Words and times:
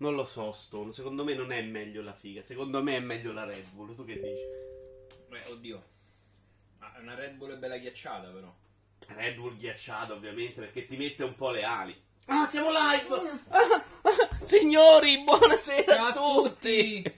Non 0.00 0.14
lo 0.14 0.24
so, 0.24 0.52
Stone. 0.52 0.92
Secondo 0.92 1.24
me 1.24 1.34
non 1.34 1.52
è 1.52 1.60
meglio 1.60 2.00
la 2.02 2.14
figa. 2.14 2.42
Secondo 2.42 2.82
me 2.82 2.96
è 2.96 3.00
meglio 3.00 3.32
la 3.32 3.44
Red 3.44 3.66
Bull. 3.70 3.94
Tu 3.94 4.04
che 4.06 4.14
dici? 4.14 5.18
Beh, 5.28 5.44
oddio. 5.50 5.82
Ma 6.78 6.92
una 7.00 7.14
Red 7.14 7.34
Bull 7.34 7.52
è 7.52 7.56
bella 7.56 7.76
ghiacciata, 7.76 8.28
però. 8.28 8.50
Red 9.08 9.36
Bull 9.36 9.58
ghiacciata, 9.58 10.14
ovviamente, 10.14 10.60
perché 10.60 10.86
ti 10.86 10.96
mette 10.96 11.24
un 11.24 11.34
po' 11.34 11.50
le 11.50 11.64
ali. 11.64 12.02
Ah, 12.26 12.48
siamo 12.50 12.70
live! 12.70 13.40
Ah, 13.48 13.84
ah, 14.02 14.44
signori, 14.44 15.22
buonasera 15.22 15.94
Ciao 15.94 16.06
a 16.06 16.12
tutti. 16.12 17.02
tutti. 17.02 17.14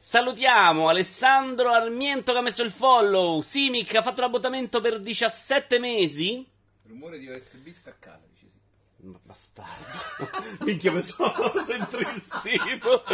Salutiamo 0.00 0.88
Alessandro 0.88 1.70
Armiento 1.70 2.32
che 2.32 2.38
ha 2.38 2.42
messo 2.42 2.62
il 2.62 2.72
follow. 2.72 3.40
Simic 3.40 3.94
ha 3.94 4.02
fatto 4.02 4.20
l'abbonamento 4.20 4.80
per 4.80 5.00
17 5.00 5.78
mesi. 5.78 6.44
Rumore 6.86 7.18
di 7.18 7.28
USB 7.28 7.68
sì. 7.68 7.82
Ma 9.02 9.18
bastardo. 9.20 9.98
Minchia, 10.64 10.92
mi 10.92 11.02
sono 11.02 11.32
intristito. 11.76 13.04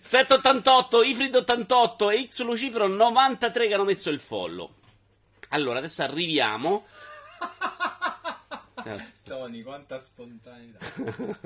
788, 0.00 1.02
Ifrid 1.02 1.36
88 1.36 2.10
e 2.10 2.26
X 2.26 2.42
Lucifero 2.44 2.86
93 2.86 3.68
che 3.68 3.74
hanno 3.74 3.84
messo 3.84 4.08
il 4.08 4.20
follow. 4.20 4.72
Allora, 5.50 5.78
adesso 5.78 6.02
arriviamo. 6.02 6.86
Tony, 9.24 9.62
quanta 9.62 9.98
spontaneità. 9.98 10.78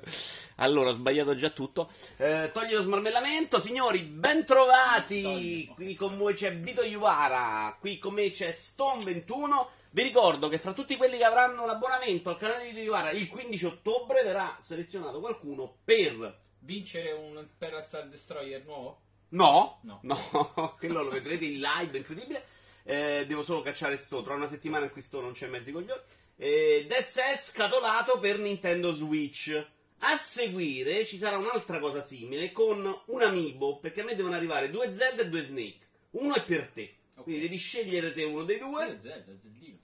allora, 0.57 0.91
ho 0.91 0.93
sbagliato 0.93 1.35
già 1.35 1.51
tutto. 1.51 1.91
Eh, 2.19 2.51
togli 2.53 2.75
lo 2.75 2.83
smarmellamento, 2.83 3.59
signori, 3.59 4.03
bentrovati. 4.03 5.69
Qui 5.75 5.97
con 5.97 6.17
voi 6.17 6.35
c'è 6.35 6.55
Vito 6.57 6.83
Iuvara, 6.83 7.77
qui 7.81 7.99
con 7.99 8.15
me 8.15 8.31
c'è 8.31 8.57
Stone21. 8.57 9.67
Vi 9.95 10.03
ricordo 10.03 10.49
che 10.49 10.57
fra 10.59 10.73
tutti 10.73 10.97
quelli 10.97 11.19
che 11.19 11.25
avranno 11.25 11.67
l'abbonamento 11.67 12.31
al 12.31 12.39
canale 12.39 12.65
di 12.65 12.71
Vito 12.71 12.81
Iuvara 12.81 13.11
il 13.11 13.29
15 13.29 13.67
ottobre 13.67 14.23
verrà 14.23 14.57
selezionato 14.59 15.21
qualcuno 15.21 15.81
per 15.85 16.41
Vincere 16.61 17.13
un 17.13 17.47
Parasite 17.59 18.09
Destroyer 18.09 18.65
nuovo? 18.65 19.01
No, 19.29 19.81
No. 19.83 19.99
no, 20.03 20.77
quello 20.81 21.03
lo 21.03 21.11
vedrete 21.11 21.45
in 21.45 21.61
live, 21.61 21.99
incredibile. 21.99 22.43
Eh, 22.85 23.25
devo 23.27 23.43
solo 23.43 23.61
cacciare 23.61 23.99
sto. 23.99 24.23
Tra 24.23 24.33
una 24.35 24.49
settimana 24.49 24.87
in 24.87 24.93
cui 24.93 25.03
sto 25.03 25.21
non 25.21 25.33
c'è 25.33 25.47
mezzi 25.47 25.73
coglioni. 25.73 26.01
Eh, 26.37 26.87
Dead 26.89 27.07
Cells 27.07 27.51
scatolato 27.51 28.19
per 28.19 28.39
Nintendo 28.39 28.95
Switch. 28.95 29.63
A 29.99 30.17
seguire 30.17 31.05
ci 31.05 31.19
sarà 31.19 31.37
un'altra 31.37 31.79
cosa 31.81 32.01
simile 32.03 32.51
con 32.53 33.03
un 33.07 33.23
amiibo. 33.23 33.79
Perché 33.79 34.01
a 34.01 34.05
me 34.05 34.15
devono 34.15 34.37
arrivare 34.37 34.71
due 34.71 34.95
Zelda 34.95 35.21
e 35.23 35.29
due 35.29 35.45
Snake. 35.45 35.79
Uno 36.13 36.35
è 36.35 36.45
per 36.45 36.69
te. 36.69 36.95
Ok. 37.23 37.29
Quindi 37.29 37.41
devi 37.43 37.57
scegliere 37.57 38.13
te 38.13 38.25
uno 38.25 38.45
dei 38.45 38.59
due. 38.59 38.97
È 38.97 39.01
Zelda. 39.01 39.33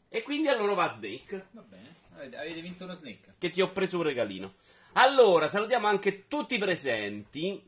E 0.09 0.23
quindi 0.23 0.49
a 0.49 0.57
loro 0.57 0.75
va 0.75 0.93
Snake. 0.95 1.47
Va 1.53 1.63
bene. 1.63 1.97
Avete, 2.15 2.61
vinto 2.61 2.85
uno 2.85 2.95
snake. 2.95 3.35
Che 3.39 3.51
ti 3.51 3.61
ho 3.61 3.71
preso 3.71 3.99
un 3.99 4.03
regalino. 4.03 4.55
Allora, 4.95 5.49
salutiamo 5.49 5.87
anche 5.87 6.27
tutti 6.27 6.57
i 6.57 6.59
presenti. 6.59 7.63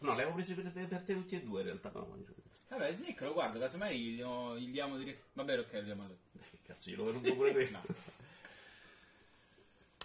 No, 0.00 0.14
li 0.14 0.20
avevo 0.20 0.34
presi 0.34 0.54
per 0.54 0.70
te, 0.70 0.84
per 0.84 1.00
te 1.02 1.12
tutti 1.14 1.34
e 1.34 1.42
due 1.42 1.60
in 1.60 1.66
realtà. 1.66 1.90
No, 1.94 2.08
Vabbè, 2.68 2.92
snake 2.92 3.24
lo 3.24 3.32
guardo, 3.34 3.58
casomai 3.58 3.98
gli, 3.98 4.22
gli 4.22 4.70
diamo 4.70 4.96
diretto. 4.96 5.24
Vabbè, 5.34 5.58
ok, 5.58 5.72
lo 5.72 5.82
diamo 5.82 6.02
a 6.04 6.06
lui. 6.06 6.16
Che 6.50 6.58
cazzo, 6.66 6.90
glielo 6.90 7.10
rubo 7.10 7.34
pure 7.34 7.52
questo. 7.52 7.72
No. 7.72 7.84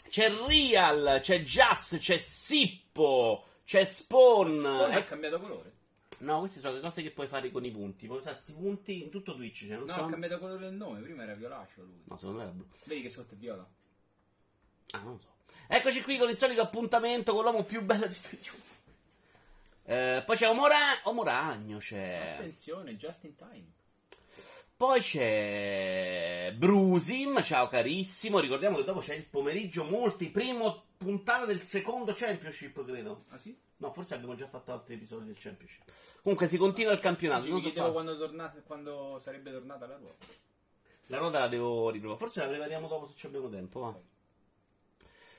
C'è 0.10 0.30
Real, 0.46 1.20
c'è 1.22 1.42
Jazz, 1.42 1.96
c'è 1.96 2.18
Sippo, 2.18 3.46
c'è 3.64 3.86
Spawn. 3.86 4.60
Spawn 4.60 4.92
ha 4.92 4.98
Eh, 4.98 5.06
cambiato 5.06 5.40
colore. 5.40 5.72
No, 6.22 6.40
queste 6.40 6.60
sono 6.60 6.76
le 6.76 6.82
cose 6.82 7.02
che 7.04 7.12
puoi 7.12 7.28
fare 7.28 7.52
con 7.52 7.64
i 7.66 7.72
punti. 7.72 8.06
Puoi 8.08 8.18
usare 8.20 8.34
questi 8.34 8.54
punti 8.54 9.04
in 9.04 9.10
tutto 9.10 9.36
Twitch. 9.36 9.68
Cioè, 9.68 9.78
non 9.78 9.86
No, 9.88 9.94
so. 9.94 10.04
ha 10.06 10.10
cambiato 10.10 10.40
colore 10.40 10.68
il 10.68 10.74
nome. 10.74 11.00
Prima 11.02 11.24
era 11.24 11.34
violaceo 11.36 11.84
lui. 11.84 12.02
No, 12.06 12.16
secondo 12.18 12.38
me 12.40 12.44
era 12.46 12.54
blu. 12.54 12.66
Vedi 12.86 13.02
che 13.02 13.10
sotto 13.10 13.34
è 13.34 13.38
viola. 13.38 13.68
Ah, 14.92 15.00
non 15.00 15.20
so. 15.20 15.28
Eccoci 15.68 16.02
qui 16.02 16.18
con 16.18 16.30
il 16.30 16.38
solito 16.38 16.62
appuntamento 16.62 17.34
con 17.34 17.44
l'uomo 17.44 17.64
più 17.64 17.82
bello 17.84 18.08
di 18.08 18.18
Twitch. 18.20 18.52
Eh, 19.84 20.22
poi 20.26 20.38
c'è 20.38 20.48
Omora- 20.48 21.00
Omoragno, 21.04 21.80
c'è. 21.80 22.36
Attenzione, 22.38 22.96
just 22.96 23.24
in 23.26 23.36
time. 23.36 23.66
Poi 24.78 25.02
c'è 25.02 26.54
Brusim, 26.56 27.42
ciao 27.44 27.68
carissimo. 27.68 28.40
Ricordiamo 28.40 28.78
che 28.78 28.84
dopo 28.86 29.00
c'è 29.00 29.16
il 29.16 29.26
pomeriggio 29.26 29.84
multi, 29.84 30.30
primo 30.30 30.84
puntata 31.04 31.46
del 31.46 31.62
secondo 31.62 32.14
championship, 32.14 32.86
credo. 32.86 33.26
Ah 33.30 33.38
sì? 33.38 33.58
No, 33.78 33.92
forse 33.92 34.14
abbiamo 34.14 34.36
già 34.36 34.48
fatto 34.48 34.72
altri 34.72 34.94
episodi 34.94 35.26
del 35.26 35.38
championship. 35.40 35.92
Comunque 36.22 36.48
si 36.48 36.58
continua 36.58 36.94
il 36.94 37.00
campionato. 37.00 37.44
Oggi 37.54 37.74
non 37.74 37.86
so 37.88 37.92
quando. 37.92 38.18
tornate- 38.18 38.62
quando 38.64 39.18
sarebbe 39.20 39.52
tornata 39.52 39.88
la 39.88 39.98
ruota. 39.98 40.26
La 41.08 41.18
ruota 41.18 41.40
la 41.40 41.48
devo 41.48 41.90
riprovare. 41.90 42.20
Forse 42.20 42.42
la 42.42 42.48
prepariamo 42.48 42.88
dopo 42.88 43.08
se 43.08 43.14
ci 43.16 43.26
abbiamo 43.26 43.50
tempo. 43.50 43.80
Va. 43.80 44.00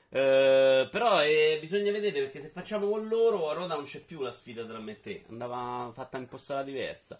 Eh, 0.09 0.87
però 0.91 1.23
eh, 1.23 1.57
bisogna 1.59 1.91
vedere 1.91 2.19
perché 2.19 2.41
se 2.41 2.49
facciamo 2.49 2.87
con 2.87 3.07
loro 3.07 3.49
a 3.49 3.53
ruota 3.53 3.75
non 3.75 3.85
c'è 3.85 3.99
più 4.01 4.21
la 4.21 4.33
sfida 4.33 4.65
tra 4.65 4.79
me 4.79 4.91
e 4.91 4.99
te. 4.99 5.23
Andava 5.29 5.91
fatta 5.93 6.17
impostata 6.17 6.63
diversa. 6.63 7.19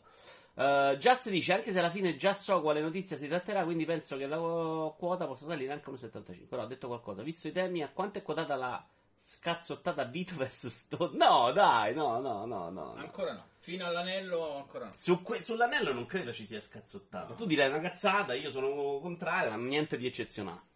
Uh, 0.56 0.96
Jazz 0.98 1.30
dice 1.30 1.54
anche 1.54 1.74
se 1.74 1.80
alla 1.80 1.90
fine 1.90 2.16
già 2.16 2.36
so 2.36 2.62
quale 2.62 2.80
notizia 2.80 3.18
si 3.18 3.28
tratterà, 3.28 3.64
quindi 3.64 3.86
penso 3.86 4.18
che 4.18 4.28
la 4.28 4.38
quota 4.38 5.26
possa 5.26 5.48
salire 5.48 5.74
anche 5.74 5.90
a 5.90 5.94
1,75. 5.94 6.48
Però 6.48 6.62
ho 6.62 6.68
detto 6.68 6.88
qualcosa, 6.88 7.24
visto 7.24 7.48
i 7.48 7.52
temi, 7.52 7.82
a 7.82 7.90
quanto 7.90 8.20
è 8.20 8.22
quotata 8.22 8.56
la 8.56 8.86
scazzottata 9.18 10.04
Vito 10.04 10.36
vs 10.38 10.68
Stone? 10.68 11.18
No, 11.18 11.52
dai, 11.52 11.96
no, 11.96 12.20
no, 12.20 12.46
no, 12.46 12.70
no. 12.70 12.94
no. 12.94 12.96
Ancora 12.96 13.34
no. 13.34 13.46
Fino 13.60 13.86
all'anello 13.86 14.58
ancora 14.58 14.86
no. 14.86 14.92
Su 14.96 15.22
que- 15.24 15.42
sull'anello 15.42 15.94
non 15.94 16.06
credo 16.06 16.34
ci 16.34 16.46
sia 16.46 16.60
scazzottato. 16.60 17.30
No. 17.30 17.36
Tu 17.36 17.46
direi 17.46 17.70
una 17.70 17.80
cazzata, 17.80 18.34
io 18.34 18.52
sono 18.52 19.00
contrario, 19.00 19.50
ma 19.50 19.56
niente 19.56 19.98
di 19.98 20.06
eccezionale. 20.06 20.72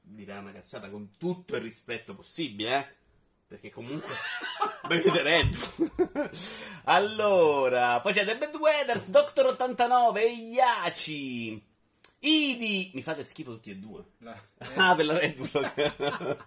Direi 0.00 0.38
una 0.38 0.52
cazzata 0.52 0.88
con 0.88 1.16
tutto 1.16 1.54
il 1.54 1.60
rispetto 1.60 2.14
possibile, 2.14 2.76
eh? 2.76 2.96
Perché 3.48 3.70
comunque 3.70 4.14
bevete 4.86 5.22
Red 5.22 5.56
Bull. 5.56 6.30
allora, 6.84 7.98
poi 8.00 8.12
c'è 8.12 8.24
The 8.26 8.36
Bad 8.36 8.54
Weathers, 8.54 9.08
Doctor 9.08 9.46
89, 9.46 10.22
Iaci, 10.28 11.66
Idi. 12.18 12.90
Mi 12.92 13.00
fate 13.02 13.24
schifo 13.24 13.52
tutti 13.52 13.70
e 13.70 13.76
due. 13.76 14.04
La- 14.18 14.38
Ah, 14.76 14.94
per 14.94 15.04
la 15.06 15.18
Red 15.18 15.34
Bull. 15.36 16.38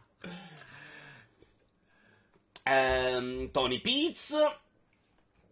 Ehm, 2.64 3.50
Tony 3.52 3.80
Piz, 3.80 4.36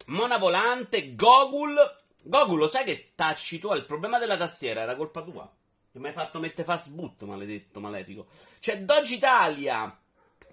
Mona 0.07 0.37
Volante, 0.37 1.15
Gogul. 1.15 1.75
Gogul, 2.21 2.59
lo 2.59 2.67
sai 2.67 2.83
che 2.83 3.13
tacci 3.15 3.57
tu? 3.59 3.71
Il 3.73 3.85
problema 3.85 4.19
della 4.19 4.37
tastiera 4.37 4.81
era 4.81 4.95
colpa 4.95 5.23
tua. 5.23 5.51
Che 5.91 5.97
mi 5.97 6.07
hai 6.07 6.13
fatto 6.13 6.37
mettere 6.39 6.63
fast 6.63 6.89
boot, 6.89 7.23
maledetto, 7.23 7.79
malefico. 7.79 8.27
C'è 8.59 8.81
Dodge 8.83 9.15
Italia. 9.15 9.99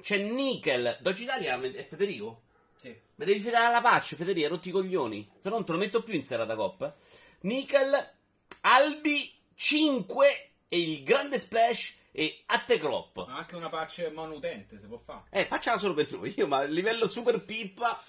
C'è 0.00 0.18
Nickel. 0.18 0.98
Dodge 1.00 1.22
Italia 1.22 1.60
è 1.60 1.86
Federico? 1.86 2.42
Sì. 2.76 2.88
Mi 3.16 3.24
devi 3.24 3.40
fare 3.40 3.72
la 3.72 3.80
pace, 3.80 4.16
Federico, 4.16 4.48
rotti 4.48 4.68
i 4.68 4.72
coglioni. 4.72 5.30
Se 5.38 5.48
no 5.48 5.56
non 5.56 5.64
te 5.64 5.72
lo 5.72 5.78
metto 5.78 6.02
più 6.02 6.14
in 6.14 6.24
serata 6.24 6.54
coppa. 6.54 6.94
Nickel, 7.40 8.12
Albi, 8.60 9.32
5 9.54 10.50
e 10.68 10.80
il 10.80 11.02
grande 11.02 11.38
splash 11.38 11.94
e 12.12 12.42
Atte 12.46 12.78
Klopp. 12.78 13.18
Ma 13.18 13.36
anche 13.36 13.56
una 13.56 13.68
patch 13.68 14.10
monutente 14.12 14.78
si 14.78 14.86
può 14.86 14.98
fare. 14.98 15.24
Eh, 15.30 15.44
facciala 15.44 15.76
solo 15.76 15.94
per 15.94 16.10
noi. 16.12 16.32
Io, 16.36 16.46
ma 16.46 16.58
a 16.58 16.62
livello 16.64 17.06
super 17.08 17.44
pippa. 17.44 18.02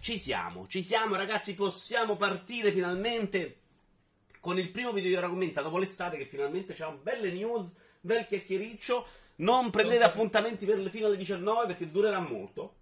Ci 0.00 0.18
siamo, 0.18 0.66
ci 0.66 0.82
siamo, 0.82 1.14
ragazzi. 1.14 1.54
Possiamo 1.54 2.16
partire 2.16 2.72
finalmente 2.72 3.58
con 4.40 4.58
il 4.58 4.70
primo 4.70 4.92
video 4.92 5.10
di 5.10 5.16
ora 5.16 5.28
commenta 5.28 5.60
dopo 5.60 5.76
l'estate. 5.76 6.16
Che 6.16 6.24
finalmente 6.24 6.72
c'è 6.72 6.90
belle 6.90 7.30
news, 7.32 7.76
bel 8.00 8.26
chiacchiericcio. 8.26 9.06
Non 9.40 9.70
prendete 9.70 10.02
appuntamenti 10.02 10.66
per 10.66 10.78
le- 10.78 10.90
fino 10.90 11.06
alle 11.06 11.16
19 11.16 11.66
perché 11.66 11.90
durerà 11.90 12.20
molto. 12.20 12.74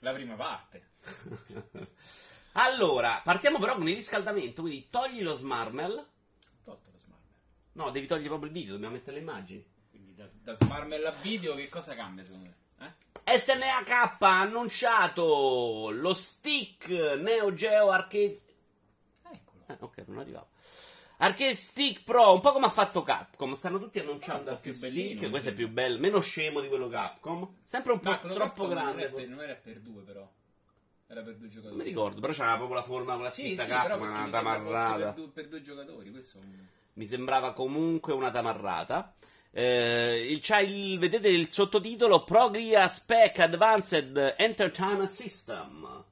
La 0.00 0.12
prima 0.12 0.34
parte. 0.34 0.88
Allora, 2.54 3.20
partiamo 3.22 3.60
però 3.60 3.76
con 3.76 3.86
il 3.88 3.94
riscaldamento. 3.94 4.62
Quindi 4.62 4.88
togli 4.90 5.22
lo 5.22 5.36
smarmel. 5.36 6.04
Tolto 6.64 6.90
lo 6.90 6.98
smarmel. 6.98 7.28
No, 7.72 7.90
devi 7.90 8.06
togliere 8.08 8.26
proprio 8.28 8.50
il 8.50 8.56
video, 8.56 8.72
dobbiamo 8.72 8.94
mettere 8.94 9.16
le 9.18 9.22
immagini. 9.22 9.64
Quindi 9.88 10.16
da, 10.16 10.28
da 10.32 10.54
smarmel 10.54 11.06
a 11.06 11.12
video 11.12 11.54
che 11.54 11.68
cosa 11.68 11.94
cambia 11.94 12.24
secondo 12.24 12.46
me? 12.76 12.94
Eh? 13.24 13.38
SNHK 13.38 14.16
ha 14.18 14.40
annunciato 14.40 15.90
lo 15.92 16.12
stick 16.12 16.88
Neo 16.88 17.54
Geo 17.54 17.90
Arcade. 17.90 18.40
Eccolo. 19.30 19.64
Eh, 19.68 19.76
ok, 19.78 20.04
non 20.08 20.18
arrivavo. 20.18 20.48
Arcade 21.22 21.54
Stick 21.54 22.02
Pro, 22.04 22.32
un 22.32 22.40
po' 22.40 22.52
come 22.52 22.66
ha 22.66 22.70
fatto 22.70 23.02
Capcom. 23.02 23.54
Stanno 23.54 23.78
tutti 23.78 23.98
annunciando 23.98 24.50
Arcade 24.50 24.70
più 24.70 24.78
bellino, 24.78 25.16
Stick. 25.18 25.30
Questo 25.30 25.48
sì. 25.48 25.52
è 25.54 25.56
più 25.56 25.68
bello, 25.68 25.98
meno 25.98 26.20
scemo 26.20 26.60
di 26.60 26.68
quello 26.68 26.88
Capcom. 26.88 27.56
Sempre 27.64 27.92
un 27.92 28.00
po' 28.00 28.18
troppo 28.20 28.34
Capcom 28.38 28.68
grande. 28.70 28.90
Non 28.92 29.00
era, 29.00 29.10
per, 29.14 29.28
non 29.28 29.40
era 29.42 29.54
per 29.54 29.80
due 29.80 30.02
però. 30.02 30.30
Era 31.06 31.22
per 31.22 31.32
due 31.34 31.46
Non 31.46 31.50
giocatori. 31.50 31.76
mi 31.76 31.82
ricordo, 31.84 32.20
però 32.20 32.32
c'aveva 32.32 32.56
proprio 32.56 32.76
la 32.76 32.84
forma 32.84 33.14
con 33.14 33.22
la 33.24 33.30
Sì, 33.30 33.42
scritta 33.42 33.62
sì, 33.64 33.68
però 33.68 33.82
Capcom, 33.88 34.08
una 34.08 34.28
tamarrata. 34.30 35.04
per, 35.04 35.14
due, 35.14 35.28
per 35.28 35.48
due 35.48 35.62
giocatori. 35.62 36.10
Questo 36.10 36.38
è 36.38 36.40
un... 36.40 36.58
Mi 36.94 37.06
sembrava 37.06 37.52
comunque 37.52 38.12
una 38.14 38.30
tamarrata. 38.30 39.14
Eh, 39.52 40.26
il, 40.30 40.38
c'ha 40.40 40.60
il- 40.60 40.98
vedete 40.98 41.28
il 41.28 41.50
sottotitolo 41.50 42.22
Progria 42.24 42.86
Spec 42.88 43.40
Advanced 43.40 44.34
Entertainment 44.38 45.08
System. 45.10 46.04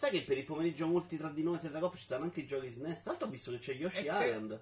Sai 0.00 0.12
che 0.12 0.22
per 0.22 0.38
il 0.38 0.44
pomeriggio 0.44 0.86
molti 0.86 1.16
tra 1.16 1.28
di 1.28 1.42
noi 1.42 1.58
e 1.60 1.70
Coppa 1.72 1.96
ci 1.96 2.04
stanno 2.04 2.22
anche 2.22 2.38
i 2.40 2.46
giochi 2.46 2.70
SNES? 2.70 3.02
Tra 3.02 3.10
l'altro 3.10 3.26
ho 3.26 3.30
visto 3.32 3.50
che 3.50 3.58
c'è 3.58 3.74
Yoshi 3.74 3.96
E 3.98 4.02
che- 4.02 4.08
Island. 4.08 4.60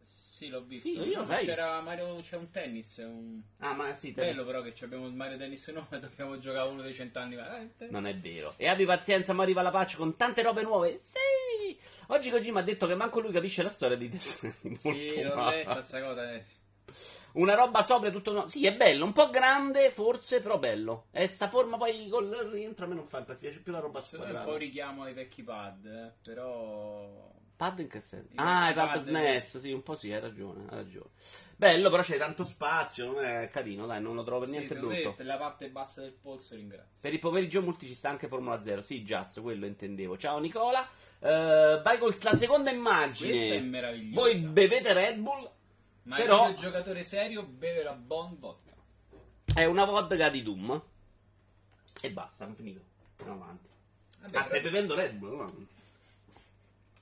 Sì, 0.00 0.48
l'ho 0.48 0.64
visto. 0.64 0.88
Sì, 0.88 0.98
io 1.08 1.24
sai. 1.24 1.44
C'era 1.46 1.80
Mario, 1.80 2.20
c'è 2.20 2.36
un 2.36 2.50
tennis, 2.50 2.96
un... 2.96 3.40
Ah, 3.58 3.72
ma 3.74 3.94
sì, 3.94 4.12
te- 4.12 4.22
Bello 4.22 4.44
però 4.44 4.62
che 4.62 4.74
ci 4.74 4.82
abbiamo 4.82 5.06
il 5.06 5.14
Mario 5.14 5.38
Tennis 5.38 5.68
nuovo 5.68 5.94
e 5.94 6.00
dobbiamo 6.00 6.36
giocare 6.38 6.68
uno 6.68 6.82
dei 6.82 6.92
cent'anni 6.92 7.36
fa. 7.36 7.60
Eh, 7.60 7.86
Non 7.90 8.06
è 8.08 8.14
vero. 8.16 8.54
E 8.56 8.66
abbi 8.66 8.84
pazienza, 8.84 9.32
ma 9.32 9.44
arriva 9.44 9.62
la 9.62 9.70
patch 9.70 9.96
con 9.96 10.16
tante 10.16 10.42
robe 10.42 10.62
nuove. 10.62 10.98
Sì! 11.00 11.78
Oggi 12.08 12.30
Kojima 12.30 12.58
ha 12.58 12.62
detto 12.64 12.88
che 12.88 12.94
manco 12.96 13.20
lui 13.20 13.30
capisce 13.32 13.62
la 13.62 13.68
storia 13.70 13.96
di 13.96 14.08
Death 14.08 14.20
Stranding. 14.22 14.78
Molto 14.82 14.98
Sì, 15.08 15.22
l'ho 15.22 15.48
letta 15.48 15.80
sta 15.80 16.02
cosa. 16.02 16.32
eh. 16.34 16.44
Una 17.32 17.54
roba 17.54 17.82
sopra 17.82 18.10
tutto. 18.10 18.32
No. 18.32 18.48
Sì, 18.48 18.66
è 18.66 18.74
bello, 18.74 19.04
un 19.04 19.12
po' 19.12 19.30
grande 19.30 19.90
forse, 19.90 20.40
però 20.40 20.58
bello. 20.58 21.06
E 21.10 21.28
sta 21.28 21.48
forma 21.48 21.76
poi 21.76 22.08
col 22.08 22.28
rientro 22.50 22.86
a 22.86 22.88
me 22.88 22.94
non 22.94 23.06
fa 23.06 23.18
impazzire, 23.18 23.48
piace 23.48 23.62
più 23.62 23.72
la 23.72 23.80
roba 23.80 24.02
me 24.12 24.24
è 24.26 24.30
un 24.30 24.44
po' 24.44 24.56
richiamo 24.56 25.02
ai 25.02 25.14
vecchi 25.14 25.42
pad, 25.42 25.84
eh, 25.84 26.12
però... 26.22 27.34
Pad 27.56 27.78
in 27.78 27.88
che 27.88 28.00
senso? 28.02 28.32
Ah, 28.34 28.68
i 28.68 28.74
pad 28.74 29.02
SNES, 29.02 29.58
sì, 29.58 29.72
un 29.72 29.82
po' 29.82 29.94
sì, 29.94 30.12
hai 30.12 30.20
ragione, 30.20 30.64
hai 30.68 30.76
ragione. 30.76 31.08
Bello, 31.56 31.88
però 31.88 32.02
c'è 32.02 32.18
tanto 32.18 32.44
spazio, 32.44 33.06
non 33.06 33.24
è 33.24 33.48
carino, 33.48 33.86
dai, 33.86 34.00
non 34.00 34.14
lo 34.14 34.22
trovo 34.24 34.40
per 34.40 34.48
Sì, 34.48 34.54
niente 34.56 34.74
secondo 34.74 34.94
me 34.94 35.00
brutto. 35.00 35.16
per 35.16 35.26
la 35.26 35.36
parte 35.38 35.70
bassa 35.70 36.02
del 36.02 36.12
polso 36.12 36.54
ringrazio. 36.54 36.96
Per 37.00 37.12
il 37.14 37.18
pomeriggio 37.18 37.62
multi 37.62 37.86
ci 37.86 37.94
sta 37.94 38.10
anche 38.10 38.28
Formula 38.28 38.62
0. 38.62 38.82
Sì, 38.82 39.02
Just, 39.02 39.40
quello 39.40 39.64
intendevo. 39.64 40.18
Ciao 40.18 40.38
Nicola. 40.38 40.86
Eh, 41.18 41.80
vai 41.82 41.96
con 41.98 42.14
la 42.20 42.36
seconda 42.36 42.70
immagine. 42.70 43.30
Questa 43.30 43.54
è 43.54 43.60
meravigliosa. 43.60 44.20
Voi 44.20 44.34
bevete 44.36 44.92
Red 44.92 45.16
Bull. 45.16 45.50
Ma 46.06 46.16
però- 46.16 46.48
il 46.48 46.56
giocatore 46.56 47.02
serio 47.02 47.42
beve 47.42 47.82
la 47.82 47.92
Bon 47.92 48.36
Vodka. 48.38 48.72
È 49.52 49.64
una 49.64 49.84
vodka 49.84 50.28
di 50.28 50.42
Doom. 50.42 50.82
E 52.00 52.10
basta, 52.10 52.44
hanno 52.44 52.54
finito. 52.54 52.80
Andiamo 53.18 53.42
avanti. 53.42 53.68
Vabbè, 54.20 54.38
ah, 54.38 54.44
stai 54.44 54.60
bevendo 54.60 54.94
Red 54.94 55.14
Bull? 55.14 55.36
No? 55.36 55.66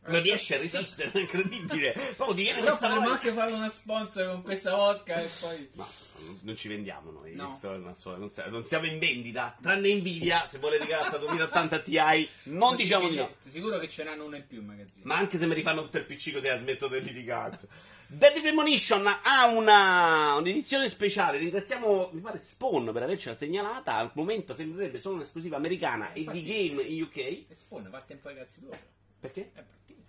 Non 0.06 0.21
riesci 0.21 0.53
a 0.53 0.59
resistere, 0.59 1.11
è 1.12 1.19
incredibile. 1.21 1.93
Proprio 2.17 2.35
ti 2.35 2.43
viene 2.43 2.61
Però 2.65 2.77
potremmo 2.77 3.09
anche 3.09 3.33
fare 3.33 3.53
una 3.53 3.71
sponsor 3.71 4.33
con 4.33 4.43
questa 4.43 4.77
vodka 4.77 5.15
e 5.15 5.31
poi... 5.41 5.71
No, 5.73 5.89
non 6.43 6.56
ci 6.56 6.69
vendiamo 6.69 7.11
noi. 7.11 7.35
No. 7.35 7.59
una 7.62 7.95
non, 8.17 8.65
siamo, 8.65 8.87
in 8.87 8.99
vendita. 8.99 9.56
Tranne 9.61 9.95
Nvidia, 9.95 10.47
se 10.47 10.59
vuole 10.59 10.79
regalare 10.79 11.11
la 11.11 11.19
2080 11.19 11.79
Ti, 11.81 12.29
non 12.45 12.71
Così 12.71 12.83
diciamo 12.83 13.09
di 13.09 13.17
no. 13.17 13.35
Sicuro 13.41 13.79
che 13.79 13.89
ce 13.89 14.05
n'hanno 14.05 14.27
uno 14.27 14.37
in 14.37 14.47
più 14.47 14.61
in 14.61 14.67
magazzino. 14.67 15.05
Ma 15.05 15.17
anche 15.17 15.39
se 15.39 15.47
mi 15.47 15.55
rifanno 15.55 15.83
tutto 15.83 15.97
il 15.97 16.05
PC 16.05 16.33
così 16.33 16.47
la 16.47 16.59
smetto 16.59 16.89
di 16.89 17.03
litigare. 17.03 17.59
Deadly 18.06 18.41
Premonition 18.43 19.06
ha 19.06 19.47
una, 19.47 20.35
un'edizione 20.37 20.89
speciale. 20.89 21.39
Ringraziamo, 21.39 22.11
mi 22.12 22.21
pare, 22.21 22.39
Spawn 22.39 22.91
per 22.93 23.03
avercela 23.03 23.35
segnalata. 23.35 23.95
Al 23.95 24.11
momento 24.15 24.55
sembrerebbe 24.55 25.01
solo 25.01 25.17
un'esclusiva 25.17 25.56
americana 25.56 26.12
e 26.12 26.25
di 26.31 26.43
game 26.45 26.83
in 26.83 27.03
UK. 27.03 27.17
E 27.17 27.47
spawn, 27.51 27.89
parte 27.91 28.15
un 28.15 28.21
po' 28.21 28.31
i 28.31 28.37
cazzi 28.37 28.61
tuoi. 28.61 28.79
Perché? 29.21 29.51
È 29.55 29.62
bruttina. 29.62 30.03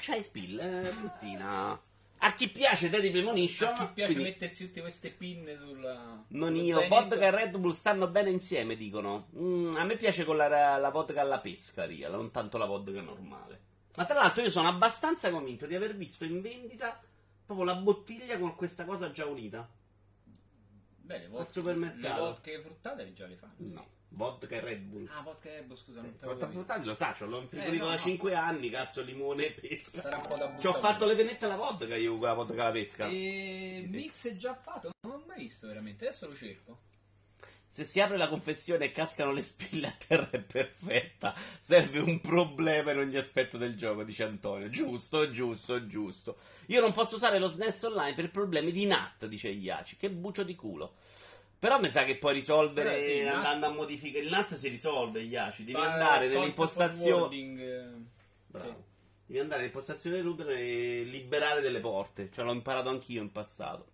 C'hai 0.00 0.22
spill, 0.22 0.58
è 0.58 0.92
bruttina. 0.92 1.80
A 2.24 2.34
chi 2.34 2.48
piace 2.50 2.88
Deadly 2.88 3.10
Premonition, 3.10 3.72
A 3.72 3.72
chi 3.74 3.92
piace 3.94 4.12
quindi 4.12 4.30
mettersi 4.30 4.66
tutte 4.66 4.80
queste 4.80 5.10
pinne 5.10 5.56
sulla... 5.56 6.22
non 6.28 6.54
io, 6.54 6.78
zainetto? 6.78 6.94
vodka 6.94 7.26
e 7.26 7.30
Red 7.32 7.56
Bull 7.56 7.72
stanno 7.72 8.06
bene 8.06 8.30
insieme, 8.30 8.76
dicono. 8.76 9.28
Mm, 9.36 9.74
a 9.74 9.84
me 9.84 9.96
piace 9.96 10.24
con 10.24 10.36
la, 10.36 10.76
la 10.76 10.90
vodka 10.90 11.20
alla 11.20 11.40
pescaria, 11.40 12.08
non 12.08 12.30
tanto 12.30 12.58
la 12.58 12.66
vodka 12.66 13.00
normale. 13.00 13.60
Ma 13.96 14.04
tra 14.04 14.14
l'altro 14.14 14.42
io 14.42 14.50
sono 14.50 14.68
abbastanza 14.68 15.30
convinto 15.30 15.66
di 15.66 15.74
aver 15.74 15.96
visto 15.96 16.24
in 16.24 16.40
vendita 16.40 17.00
proprio 17.54 17.64
la 17.64 17.74
bottiglia 17.76 18.38
con 18.38 18.54
questa 18.56 18.84
cosa 18.84 19.10
già 19.10 19.26
unita. 19.26 19.68
Beh, 21.04 21.18
le 21.18 21.24
Al 21.24 21.30
vodka, 21.30 21.48
supermercato. 21.50 22.14
le 22.14 22.20
vodka 22.28 22.60
fruttate 22.60 23.12
già 23.12 23.26
le 23.26 23.36
fanno. 23.36 23.54
sì. 23.58 23.72
No, 23.72 23.86
vodka 24.10 24.54
e 24.56 24.60
Red 24.60 24.80
Bull. 24.82 25.08
Ah, 25.10 25.20
vodka 25.22 25.48
e 25.48 25.52
erbo, 25.54 25.74
scusa, 25.76 26.00
non 26.00 26.10
Eh, 26.10 26.24
vodka 26.24 26.40
capivo. 26.40 26.60
fruttati 26.60 26.84
lo 26.86 26.94
sa, 26.94 27.14
ce 27.16 27.24
l'ho 27.24 27.40
infrigorito 27.40 27.74
Eh, 27.74 27.78
no, 27.78 27.86
da 27.86 27.94
no. 27.96 27.98
5 28.00 28.34
anni, 28.34 28.70
cazzo, 28.70 29.02
limone 29.02 29.46
e 29.46 29.52
pesca. 29.52 30.00
Sarà 30.00 30.18
un 30.18 30.26
po' 30.28 30.36
da 30.36 30.56
Ci 30.58 30.66
ho 30.66 30.72
fatto 30.74 31.04
le 31.06 31.16
pennette 31.16 31.44
alla 31.46 31.56
vodka 31.56 31.96
io 31.96 32.12
con 32.12 32.28
la 32.28 32.34
vodka 32.34 32.62
alla 32.62 32.72
pesca. 32.72 33.06
E 33.08 33.84
mix 33.88 34.28
è 34.28 34.36
già 34.36 34.54
fatto? 34.54 34.90
Non 35.02 35.18
l'ho 35.18 35.24
mai 35.26 35.38
visto 35.40 35.66
veramente, 35.66 36.06
adesso 36.06 36.28
lo 36.28 36.34
cerco. 36.36 36.78
Se 37.72 37.86
si 37.86 38.00
apre 38.00 38.18
la 38.18 38.28
confezione 38.28 38.84
e 38.84 38.92
cascano 38.92 39.32
le 39.32 39.40
spille 39.40 39.86
a 39.86 39.94
terra 40.06 40.28
è 40.30 40.40
perfetta. 40.42 41.34
Serve 41.58 42.00
un 42.00 42.20
problema 42.20 42.92
in 42.92 42.98
ogni 42.98 43.16
aspetto 43.16 43.56
del 43.56 43.78
gioco, 43.78 44.04
dice 44.04 44.24
Antonio. 44.24 44.68
Giusto, 44.68 45.30
giusto, 45.30 45.86
giusto. 45.86 46.36
Io 46.66 46.82
non 46.82 46.92
posso 46.92 47.14
usare 47.14 47.38
lo 47.38 47.48
SNES 47.48 47.84
online 47.84 48.12
per 48.12 48.30
problemi 48.30 48.72
di 48.72 48.84
NAT, 48.84 49.24
dice 49.24 49.48
Iaci. 49.48 49.96
Che 49.96 50.10
bucio 50.10 50.42
di 50.42 50.54
culo. 50.54 50.96
Però 51.58 51.80
mi 51.80 51.88
sa 51.88 52.04
che 52.04 52.18
puoi 52.18 52.34
risolvere 52.34 52.90
Però 52.90 53.02
sì, 53.02 53.22
NAT- 53.22 53.36
andando 53.36 53.66
a 53.66 53.70
modificare. 53.70 54.22
Il 54.22 54.30
NAT 54.30 54.54
si 54.54 54.68
risolve, 54.68 55.22
Iaci. 55.22 55.64
Devi 55.64 55.78
Ma 55.78 55.94
andare 55.94 56.28
forwarding, 57.10 57.58
eh, 57.58 57.90
Bravo. 58.48 58.66
sì. 58.66 58.74
Devi 59.24 59.38
andare 59.38 59.70
del 60.10 60.22
router 60.22 60.50
e 60.50 61.04
liberare 61.04 61.62
delle 61.62 61.80
porte. 61.80 62.28
Cioè, 62.30 62.44
l'ho 62.44 62.52
imparato 62.52 62.90
anch'io 62.90 63.22
in 63.22 63.32
passato. 63.32 63.91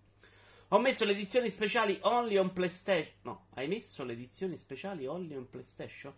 Ho 0.72 0.78
messo 0.78 1.06
le 1.06 1.12
edizioni 1.12 1.48
speciali 1.48 1.98
only 2.02 2.36
on 2.36 2.52
PlayStation. 2.52 3.14
No, 3.22 3.46
hai 3.54 3.68
messo 3.68 4.04
le 4.04 4.12
edizioni 4.12 4.58
speciali 4.58 5.06
only 5.06 5.34
on 5.34 5.48
PlayStation? 5.48 6.12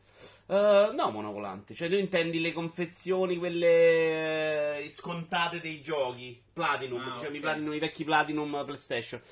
Eh, 0.47 0.91
no, 0.93 1.11
monovolante. 1.11 1.73
Cioè, 1.73 1.89
tu 1.89 1.95
intendi 1.95 2.41
le 2.41 2.53
confezioni, 2.53 3.37
quelle 3.37 4.79
eh, 4.79 4.91
scontate 4.91 5.61
dei 5.61 5.81
giochi 5.81 6.43
Platinum. 6.53 7.01
Ah, 7.01 7.15
diciamo, 7.19 7.35
i, 7.35 7.37
ok. 7.37 7.41
Platinum, 7.41 7.75
i 7.75 7.79
vecchi 7.79 8.03
Platinum 8.03 8.65
PlayStation. 8.65 9.23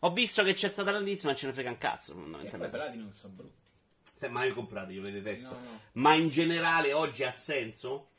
Ho 0.00 0.12
visto 0.12 0.44
che 0.44 0.54
c'è 0.54 0.68
stata 0.68 0.92
grandissima, 0.92 1.34
ce 1.34 1.46
ne 1.46 1.52
frega 1.54 1.70
un 1.70 1.78
cazzo. 1.78 2.12
E 2.12 2.48
poi 2.48 2.96
non 2.96 3.12
sono 3.12 3.32
brutti. 3.34 3.66
Se 4.14 4.28
mai 4.28 4.52
comprate, 4.52 4.92
io 4.92 5.02
le 5.02 5.10
detesto. 5.10 5.54
No, 5.54 5.60
no. 5.60 5.80
Ma 5.94 6.14
in 6.14 6.28
generale 6.28 6.92
oggi 6.92 7.24
ha 7.24 7.32
senso? 7.32 8.10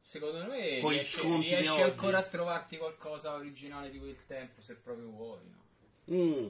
Secondo 0.00 0.44
me 0.46 0.78
Con 0.80 0.92
i 0.92 0.96
riesci, 0.96 1.20
riesci 1.40 1.80
ancora 1.80 2.18
a 2.18 2.22
trovarti 2.22 2.76
qualcosa 2.76 3.34
originale 3.34 3.90
di 3.90 3.98
quel 3.98 4.26
tempo, 4.26 4.60
se 4.60 4.76
proprio 4.76 5.08
vuoi. 5.08 5.40
No? 5.48 5.61
Mm. 6.12 6.46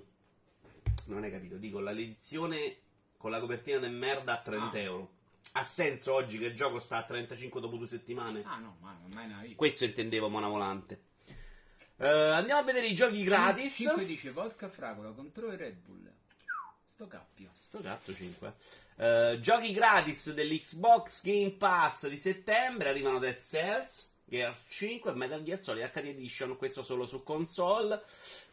Non 1.06 1.22
hai 1.22 1.30
capito, 1.30 1.56
dico 1.56 1.80
l'edizione 1.80 2.76
con 3.16 3.30
la 3.30 3.40
copertina 3.40 3.78
del 3.78 3.92
merda 3.92 4.34
a 4.34 4.42
30 4.42 4.76
Ah. 4.76 4.80
euro. 4.80 5.10
Ha 5.52 5.64
senso 5.64 6.14
oggi 6.14 6.38
che 6.38 6.46
il 6.46 6.54
gioco 6.56 6.80
sta 6.80 6.96
a 6.98 7.02
35 7.04 7.60
dopo 7.60 7.76
due 7.76 7.86
settimane? 7.86 8.42
Ah 8.44 8.58
no, 8.58 8.76
ma 8.80 8.96
non 9.00 9.10
mai 9.12 9.26
nella 9.28 9.42
vita. 9.42 9.54
Questo 9.56 9.84
intendevo, 9.84 10.28
Mona 10.28 10.48
Volante. 10.48 11.00
Eh, 11.98 12.08
andiamo 12.08 12.60
a 12.60 12.64
vedere 12.64 12.86
i 12.86 12.94
giochi 12.94 13.22
gratis. 13.22 13.74
5 13.74 14.04
dice 14.06 14.30
vodka 14.30 14.68
fragola 14.68 15.10
contro 15.10 15.52
il 15.52 15.58
Red 15.58 15.76
Bull. 15.76 16.10
Sto 16.84 17.06
cappio. 17.06 17.50
Sto 17.54 17.80
cazzo 17.80 18.12
5. 18.14 18.54
giochi 19.40 19.72
gratis 19.72 20.32
dell'Xbox 20.32 21.22
Game 21.24 21.50
Pass 21.52 22.08
di 22.08 22.16
settembre. 22.18 22.88
Arrivano 22.88 23.18
Dead 23.18 23.38
Cells, 23.38 24.11
Gear 24.32 24.56
5 24.66 25.10
e 25.10 25.14
Metal 25.14 25.42
Gear 25.42 25.60
Solid 25.60 25.90
HD 25.92 26.06
Edition. 26.06 26.56
Questo 26.56 26.82
solo 26.82 27.04
su 27.04 27.22
console. 27.22 28.02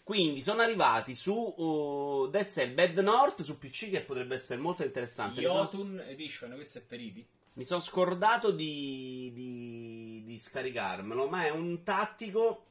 Quindi 0.03 0.41
sono 0.41 0.61
arrivati 0.61 1.15
su 1.15 1.33
uh, 1.33 2.27
Dead 2.29 2.45
Cell 2.47 2.73
Bad 2.73 2.98
North 2.98 3.43
su 3.43 3.57
PC 3.57 3.89
che 3.89 4.01
potrebbe 4.01 4.36
essere 4.36 4.59
molto 4.59 4.83
interessante. 4.83 5.39
Mi 5.39 5.48
sono- 5.48 6.01
Edition, 6.01 6.51
questo 6.55 6.79
è 6.79 6.81
per 6.81 7.00
Idi. 7.00 7.25
Mi 7.53 7.63
sono 7.63 7.79
scordato 7.79 8.51
di, 8.51 9.31
di, 9.33 10.24
di 10.25 10.38
scaricarmelo, 10.39 11.27
ma 11.29 11.45
è 11.45 11.50
un 11.50 11.83
tattico. 11.83 12.65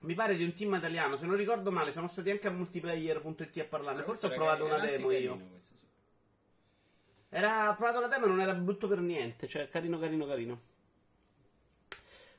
Mi 0.00 0.14
pare 0.14 0.36
di 0.36 0.44
un 0.44 0.52
team 0.52 0.74
italiano. 0.74 1.16
Se 1.16 1.26
non 1.26 1.34
ricordo 1.34 1.72
male, 1.72 1.92
sono 1.92 2.06
stati 2.06 2.30
anche 2.30 2.46
a 2.46 2.50
multiplayer.it 2.50 3.58
a 3.58 3.64
parlarne. 3.64 4.04
Forse 4.04 4.26
ho 4.26 4.30
provato 4.30 4.64
una 4.64 4.78
demo 4.78 5.10
io. 5.10 5.40
Era 7.30 7.70
ho 7.70 7.74
provato 7.74 7.98
una 7.98 8.06
demo 8.06 8.26
e 8.26 8.28
non 8.28 8.40
era 8.40 8.54
brutto 8.54 8.86
per 8.86 9.00
niente. 9.00 9.48
Cioè, 9.48 9.68
carino, 9.68 9.98
carino, 9.98 10.24
carino. 10.26 10.67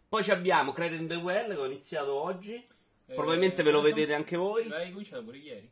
Poi 0.09 0.23
ci 0.23 0.31
abbiamo 0.31 0.71
Credit 0.73 0.99
in 1.01 1.07
the 1.07 1.15
Well 1.15 1.49
che 1.49 1.59
ho 1.59 1.65
iniziato 1.65 2.13
oggi. 2.13 2.65
Probabilmente 3.05 3.61
ve 3.61 3.69
lo 3.69 3.81
vedete 3.81 4.15
anche 4.15 4.35
voi. 4.37 4.67
L'hai 4.67 4.91
cominciato 4.91 5.23
pure 5.23 5.37
ieri. 5.37 5.71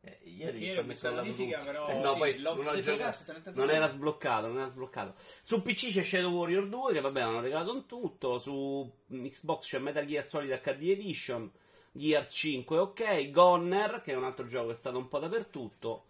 Eh, 0.00 0.20
ieri 0.24 0.76
ho 0.76 0.82
messo 0.84 1.08
la 1.08 1.22
notifica, 1.22 1.60
però, 1.60 1.88
Eh, 1.88 1.98
no, 1.98 2.12
sì, 2.12 2.18
poi 2.18 2.38
non, 2.38 2.58
ho 2.66 2.80
giocato. 2.80 2.96
cazzo, 2.96 3.24
30 3.24 3.50
non 3.54 3.70
era 3.70 3.88
sbloccato, 3.88 4.46
non 4.48 4.58
era 4.58 4.68
sbloccato. 4.68 5.14
Su 5.42 5.62
PC 5.62 5.90
c'è 5.92 6.02
Shadow 6.02 6.32
Warrior 6.32 6.68
2, 6.68 6.92
che 6.92 7.00
vabbè 7.00 7.20
hanno 7.20 7.40
regalato 7.40 7.72
un 7.72 7.86
tutto. 7.86 8.38
Su 8.38 8.88
Xbox 9.08 9.66
c'è 9.66 9.78
Metal 9.78 10.04
Gear 10.04 10.26
Solid 10.26 10.60
HD 10.60 10.82
Edition. 10.90 11.50
Gears 11.92 12.32
5, 12.32 12.78
ok. 12.78 13.30
Goner, 13.30 14.02
che 14.02 14.12
è 14.12 14.16
un 14.16 14.24
altro 14.24 14.46
gioco 14.48 14.68
che 14.68 14.72
è 14.74 14.76
stato 14.76 14.98
un 14.98 15.08
po' 15.08 15.18
dappertutto. 15.20 16.04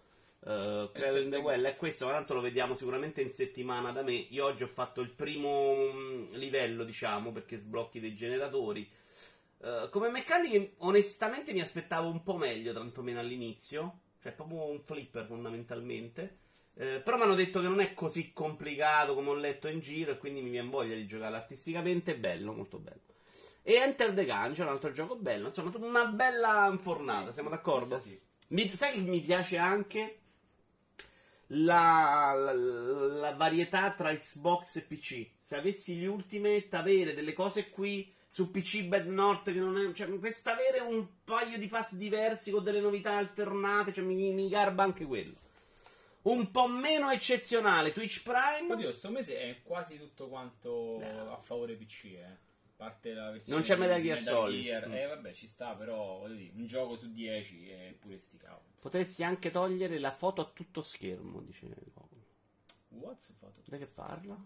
Uh, 0.47 0.93
Credo 0.93 1.19
in 1.19 1.29
the 1.29 1.38
Well 1.38 1.65
è 1.65 1.75
questo, 1.75 2.07
ma 2.07 2.12
tanto 2.12 2.35
lo 2.35 2.41
vediamo 2.41 2.75
sicuramente 2.76 3.21
in 3.21 3.33
settimana 3.33 3.91
da 3.91 4.03
me. 4.03 4.12
Io 4.12 4.45
oggi 4.45 4.62
ho 4.62 4.69
fatto 4.69 5.00
il 5.00 5.11
primo 5.11 5.75
mm, 5.93 6.35
livello, 6.35 6.85
diciamo, 6.85 7.33
perché 7.33 7.59
sblocchi 7.59 7.99
dei 7.99 8.15
generatori. 8.15 8.88
Uh, 9.59 9.91
come 9.91 10.09
meccaniche, 10.09 10.75
onestamente 10.79 11.53
mi 11.53 11.61
aspettavo 11.61 12.09
un 12.09 12.23
po' 12.23 12.37
meglio, 12.37 12.73
tantomeno 12.73 13.19
all'inizio. 13.19 14.03
Cioè, 14.23 14.31
proprio 14.31 14.71
un 14.71 14.81
flipper 14.81 15.26
fondamentalmente. 15.26 16.38
Eh, 16.75 17.00
però 17.00 17.17
mi 17.17 17.25
hanno 17.25 17.35
detto 17.35 17.61
che 17.61 17.67
non 17.67 17.81
è 17.81 17.93
così 17.93 18.33
complicato 18.33 19.15
come 19.15 19.31
ho 19.31 19.35
letto 19.35 19.67
in 19.67 19.81
giro, 19.81 20.12
e 20.12 20.17
quindi 20.17 20.43
mi 20.43 20.50
viene 20.50 20.69
voglia 20.69 20.95
di 20.95 21.09
giocare 21.09 21.35
artisticamente. 21.35 22.12
È 22.12 22.19
bello, 22.19 22.53
molto 22.53 22.79
bello. 22.79 23.00
E 23.62 23.75
Enter 23.75 24.15
the 24.15 24.25
Gungeon, 24.25 24.69
un 24.69 24.75
altro 24.75 24.93
gioco 24.93 25.17
bello. 25.17 25.47
Insomma, 25.47 25.73
una 25.79 26.07
bella 26.07 26.69
infornata, 26.71 27.33
siamo 27.33 27.49
d'accordo? 27.49 27.99
Sì. 27.99 28.17
Mi- 28.49 28.73
sai 28.76 28.93
che 28.93 29.00
mi 29.00 29.21
piace 29.21 29.57
anche 29.57 30.21
la, 31.49 32.33
la- 32.35 32.53
la 32.53 33.33
varietà 33.35 33.93
tra 33.93 34.15
Xbox 34.17 34.76
e 34.76 34.83
PC. 34.83 35.26
Se 35.41 35.57
avessi 35.57 35.95
gli 35.97 36.05
Ultimate, 36.07 36.69
avere 36.73 37.15
delle 37.15 37.33
cose 37.33 37.71
qui 37.71 38.12
su 38.29 38.50
PC 38.50 38.85
Bad 38.85 39.07
North 39.07 39.45
che 39.53 39.59
non 39.59 39.76
è. 39.79 39.93
Cioè, 39.93 40.09
questa 40.19 40.53
avere 40.53 40.81
un 40.81 41.07
paio 41.25 41.57
di 41.59 41.69
pass 41.69 41.95
diversi 41.95 42.50
con 42.50 42.62
delle 42.65 42.81
novità 42.81 43.12
alternate, 43.17 43.93
cioè 43.93 44.05
mi, 44.05 44.33
mi 44.33 44.49
garba 44.49 44.83
anche 44.83 45.05
quello. 45.05 45.35
Un 46.23 46.50
po' 46.50 46.67
meno 46.67 47.11
eccezionale 47.11 47.93
Twitch 47.93 48.23
Prime. 48.25 48.73
Oddio, 48.73 48.91
sto 48.91 49.11
mese 49.11 49.38
è 49.38 49.62
quasi 49.62 49.97
tutto 49.97 50.26
quanto 50.29 50.99
No. 51.00 51.33
a 51.33 51.37
favore 51.41 51.75
PC, 51.75 52.05
eh. 52.07 52.45
Parte 52.76 53.14
la 53.14 53.30
versione 53.30 53.59
Non 53.59 53.66
c'è 53.66 53.76
Metal 53.76 54.02
Gear 54.02 54.18
Solid. 54.21 54.62
Gear. 54.62 54.88
Mm. 54.88 54.92
Eh 54.92 55.06
vabbè, 55.06 55.33
ci 55.33 55.47
sta, 55.47 55.75
però 55.75 56.28
dire, 56.28 56.52
un 56.54 56.66
gioco 56.66 56.97
su 56.97 57.11
10 57.11 57.71
è 57.71 57.97
pure 57.99 58.18
sti 58.18 58.37
cavoli. 58.37 58.75
Potresti 58.80 59.25
anche 59.25 59.50
togliere 59.50 59.99
la 59.99 60.12
foto 60.12 60.42
a 60.42 60.50
tutto 60.52 60.83
schermo, 60.83 61.40
dice. 61.40 61.68
What's 62.88 63.33
fatto? 63.38 63.62
Da 63.64 63.78
che 63.78 63.87
parla? 63.87 64.37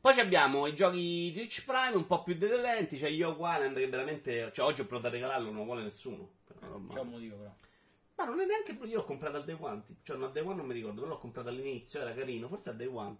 Poi 0.00 0.20
abbiamo 0.20 0.66
i 0.66 0.74
giochi 0.74 0.98
di 0.98 1.32
Twitch 1.32 1.64
Prime 1.64 1.96
un 1.96 2.06
po' 2.06 2.22
più 2.22 2.34
delenti. 2.36 2.98
C'è 2.98 3.08
Yoke 3.08 3.40
Island 3.40 3.76
che 3.76 3.88
veramente. 3.88 4.52
Cioè, 4.52 4.64
oggi 4.64 4.82
ho 4.82 4.86
provato 4.86 5.08
a 5.08 5.10
regalarlo, 5.12 5.46
non 5.46 5.58
lo 5.58 5.64
vuole 5.64 5.82
nessuno. 5.82 6.28
Per 6.44 6.56
una 6.60 6.68
roba- 6.68 6.94
C'è 6.94 7.00
un 7.00 7.08
motivo 7.08 7.36
però. 7.36 7.54
Ma 8.16 8.24
non 8.24 8.40
è 8.40 8.46
neanche. 8.46 8.72
Io 8.86 8.96
l'ho 8.96 9.04
comprato 9.04 9.36
al 9.36 9.44
day 9.44 9.56
one. 9.58 9.82
Cioè, 10.02 10.16
no, 10.16 10.26
al 10.26 10.32
day 10.32 10.42
one 10.42 10.56
non 10.56 10.66
mi 10.66 10.74
ricordo, 10.74 11.00
però 11.00 11.14
l'ho 11.14 11.20
comprato 11.20 11.48
all'inizio. 11.48 12.00
Era 12.00 12.12
carino, 12.14 12.48
forse 12.48 12.70
al 12.70 12.76
day 12.76 12.86
one. 12.86 13.16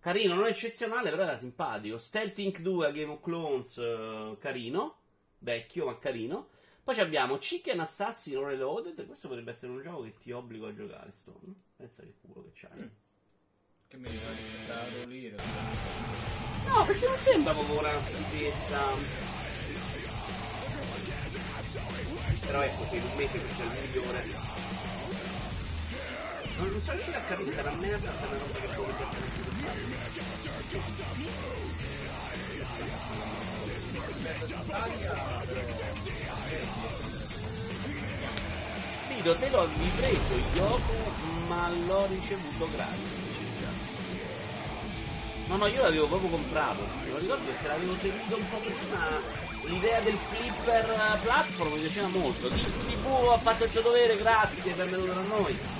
Carino, 0.00 0.34
non 0.34 0.46
eccezionale, 0.46 1.10
però 1.10 1.24
era 1.24 1.36
simpatico. 1.36 1.98
Stealth 1.98 2.38
Inc. 2.38 2.60
2 2.60 2.86
a 2.86 2.90
Game 2.92 3.12
of 3.12 3.20
Clones, 3.20 3.78
eh, 3.78 4.36
carino. 4.38 4.96
Vecchio, 5.38 5.86
ma 5.86 5.98
carino. 5.98 6.48
Poi 6.84 6.98
abbiamo 7.00 7.36
Chicken 7.36 7.80
Assassin 7.80 8.42
Reloaded. 8.42 9.06
Questo 9.06 9.28
potrebbe 9.28 9.50
essere 9.50 9.72
un 9.72 9.82
gioco 9.82 10.02
che 10.02 10.14
ti 10.18 10.30
obbligo 10.32 10.68
a 10.68 10.74
giocare, 10.74 11.10
Stone. 11.10 11.52
Pensa 11.76 12.02
che 12.02 12.14
culo 12.20 12.44
che 12.44 12.52
c'hai. 12.54 12.80
Mm. 12.80 12.86
Che 13.88 13.96
mi 13.96 14.08
ricordo 14.08 15.02
Roliro. 15.02 15.36
No, 16.66 16.84
perché 16.84 17.06
non 17.06 17.16
sembra 17.16 17.52
proprio 17.52 17.78
una 17.78 18.00
schifezza. 18.00 18.80
Però 22.46 22.62
ecco, 22.62 22.84
se 22.86 22.96
in 22.96 23.02
un 23.02 23.16
mese 23.16 23.38
questo 23.40 23.62
è 23.62 23.66
il 23.66 23.72
migliore. 23.80 24.24
Non, 26.56 26.70
non 26.70 26.80
so 26.80 26.92
riuscire 26.92 27.16
a 27.16 27.20
capire 27.20 27.62
la 27.62 27.70
merda 27.72 28.10
è 28.10 28.26
una 28.26 28.38
roba 28.38 28.58
che 28.58 28.66
può 28.74 28.86
mettere 28.86 29.47
Vito, 39.08 39.34
te 39.36 39.50
l'ho 39.50 39.66
ripreso 39.66 40.34
il 40.34 40.44
gioco, 40.54 40.92
ma 41.48 41.68
l'ho 41.86 42.06
ricevuto 42.06 42.68
gratis. 42.72 43.28
No, 45.48 45.56
no, 45.56 45.66
io 45.66 45.82
l'avevo 45.82 46.06
proprio 46.06 46.30
comprato. 46.30 46.82
Me 47.04 47.10
lo 47.10 47.18
ricordo 47.18 47.44
perché 47.44 47.66
l'avevo 47.68 47.96
seguito 47.96 48.36
un 48.36 48.48
po' 48.50 48.58
prima. 48.58 49.46
L'idea 49.64 50.00
del 50.00 50.16
flipper 50.16 50.84
eh, 50.84 51.18
platform 51.22 51.72
mi 51.72 51.80
piaceva 51.80 52.08
molto. 52.08 52.48
TV 52.48 53.06
ha 53.32 53.38
fatto 53.38 53.64
il 53.64 53.70
suo 53.70 53.80
dovere, 53.80 54.16
grazie, 54.16 54.72
benvenuto 54.72 55.12
da 55.12 55.22
noi. 55.22 55.77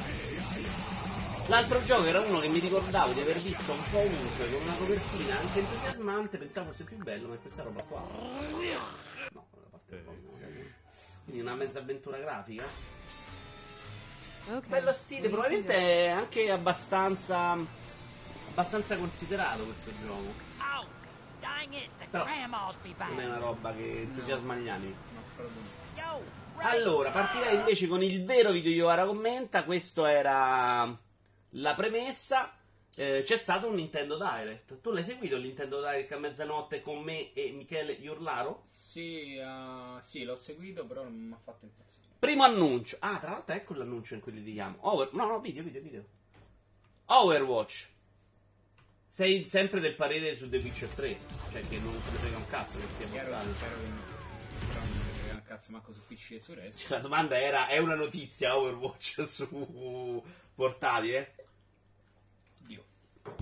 L'altro 1.49 1.83
gioco 1.83 2.05
era 2.05 2.21
uno 2.21 2.41
che 2.41 2.49
mi 2.49 2.59
ricordavo 2.59 3.15
di 3.15 3.21
aver 3.21 3.39
visto 3.39 3.73
un 3.73 3.83
po' 3.91 3.99
ovunque, 4.01 4.51
con 4.51 4.61
una 4.61 4.75
copertina 4.75 5.39
anche 5.39 5.59
entusiasmante, 5.61 6.37
pensavo 6.37 6.71
fosse 6.71 6.85
più 6.85 6.99
bello, 6.99 7.29
ma 7.29 7.35
è 7.37 7.41
questa 7.41 7.63
roba 7.63 7.83
qua. 7.85 8.01
No, 8.01 8.61
la 9.33 9.69
parte 9.71 10.05
un 10.07 10.25
po' 10.27 10.37
dai. 10.39 10.73
Quindi 11.25 11.41
una 11.41 11.55
mezza 11.55 11.79
avventura 11.79 12.19
grafica. 12.19 12.65
Okay. 14.47 14.69
Bello 14.69 14.93
stile, 14.93 15.29
probabilmente 15.31 15.75
è 15.75 16.09
anche 16.09 16.51
abbastanza. 16.51 17.57
abbastanza 18.51 18.97
considerato 18.99 19.65
questo 19.65 19.91
gioco. 20.05 20.35
Oh, 20.59 20.87
dang 21.41 21.73
it, 21.73 21.89
the 21.99 22.07
Però. 22.11 22.27
Non 23.09 23.21
è 23.21 23.25
una 23.25 23.39
roba 23.39 23.73
che 23.73 24.01
entusiasma 24.01 24.55
gli 24.55 24.69
right. 24.69 24.97
Allora, 26.59 27.11
partirei 27.11 27.55
invece 27.55 27.87
con 27.87 28.03
il 28.03 28.23
vero 28.27 28.51
video 28.51 28.71
Yoara 28.71 29.07
commenta. 29.07 29.65
Questo 29.65 30.05
era 30.05 31.07
la 31.51 31.75
premessa. 31.75 32.53
Eh, 32.97 33.23
c'è 33.25 33.39
stato 33.39 33.69
un 33.69 33.75
Nintendo 33.75 34.17
Direct. 34.17 34.81
Tu 34.81 34.91
l'hai 34.91 35.05
seguito 35.05 35.37
il 35.37 35.43
Nintendo 35.43 35.81
Direct 35.81 36.13
a 36.13 36.19
mezzanotte 36.19 36.83
con 36.83 37.01
me 37.01 37.33
e 37.33 37.53
Michele 37.53 37.93
Iurlaro? 37.93 38.63
Sì, 38.65 39.37
eh, 39.37 39.99
sì, 40.01 40.25
l'ho 40.25 40.35
seguito, 40.35 40.85
però 40.85 41.05
non 41.05 41.13
mi 41.13 41.33
ha 41.33 41.39
fatto 41.43 41.65
impazzire. 41.65 42.07
Primo 42.19 42.43
annuncio. 42.43 42.97
Ah, 42.99 43.19
tra 43.21 43.31
l'altro 43.31 43.55
ecco 43.55 43.75
l'annuncio 43.75 44.15
in 44.15 44.21
cui 44.21 44.33
li 44.33 44.43
diamo. 44.43 44.79
Over... 44.81 45.13
No, 45.13 45.27
no, 45.27 45.41
video, 45.41 45.63
video, 45.63 45.81
video. 45.81 46.05
Overwatch. 47.07 47.89
Sei 49.09 49.45
sempre 49.45 49.81
del 49.81 49.95
parere 49.95 50.35
su 50.35 50.49
The 50.49 50.59
Witcher 50.59 50.89
3. 50.89 51.19
Cioè 51.53 51.69
che 51.69 51.79
non 51.79 51.93
te 51.93 52.11
ne 52.11 52.19
frega 52.19 52.37
un 52.37 52.47
cazzo 52.49 52.79
che 52.79 52.85
stia 52.89 53.07
portando. 53.07 53.55
chiaro 53.55 53.77
che 53.79 53.97
però 54.67 54.81
non 54.81 54.91
mi 54.91 55.19
frega 55.21 55.35
un 55.35 55.43
cazzo 55.45 55.73
manco 55.73 55.93
su 55.93 56.01
PC 56.05 56.31
e 56.33 56.41
su 56.41 56.55
resto. 56.55 56.81
Cioè, 56.81 56.97
La 56.97 56.99
domanda 56.99 57.41
era: 57.41 57.69
è 57.69 57.79
una 57.79 57.95
notizia 57.95 58.57
Overwatch 58.57 59.23
su 59.27 60.23
portatile? 60.59 61.35
Dio. 62.67 62.85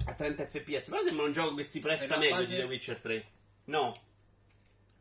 A 0.04 0.12
30 0.12 0.46
fps. 0.48 0.90
Però 0.90 1.02
sembra 1.02 1.24
un 1.24 1.32
gioco 1.32 1.54
che 1.54 1.64
si 1.64 1.80
presta 1.80 2.18
meglio 2.18 2.36
base- 2.36 2.48
di 2.48 2.56
The 2.56 2.64
Witcher 2.64 3.00
3. 3.00 3.26
No. 3.64 3.98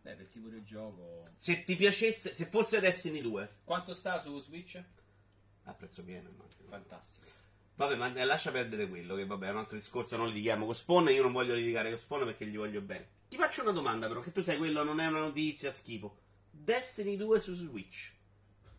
Beh, 0.01 0.13
per 0.13 0.27
tipo 0.27 0.47
di 0.47 0.63
gioco. 0.63 1.27
Se 1.37 1.65
ti 1.65 1.75
piacesse, 1.75 2.33
se 2.33 2.45
fosse 2.45 2.79
Destiny 2.79 3.19
2. 3.19 3.55
Quanto 3.65 3.93
sta 3.93 4.17
su 4.21 4.39
Switch? 4.39 4.81
A 5.65 5.73
prezzo 5.73 6.05
pieno, 6.05 6.29
immagino. 6.29 6.69
Fantastico. 6.69 7.27
Vabbè, 7.75 7.95
ma 7.95 8.23
lascia 8.23 8.51
perdere 8.51 8.87
quello, 8.87 9.15
che 9.15 9.25
vabbè 9.25 9.47
è 9.47 9.51
un 9.51 9.57
altro 9.57 9.75
discorso, 9.75 10.15
non 10.15 10.27
litighiamo 10.27 10.65
con 10.65 10.73
Spawn, 10.73 11.09
io 11.09 11.21
non 11.21 11.33
voglio 11.33 11.53
litigare 11.53 11.89
con 11.89 11.97
Spawn 11.97 12.23
perché 12.23 12.45
gli 12.47 12.55
voglio 12.55 12.79
bene. 12.79 13.09
Ti 13.27 13.35
faccio 13.35 13.63
una 13.63 13.71
domanda 13.71 14.07
però, 14.07 14.21
che 14.21 14.31
tu 14.31 14.41
sai 14.41 14.55
quello 14.55 14.83
non 14.83 15.01
è 15.01 15.07
una 15.07 15.19
notizia, 15.19 15.69
schifo. 15.73 16.17
Destiny 16.49 17.17
2 17.17 17.41
su 17.41 17.53
Switch 17.53 18.13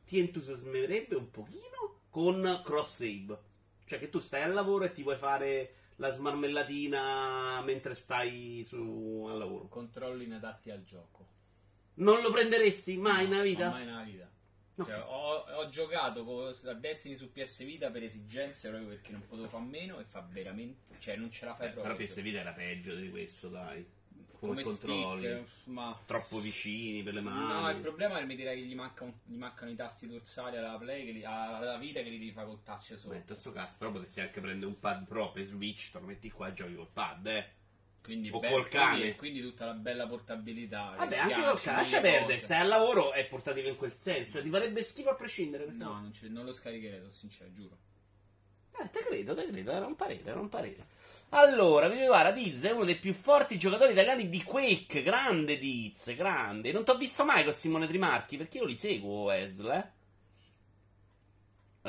ti 0.06 0.20
entusiasmerebbe 0.20 1.16
un 1.16 1.30
pochino 1.30 1.75
con 2.16 2.60
cross 2.64 2.94
save? 2.96 3.38
Cioè 3.84 3.98
che 3.98 4.08
tu 4.08 4.18
stai 4.20 4.40
al 4.40 4.54
lavoro 4.54 4.84
e 4.86 4.92
ti 4.94 5.02
puoi 5.02 5.16
fare 5.18 5.74
la 5.96 6.10
smarmellatina 6.12 7.60
mentre 7.62 7.94
stai 7.94 8.64
su, 8.66 9.26
al 9.28 9.36
lavoro. 9.36 9.68
Controlli 9.68 10.24
inadatti 10.24 10.70
al 10.70 10.82
gioco. 10.82 11.26
Non 11.96 12.22
lo 12.22 12.30
prenderesti 12.30 12.96
mai 12.96 13.24
No, 13.24 13.30
nella 13.32 13.42
vita? 13.42 13.68
Mai 13.68 13.84
nella 13.84 14.02
vita. 14.02 14.30
Ok. 14.76 14.86
Cioè, 14.86 14.98
ho, 15.02 15.34
ho 15.58 15.68
giocato 15.68 16.24
co- 16.24 16.54
a 16.64 16.72
Destiny 16.74 17.16
su 17.16 17.30
PS 17.30 17.64
Vita 17.64 17.90
per 17.90 18.02
esigenze 18.02 18.68
proprio 18.70 18.88
perché 18.88 19.12
non 19.12 19.26
potevo 19.26 19.48
fare 19.48 19.64
meno 19.64 19.98
e 20.00 20.04
fa 20.04 20.26
veramente. 20.30 20.96
Cioè, 20.98 21.16
non 21.16 21.30
ce 21.30 21.44
la 21.44 21.54
fai 21.54 21.66
Eh, 21.68 21.70
però 21.70 21.82
proprio. 21.84 22.06
PS 22.06 22.22
Vita 22.22 22.40
era 22.40 22.52
peggio 22.52 22.94
di 22.94 23.10
questo, 23.10 23.48
dai. 23.48 23.86
Come, 24.38 24.50
come 24.50 24.62
controlli. 24.62 25.22
stick, 25.26 25.48
ma. 25.68 26.00
Troppo 26.06 26.38
vicini 26.40 27.02
per 27.02 27.14
le 27.14 27.20
mani. 27.20 27.62
No, 27.62 27.70
il 27.70 27.76
problema 27.80 28.16
è 28.16 28.20
che 28.20 28.26
mi 28.26 28.36
direi 28.36 28.60
che 28.60 28.66
gli, 28.66 28.74
manca 28.74 29.04
un- 29.04 29.12
gli 29.24 29.36
mancano 29.36 29.70
i 29.70 29.76
tasti 29.76 30.06
dorsali 30.06 30.56
alla 30.56 30.76
play, 30.76 31.04
che 31.04 31.12
li- 31.12 31.24
alla 31.24 31.76
vita 31.78 32.02
che 32.02 32.08
li 32.10 32.18
devi 32.18 32.32
fare 32.32 32.46
col 32.46 32.62
touch 32.62 32.96
solo. 32.98 33.14
Beh, 33.14 33.20
in 33.20 33.26
questo 33.26 33.52
caso, 33.52 33.74
però 33.78 33.90
potresti 33.92 34.20
anche 34.20 34.40
prendere 34.40 34.66
un 34.66 34.78
pad 34.78 35.06
pro 35.06 35.32
per 35.32 35.44
Switch, 35.44 35.90
te 35.90 35.98
lo 35.98 36.06
metti 36.06 36.30
qua 36.30 36.48
e 36.48 36.52
giochi 36.54 36.74
col 36.74 36.88
pad, 36.92 37.26
eh. 37.26 37.50
Quindi, 38.02 38.30
o 38.30 38.38
beh, 38.38 38.48
col 38.50 38.68
cane. 38.68 38.98
Quindi, 38.98 39.16
quindi 39.16 39.40
tutta 39.42 39.66
la 39.66 39.72
bella 39.72 40.06
portabilità. 40.06 40.94
Vabbè, 40.96 41.16
anche 41.16 41.42
col 41.42 41.60
cane, 41.60 41.76
lascia 41.78 42.00
perdere, 42.00 42.38
stai 42.38 42.60
al 42.60 42.68
lavoro 42.68 43.12
è 43.12 43.26
portatile 43.26 43.68
in 43.70 43.76
quel 43.76 43.92
senso, 43.94 44.40
ti 44.40 44.48
farebbe 44.48 44.82
schifo 44.84 45.10
a 45.10 45.14
prescindere. 45.16 45.66
No, 45.72 45.92
non, 45.94 46.12
non 46.28 46.44
lo 46.44 46.52
scaricherei, 46.52 46.98
sono 47.00 47.10
sincero, 47.10 47.52
giuro. 47.52 47.76
Eh, 48.78 48.90
te 48.90 49.00
credo, 49.04 49.34
te 49.34 49.46
credo, 49.46 49.72
era 49.72 49.86
un 49.86 49.96
parere, 49.96 50.30
era 50.30 50.40
un 50.40 50.48
parere. 50.48 50.86
Allora, 51.30 51.88
vi 51.88 52.04
guarda, 52.04 52.30
Diz 52.30 52.62
è 52.62 52.70
uno 52.70 52.84
dei 52.84 52.96
più 52.96 53.12
forti 53.12 53.58
giocatori 53.58 53.92
italiani 53.92 54.28
di 54.28 54.42
Quake, 54.42 55.02
grande 55.02 55.58
Diz, 55.58 56.14
grande. 56.14 56.72
Non 56.72 56.84
ti 56.84 56.90
ho 56.90 56.96
visto 56.96 57.24
mai 57.24 57.44
con 57.44 57.52
Simone 57.52 57.86
Trimarchi, 57.86 58.36
perché 58.36 58.58
io 58.58 58.64
li 58.64 58.76
seguo, 58.76 59.30
Esl, 59.30 59.70
eh. 59.70 59.90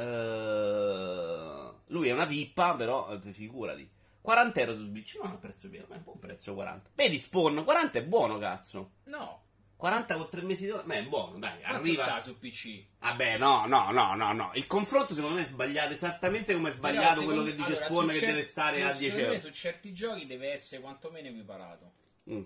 Eh, 0.01 1.72
lui 1.88 2.08
è 2.08 2.12
una 2.12 2.27
pippa, 2.27 2.75
però, 2.75 3.12
eh, 3.12 3.32
figurati. 3.32 3.89
40 4.22 4.60
euro 4.60 4.75
su 4.75 4.86
Switch, 4.86 5.15
no, 5.15 5.29
è 5.29 5.34
un 5.34 5.39
prezzo 5.39 5.70
pieno, 5.70 5.86
ma 5.88 5.96
è 5.96 5.98
un 5.98 6.03
buon 6.03 6.20
prezzo 6.20 6.53
40. 6.53 6.89
Vedi, 6.96 7.17
Spawn, 7.20 7.63
40 7.63 8.00
è 8.00 8.03
buono, 8.03 8.38
cazzo. 8.38 8.91
No, 9.06 9.47
40 9.77 10.15
con 10.15 10.29
3 10.29 10.41
mesi 10.41 10.65
di... 10.65 10.74
Beh, 10.84 10.98
è 10.98 11.03
buono, 11.05 11.38
dai, 11.38 11.60
quanto 11.62 11.77
arriva... 11.77 12.03
sta 12.03 12.19
su 12.22 12.38
PC? 12.38 12.84
Vabbè, 13.00 13.38
no, 13.38 13.65
no, 13.67 13.91
no, 13.91 14.15
no, 14.15 14.34
no. 14.34 14.51
Il 14.55 14.65
confronto 14.67 15.13
secondo 15.13 15.36
me 15.36 15.43
è 15.43 15.46
sbagliato, 15.46 15.93
esattamente 15.93 16.53
come 16.55 16.69
è 16.69 16.74
sbagliato 16.74 17.24
quello 17.24 17.46
secondo- 17.46 17.50
che 17.51 17.55
dice 17.55 17.67
allora, 17.86 17.86
Spawn 17.86 18.07
che 18.07 18.13
cer- 18.19 18.25
deve 18.25 18.43
stare 18.43 18.84
a 18.84 18.91
10 18.91 18.98
secondo 19.03 19.19
euro. 19.22 19.34
me 19.34 19.39
su 19.39 19.51
certi 19.51 19.93
giochi 19.93 20.25
deve 20.25 20.51
essere 20.51 20.81
quantomeno 20.81 21.27
equiparato. 21.27 21.91
Mm. 22.31 22.41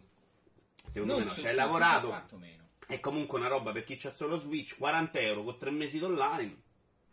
Secondo 0.91 1.13
Non 1.13 1.21
me 1.23 1.27
no, 1.29 1.33
ci 1.33 1.47
hai 1.47 1.55
lavorato. 1.55 2.07
quantomeno. 2.09 2.67
È 2.85 3.00
comunque 3.00 3.39
una 3.39 3.47
roba 3.47 3.71
per 3.71 3.85
chi 3.85 3.95
c'ha 3.95 4.11
solo 4.11 4.38
Switch, 4.38 4.75
40 4.77 5.19
euro 5.19 5.43
con 5.43 5.57
3 5.57 5.71
mesi 5.71 6.00
d'online. 6.00 6.61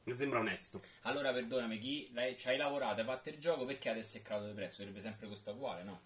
Mi 0.02 0.14
sembra 0.16 0.40
onesto. 0.40 0.82
Allora, 1.02 1.32
perdonami, 1.32 1.78
chi 1.78 2.10
ci 2.36 2.48
hai 2.48 2.56
lavorato, 2.56 3.00
hai 3.00 3.06
fatto 3.06 3.28
il 3.28 3.38
gioco, 3.38 3.64
perché 3.66 3.90
adesso 3.90 4.16
è 4.16 4.22
calato 4.22 4.46
di 4.48 4.54
prezzo? 4.54 4.78
Dovrebbe 4.78 5.00
sempre 5.02 5.28
costare 5.28 5.56
uguale, 5.56 5.82
no? 5.84 6.00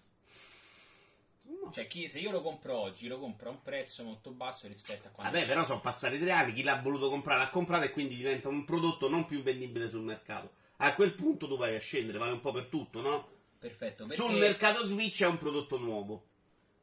Cioè, 1.71 1.87
chi, 1.87 2.07
se 2.07 2.19
io 2.19 2.31
lo 2.31 2.41
compro 2.41 2.77
oggi, 2.77 3.07
lo 3.07 3.17
compro 3.17 3.49
a 3.49 3.51
un 3.53 3.61
prezzo 3.61 4.03
molto 4.03 4.31
basso 4.31 4.67
rispetto 4.67 5.07
a 5.07 5.11
quando... 5.11 5.33
Vabbè, 5.33 5.47
però 5.47 5.65
sono 5.65 5.81
passati 5.81 6.19
tre 6.19 6.31
anni, 6.31 6.53
chi 6.53 6.63
l'ha 6.63 6.79
voluto 6.79 7.09
comprare 7.09 7.39
l'ha 7.39 7.49
comprato 7.49 7.85
e 7.85 7.91
quindi 7.91 8.15
diventa 8.15 8.47
un 8.47 8.63
prodotto 8.63 9.09
non 9.09 9.25
più 9.25 9.41
vendibile 9.41 9.89
sul 9.89 10.03
mercato. 10.03 10.51
A 10.77 10.93
quel 10.93 11.13
punto 11.13 11.47
tu 11.47 11.57
vai 11.57 11.75
a 11.75 11.79
scendere, 11.79 12.19
vale 12.19 12.33
un 12.33 12.41
po' 12.41 12.51
per 12.51 12.65
tutto, 12.65 13.01
no? 13.01 13.27
Perfetto, 13.57 14.05
perché... 14.05 14.21
Sul 14.21 14.37
mercato 14.37 14.85
Switch 14.85 15.23
è 15.23 15.27
un 15.27 15.37
prodotto 15.37 15.77
nuovo. 15.77 16.27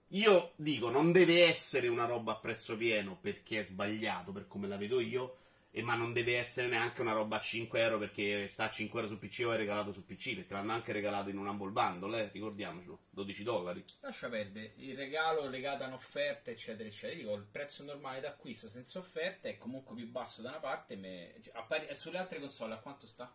Io 0.09 0.53
dico, 0.57 0.91
non 0.91 1.13
deve 1.13 1.45
essere 1.45 1.87
una 1.87 2.07
roba 2.07 2.33
a 2.33 2.39
prezzo 2.39 2.77
pieno 2.77 3.17
perché 3.21 3.61
è 3.61 3.63
sbagliato 3.63 4.33
per 4.33 4.49
come 4.49 4.67
la 4.67 4.77
vedo 4.77 4.99
io, 4.99 5.37
e 5.73 5.83
ma 5.83 5.95
non 5.95 6.13
deve 6.13 6.37
essere 6.37 6.67
neanche 6.67 7.01
una 7.01 7.13
roba 7.13 7.37
a 7.37 7.41
5 7.41 7.81
euro 7.81 7.99
perché 7.99 8.49
sta 8.49 8.65
a 8.65 8.71
5 8.71 9.01
euro 9.01 9.13
su 9.13 9.19
PC 9.21 9.45
o 9.47 9.53
è 9.53 9.57
regalato 9.57 9.93
su 9.93 10.05
PC, 10.05 10.35
perché 10.35 10.53
l'hanno 10.53 10.73
anche 10.73 10.93
regalato 10.93 11.31
in 11.31 11.39
un 11.39 11.47
Humble 11.47 11.71
Bundle, 11.71 12.23
eh, 12.23 12.31
ricordiamocelo, 12.33 12.99
12 13.11 13.43
dollari. 13.45 13.85
Lascia 14.01 14.29
perdere 14.29 14.73
il 14.77 14.97
regalo 14.97 15.49
legato 15.49 15.85
a 15.85 15.87
un'offerta, 15.87 16.51
eccetera, 16.51 16.89
eccetera. 16.89 17.21
Dico, 17.21 17.35
il 17.35 17.47
prezzo 17.51 17.85
normale 17.85 18.21
d'acquisto 18.21 18.69
senza 18.69 18.99
offerta 18.99 19.49
è 19.49 19.57
comunque 19.59 19.95
più 19.95 20.09
basso 20.11 20.43
da 20.43 20.49
una 20.51 20.59
parte. 20.59 20.97
me- 20.97 21.35
cioè, 21.43 21.65
pari- 21.67 21.95
sulle 21.95 22.19
altre 22.19 22.41
console 22.41 22.75
a 22.75 22.79
quanto 22.79 23.07
sta? 23.07 23.33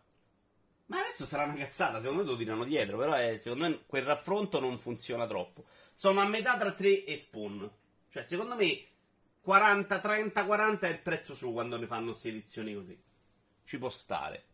Ma 0.86 1.00
adesso 1.00 1.24
sarà 1.24 1.44
una 1.44 1.56
cazzata, 1.56 2.00
secondo 2.00 2.22
me 2.22 2.28
lo 2.30 2.36
tirano 2.36 2.64
dietro, 2.64 2.98
però 2.98 3.14
è- 3.14 3.38
secondo 3.38 3.66
me 3.66 3.80
quel 3.86 4.02
raffronto 4.04 4.60
non 4.60 4.78
funziona 4.78 5.26
troppo. 5.26 5.64
Sono 5.94 6.20
a 6.20 6.28
metà 6.28 6.56
tra 6.58 6.70
3 6.72 7.04
e 7.04 7.18
Spawn. 7.18 7.68
Cioè, 8.10 8.22
secondo 8.24 8.54
me 8.54 8.78
40, 9.46 10.00
30, 10.00 10.44
40 10.44 10.88
è 10.88 10.90
il 10.90 10.98
prezzo 10.98 11.36
su 11.36 11.52
quando 11.52 11.78
ne 11.78 11.86
fanno 11.86 12.06
queste 12.06 12.30
edizioni 12.30 12.74
così. 12.74 13.00
Ci 13.64 13.78
può 13.78 13.88
stare. 13.88 14.46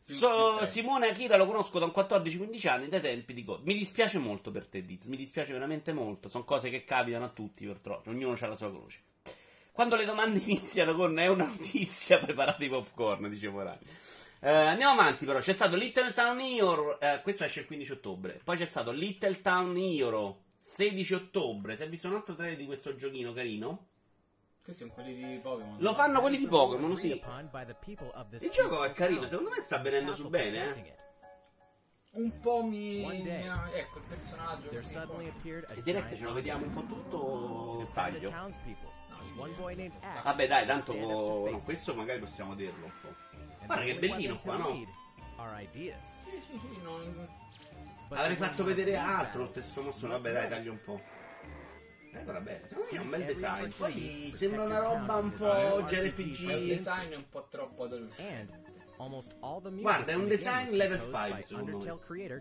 So-. 0.00 0.64
Simone 0.64 1.10
Akira 1.10 1.36
lo 1.36 1.44
conosco 1.44 1.78
da 1.78 1.84
un 1.84 1.92
14-15 1.94 2.68
anni, 2.68 2.88
dai 2.88 3.02
tempi 3.02 3.34
di 3.34 3.44
God. 3.44 3.66
Mi 3.66 3.74
dispiace 3.74 4.16
molto 4.16 4.50
per 4.50 4.66
te, 4.66 4.82
Diz, 4.82 5.04
mi 5.04 5.18
dispiace 5.18 5.52
veramente 5.52 5.92
molto. 5.92 6.30
Sono 6.30 6.44
cose 6.44 6.70
che 6.70 6.84
capitano 6.84 7.26
a 7.26 7.28
tutti, 7.28 7.66
purtroppo. 7.66 8.08
Ognuno 8.08 8.34
ha 8.40 8.46
la 8.46 8.56
sua 8.56 8.70
croce. 8.70 9.02
Quando 9.72 9.94
le 9.94 10.06
domande 10.06 10.38
iniziano 10.46 10.94
con 10.94 11.18
è 11.18 11.26
una 11.26 11.44
notizia, 11.44 12.18
preparate 12.18 12.64
i 12.64 12.70
popcorn, 12.70 13.28
dice 13.28 13.50
Morani. 13.50 13.84
Eh, 14.40 14.48
andiamo 14.50 14.98
avanti, 14.98 15.26
però. 15.26 15.40
C'è 15.40 15.52
stato 15.52 15.76
Little 15.76 16.14
Town 16.14 16.40
Hero. 16.40 16.98
eh, 16.98 17.20
questo 17.20 17.44
esce 17.44 17.60
il 17.60 17.66
15 17.66 17.92
ottobre. 17.92 18.40
Poi 18.42 18.56
c'è 18.56 18.64
stato 18.64 18.90
Little 18.90 19.42
Town 19.42 19.76
Hero 19.76 20.44
16 20.60 21.12
ottobre. 21.12 21.76
Si 21.76 21.82
è 21.82 21.88
visto 21.90 22.08
un 22.08 22.14
altro 22.14 22.34
trailer 22.34 22.56
di 22.56 22.64
questo 22.64 22.96
giochino 22.96 23.34
carino? 23.34 23.88
Questi 24.70 24.86
sono 24.86 24.92
quelli 24.92 25.14
di 25.14 25.38
Pokémon. 25.38 25.76
Lo 25.80 25.94
fanno 25.94 26.20
quelli 26.20 26.38
di 26.38 26.46
Pokémon, 26.46 26.96
sì. 26.96 27.08
Il 27.10 28.50
gioco 28.50 28.84
è 28.84 28.92
carino, 28.92 29.26
secondo 29.28 29.50
me 29.50 29.60
sta 29.62 29.78
venendo 29.78 30.14
su 30.14 30.28
bene, 30.28 30.76
eh. 30.76 30.96
Un 32.12 32.38
po' 32.38 32.62
mi. 32.62 33.02
Ecco 33.02 33.98
il 33.98 34.04
personaggio. 34.08 34.70
E 34.70 35.82
direi 35.82 36.06
che 36.06 36.16
ce 36.16 36.22
lo 36.22 36.32
vediamo 36.32 36.66
un 36.66 36.72
po' 36.72 36.84
tutto 36.84 37.90
taglio. 37.92 38.30
Vabbè, 40.22 40.46
dai, 40.46 40.66
tanto 40.66 40.94
no, 40.94 41.58
questo 41.64 41.94
magari 41.94 42.20
possiamo 42.20 42.54
dirlo 42.54 42.84
un 42.84 42.92
po'. 43.00 43.14
Guarda 43.66 43.84
che 43.84 43.96
bellino 43.96 44.36
qua, 44.36 44.56
no? 44.56 44.72
Sì, 46.02 46.40
sì, 46.46 46.60
sì, 46.60 46.80
non... 46.82 47.28
Avrei 48.10 48.36
fatto 48.36 48.64
vedere 48.64 48.96
altro 48.96 49.44
il 49.44 49.50
testo 49.50 49.82
must 49.82 50.06
Vabbè, 50.06 50.32
dai, 50.32 50.48
taglio 50.48 50.72
un 50.72 50.80
po'. 50.84 51.00
Eh, 52.12 52.22
guarda 52.24 52.40
bene. 52.40 52.68
Secondo 52.68 52.90
me 52.90 52.96
è 52.96 53.00
un 53.00 53.10
bel 53.10 53.24
design. 53.24 53.70
Poi 53.76 54.32
sembra 54.34 54.62
una 54.64 54.78
roba 54.80 55.14
un 55.16 55.32
po' 55.34 55.78
this 55.78 55.78
Il 55.78 55.84
JRPG. 55.86 56.66
design 56.66 57.10
è 57.10 57.16
un 57.16 57.28
po' 57.28 57.46
troppo 57.50 57.84
adolescente. 57.84 58.52
And 58.52 58.68
almost 58.98 59.34
all 59.40 59.62
the 59.62 59.70
music 59.70 59.82
Guarda, 59.82 60.12
è 60.12 60.14
un 60.16 60.28
design 60.28 60.70
level 60.74 60.98
composed 60.98 61.24
5 61.24 61.34
by 61.34 61.42
secondo 61.42 61.78
me. 61.78 61.84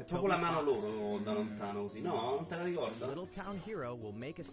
È 0.01 0.03
proprio 0.03 0.27
la 0.27 0.37
mano 0.37 0.61
loro 0.61 1.17
da 1.19 1.33
lontano 1.33 1.81
così. 1.83 2.01
No, 2.01 2.13
non 2.35 2.45
te 2.47 2.55
la 2.55 2.63
a 2.63 3.51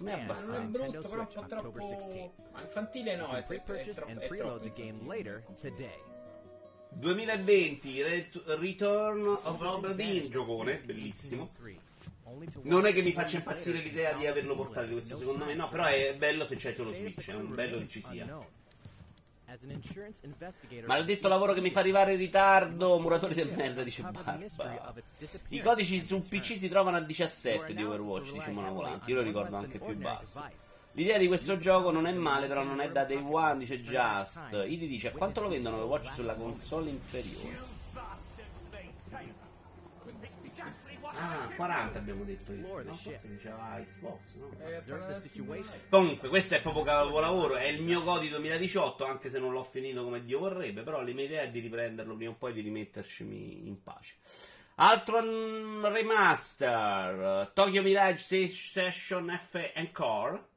Non 0.01 0.09
è 0.13 0.23
abbastanza. 0.23 0.57
on 0.59 0.71
Non 0.79 0.85
è 0.85 0.89
brutto, 0.91 1.09
però 1.09 1.21
un 1.23 1.63
po' 1.63 1.71
troppo... 1.71 1.79
16th. 1.79 2.31
Ma 2.53 2.61
infantile 2.63 3.17
no, 3.17 3.29
è, 3.31 3.37
è, 3.37 3.39
è, 3.39 3.45
pre-purchase 3.45 3.93
troppo, 3.93 4.11
è 4.21 4.27
preload 4.29 4.61
troppo 4.61 4.75
the 4.75 4.83
game 4.83 4.99
infantile. 4.99 5.17
later 5.17 5.45
today. 5.61 6.15
2020, 6.91 8.03
Ret- 8.03 8.43
Return 8.59 9.27
of 9.27 9.61
Obra 9.61 9.93
Dinn, 9.93 10.31
giocone, 10.31 10.79
bellissimo. 10.79 11.51
1803. 12.27 12.33
Only 12.33 12.47
to 12.51 12.61
Non 12.65 12.87
è 12.87 12.93
che 12.93 13.03
mi 13.03 13.13
faccia 13.13 13.37
impazzire 13.37 13.79
l'idea 13.79 14.13
di 14.15 14.27
averlo 14.27 14.57
portato 14.57 14.89
questo, 14.89 15.17
secondo 15.17 15.45
me 15.45 15.55
no, 15.55 15.69
però 15.69 15.85
è 15.85 16.15
bello 16.19 16.45
se 16.45 16.57
c'è 16.57 16.75
solo 16.75 16.93
Switch, 16.93 17.29
è 17.29 17.35
un 17.35 17.55
bello 17.55 17.79
che 17.79 17.89
ci 17.89 18.03
sia. 18.07 18.47
Maledetto 20.87 21.29
lavoro 21.29 21.53
che 21.53 21.61
mi 21.61 21.71
fa 21.71 21.79
arrivare 21.79 22.13
in 22.13 22.19
ritardo, 22.19 22.99
muratori 22.99 23.35
del 23.35 23.53
merda, 23.55 23.85
dice 23.85 24.03
Barba. 24.03 24.93
I 25.49 25.61
codici 25.61 26.03
su. 26.03 26.21
PC 26.21 26.59
si 26.59 26.69
trovano 26.69 26.97
a 26.97 27.01
Your 27.01 27.09
17 27.09 27.73
di 27.73 27.85
Overwatch, 27.85 28.33
dice 28.33 28.51
heavily 28.51 29.01
io 29.05 29.15
lo 29.15 29.23
ricordo 29.23 29.57
anche 29.57 29.79
più 29.79 29.97
basso. 29.97 30.45
L'idea 30.93 31.19
di 31.19 31.29
questo 31.29 31.59
gioco 31.59 31.91
non 31.91 32.07
è 32.07 32.13
male, 32.13 32.49
però 32.49 32.65
non 32.65 32.81
è 32.81 32.91
da 32.91 33.05
Day 33.05 33.23
One, 33.23 33.59
dice 33.59 33.81
Just. 33.81 34.65
Idi 34.67 34.89
dice, 34.89 35.09
a 35.09 35.13
quanto 35.13 35.43
lo 35.43 35.49
vendono 35.49 35.77
Overwatch 35.77 36.15
sulla 36.15 36.35
console 36.35 36.91
inferiore? 36.91 37.76
Ah, 41.19 41.51
40 41.57 41.99
abbiamo 41.99 42.25
detto 42.25 42.53
io, 42.53 42.83
no? 42.83 42.93
Forse 42.93 43.29
diceva 43.29 43.81
Xbox, 43.81 44.35
no? 44.37 44.51
Eh, 44.59 44.83
the 44.85 45.15
situation. 45.15 45.81
Comunque, 45.89 46.29
questo 46.29 46.57
è 46.57 46.61
proprio 46.61 46.83
capolavoro. 46.85 47.57
È 47.57 47.65
il 47.65 47.83
mio 47.83 48.03
Godi 48.03 48.29
2018, 48.29 49.07
anche 49.07 49.31
se 49.31 49.39
non 49.39 49.53
l'ho 49.53 49.65
finito 49.65 50.05
come 50.05 50.23
Dio 50.23 50.41
vorrebbe. 50.41 50.83
Però 50.83 51.03
la 51.03 51.13
mia 51.13 51.25
idea 51.25 51.43
è 51.43 51.51
di 51.51 51.61
riprenderlo 51.61 52.15
prima 52.17 52.33
o 52.33 52.35
poi 52.35 52.53
di 52.53 52.61
rimettercimi 52.61 53.67
in 53.67 53.83
pace. 53.83 54.17
Altro 54.77 55.21
remaster: 55.91 57.51
Tokyo 57.55 57.83
Mirage 57.83 58.49
Session 58.49 59.35
F 59.39 59.73
Encore. 59.75 60.49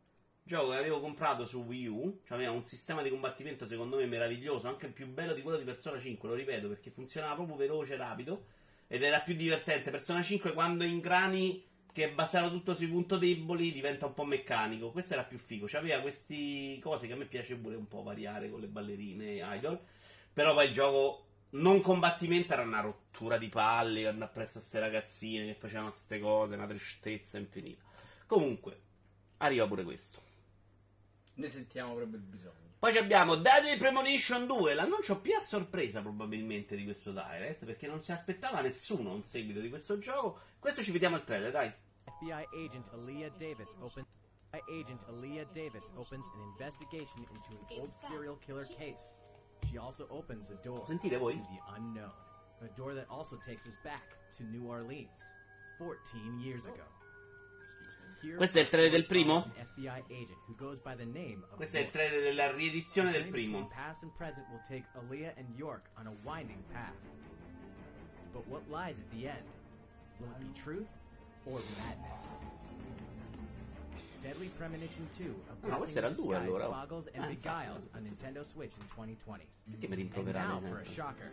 Gioco 0.43 0.71
che 0.71 0.77
avevo 0.77 0.99
comprato 0.99 1.45
su 1.45 1.59
Wii 1.59 1.87
U. 1.87 2.21
Cioè, 2.25 2.35
aveva 2.35 2.51
un 2.51 2.63
sistema 2.63 3.01
di 3.01 3.09
combattimento 3.09 3.65
secondo 3.65 3.95
me 3.95 4.05
meraviglioso. 4.07 4.67
Anche 4.67 4.87
più 4.87 5.07
bello 5.07 5.33
di 5.33 5.41
quello 5.41 5.57
di 5.57 5.63
Persona 5.63 5.99
5. 5.99 6.27
Lo 6.27 6.35
ripeto 6.35 6.67
perché 6.67 6.89
funzionava 6.89 7.35
proprio 7.35 7.55
veloce, 7.55 7.95
rapido. 7.95 8.57
Ed 8.91 9.03
era 9.03 9.19
più 9.19 9.35
divertente. 9.35 9.91
Persona 9.91 10.23
5 10.23 10.51
quando 10.51 10.83
ingrani 10.83 11.63
che 11.93 12.05
è 12.05 12.11
basato 12.11 12.49
tutto 12.49 12.73
sui 12.73 12.87
punti 12.87 13.19
deboli 13.19 13.71
diventa 13.71 14.07
un 14.07 14.15
po' 14.15 14.25
meccanico. 14.25 14.89
Questo 14.89 15.13
era 15.13 15.23
più 15.23 15.37
figo. 15.37 15.67
C'aveva 15.69 16.01
queste 16.01 16.79
cose 16.81 17.05
che 17.05 17.13
a 17.13 17.15
me 17.15 17.25
piace 17.25 17.55
pure 17.55 17.75
un 17.75 17.87
po' 17.87 18.01
variare 18.01 18.49
con 18.49 18.59
le 18.59 18.67
ballerine 18.67 19.41
idol. 19.55 19.79
Però 20.33 20.55
poi 20.55 20.65
il 20.65 20.73
gioco 20.73 21.25
non 21.51 21.81
combattimento 21.81 22.53
era 22.53 22.63
una 22.63 22.81
rottura 22.81 23.37
di 23.37 23.49
palle, 23.49 24.07
andare 24.07 24.31
appresso 24.31 24.57
a 24.57 24.61
queste 24.61 24.79
ragazzine 24.79 25.45
che 25.45 25.53
facevano 25.53 25.89
queste 25.89 26.19
cose, 26.19 26.55
una 26.55 26.65
tristezza 26.65 27.37
infinita. 27.37 27.83
Comunque, 28.25 28.81
arriva 29.37 29.67
pure 29.67 29.83
questo. 29.83 30.19
Ne 31.35 31.47
sentiamo 31.47 31.93
proprio 31.93 32.17
il 32.17 32.23
bisogno. 32.23 32.68
Poi 32.79 32.93
ci 32.93 32.97
abbiamo 32.97 33.35
Deadly 33.35 33.75
Premonition 33.75 34.47
2, 34.47 34.73
l'annuncio 34.73 35.19
più 35.19 35.35
a 35.35 35.41
sorpresa 35.41 35.99
probabilmente 35.99 36.77
di 36.77 36.85
questo 36.85 37.11
Direct, 37.11 37.65
perché 37.65 37.87
non 37.87 38.01
si 38.01 38.13
aspettava 38.13 38.61
nessuno 38.61 39.11
un 39.11 39.21
seguito 39.21 39.59
di 39.59 39.67
questo 39.67 39.99
gioco. 39.99 40.39
Questo 40.59 40.81
ci 40.81 40.91
vediamo 40.91 41.17
al 41.17 41.25
trailer, 41.25 41.51
dai. 41.51 41.69
FBI 42.05 42.47
agent 42.65 42.87
Aaliyah 42.93 43.31
Davis 43.37 43.75
opens 43.81 44.07
FBI 44.49 44.79
agent 44.79 45.03
Aaliyah 45.09 45.45
Davis 45.51 45.91
opens 45.95 46.25
an 46.33 46.41
investigation 46.53 47.27
into 47.33 47.51
an 47.51 47.81
old 47.81 47.93
serial 47.93 48.37
killer 48.39 48.65
case. 48.65 49.17
She 49.69 49.77
also 49.77 50.07
opens 50.09 50.49
a 50.49 50.57
door 50.63 50.85
Sentite 50.85 51.17
voi? 51.17 51.33
to 51.33 51.37
the 51.37 51.75
unknown, 51.75 52.13
a 52.61 52.67
door 52.77 52.93
that 52.93 53.07
also 53.09 53.35
takes 53.45 53.67
us 53.67 53.75
back 53.83 54.15
to 54.37 54.43
New 54.45 54.69
Orleans, 54.69 55.21
14 55.79 56.39
years 56.39 56.63
ago. 56.63 56.87
Questo 58.35 58.57
è 58.57 58.61
il 58.61 58.67
trailer 58.69 58.91
del 58.91 59.05
primo? 59.05 59.51
Questo 61.55 61.77
è 61.77 61.81
il 61.81 61.89
trailer 61.89 62.21
della 62.21 62.51
riedizione 62.51 63.11
del 63.11 63.27
primo. 63.27 63.59
between 63.61 63.85
Past 63.85 64.03
and 64.03 64.11
present 64.17 64.45
will 64.49 64.61
take 64.67 64.85
Aaliyah 64.95 65.33
and 65.37 65.47
York 65.57 65.89
on 65.97 66.07
a 66.07 66.13
winding 66.23 66.61
path. 66.71 66.95
But 68.33 68.45
what 68.47 68.61
lies 68.69 68.99
at 68.99 69.09
the 69.11 69.27
end? 69.27 69.43
Will 70.19 70.29
it 70.31 70.39
be 70.39 70.51
truth 70.53 70.87
or 71.45 71.61
madness? 71.77 72.37
Deadly 74.21 74.49
Premonition 74.57 75.07
2, 75.15 75.25
a 75.47 75.73
Ah, 75.73 75.77
questo 75.77 75.97
era 75.99 76.07
il 76.09 76.15
due, 76.15 76.35
allora. 76.35 76.67
boggles 76.67 77.09
and 77.13 77.23
Ah, 77.23 77.27
beguiles 77.27 77.89
on. 77.93 78.01
Nintendo 78.03 78.43
Switch 78.43 78.73
in 78.77 78.85
2020. 78.93 79.47
Perché 79.71 79.87
mi 79.87 80.85
shocker. 80.85 81.31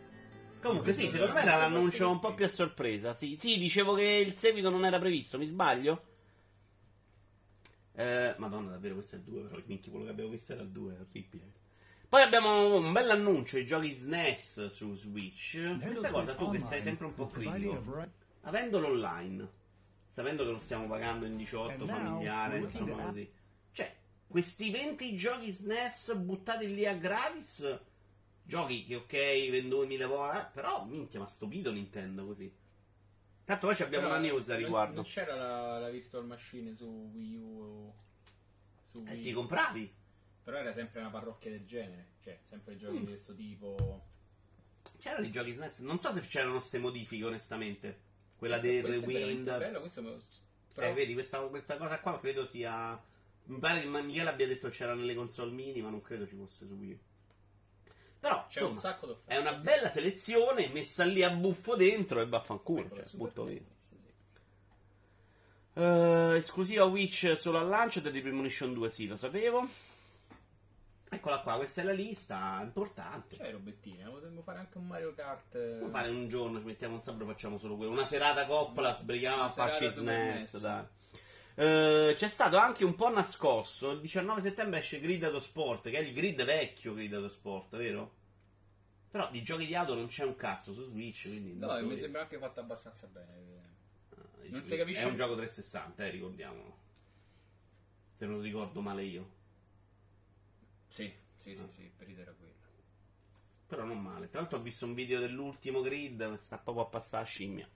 Comunque 0.63 0.93
sì, 0.93 1.09
secondo 1.09 1.33
me 1.35 1.43
era 1.43 1.57
l'annuncio 1.57 2.09
un 2.09 2.21
po' 2.21 2.33
più 2.35 2.45
a 2.45 2.49
sorpresa. 2.49 3.13
Sì, 3.13 3.37
sì, 3.37 3.59
dicevo 3.59 3.95
che 3.95 4.05
il 4.05 4.35
seguito 4.35 4.71
non 4.71 4.85
era 4.85 4.99
previsto, 5.01 5.37
mi 5.37 5.47
sbaglio? 5.47 6.15
Eh, 7.99 8.35
Madonna, 8.37 8.73
davvero 8.73 8.95
questo 8.95 9.17
è 9.17 9.19
il 9.19 9.25
2, 9.25 9.43
però 9.43 9.63
minchia, 9.65 9.91
quello 9.91 10.05
che 10.05 10.11
abbiamo 10.13 10.31
visto 10.31 10.53
era 10.53 10.63
il 10.63 10.69
2, 10.69 10.95
è 10.95 11.01
orribile. 11.01 11.53
Poi 12.09 12.23
abbiamo 12.23 12.77
un 12.77 12.93
bel 12.93 13.11
annuncio, 13.11 13.59
i 13.59 13.67
giochi 13.67 13.93
SNES 13.93 14.67
su 14.69 14.95
Switch. 14.95 15.79
Questa 15.81 16.11
cosa 16.11 16.35
tu 16.35 16.51
che 16.51 16.61
sei 16.61 16.83
sempre 16.83 17.07
un 17.07 17.15
po' 17.15 17.27
critico. 17.27 18.07
Avendolo 18.43 18.89
online, 18.89 19.49
sapendo 20.07 20.45
che 20.45 20.51
lo 20.51 20.59
stiamo 20.59 20.87
pagando 20.87 21.25
in 21.25 21.37
18 21.37 21.85
familiare, 21.87 22.59
insomma 22.59 23.07
così. 23.07 23.29
Cioè, 23.73 23.97
questi 24.29 24.71
20 24.71 25.17
giochi 25.17 25.51
SNES 25.51 26.15
buttati 26.17 26.73
lì 26.73 26.87
a 26.87 26.95
gratis, 26.95 27.81
giochi 28.43 28.85
che 28.85 28.95
ok, 28.97 29.51
venduti 29.51 29.87
mille 29.87 30.07
volte, 30.07 30.51
però 30.53 30.85
minchia, 30.85 31.19
ma 31.19 31.27
stupito 31.27 31.73
Nintendo 31.73 32.27
così. 32.27 32.53
Tanto 33.47 33.73
ci 33.77 33.83
abbiamo 33.85 34.07
Però, 34.09 34.19
una 34.19 34.27
news 34.29 34.51
a 34.51 34.57
riguardo. 34.57 34.95
Non 34.97 35.05
c'era 35.05 35.35
la, 35.37 35.79
la 35.79 35.89
Virtual 35.89 36.27
Machine 36.27 36.75
su 36.75 37.11
Wii 37.15 37.37
U. 37.37 37.95
Su 38.83 38.99
E 39.07 39.11
Wii. 39.13 39.21
Eh, 39.21 39.23
ti 39.23 39.33
compravi? 39.33 39.95
Però 40.43 40.57
era 40.57 40.73
sempre 40.73 40.99
una 41.01 41.11
parrocchia 41.11 41.51
del 41.53 41.65
genere. 41.65 42.07
Cioè, 42.23 42.39
sempre 42.43 42.77
giochi 42.77 42.97
Mm. 42.97 43.01
di 43.01 43.07
questo 43.07 43.35
tipo. 43.37 44.05
C'erano 44.99 45.27
i 45.27 45.31
giochi 45.31 45.53
SNES, 45.53 45.79
non 45.81 45.99
so 46.01 46.13
se 46.13 46.21
c'erano 46.23 46.55
queste 46.55 46.79
modifiche 46.79 47.25
onestamente. 47.25 48.01
Quella 48.37 48.59
del 48.59 48.83
questo 48.83 49.05
è 49.05 49.07
Rewind. 49.09 49.59
bello, 49.59 49.81
questo 49.81 50.03
me 50.03 50.17
Pro. 50.75 50.85
Eh, 50.85 50.93
vedi, 50.93 51.15
questa, 51.15 51.39
questa 51.43 51.77
cosa 51.77 52.01
qua 52.01 52.19
credo 52.19 52.45
sia. 52.45 53.01
Mi 53.45 53.59
pare 53.59 53.81
che 53.81 53.87
Michele 53.87 54.29
abbia 54.29 54.47
detto 54.49 54.69
c'era 54.71 54.95
nelle 54.95 55.15
console 55.15 55.53
mini, 55.53 55.81
ma 55.81 55.89
non 55.89 56.03
credo 56.03 56.27
ci 56.27 56.35
fosse 56.35 56.67
su 56.67 56.75
Wii 56.75 56.91
U. 56.93 56.99
Però, 58.27 58.47
C'è 58.49 58.59
insomma, 58.61 58.69
un 58.71 58.77
sacco 58.77 59.07
d'offerte. 59.07 59.35
è 59.35 59.39
una 59.39 59.55
bella 59.55 59.91
selezione 59.91 60.69
messa 60.69 61.05
lì 61.05 61.23
a 61.23 61.31
buffo 61.31 61.77
dentro 61.77 62.21
e 62.21 62.27
vaffanculo. 62.27 62.81
Ecco, 62.87 62.97
Cioè, 62.97 63.17
butto 63.17 63.45
via. 63.45 63.61
NES, 63.61 63.87
sì. 63.89 65.81
Eh, 65.81 66.37
esclusiva 66.39 66.85
Witch 66.85 67.35
solo 67.37 67.59
al 67.59 67.69
lancio 67.69 68.01
di 68.01 68.21
Premonition 68.21 68.73
2, 68.75 68.91
sì, 68.91 69.07
lo 69.07 69.17
sapevo. 69.17 69.69
Eccola 71.09 71.39
qua, 71.41 71.55
questa 71.57 71.83
è 71.83 71.85
la 71.85 71.93
lista 71.93 72.59
importante. 72.63 73.37
C'è 73.37 73.53
robettine, 73.53 74.09
potremmo 74.11 74.43
fare 74.43 74.59
anche 74.59 74.77
un 74.79 74.87
Mario 74.89 75.15
Kart. 75.15 75.55
eh, 75.55 75.77
Come 75.79 75.91
fare 75.93 76.09
un 76.09 76.29
giorno, 76.29 76.59
ci 76.59 76.65
mettiamo 76.65 76.95
un 76.97 77.03
sabato 77.03 77.23
e 77.25 77.27
facciamo 77.29 77.59
solo 77.59 77.77
quello. 77.77 77.93
Una 77.93 78.07
serata 78.07 78.45
coppola, 78.47 78.93
sbrighiamo 78.97 79.43
a 79.43 79.51
farci 79.51 79.89
SNES, 79.89 80.03
NES. 80.53 80.59
dai. 80.59 80.85
Eh, 81.59 82.15
c'è 82.17 82.29
stato 82.29 82.59
anche 82.59 82.85
un 82.85 82.95
po' 82.95 83.09
nascosto. 83.11 83.91
Il 83.93 84.01
19 84.01 84.41
settembre 84.43 84.79
esce 84.81 85.01
Grid 85.01 85.25
Auto 85.25 85.41
Sport, 85.41 85.89
che 85.91 85.97
è 85.99 86.01
il 86.01 86.13
grid 86.13 86.45
vecchio 86.45 86.93
Grid 86.95 87.13
Auto 87.15 87.29
Sport, 87.29 87.77
vero? 87.77 88.15
Però 89.11 89.31
di 89.31 89.43
giochi 89.43 89.65
di 89.67 89.75
auto 89.75 89.95
non 89.95 90.09
c'è 90.09 90.25
un 90.25 90.37
cazzo 90.37 90.75
su 90.75 90.85
Switch, 90.85 91.23
quindi... 91.23 91.55
No, 91.57 91.81
mi 91.83 91.97
sembra 91.97 92.23
anche 92.23 92.39
fatto 92.39 92.61
abbastanza 92.61 93.07
bene. 93.07 93.35
Eh, 94.43 94.49
non 94.51 94.63
si 94.63 94.77
capisce- 94.77 95.01
È 95.01 95.05
un 95.05 95.17
gioco 95.17 95.35
360, 95.35 96.05
eh, 96.05 96.11
ricordiamolo. 96.11 96.77
Se 98.15 98.27
non 98.27 98.43
ricordo 98.43 98.81
male 98.83 99.05
io. 99.05 99.31
Sì, 100.89 101.11
sì, 101.37 101.53
Ah. 101.53 101.57
sì, 101.57 101.67
sì, 101.71 101.83
il 101.85 101.91
periodo 101.97 102.21
era 102.21 102.33
quello. 102.33 102.53
Però 103.67 103.85
non 103.85 104.01
male. 104.03 104.29
Tra 104.29 104.41
l'altro 104.41 104.59
ho 104.59 104.63
visto 104.63 104.85
un 104.85 104.93
video 104.95 105.19
dell'ultimo 105.21 105.81
grid, 105.81 106.35
sta 106.35 106.59
proprio 106.59 106.85
a 106.85 106.89
passare 106.89 107.23
a 107.25 107.27
scimmia. 107.27 107.67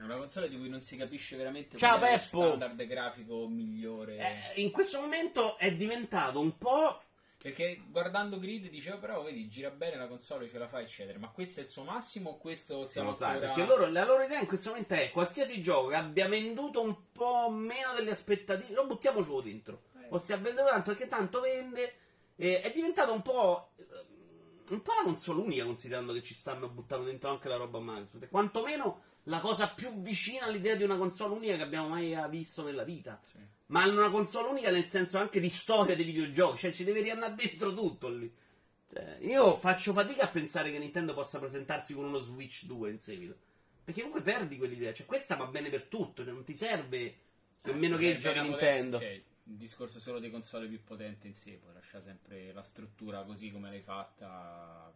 È 0.00 0.02
una 0.04 0.16
console 0.16 0.48
di 0.48 0.56
cui 0.56 0.70
non 0.70 0.80
si 0.80 0.96
capisce 0.96 1.36
veramente 1.36 1.76
Ciao, 1.76 1.98
qual 1.98 2.08
è 2.08 2.12
lo 2.14 2.18
Peppo! 2.18 2.42
standard 2.46 2.86
grafico 2.86 3.46
migliore. 3.46 4.16
Eh, 4.54 4.62
in 4.62 4.70
questo 4.70 4.98
momento 4.98 5.58
è 5.58 5.74
diventato 5.74 6.40
un 6.40 6.56
po'... 6.56 7.02
Perché 7.36 7.82
guardando 7.86 8.38
Grid 8.38 8.70
dicevo 8.70 8.98
però, 8.98 9.22
vedi, 9.22 9.46
gira 9.48 9.68
bene 9.68 9.96
la 9.96 10.06
console, 10.06 10.48
ce 10.48 10.56
la 10.56 10.68
fa, 10.68 10.80
eccetera. 10.80 11.18
Ma 11.18 11.28
questo 11.28 11.60
è 11.60 11.64
il 11.64 11.68
suo 11.68 11.84
massimo 11.84 12.30
o 12.30 12.36
questo 12.38 12.86
siamo 12.86 13.12
sai, 13.14 13.32
ancora... 13.34 13.52
perché 13.52 13.66
loro, 13.68 13.90
la 13.90 14.04
loro 14.06 14.22
idea 14.22 14.40
in 14.40 14.46
questo 14.46 14.70
momento 14.70 14.94
è 14.94 15.10
qualsiasi 15.10 15.60
gioco 15.62 15.88
che 15.88 15.96
abbia 15.96 16.28
venduto 16.28 16.80
un 16.80 16.96
po' 17.12 17.50
meno 17.50 17.92
delle 17.94 18.12
aspettative, 18.12 18.72
lo 18.72 18.86
buttiamocelo 18.86 19.40
dentro. 19.42 19.82
Eh. 20.00 20.06
O 20.08 20.18
si 20.18 20.32
è 20.32 20.38
venduto 20.38 20.66
tanto 20.68 20.90
perché 20.92 21.08
tanto 21.08 21.40
vende. 21.42 21.94
eh, 22.36 22.62
è 22.62 22.72
diventato 22.72 23.12
un 23.12 23.20
po'. 23.20 23.72
eh, 23.76 23.84
Un 24.70 24.82
po' 24.82 24.92
la 24.94 25.02
console 25.02 25.40
unica, 25.40 25.64
considerando 25.64 26.12
che 26.14 26.22
ci 26.22 26.32
stanno 26.34 26.68
buttando 26.68 27.04
dentro 27.04 27.28
anche 27.30 27.48
la 27.48 27.56
roba 27.56 27.80
Microsoft. 27.80 28.28
Quantomeno 28.28 29.02
la 29.24 29.40
cosa 29.40 29.68
più 29.68 30.00
vicina 30.00 30.46
all'idea 30.46 30.74
di 30.74 30.82
una 30.82 30.96
console 30.96 31.34
unica 31.34 31.56
che 31.56 31.62
abbiamo 31.62 31.88
mai 31.88 32.12
eh, 32.12 32.28
visto 32.28 32.64
nella 32.64 32.84
vita. 32.84 33.20
Sì. 33.30 33.38
Ma 33.66 33.86
una 33.86 34.10
console 34.10 34.48
unica 34.48 34.70
nel 34.70 34.88
senso 34.88 35.18
anche 35.18 35.38
di 35.38 35.50
storia 35.50 35.94
dei 35.94 36.04
videogiochi, 36.04 36.58
cioè 36.58 36.72
ci 36.72 36.84
deve 36.84 37.02
riandare 37.02 37.34
dentro 37.34 37.72
tutto 37.72 38.08
lì. 38.08 38.32
Cioè, 38.92 39.18
io 39.20 39.56
faccio 39.56 39.92
fatica 39.92 40.24
a 40.24 40.28
pensare 40.28 40.72
che 40.72 40.78
Nintendo 40.78 41.14
possa 41.14 41.38
presentarsi 41.38 41.94
con 41.94 42.04
uno 42.04 42.18
Switch 42.18 42.64
2 42.64 42.90
in 42.90 42.98
seguito. 42.98 43.36
Perché 43.84 44.00
comunque 44.02 44.22
perdi 44.22 44.56
quell'idea. 44.56 44.92
Cioè, 44.92 45.06
questa 45.06 45.36
va 45.36 45.46
bene 45.46 45.68
per 45.68 45.84
tutto, 45.84 46.24
cioè 46.24 46.32
non 46.32 46.44
ti 46.44 46.56
serve 46.56 47.16
nemmeno 47.62 47.96
che 47.96 48.12
Serve 48.12 48.20
giochi 48.20 48.38
una 48.38 48.48
Nintendo. 48.48 48.98
cioè, 48.98 49.22
il 49.44 49.56
discorso 49.56 50.00
solo 50.00 50.18
di 50.18 50.30
console 50.30 50.66
più 50.66 50.82
potente 50.82 51.26
in 51.26 51.34
sé, 51.34 51.58
poi 51.62 51.72
lascia 51.72 52.00
sempre 52.02 52.52
la 52.52 52.62
struttura 52.62 53.22
così 53.22 53.50
come 53.50 53.70
l'hai 53.70 53.82
fatta. 53.82 54.92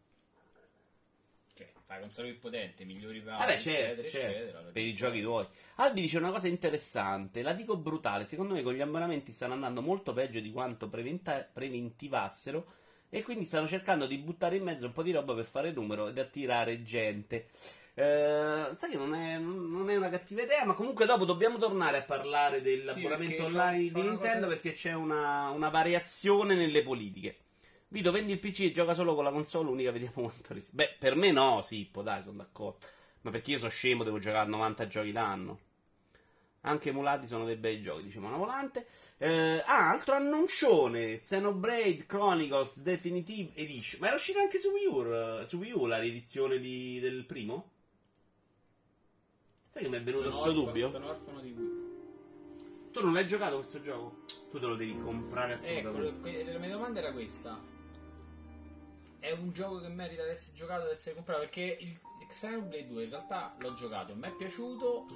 Cioè, 1.56 1.70
fai 1.86 2.00
console 2.00 2.30
più 2.30 2.40
potente, 2.40 2.84
migliori 2.84 3.20
vari, 3.20 3.38
Vabbè, 3.38 3.60
certo, 3.60 4.00
eccetera, 4.00 4.08
certo, 4.10 4.38
eccetera. 4.38 4.70
per 4.72 4.82
i 4.82 4.94
giochi 4.94 5.20
tuoi. 5.22 5.46
Albi 5.76 6.00
dice 6.00 6.18
una 6.18 6.32
cosa 6.32 6.48
interessante, 6.48 7.42
la 7.42 7.52
dico 7.52 7.76
brutale, 7.76 8.26
secondo 8.26 8.54
me 8.54 8.62
con 8.62 8.74
gli 8.74 8.80
abbonamenti 8.80 9.30
stanno 9.32 9.52
andando 9.54 9.80
molto 9.80 10.12
peggio 10.12 10.40
di 10.40 10.50
quanto 10.50 10.88
preventa- 10.88 11.48
preventivassero 11.52 12.66
e 13.08 13.22
quindi 13.22 13.44
stanno 13.44 13.68
cercando 13.68 14.06
di 14.06 14.18
buttare 14.18 14.56
in 14.56 14.64
mezzo 14.64 14.86
un 14.86 14.92
po' 14.92 15.04
di 15.04 15.12
roba 15.12 15.34
per 15.34 15.44
fare 15.44 15.70
numero 15.70 16.08
ed 16.08 16.18
attirare 16.18 16.82
gente. 16.82 17.50
Eh, 17.94 18.70
sai 18.74 18.90
che 18.90 18.96
non 18.96 19.14
è, 19.14 19.38
non 19.38 19.88
è 19.88 19.94
una 19.94 20.10
cattiva 20.10 20.42
idea, 20.42 20.64
ma 20.64 20.74
comunque 20.74 21.06
dopo 21.06 21.24
dobbiamo 21.24 21.58
tornare 21.58 21.98
a 21.98 22.02
parlare 22.02 22.60
dell'abbonamento 22.60 23.36
perché 23.36 23.42
online 23.42 23.92
di 23.92 24.00
Nintendo 24.02 24.46
cosa- 24.46 24.48
perché 24.48 24.72
c'è 24.72 24.92
una, 24.92 25.50
una 25.50 25.68
variazione 25.68 26.56
nelle 26.56 26.82
politiche. 26.82 27.36
Vito, 27.94 28.10
vendi 28.10 28.32
il 28.32 28.40
PC 28.40 28.58
e 28.62 28.72
gioca 28.72 28.92
solo 28.92 29.14
con 29.14 29.22
la 29.22 29.30
console 29.30 29.70
unica, 29.70 29.92
vediamo 29.92 30.14
quanto 30.28 30.52
ris- 30.52 30.72
Beh, 30.72 30.96
per 30.98 31.14
me 31.14 31.30
no, 31.30 31.62
Sippo, 31.62 32.02
dai, 32.02 32.24
sono 32.24 32.38
d'accordo. 32.38 32.84
Ma 33.20 33.30
perché 33.30 33.52
io 33.52 33.58
sono 33.58 33.70
scemo, 33.70 34.02
devo 34.02 34.18
giocare 34.18 34.44
a 34.44 34.48
90 34.48 34.88
giochi 34.88 35.12
l'anno. 35.12 35.60
Anche 36.62 36.88
emulati 36.88 37.28
sono 37.28 37.44
dei 37.44 37.54
bei 37.54 37.80
giochi, 37.80 38.02
dice 38.02 38.18
Monovolante. 38.18 38.88
Eh, 39.18 39.62
ah, 39.64 39.90
altro 39.92 40.16
annuncione: 40.16 41.18
Xenoblade 41.18 42.04
Chronicles 42.04 42.80
Definitive 42.82 43.52
Edition. 43.54 44.00
Ma 44.00 44.08
era 44.08 44.16
uscita 44.16 44.40
anche 44.40 44.58
su 44.58 44.70
Wii 44.70 44.86
U, 44.86 45.04
eh, 45.04 45.46
su 45.46 45.58
Wii 45.58 45.70
U 45.70 45.86
la 45.86 45.98
riedizione 46.00 46.58
di- 46.58 46.98
del 46.98 47.24
primo? 47.26 47.70
Sai 49.70 49.84
che 49.84 49.88
mi 49.88 49.98
è 49.98 50.02
venuto 50.02 50.30
questo 50.30 50.50
dubbio? 50.50 50.88
Sono 50.88 51.10
orfano 51.10 51.40
di 51.40 51.52
Wii. 51.52 51.82
Tu 52.90 53.02
non 53.04 53.12
l'hai 53.12 53.28
giocato 53.28 53.54
questo 53.54 53.80
gioco? 53.80 54.24
Tu 54.50 54.58
te 54.58 54.66
lo 54.66 54.74
devi 54.74 54.98
comprare 55.00 55.52
Ecco, 55.62 55.88
assolutamente. 55.88 56.20
que- 56.44 56.52
la 56.52 56.58
mia 56.58 56.70
domanda 56.70 56.98
era 56.98 57.12
questa. 57.12 57.72
È 59.24 59.30
un 59.30 59.54
gioco 59.54 59.80
che 59.80 59.88
merita 59.88 60.22
di 60.22 60.32
essere 60.32 60.54
giocato, 60.54 60.84
di 60.84 60.90
essere 60.92 61.14
comprato? 61.14 61.40
Perché 61.40 61.78
il 61.80 61.98
Xenoblade 62.28 62.86
2 62.88 63.04
in 63.04 63.08
realtà 63.08 63.56
l'ho 63.58 63.72
giocato, 63.72 64.14
mi 64.14 64.28
è 64.28 64.32
piaciuto, 64.32 65.06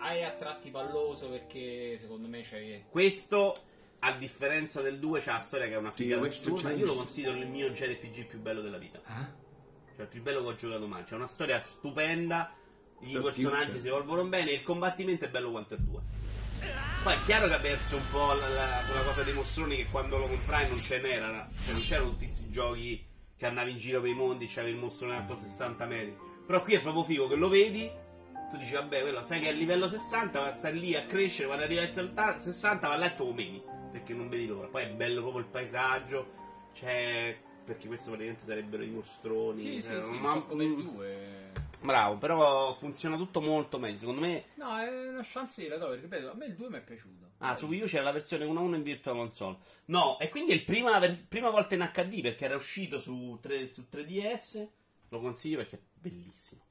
hai 0.00 0.22
a 0.22 0.32
tratti 0.32 0.68
palloso 0.68 1.30
perché 1.30 1.96
secondo 1.98 2.28
me 2.28 2.42
c'è... 2.42 2.84
Questo, 2.90 3.56
a 4.00 4.12
differenza 4.18 4.82
del 4.82 4.98
2, 4.98 5.22
c'ha 5.22 5.32
la 5.32 5.40
storia 5.40 5.66
che 5.66 5.72
è 5.72 5.76
una 5.78 5.92
figata 5.92 6.26
assurda. 6.26 6.60
change 6.60 6.80
Io 6.80 6.86
lo 6.86 6.94
considero 6.94 7.38
il 7.38 7.46
mio 7.46 7.70
JRPG 7.70 8.26
più 8.26 8.38
bello 8.38 8.60
della 8.60 8.76
vita. 8.76 9.00
Cioè, 9.06 10.02
il 10.02 10.08
più 10.08 10.20
bello 10.20 10.42
che 10.42 10.46
ho 10.46 10.56
giocato 10.56 10.86
mai. 10.86 11.04
C'è 11.04 11.14
una 11.14 11.26
storia 11.26 11.58
stupenda. 11.58 12.52
I 13.00 13.12
The 13.12 13.20
personaggi 13.20 13.64
future. 13.64 13.80
si 13.80 13.86
evolvono 13.86 14.24
bene. 14.26 14.50
Il 14.50 14.62
combattimento 14.62 15.24
è 15.24 15.30
bello 15.30 15.50
quanto 15.50 15.72
il 15.72 15.80
2. 15.80 16.00
Poi 17.02 17.14
è 17.14 17.18
chiaro 17.24 17.46
che 17.48 17.54
ha 17.54 17.60
perso 17.60 17.96
un 17.96 18.10
po' 18.10 18.34
la, 18.34 18.46
la- 18.48 18.82
quella 18.86 19.04
cosa 19.04 19.22
dei 19.22 19.32
mostroni 19.32 19.76
che 19.76 19.86
quando 19.86 20.18
lo 20.18 20.26
comprai 20.28 20.68
non 20.68 20.82
ce 20.82 20.98
n'era. 21.00 21.48
Cioè, 21.64 21.72
non 21.72 21.80
c'erano 21.80 22.10
tutti 22.10 22.24
questi 22.26 22.50
giochi 22.50 23.12
che 23.36 23.46
andavi 23.46 23.72
in 23.72 23.78
giro 23.78 24.00
per 24.00 24.10
i 24.10 24.14
mondi, 24.14 24.46
c'avevi 24.46 24.74
il 24.74 24.80
mostrone 24.80 25.16
alto 25.16 25.34
60 25.36 25.86
metri. 25.86 26.16
Però 26.46 26.62
qui 26.62 26.74
è 26.74 26.80
proprio 26.82 27.04
figo 27.04 27.28
che 27.28 27.34
lo 27.36 27.48
vedi. 27.48 27.90
Tu 28.50 28.56
dici, 28.56 28.72
vabbè, 28.72 29.00
quello, 29.00 29.24
sai 29.24 29.40
che 29.40 29.46
è 29.46 29.50
a 29.50 29.52
livello 29.52 29.88
60, 29.88 30.54
stai 30.54 30.78
lì 30.78 30.94
a 30.94 31.04
crescere, 31.06 31.46
quando 31.46 31.64
arriva 31.64 31.82
a 31.82 32.38
60, 32.38 32.86
va 32.86 32.94
a 32.94 32.96
letto 32.96 33.24
lo 33.24 33.32
meni. 33.32 33.62
Perché 33.90 34.12
non 34.12 34.28
vedi 34.28 34.46
l'ora. 34.46 34.68
Poi 34.68 34.84
è 34.84 34.90
bello 34.90 35.20
proprio 35.20 35.40
il 35.40 35.48
paesaggio. 35.48 36.32
C'è. 36.72 37.36
Perché 37.64 37.86
questo 37.86 38.10
praticamente 38.10 38.44
sarebbero 38.46 38.82
i 38.82 38.90
mostroni. 38.90 39.60
Sì, 39.60 39.80
sì, 39.80 39.90
cioè, 39.90 40.02
sì, 40.02 40.10
ma- 40.10 40.34
un 40.34 40.42
po' 40.42 40.48
come 40.48 40.66
2. 40.66 41.52
Bravo, 41.84 42.16
però 42.16 42.72
funziona 42.72 43.16
tutto 43.16 43.42
molto 43.42 43.78
meglio. 43.78 43.98
Secondo 43.98 44.22
me. 44.22 44.44
No, 44.54 44.78
è 44.78 45.08
una 45.10 45.22
chance 45.22 45.60
di 45.62 45.68
la 45.68 45.76
do, 45.76 45.88
perché 45.88 46.02
ripeto, 46.02 46.30
a 46.30 46.34
me 46.34 46.46
il 46.46 46.54
2 46.54 46.70
mi 46.70 46.76
è 46.78 46.82
piaciuto. 46.82 47.32
Ah, 47.38 47.54
su 47.54 47.66
Wii 47.66 47.82
U 47.82 47.84
c'era 47.86 48.04
la 48.04 48.12
versione 48.12 48.46
1.1 48.46 48.74
in 48.74 48.82
Virtual 48.82 49.16
Console. 49.16 49.58
No, 49.86 50.18
e 50.18 50.30
quindi 50.30 50.52
è 50.52 50.56
la 50.56 50.62
prima, 50.64 50.98
ver- 50.98 51.26
prima 51.28 51.50
volta 51.50 51.74
in 51.74 51.90
HD 51.92 52.22
perché 52.22 52.46
era 52.46 52.56
uscito 52.56 52.98
su, 52.98 53.38
3, 53.42 53.70
su 53.70 53.84
3DS. 53.92 54.66
Lo 55.10 55.20
consiglio 55.20 55.58
perché 55.58 55.76
è 55.76 55.80
bellissimo. 55.92 56.62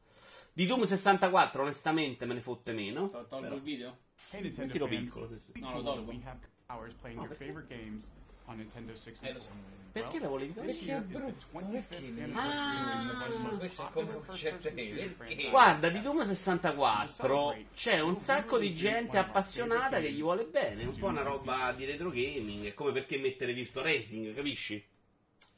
Di 0.52 0.66
Doom 0.66 0.86
64, 0.86 1.62
onestamente, 1.62 2.26
me 2.26 2.34
ne 2.34 2.42
fotte 2.42 2.72
meno. 2.74 3.08
To- 3.10 3.28
Tolgo 3.28 3.54
il 3.56 3.62
video? 3.62 3.98
Hey 4.32 4.42
Nintendo 4.42 4.74
Sentilo 4.74 4.88
fans, 4.88 5.42
piccolo, 5.52 5.72
No, 5.72 5.78
lo 5.78 5.84
tolgo. 5.84 6.12
we 6.12 6.22
have 6.26 6.40
hours 6.68 6.94
playing 6.96 7.20
your 7.20 7.28
perché? 7.30 7.46
favorite 7.46 7.68
games 7.76 8.12
on 8.46 8.58
Nintendo 8.58 8.96
64. 8.96 9.42
Eh. 9.42 9.82
Perché 9.94 10.20
la 10.20 10.28
volevi 10.28 10.54
year 10.54 10.68
is 10.68 10.80
the 10.80 11.02
brutto, 11.02 11.46
25th 11.54 11.88
perché? 11.88 12.32
Ah, 12.34 13.58
questo 13.60 13.88
è 13.88 13.92
come 13.92 14.14
un 14.16 14.36
certo 14.36 14.72
perché? 14.72 15.50
Guarda, 15.52 15.90
di 15.90 16.02
Doom 16.02 16.26
64 16.26 17.58
c'è 17.76 18.00
un 18.00 18.16
sacco 18.16 18.58
di 18.58 18.74
gente 18.74 19.20
appassionata 19.20 20.00
che 20.00 20.12
gli 20.12 20.22
vuole 20.22 20.46
bene. 20.46 20.82
È 20.82 20.86
un 20.86 20.98
po' 20.98 21.08
una 21.08 21.22
roba 21.22 21.72
di 21.74 21.86
retro 21.86 22.10
gaming. 22.10 22.66
È 22.66 22.74
come 22.74 22.92
perché 22.92 23.20
mettere 23.20 23.54
Virtua 23.54 23.84
Racing, 23.84 24.34
capisci? 24.34 24.84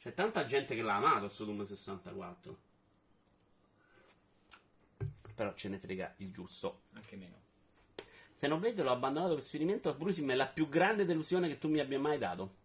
C'è 0.02 0.14
tanta 0.14 0.46
gente 0.46 0.76
che 0.76 0.82
l'ha 0.82 0.96
amato 0.96 1.30
sto 1.30 1.46
Doom 1.46 1.64
64. 1.64 2.58
Però 5.34 5.54
ce 5.54 5.70
ne 5.70 5.80
frega 5.80 6.14
il 6.18 6.34
giusto. 6.34 6.82
Anche 6.94 7.16
meno. 7.16 7.36
Xenoblade 8.34 8.84
l'ho 8.84 8.92
abbandonato 8.92 9.36
per 9.36 9.44
sfinimento. 9.44 9.96
Brusim 9.96 10.30
è 10.30 10.36
la 10.36 10.48
più 10.48 10.68
grande 10.68 11.06
delusione 11.06 11.48
che 11.48 11.58
tu 11.58 11.70
mi 11.70 11.80
abbia 11.80 12.00
mai 12.00 12.18
dato. 12.18 12.64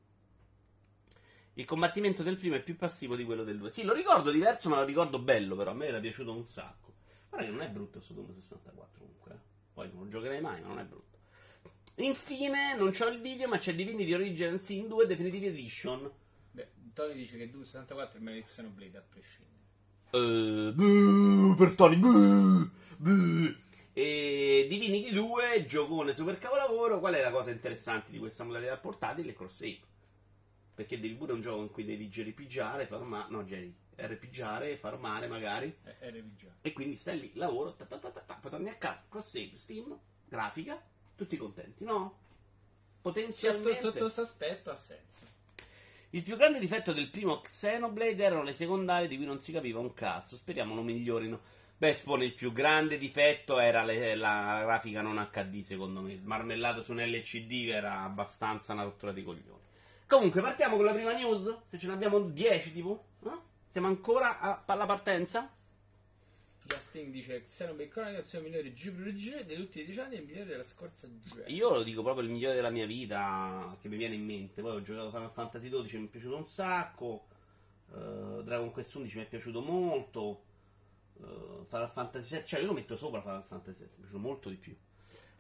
Il 1.60 1.66
combattimento 1.66 2.22
del 2.22 2.38
primo 2.38 2.54
è 2.54 2.62
più 2.62 2.74
passivo 2.74 3.16
di 3.16 3.24
quello 3.24 3.44
del 3.44 3.58
2. 3.58 3.68
Sì, 3.68 3.82
lo 3.82 3.92
ricordo 3.92 4.30
diverso, 4.30 4.70
ma 4.70 4.78
lo 4.78 4.86
ricordo 4.86 5.18
bello, 5.18 5.54
però 5.56 5.72
a 5.72 5.74
me 5.74 5.88
era 5.88 6.00
piaciuto 6.00 6.32
un 6.32 6.46
sacco. 6.46 6.94
Guarda 7.28 7.46
che 7.46 7.52
non 7.52 7.60
è 7.60 7.68
brutto 7.68 7.98
questo 7.98 8.14
Doom 8.14 8.32
64 8.40 8.98
comunque. 8.98 9.32
eh. 9.34 9.38
Poi 9.74 9.90
non 9.92 10.08
giocherei 10.08 10.40
mai, 10.40 10.62
ma 10.62 10.68
non 10.68 10.78
è 10.78 10.84
brutto. 10.84 11.18
Infine, 11.96 12.74
non 12.76 12.92
c'ho 12.92 13.08
il 13.08 13.20
video, 13.20 13.46
ma 13.46 13.58
c'è 13.58 13.74
Divinity 13.74 14.10
Origin 14.14 14.58
Sin 14.58 14.88
2 14.88 15.06
Definitive 15.06 15.48
Edition. 15.48 16.10
Beh, 16.50 16.68
Tony 16.94 17.12
dice 17.12 17.36
che 17.36 17.50
2 17.50 17.62
64 17.62 18.18
è 18.18 18.22
meglio 18.22 18.38
di 18.38 18.44
Xenoblade 18.44 18.96
a 18.96 19.04
prescindere. 19.06 19.58
Eh, 20.12 20.72
buh, 20.72 21.56
per 21.56 21.74
Tony, 21.74 21.96
buh, 21.96 22.70
buh. 22.96 23.54
E 23.92 24.66
Divinity 24.66 25.12
2, 25.12 25.66
giocone 25.66 26.14
super 26.14 26.38
capolavoro. 26.38 27.00
Qual 27.00 27.12
è 27.12 27.20
la 27.20 27.30
cosa 27.30 27.50
interessante 27.50 28.10
di 28.10 28.18
questa 28.18 28.44
modalità 28.44 28.78
portatile? 28.78 29.28
Il 29.28 29.36
cross 29.36 29.56
save. 29.56 29.88
Perché 30.80 30.98
devi 30.98 31.12
pure 31.14 31.34
un 31.34 31.42
gioco 31.42 31.60
in 31.60 31.70
cui 31.70 31.84
devi 31.84 32.08
geripiggiare, 32.08 32.86
farmare, 32.86 33.26
no, 33.28 33.44
geri, 33.44 33.70
RPGare, 33.96 34.78
farmare 34.78 35.26
magari. 35.26 35.76
Eh, 35.84 36.08
RPG. 36.10 36.50
E 36.62 36.72
quindi 36.72 36.96
stai 36.96 37.20
lì, 37.20 37.30
lavoro, 37.34 37.74
ta 37.74 37.84
ta 37.84 37.98
ta 37.98 38.08
ta 38.08 38.20
ta, 38.20 38.34
poi 38.40 38.50
torni 38.50 38.70
a 38.70 38.74
casa, 38.76 39.04
cross 39.10 39.28
save, 39.28 39.58
Steam, 39.58 39.94
grafica, 40.26 40.82
tutti 41.14 41.36
contenti, 41.36 41.84
no? 41.84 41.98
Sotto, 41.98 42.98
Potenzialmente. 43.02 43.78
sotto 43.78 43.98
questo 43.98 44.22
aspetto 44.22 44.70
ha 44.70 44.74
senso. 44.74 45.18
Il 46.12 46.22
più 46.22 46.38
grande 46.38 46.58
difetto 46.58 46.94
del 46.94 47.10
primo 47.10 47.42
Xenoblade 47.42 48.24
erano 48.24 48.42
le 48.42 48.54
secondarie 48.54 49.06
di 49.06 49.16
cui 49.16 49.26
non 49.26 49.38
si 49.38 49.52
capiva 49.52 49.80
un 49.80 49.92
cazzo. 49.92 50.34
Speriamo 50.34 50.74
lo 50.74 50.80
migliorino. 50.80 51.40
Beh, 51.76 51.92
Spawn, 51.92 52.22
il 52.22 52.32
più 52.32 52.52
grande 52.54 52.96
difetto 52.96 53.58
era 53.58 53.84
le- 53.84 54.14
la 54.14 54.60
grafica 54.62 55.02
non 55.02 55.18
HD, 55.30 55.60
secondo 55.60 56.00
me. 56.00 56.16
Smarmellato 56.16 56.80
su 56.80 56.92
un 56.92 57.00
LCD 57.00 57.66
che 57.66 57.74
era 57.74 58.00
abbastanza 58.00 58.72
una 58.72 58.84
rottura 58.84 59.12
di 59.12 59.22
coglioni. 59.22 59.68
Comunque, 60.10 60.40
partiamo 60.42 60.74
con 60.74 60.84
la 60.84 60.92
prima 60.92 61.12
news. 61.16 61.56
Se 61.68 61.78
ce 61.78 61.86
ne 61.86 61.92
abbiamo 61.92 62.18
10, 62.18 62.72
tipo. 62.72 63.04
no? 63.20 63.42
Siamo 63.70 63.86
ancora 63.86 64.40
a- 64.40 64.64
alla 64.66 64.84
partenza? 64.84 65.48
Justin 66.64 67.10
dice 67.12 67.42
Xenoblade 67.44 67.88
Chronicles 67.88 68.32
è 68.34 68.36
il 68.38 68.42
migliore 68.44 68.72
JRPG 68.72 69.44
di 69.44 69.54
tutti 69.54 69.80
i 69.80 69.84
dieci 69.84 70.00
anni 70.00 70.14
e 70.16 70.18
il 70.18 70.24
migliore 70.26 70.46
della 70.46 70.62
scorsa 70.64 71.08
gen. 71.22 71.44
Io 71.46 71.70
lo 71.70 71.82
dico 71.84 72.02
proprio 72.02 72.24
il 72.24 72.30
migliore 72.32 72.54
della 72.56 72.70
mia 72.70 72.86
vita 72.86 73.76
che 73.80 73.88
mi 73.88 73.96
viene 73.96 74.16
in 74.16 74.24
mente. 74.24 74.62
Poi 74.62 74.76
ho 74.76 74.82
giocato 74.82 75.10
Final 75.10 75.30
Fantasy 75.32 75.68
XII, 75.68 75.98
mi 76.00 76.06
è 76.06 76.10
piaciuto 76.10 76.36
un 76.36 76.46
sacco. 76.46 77.26
eh, 77.92 78.42
Dragon 78.44 78.70
Quest 78.72 78.94
11 78.96 79.16
mi 79.16 79.22
è 79.24 79.28
piaciuto 79.28 79.60
molto. 79.60 80.42
eh, 81.22 81.64
Final 81.66 81.90
Fantasy 81.92 82.36
VII, 82.36 82.46
cioè 82.46 82.60
io 82.60 82.66
lo 82.66 82.72
metto 82.72 82.96
sopra 82.96 83.20
Final 83.20 83.44
Fantasy 83.44 83.78
VII, 83.78 83.86
mi 83.88 83.94
è 83.94 84.00
piaciuto 84.00 84.18
molto 84.18 84.48
di 84.48 84.56
più. 84.56 84.76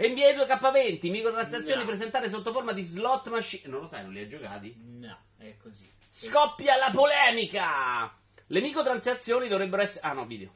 NBA 0.00 0.32
2K20, 0.32 1.10
microtransazioni 1.10 1.80
No. 1.82 1.86
presentate 1.86 2.30
sotto 2.30 2.52
forma 2.52 2.72
di 2.72 2.82
slot 2.82 3.28
machine. 3.28 3.68
Non 3.68 3.82
lo 3.82 3.86
sai, 3.86 4.02
non 4.02 4.12
li 4.12 4.20
hai 4.20 4.28
giocati? 4.28 4.74
No, 4.76 5.18
è 5.36 5.56
così. 5.58 5.86
Scoppia 6.08 6.76
la 6.78 6.90
polemica! 6.90 8.16
Le 8.46 8.60
microtransazioni 8.60 9.46
dovrebbero 9.46 9.82
essere. 9.82 10.06
Ah 10.06 10.14
no, 10.14 10.24
video. 10.24 10.50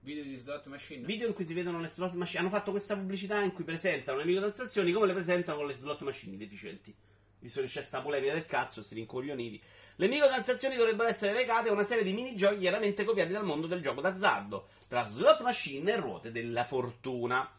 Video 0.00 0.22
di 0.22 0.36
slot 0.36 0.66
machine. 0.66 1.04
Video 1.04 1.26
in 1.26 1.34
cui 1.34 1.44
si 1.44 1.52
vedono 1.54 1.80
le 1.80 1.88
slot 1.88 2.12
machine. 2.12 2.38
Hanno 2.40 2.50
fatto 2.50 2.70
questa 2.70 2.94
pubblicità 2.94 3.40
in 3.42 3.52
cui 3.52 3.64
presentano 3.64 4.18
le 4.18 4.24
microtransazioni 4.24 4.92
come 4.92 5.06
le 5.06 5.12
presentano 5.12 5.58
con 5.58 5.66
le 5.66 5.74
slot 5.74 6.00
machine 6.02 6.36
deficienti. 6.36 6.94
Visto 7.40 7.60
che 7.60 7.66
c'è 7.66 7.82
sta 7.82 8.00
polemica 8.00 8.32
del 8.32 8.46
cazzo, 8.46 8.80
si 8.80 8.94
rincoglioniti. 8.94 9.60
Le 9.96 10.06
microtransazioni 10.06 10.76
dovrebbero 10.76 11.08
essere 11.08 11.32
legate 11.32 11.68
a 11.68 11.72
una 11.72 11.84
serie 11.84 12.04
di 12.04 12.12
minigiochi 12.12 12.58
chiaramente 12.58 13.04
copiati 13.04 13.32
dal 13.32 13.44
mondo 13.44 13.66
del 13.66 13.82
gioco 13.82 14.00
d'azzardo, 14.00 14.68
tra 14.88 15.04
slot 15.04 15.40
machine 15.42 15.92
e 15.92 15.96
ruote 15.96 16.30
della 16.30 16.64
fortuna. 16.64 17.50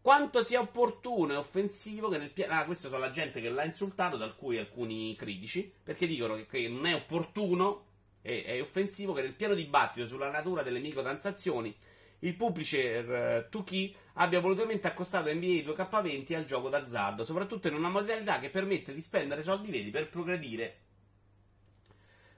Quanto 0.00 0.42
sia 0.42 0.60
opportuno 0.60 1.32
e 1.32 1.36
offensivo 1.36 2.08
che 2.08 2.18
nel 2.18 2.30
piano. 2.30 2.54
Ah, 2.54 2.64
questo 2.64 2.88
sono 2.88 3.00
la 3.00 3.10
gente 3.10 3.40
che 3.40 3.50
l'ha 3.50 3.64
insultato, 3.64 4.16
da 4.16 4.32
cui 4.32 4.58
alcuni 4.58 5.14
critici, 5.16 5.72
perché 5.82 6.06
dicono 6.06 6.44
che, 6.46 6.68
non 6.68 6.86
è 6.86 6.94
opportuno 6.94 7.86
e 8.20 8.44
è 8.44 8.60
offensivo 8.60 9.12
che 9.12 9.22
nel 9.22 9.34
pieno 9.34 9.54
dibattito 9.54 10.06
sulla 10.06 10.30
natura 10.30 10.62
delle 10.62 10.78
microtransazioni 10.78 11.74
il 12.20 12.36
publisher 12.36 13.10
eh, 13.10 13.48
2Key 13.50 13.94
abbia 14.14 14.40
volutamente 14.40 14.86
accostato 14.86 15.32
NBA 15.32 15.68
2K20 15.70 16.34
al 16.34 16.44
gioco 16.44 16.68
d'azzardo, 16.68 17.24
soprattutto 17.24 17.68
in 17.68 17.74
una 17.74 17.88
modalità 17.88 18.38
che 18.38 18.50
permette 18.50 18.94
di 18.94 19.00
spendere 19.00 19.42
soldi 19.42 19.70
veri 19.70 19.90
per 19.90 20.08
progredire. 20.08 20.78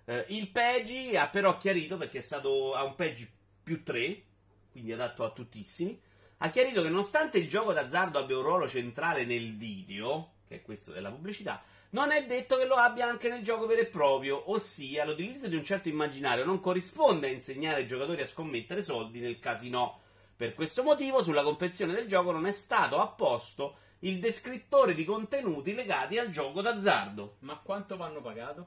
Eh, 0.07 0.25
il 0.29 0.51
PEGI 0.51 1.17
ha 1.17 1.29
però 1.29 1.57
chiarito, 1.57 1.97
perché 1.97 2.19
è 2.19 2.23
stato, 2.23 2.75
ha 2.75 2.85
un 2.85 2.95
PEGI 2.95 3.31
più 3.64 3.83
3, 3.83 4.22
quindi 4.70 4.92
adatto 4.92 5.24
a 5.24 5.31
tuttissimi, 5.31 6.00
ha 6.38 6.50
chiarito 6.50 6.83
che 6.83 6.90
nonostante 6.90 7.38
il 7.38 7.48
gioco 7.48 7.72
d'azzardo 7.72 8.18
abbia 8.18 8.37
un 8.37 8.42
ruolo 8.42 8.68
centrale 8.68 9.24
nel 9.24 9.57
video, 9.57 10.35
che 10.46 10.57
è 10.57 10.62
questo 10.62 10.92
della 10.92 11.11
pubblicità, 11.11 11.62
non 11.90 12.11
è 12.11 12.27
detto 12.27 12.57
che 12.57 12.66
lo 12.66 12.74
abbia 12.74 13.07
anche 13.07 13.29
nel 13.29 13.42
gioco 13.42 13.66
vero 13.66 13.81
e 13.81 13.87
proprio, 13.87 14.50
ossia 14.50 15.05
l'utilizzo 15.05 15.48
di 15.48 15.57
un 15.57 15.64
certo 15.64 15.88
immaginario 15.88 16.44
non 16.44 16.61
corrisponde 16.61 17.29
a 17.29 17.31
insegnare 17.31 17.81
ai 17.81 17.87
giocatori 17.87 18.20
a 18.20 18.27
scommettere 18.27 18.83
soldi 18.83 19.20
nel 19.20 19.38
casino. 19.38 20.00
Per 20.37 20.55
questo 20.55 20.83
motivo 20.83 21.22
sulla 21.22 21.44
confezione 21.44 21.92
del 21.92 22.09
gioco 22.09 22.33
non 22.33 22.46
è 22.46 22.53
stato 22.53 23.00
apposto 23.00 23.77
il 24.00 24.18
descrittore 24.18 24.92
di 24.92 25.05
contenuti 25.05 25.72
legati 25.72 26.18
al 26.18 26.31
gioco 26.31 26.61
d'azzardo. 26.61 27.37
Ma 27.40 27.59
quanto 27.59 27.96
vanno 27.96 28.20
pagato? 28.20 28.66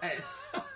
Eh. 0.00 0.74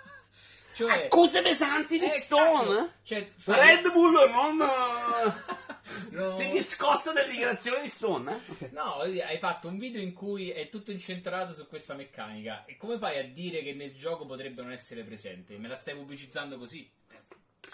Cioè, 0.73 1.05
Accuse 1.05 1.41
pesanti 1.41 1.99
di 1.99 2.05
eh, 2.05 2.19
Stone? 2.19 2.93
Cioè, 3.03 3.29
fai- 3.35 3.59
Red 3.59 3.91
Bull 3.91 4.13
non 4.29 4.61
eh, 4.61 5.59
No. 6.11 6.31
si 6.33 6.49
discossa 6.49 7.11
delle 7.11 7.29
dichiarazioni 7.29 7.81
di 7.81 7.87
Stone? 7.89 8.31
eh? 8.31 8.35
Ok. 8.65 8.71
No, 8.71 8.99
hai 8.99 9.37
fatto 9.39 9.67
un 9.67 9.77
video 9.77 10.01
in 10.01 10.13
cui 10.13 10.49
è 10.49 10.69
tutto 10.69 10.91
incentrato 10.91 11.53
su 11.53 11.67
questa 11.67 11.93
meccanica. 11.93 12.63
E 12.65 12.77
come 12.77 12.97
fai 12.97 13.19
a 13.19 13.23
dire 13.27 13.61
che 13.61 13.73
nel 13.73 13.93
gioco 13.93 14.25
potrebbe 14.25 14.61
non 14.61 14.71
essere 14.71 15.03
presente? 15.03 15.57
Me 15.57 15.67
la 15.67 15.75
stai 15.75 15.95
pubblicizzando 15.95 16.57
così? 16.57 16.89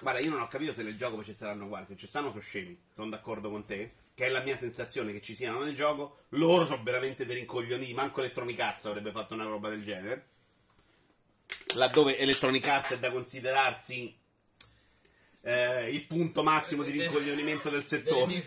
Guarda, 0.01 0.19
io 0.19 0.29
non 0.31 0.41
ho 0.41 0.47
capito 0.47 0.73
se 0.73 0.83
nel 0.83 0.97
gioco 0.97 1.23
ci 1.23 1.33
saranno 1.33 1.65
uguali. 1.65 1.85
Se 1.87 1.95
ci 1.97 2.07
stanno, 2.07 2.29
sono 2.29 2.41
scemi. 2.41 2.79
Sono 2.95 3.09
d'accordo 3.09 3.49
con 3.49 3.65
te. 3.65 3.93
Che 4.15 4.25
è 4.25 4.29
la 4.29 4.41
mia 4.41 4.57
sensazione 4.57 5.11
che 5.11 5.21
ci 5.21 5.35
siano 5.35 5.61
nel 5.63 5.75
gioco. 5.75 6.23
Loro 6.29 6.65
sono 6.65 6.81
veramente 6.83 7.25
dei 7.25 7.35
rincoglioniti. 7.35 7.93
Manco 7.93 8.19
Electronic 8.21 8.59
Arts 8.59 8.85
avrebbe 8.85 9.11
fatto 9.11 9.35
una 9.35 9.43
roba 9.45 9.69
del 9.69 9.83
genere. 9.83 10.27
Laddove 11.75 12.17
Electronic 12.17 12.67
Arts 12.67 12.91
è 12.91 12.99
da 12.99 13.11
considerarsi 13.11 14.15
eh, 15.47 15.89
il 15.91 16.05
punto 16.05 16.43
massimo 16.43 16.83
di 16.83 16.91
rincoglionimento 16.91 17.69
del 17.69 17.85
settore. 17.85 18.43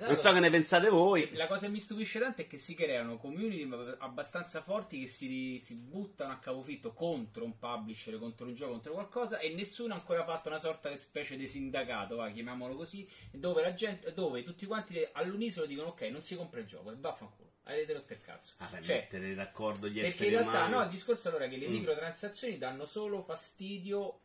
Non 0.00 0.18
so 0.18 0.32
che 0.32 0.40
ne 0.40 0.50
pensate 0.50 0.88
voi. 0.88 1.30
La 1.34 1.46
cosa 1.46 1.66
che 1.66 1.72
mi 1.72 1.78
stupisce 1.78 2.18
tanto 2.18 2.40
è 2.40 2.46
che 2.48 2.58
si 2.58 2.74
creano 2.74 3.18
community 3.18 3.68
abbastanza 3.98 4.60
forti 4.60 5.00
che 5.00 5.06
si, 5.06 5.60
si 5.62 5.76
buttano 5.76 6.32
a 6.32 6.38
capofitto 6.38 6.92
contro 6.92 7.44
un 7.44 7.56
publisher, 7.56 8.18
contro 8.18 8.46
un 8.46 8.54
gioco, 8.54 8.72
contro 8.72 8.92
qualcosa 8.94 9.38
e 9.38 9.54
nessuno 9.54 9.94
ha 9.94 9.96
ancora 9.96 10.24
fatto 10.24 10.48
una 10.48 10.58
sorta 10.58 10.88
di 10.88 10.98
specie 10.98 11.36
di 11.36 11.46
sindacato, 11.46 12.16
va, 12.16 12.30
chiamiamolo 12.30 12.74
così, 12.74 13.08
dove 13.30 13.62
la 13.62 13.74
gente, 13.74 14.12
dove 14.12 14.42
tutti 14.42 14.66
quanti 14.66 15.06
all'unisono 15.12 15.66
dicono 15.66 15.90
ok, 15.90 16.02
non 16.02 16.22
si 16.22 16.34
compra 16.34 16.58
il 16.58 16.66
gioco 16.66 16.90
e 16.90 16.96
vaffanculo. 16.98 17.47
Avete 17.70 17.92
rotto 17.92 18.12
il 18.14 18.20
cazzo. 18.22 18.54
Ah, 18.58 18.66
per 18.66 18.82
Cioè, 18.82 18.94
mettere 18.96 19.34
d'accordo 19.34 19.88
gli 19.88 19.94
perché 20.00 20.08
esseri 20.08 20.28
in 20.30 20.34
realtà 20.36 20.58
umani. 20.60 20.72
no, 20.72 20.82
il 20.84 20.88
discorso 20.88 21.28
allora 21.28 21.44
è 21.44 21.48
che 21.50 21.58
le 21.58 21.68
Mm. 21.68 21.72
microtransazioni 21.72 22.56
danno 22.56 22.86
solo 22.86 23.22
fastidio 23.22 24.20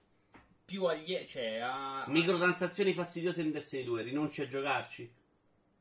più 0.64 0.86
agli 0.86 1.26
cioè 1.28 1.58
a 1.58 2.06
Microtransazioni 2.08 2.94
fastidiose 2.94 3.42
in 3.42 3.52
Destiny 3.52 3.84
2, 3.84 4.02
rinunci 4.04 4.42
a 4.42 4.48
giocarci? 4.48 5.12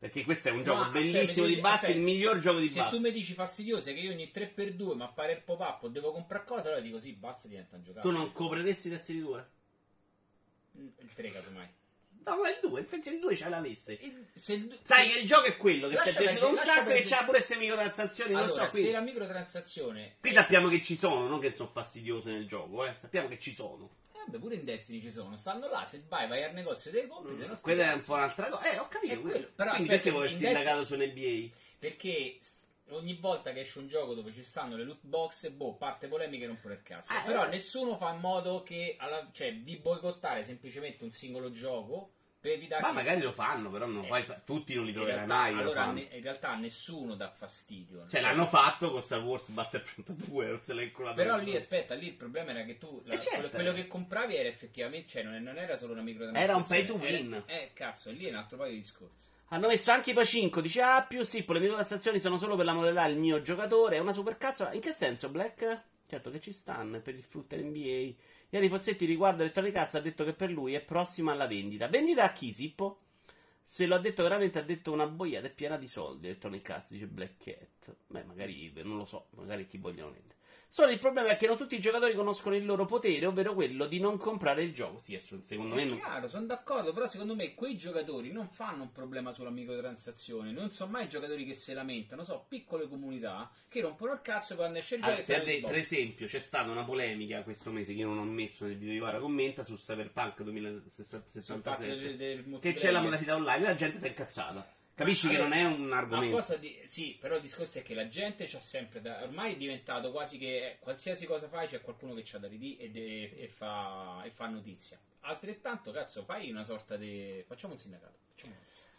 Perché 0.00 0.24
questo 0.24 0.48
è 0.48 0.50
un 0.50 0.58
No, 0.58 0.64
gioco 0.64 0.80
aspetta, 0.82 0.98
bellissimo 0.98 1.46
mi- 1.46 1.54
di 1.54 1.60
Basti, 1.60 1.76
aspetta. 1.84 1.98
il 1.98 2.04
miglior 2.04 2.38
gioco 2.40 2.58
di 2.58 2.68
Se 2.68 2.80
Basti. 2.80 2.96
tu 2.96 3.00
mi 3.00 3.12
dici 3.12 3.34
fastidiose 3.34 3.94
che 3.94 4.00
io 4.00 4.10
ogni 4.10 4.32
3x2 4.32 4.94
mi 4.96 5.02
appare 5.04 5.32
il 5.34 5.42
pop-up 5.42 5.84
o 5.84 5.88
devo 5.88 6.10
comprare 6.10 6.44
cosa, 6.44 6.66
allora 6.66 6.80
dico 6.80 6.98
sì, 6.98 7.12
basta, 7.12 7.46
diventa 7.46 7.76
un 7.76 7.82
Tu 7.82 7.88
giocatore. 7.90 8.16
non 8.16 8.32
compreresti 8.32 8.88
Destiny 8.88 9.20
2? 9.20 9.46
Il 10.98 11.12
3 11.14 11.30
casomai. 11.30 11.68
No, 12.24 12.36
ma 12.36 12.48
il 12.50 12.58
2, 12.62 12.80
infatti 12.80 13.08
il 13.08 13.18
2 13.20 13.34
ce 13.36 13.48
l'avesse. 13.48 13.92
Il- 14.00 14.26
Sai 14.82 15.08
che 15.10 15.18
il 15.20 15.26
gioco 15.26 15.46
è 15.46 15.56
quello 15.56 15.88
che 15.88 15.96
ti 16.02 16.08
è 16.10 16.14
piaciuto 16.16 16.48
un 16.48 16.58
sacco 16.58 16.90
e 16.90 17.02
c'ha 17.02 17.18
pure 17.24 17.38
queste 17.38 17.56
microtransazioni, 17.56 18.32
non 18.32 18.42
allora, 18.42 18.64
so, 18.64 18.70
qui. 18.70 18.82
se 18.82 18.90
la 18.92 19.00
microtransazione 19.00 20.16
Qui 20.20 20.32
sappiamo 20.32 20.68
che 20.68 20.82
ci 20.82 20.96
sono, 20.96 21.26
non 21.26 21.40
che 21.40 21.52
sono 21.52 21.70
fastidiose 21.72 22.30
nel 22.32 22.46
gioco, 22.46 22.84
eh. 22.86 22.94
Sappiamo 23.00 23.28
che 23.28 23.38
ci 23.38 23.54
sono. 23.54 23.90
Eh, 24.12 24.18
Vabbè, 24.26 24.38
pure 24.38 24.54
in 24.54 24.64
Destiny 24.64 25.00
ci 25.00 25.10
sono, 25.10 25.36
stanno 25.36 25.68
là, 25.68 25.84
se 25.84 26.04
vai 26.08 26.28
vai 26.28 26.44
al 26.44 26.52
negozio 26.54 26.90
dei 26.92 27.06
compri, 27.08 27.36
se 27.36 27.46
no 27.46 27.58
Quella 27.60 27.90
è 27.90 27.94
un 27.94 28.04
po' 28.04 28.14
un'altra 28.14 28.48
cosa. 28.48 28.70
Eh, 28.72 28.78
ho 28.78 28.88
capito. 28.88 29.14
È 29.14 29.20
quello, 29.20 29.48
però 29.54 29.70
Quindi 29.74 29.92
aspetta, 29.92 29.92
perché 29.92 30.10
vuoi 30.10 30.26
il 30.26 30.32
in 30.32 30.38
sindacato 30.38 30.84
su 30.84 30.94
NBA? 30.96 31.48
Perché 31.78 32.38
ogni 32.90 33.14
volta 33.14 33.52
che 33.52 33.60
esce 33.60 33.78
un 33.78 33.86
gioco 33.88 34.14
dove 34.14 34.32
ci 34.32 34.42
stanno 34.42 34.76
le 34.76 34.84
loot 34.84 35.00
box, 35.02 35.48
boh, 35.50 35.74
parte 35.74 36.08
polemiche 36.08 36.46
non 36.46 36.58
pure 36.60 36.74
il 36.74 36.82
cazzo. 36.82 37.12
Ah, 37.12 37.22
Però 37.22 37.46
eh. 37.46 37.48
nessuno 37.48 37.96
fa 37.96 38.12
in 38.12 38.20
modo 38.20 38.62
che 38.62 38.96
alla- 38.98 39.28
cioè, 39.32 39.54
di 39.54 39.76
boicottare 39.76 40.42
semplicemente 40.44 41.02
un 41.04 41.10
singolo 41.10 41.50
gioco 41.52 42.12
per 42.42 42.52
evitare 42.54 42.82
Ma 42.82 42.88
che- 42.88 42.94
magari 42.94 43.20
lo 43.22 43.30
fanno, 43.30 43.70
però 43.70 43.86
non 43.86 44.02
Eh. 44.02 44.08
puoi 44.08 44.22
fa- 44.24 44.40
tutti 44.44 44.74
non 44.74 44.84
li 44.84 44.92
troverai 44.92 45.26
realtà, 45.26 45.34
mai. 45.34 45.54
lo 45.54 45.60
allora, 45.60 45.92
ne- 45.92 46.08
in 46.10 46.22
realtà 46.22 46.54
nessuno 46.56 47.14
dà 47.14 47.30
fastidio. 47.30 48.08
Cioè, 48.08 48.20
l'hanno 48.20 48.46
fatto 48.46 48.90
con 48.90 49.00
Star 49.00 49.22
Wars 49.22 49.48
Battlefront 49.50 50.10
2, 50.10 50.46
non 50.48 50.60
se 50.64 50.74
l'ha 50.74 50.82
inculato 50.82 51.14
Però 51.22 51.36
lì, 51.38 51.54
aspetta, 51.54 51.94
lì 51.94 52.06
il 52.08 52.14
problema 52.14 52.50
era 52.50 52.64
che 52.64 52.78
tu, 52.78 53.00
la- 53.04 53.14
Eh, 53.14 53.20
certo. 53.20 53.48
quello, 53.48 53.48
quello 53.50 53.72
che 53.74 53.86
compravi 53.86 54.34
era 54.34 54.48
effettivamente, 54.48 55.08
cioè 55.08 55.22
non, 55.22 55.40
non 55.40 55.56
era 55.56 55.76
solo 55.76 55.92
una 55.92 56.02
microtransazione. 56.02 56.50
Era 56.52 56.56
un 56.56 56.66
pay 56.66 56.84
to 56.84 57.00
era- 57.06 57.16
win. 57.16 57.42
Eh, 57.46 57.70
cazzo, 57.74 58.08
e 58.10 58.12
lì 58.14 58.24
è 58.26 58.30
un 58.30 58.34
altro 58.36 58.56
paio 58.56 58.72
di 58.72 58.78
discorsi. 58.78 59.30
Hanno 59.52 59.66
messo 59.66 59.90
anche 59.90 60.12
i 60.12 60.14
Pacinco, 60.14 60.62
dice 60.62 60.80
ah 60.80 61.02
più 61.02 61.22
sì, 61.24 61.44
le 61.46 61.60
microtransazioni 61.60 62.20
sono 62.20 62.38
solo 62.38 62.56
per 62.56 62.64
la 62.64 62.72
modalità 62.72 63.04
il 63.04 63.18
mio 63.18 63.42
giocatore, 63.42 63.96
è 63.96 63.98
una 63.98 64.14
supercazzola. 64.14 64.72
In 64.72 64.80
che 64.80 64.94
senso, 64.94 65.28
Black? 65.28 65.82
Certo 66.06 66.30
che 66.30 66.40
ci 66.40 66.54
stanno, 66.54 66.98
per 67.02 67.14
il 67.14 67.22
frutto 67.22 67.54
NBA. 67.54 68.14
Ieri 68.48 68.68
Fossetti 68.70 69.04
riguardo 69.04 69.42
Electronic 69.42 69.76
Arts 69.76 69.94
ha 69.96 70.00
detto 70.00 70.24
che 70.24 70.32
per 70.32 70.50
lui 70.50 70.72
è 70.72 70.80
prossima 70.80 71.32
alla 71.32 71.46
vendita. 71.46 71.86
Vendita 71.88 72.24
a 72.24 72.32
chi, 72.32 72.54
Sippo? 72.54 73.00
Se 73.62 73.84
lo 73.84 73.94
ha 73.94 73.98
detto 73.98 74.22
veramente 74.22 74.58
ha 74.58 74.62
detto 74.62 74.90
una 74.90 75.06
boiata, 75.06 75.48
è 75.48 75.52
piena 75.52 75.76
di 75.76 75.86
soldi 75.86 76.28
Electronic 76.28 76.70
Arts, 76.70 76.90
dice 76.92 77.06
Black 77.06 77.44
Cat. 77.44 77.94
Beh, 78.06 78.24
magari, 78.24 78.72
non 78.76 78.96
lo 78.96 79.04
so, 79.04 79.26
magari 79.36 79.66
chi 79.66 79.76
vogliono 79.76 80.12
vendere. 80.12 80.36
Solo 80.74 80.90
il 80.90 80.98
problema 80.98 81.28
è 81.28 81.36
che 81.36 81.46
non 81.46 81.58
tutti 81.58 81.74
i 81.74 81.80
giocatori 81.80 82.14
conoscono 82.14 82.56
il 82.56 82.64
loro 82.64 82.86
potere, 82.86 83.26
ovvero 83.26 83.52
quello 83.52 83.84
di 83.84 84.00
non 84.00 84.16
comprare 84.16 84.62
il 84.62 84.72
gioco. 84.72 85.00
Sì, 85.00 85.18
secondo 85.42 85.74
me 85.74 85.82
È 85.82 85.84
non- 85.84 85.98
chiaro, 85.98 86.28
sono 86.28 86.46
d'accordo, 86.46 86.94
però 86.94 87.06
secondo 87.06 87.34
me 87.34 87.52
quei 87.52 87.76
giocatori 87.76 88.32
non 88.32 88.48
fanno 88.48 88.84
un 88.84 88.90
problema 88.90 89.34
sulla 89.34 89.50
microtransazione, 89.50 90.50
non 90.50 90.70
sono 90.70 90.92
mai 90.92 91.10
giocatori 91.10 91.44
che 91.44 91.52
si 91.52 91.74
lamentano, 91.74 92.24
so 92.24 92.46
piccole 92.48 92.88
comunità 92.88 93.52
che 93.68 93.82
rompono 93.82 94.14
il 94.14 94.22
cazzo 94.22 94.54
quando 94.56 94.78
esce 94.78 94.94
il 94.94 95.02
gioco 95.02 95.12
Allora, 95.12 95.26
e 95.26 95.34
per, 95.34 95.44
de- 95.44 95.60
per 95.60 95.74
esempio, 95.74 96.26
c'è 96.26 96.40
stata 96.40 96.70
una 96.70 96.84
polemica 96.84 97.42
questo 97.42 97.70
mese 97.70 97.92
che 97.92 98.00
io 98.00 98.08
non 98.08 98.16
ho 98.20 98.24
messo 98.24 98.64
nel 98.64 98.78
video 98.78 98.94
di 98.94 98.98
Vara 98.98 99.18
commenta 99.18 99.64
su 99.64 99.74
Cyberpunk 99.74 100.36
Sul 100.36 100.36
fatto 100.36 100.42
2067 100.44 101.86
del- 101.86 102.16
del 102.16 102.58
che 102.60 102.72
c'è 102.72 102.90
la 102.90 103.02
modalità 103.02 103.34
online, 103.34 103.66
la 103.66 103.74
gente 103.74 103.98
si 103.98 104.06
è 104.06 104.08
incazzata. 104.08 104.66
Capisci 104.94 105.28
che 105.28 105.36
Allora, 105.36 105.48
non 105.48 105.58
è 105.58 105.64
un 105.64 105.82
Ma 105.86 105.96
argomento. 105.98 106.36
cosa 106.36 106.56
di... 106.56 106.78
Sì, 106.86 107.16
però 107.18 107.36
il 107.36 107.40
discorso 107.42 107.78
è 107.78 107.82
che 107.82 107.94
la 107.94 108.08
gente 108.08 108.46
c'ha 108.46 108.60
sempre 108.60 109.00
da... 109.00 109.22
Ormai 109.22 109.54
è 109.54 109.56
diventato 109.56 110.10
quasi 110.10 110.36
che 110.38 110.76
qualsiasi 110.80 111.24
cosa 111.26 111.48
fai 111.48 111.66
c'è 111.66 111.80
qualcuno 111.80 112.12
che 112.14 112.22
c'ha 112.24 112.38
da 112.38 112.46
ridì 112.46 112.76
e, 112.76 112.90
de- 112.90 113.34
e 113.38 113.48
fa... 113.48 114.22
e 114.24 114.30
fa 114.30 114.46
notizia. 114.48 114.98
Altrettanto, 115.20 115.92
cazzo, 115.92 116.24
fai 116.24 116.50
una 116.50 116.62
sorta 116.64 116.96
di... 116.96 117.42
Facciamo 117.46 117.72
un 117.72 117.78
sindacato. 117.78 118.14
Facciamo... 118.34 118.54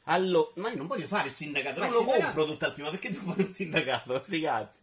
Allora, 0.05 0.51
ma 0.55 0.69
io 0.71 0.77
non 0.77 0.87
voglio 0.87 1.07
fare 1.07 1.29
il 1.29 1.33
sindacato, 1.35 1.79
Ma 1.79 1.85
non 1.85 1.95
il 1.95 2.01
lo 2.01 2.09
sindacato- 2.09 2.33
compro 2.35 2.51
tutto 2.53 2.65
al 2.65 2.73
prima, 2.73 2.89
perché 2.89 3.11
devo 3.11 3.31
fare 3.31 3.43
un 3.43 3.53
sindacato? 3.53 4.23
Sti 4.23 4.41
cazzi. 4.41 4.81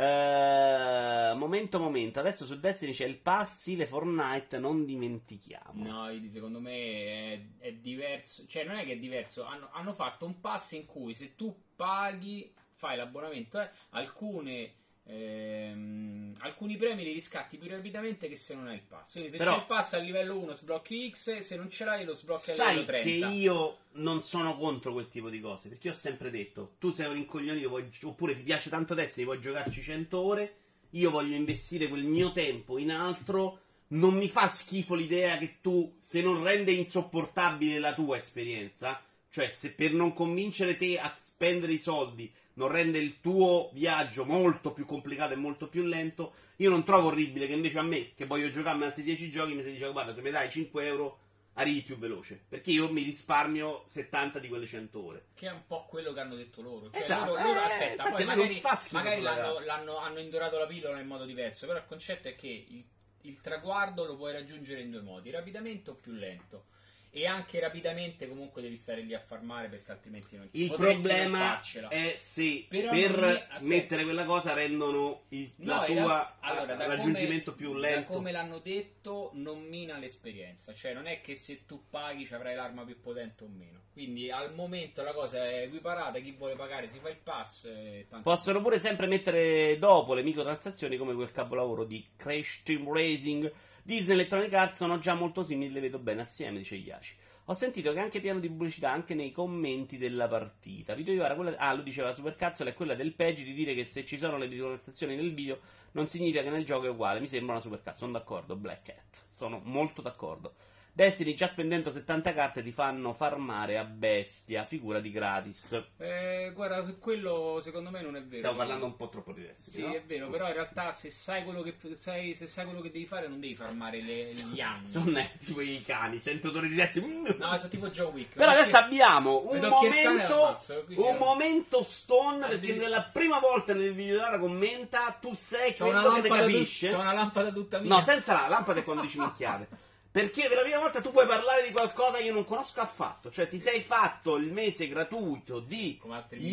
Eh, 0.00 1.34
momento, 1.34 1.78
momento. 1.78 2.20
Adesso 2.20 2.46
su 2.46 2.58
Destiny 2.58 2.92
c'è 2.92 3.04
il 3.04 3.18
passi, 3.18 3.76
le 3.76 3.86
Fortnite, 3.86 4.58
non 4.58 4.86
dimentichiamo. 4.86 5.84
No, 5.84 6.28
secondo 6.30 6.58
me 6.58 6.72
è, 6.72 7.40
è 7.58 7.72
diverso. 7.72 8.46
Cioè, 8.46 8.64
non 8.64 8.76
è 8.76 8.84
che 8.86 8.92
è 8.92 8.98
diverso. 8.98 9.44
Hanno, 9.44 9.68
hanno 9.72 9.92
fatto 9.92 10.24
un 10.24 10.40
pass 10.40 10.72
in 10.72 10.86
cui 10.86 11.12
se 11.12 11.34
tu 11.34 11.54
paghi, 11.76 12.50
fai 12.72 12.96
l'abbonamento, 12.96 13.60
eh, 13.60 13.70
alcune. 13.90 14.78
Ehm, 15.10 16.32
alcuni 16.40 16.76
premi 16.76 17.04
li 17.04 17.12
riscatti 17.12 17.56
più 17.56 17.68
rapidamente 17.68 18.28
che 18.28 18.36
se 18.36 18.54
non 18.54 18.66
hai 18.68 18.76
il 18.76 18.82
pass. 18.86 19.12
Quindi, 19.12 19.30
se 19.30 19.36
Però- 19.36 19.52
c'è 19.54 19.58
il 19.60 19.66
pass 19.66 19.92
a 19.94 19.98
livello 19.98 20.38
1 20.38 20.54
sblocchi 20.54 21.10
X, 21.10 21.38
se 21.38 21.56
non 21.56 21.70
ce 21.70 21.84
l'hai 21.84 22.04
lo 22.04 22.14
sblocchi 22.14 22.50
a 22.50 22.54
Sai 22.54 22.76
livello 22.76 22.86
che 22.98 23.02
30. 23.02 23.28
io 23.28 23.78
non 23.92 24.22
sono 24.22 24.56
contro 24.56 24.92
quel 24.92 25.08
tipo 25.08 25.28
di 25.28 25.40
cose, 25.40 25.68
perché 25.68 25.88
ho 25.90 25.94
sempre 25.94 26.30
detto, 26.30 26.74
tu 26.78 26.90
sei 26.90 27.06
un 27.08 27.14
rincoglionito, 27.14 27.68
vuoi 27.68 27.88
oppure 28.02 28.34
ti 28.36 28.42
piace 28.42 28.70
tanto 28.70 28.94
Destiny, 28.94 29.24
vuoi 29.26 29.40
giocarci 29.40 29.82
100 29.82 30.18
ore, 30.18 30.54
io 30.90 31.10
voglio 31.10 31.34
investire 31.36 31.88
quel 31.88 32.04
mio 32.04 32.32
tempo 32.32 32.78
in 32.78 32.90
altro, 32.90 33.60
non 33.88 34.14
mi 34.14 34.28
fa 34.28 34.46
schifo 34.46 34.94
l'idea 34.94 35.36
che 35.38 35.56
tu, 35.60 35.96
se 35.98 36.22
non 36.22 36.42
rende 36.42 36.70
insopportabile 36.72 37.78
la 37.78 37.92
tua 37.94 38.16
esperienza, 38.18 39.02
cioè 39.30 39.50
se 39.52 39.72
per 39.72 39.92
non 39.92 40.12
convincere 40.12 40.76
te 40.76 40.98
a 40.98 41.14
spendere 41.20 41.72
i 41.72 41.78
soldi 41.78 42.32
non 42.60 42.68
rende 42.70 42.98
il 42.98 43.20
tuo 43.20 43.70
viaggio 43.72 44.26
molto 44.26 44.72
più 44.72 44.84
complicato 44.84 45.32
e 45.32 45.36
molto 45.36 45.66
più 45.66 45.82
lento, 45.82 46.34
io 46.56 46.68
non 46.68 46.84
trovo 46.84 47.08
orribile 47.08 47.46
che 47.46 47.54
invece 47.54 47.78
a 47.78 47.82
me, 47.82 48.12
che 48.14 48.26
voglio 48.26 48.50
giocarmi 48.50 48.84
altri 48.84 49.02
10 49.02 49.30
giochi, 49.30 49.54
mi 49.54 49.62
si 49.62 49.72
dice 49.72 49.90
guarda 49.90 50.14
se 50.14 50.20
mi 50.20 50.30
dai 50.30 50.50
5 50.50 50.86
euro 50.86 51.18
arrivi 51.54 51.80
più 51.80 51.96
veloce, 51.96 52.38
perché 52.48 52.70
io 52.70 52.92
mi 52.92 53.02
risparmio 53.02 53.82
70 53.86 54.38
di 54.40 54.48
quelle 54.48 54.66
100 54.66 55.02
ore. 55.04 55.24
Che 55.34 55.46
è 55.46 55.50
un 55.50 55.62
po' 55.66 55.86
quello 55.88 56.12
che 56.12 56.20
hanno 56.20 56.34
detto 56.34 56.60
loro. 56.60 56.90
Cioè, 56.90 57.00
Esatto, 57.02 57.30
loro, 57.30 57.42
loro- 57.42 57.60
eh, 57.60 57.64
aspetta, 57.64 58.08
infatti 58.08 58.24
magari, 58.24 58.60
magari 58.92 59.20
l'hanno, 59.22 59.60
l'hanno- 59.60 59.96
hanno 59.96 60.18
indorato 60.20 60.58
la 60.58 60.66
pillola 60.66 61.00
in 61.00 61.06
modo 61.06 61.24
diverso. 61.24 61.66
Però 61.66 61.78
il 61.78 61.86
concetto 61.86 62.28
è 62.28 62.36
che 62.36 62.66
il, 62.68 62.84
il 63.22 63.40
traguardo 63.40 64.04
lo 64.04 64.16
puoi 64.16 64.32
raggiungere 64.32 64.82
in 64.82 64.90
due 64.90 65.00
modi: 65.00 65.30
rapidamente 65.30 65.90
o 65.90 65.94
più 65.94 66.12
lento. 66.12 66.66
E 67.12 67.26
anche 67.26 67.58
rapidamente, 67.58 68.28
comunque, 68.28 68.62
devi 68.62 68.76
stare 68.76 69.00
lì 69.00 69.14
a 69.14 69.18
farmare 69.18 69.66
perché 69.68 69.90
altrimenti 69.90 70.36
non 70.36 70.48
Il 70.52 70.68
potresti 70.68 71.08
problema 71.08 71.60
è 71.88 72.14
se 72.16 72.66
Però 72.68 72.90
per 72.92 73.24
aspetta. 73.24 73.64
mettere 73.64 74.04
quella 74.04 74.24
cosa 74.24 74.52
rendono 74.52 75.22
il 75.30 75.50
No, 75.56 75.74
la 75.74 75.84
tua 75.86 76.36
allora, 76.38 76.74
da 76.76 76.86
raggiungimento 76.86 77.52
come- 77.52 77.56
più 77.56 77.74
lento. 77.76 78.12
come 78.12 78.30
l'hanno 78.30 78.58
detto, 78.60 79.30
non 79.34 79.60
mina 79.64 79.98
l'esperienza. 79.98 80.72
Cioè, 80.72 80.94
non 80.94 81.06
è 81.08 81.20
che 81.20 81.34
se 81.34 81.66
tu 81.66 81.82
paghi 81.90 82.26
ci 82.26 82.34
avrai 82.34 82.54
l'arma 82.54 82.84
più 82.84 83.00
potente 83.00 83.42
o 83.42 83.48
meno. 83.48 83.80
Quindi 83.92 84.30
al 84.30 84.54
momento 84.54 85.02
la 85.02 85.12
cosa 85.12 85.44
è 85.44 85.62
equiparata. 85.62 86.20
Chi 86.20 86.30
vuole 86.30 86.54
pagare 86.54 86.88
si 86.88 87.00
fa 87.00 87.08
il 87.08 87.18
pass. 87.20 87.64
E 87.64 88.06
tanto- 88.08 88.30
Possono 88.30 88.62
pure 88.62 88.78
sempre 88.78 89.08
mettere 89.08 89.76
dopo 89.78 90.14
le 90.14 90.22
microtransazioni 90.22 90.96
come 90.96 91.14
quel 91.14 91.32
capolavoro 91.32 91.82
di 91.84 92.06
Crash 92.16 92.62
Team 92.62 92.88
Racing. 92.92 93.52
Disney 93.82 94.10
e 94.10 94.12
Electronic 94.12 94.52
Arts 94.52 94.76
sono 94.76 94.98
già 94.98 95.14
molto 95.14 95.42
simili, 95.42 95.72
le 95.72 95.80
vedo 95.80 95.98
bene 95.98 96.22
assieme, 96.22 96.58
dice 96.58 96.76
Iaci. 96.76 97.16
Ho 97.46 97.54
sentito 97.54 97.92
che 97.92 97.98
anche 97.98 98.20
pieno 98.20 98.38
di 98.38 98.48
pubblicità 98.48 98.92
anche 98.92 99.14
nei 99.14 99.32
commenti 99.32 99.98
della 99.98 100.28
partita. 100.28 100.94
Video 100.94 101.14
Iovara, 101.14 101.34
quella... 101.34 101.56
Ah, 101.56 101.74
lo 101.74 101.82
diceva 101.82 102.12
Supercazzola, 102.12 102.70
è 102.70 102.74
quella 102.74 102.94
del 102.94 103.12
peggi 103.12 103.42
di 103.42 103.52
dire 103.52 103.74
che 103.74 103.86
se 103.86 104.04
ci 104.04 104.18
sono 104.18 104.36
le 104.36 104.46
microtransazioni 104.46 105.16
nel 105.16 105.34
video 105.34 105.58
non 105.92 106.06
significa 106.06 106.42
che 106.42 106.50
nel 106.50 106.64
gioco 106.64 106.86
è 106.86 106.90
uguale. 106.90 107.18
Mi 107.18 107.26
sembra 107.26 107.54
una 107.54 107.60
Supercazzo. 107.60 107.98
Sono 107.98 108.12
d'accordo, 108.12 108.54
Black 108.54 108.82
Cat. 108.82 109.24
Sono 109.30 109.60
molto 109.64 110.00
d'accordo. 110.00 110.54
Destiny 110.92 111.34
già 111.34 111.46
spendendo 111.46 111.90
70 111.90 112.34
carte 112.34 112.62
ti 112.62 112.72
fanno 112.72 113.12
farmare 113.12 113.78
a 113.78 113.84
bestia, 113.84 114.64
figura 114.64 115.00
di 115.00 115.10
gratis. 115.10 115.80
Eh, 115.98 116.50
guarda, 116.54 116.82
quello 116.98 117.60
secondo 117.62 117.90
me 117.90 118.02
non 118.02 118.16
è 118.16 118.22
vero. 118.22 118.38
Stiamo 118.38 118.56
parlando 118.56 118.84
un 118.86 118.96
po' 118.96 119.08
troppo 119.08 119.32
diversi. 119.32 119.70
Sì, 119.70 119.80
no? 119.82 119.92
è 119.94 120.02
vero, 120.02 120.28
però 120.28 120.48
in 120.48 120.54
realtà 120.54 120.92
se 120.92 121.10
sai 121.10 121.44
quello 121.44 121.62
che, 121.62 121.76
sai, 121.94 122.34
se 122.34 122.46
sai 122.46 122.64
quello 122.66 122.80
che 122.80 122.90
devi 122.90 123.06
fare 123.06 123.28
non 123.28 123.40
devi 123.40 123.54
farmare 123.54 124.02
le, 124.02 124.32
gli 124.32 124.60
anni. 124.60 124.86
Sono 124.86 125.18
eh, 125.18 125.30
tipo 125.38 125.60
i 125.60 125.80
cani, 125.84 126.18
sento 126.18 126.48
odore 126.48 126.68
di. 126.68 126.74
Mm. 127.00 127.24
No, 127.38 127.56
sono 127.56 127.68
tipo 127.70 127.88
Joe 127.88 128.10
Wick. 128.12 128.34
Però 128.34 128.50
adesso 128.50 128.76
abbiamo 128.76 129.42
un 129.48 129.60
momento, 129.60 130.58
quindi 130.86 131.02
un 131.02 131.08
era- 131.14 131.18
momento 131.18 131.82
stone 131.82 132.46
perché 132.48 132.72
di- 132.72 132.78
nella 132.78 133.02
prima 133.02 133.38
volta 133.38 133.72
nel 133.74 133.94
video 133.94 134.16
Lara 134.16 134.38
commenta 134.38 135.16
tu 135.20 135.34
sei 135.34 135.74
quello 135.76 136.20
che 136.20 136.28
capisce. 136.28 136.88
tut- 136.88 136.96
c'ho 136.96 137.02
una 137.02 137.12
lampada 137.12 137.52
tutta 137.52 137.78
mia. 137.78 137.94
No, 137.96 138.02
senza 138.02 138.32
la 138.34 138.48
lampada 138.48 138.80
e 138.80 138.84
quando 138.84 139.02
dici 139.02 139.18
minchiate. 139.18 139.68
Perché 140.12 140.48
per 140.48 140.56
la 140.56 140.62
prima 140.62 140.78
volta 140.80 141.00
tu 141.00 141.12
puoi 141.12 141.26
parlare 141.26 141.64
di 141.64 141.72
qualcosa 141.72 142.16
che 142.18 142.24
io 142.24 142.32
non 142.32 142.44
conosco 142.44 142.80
affatto. 142.80 143.30
Cioè, 143.30 143.48
ti 143.48 143.60
sei 143.60 143.80
fatto 143.80 144.36
il 144.36 144.50
mese 144.52 144.88
gratuito 144.88 145.60
di 145.60 146.00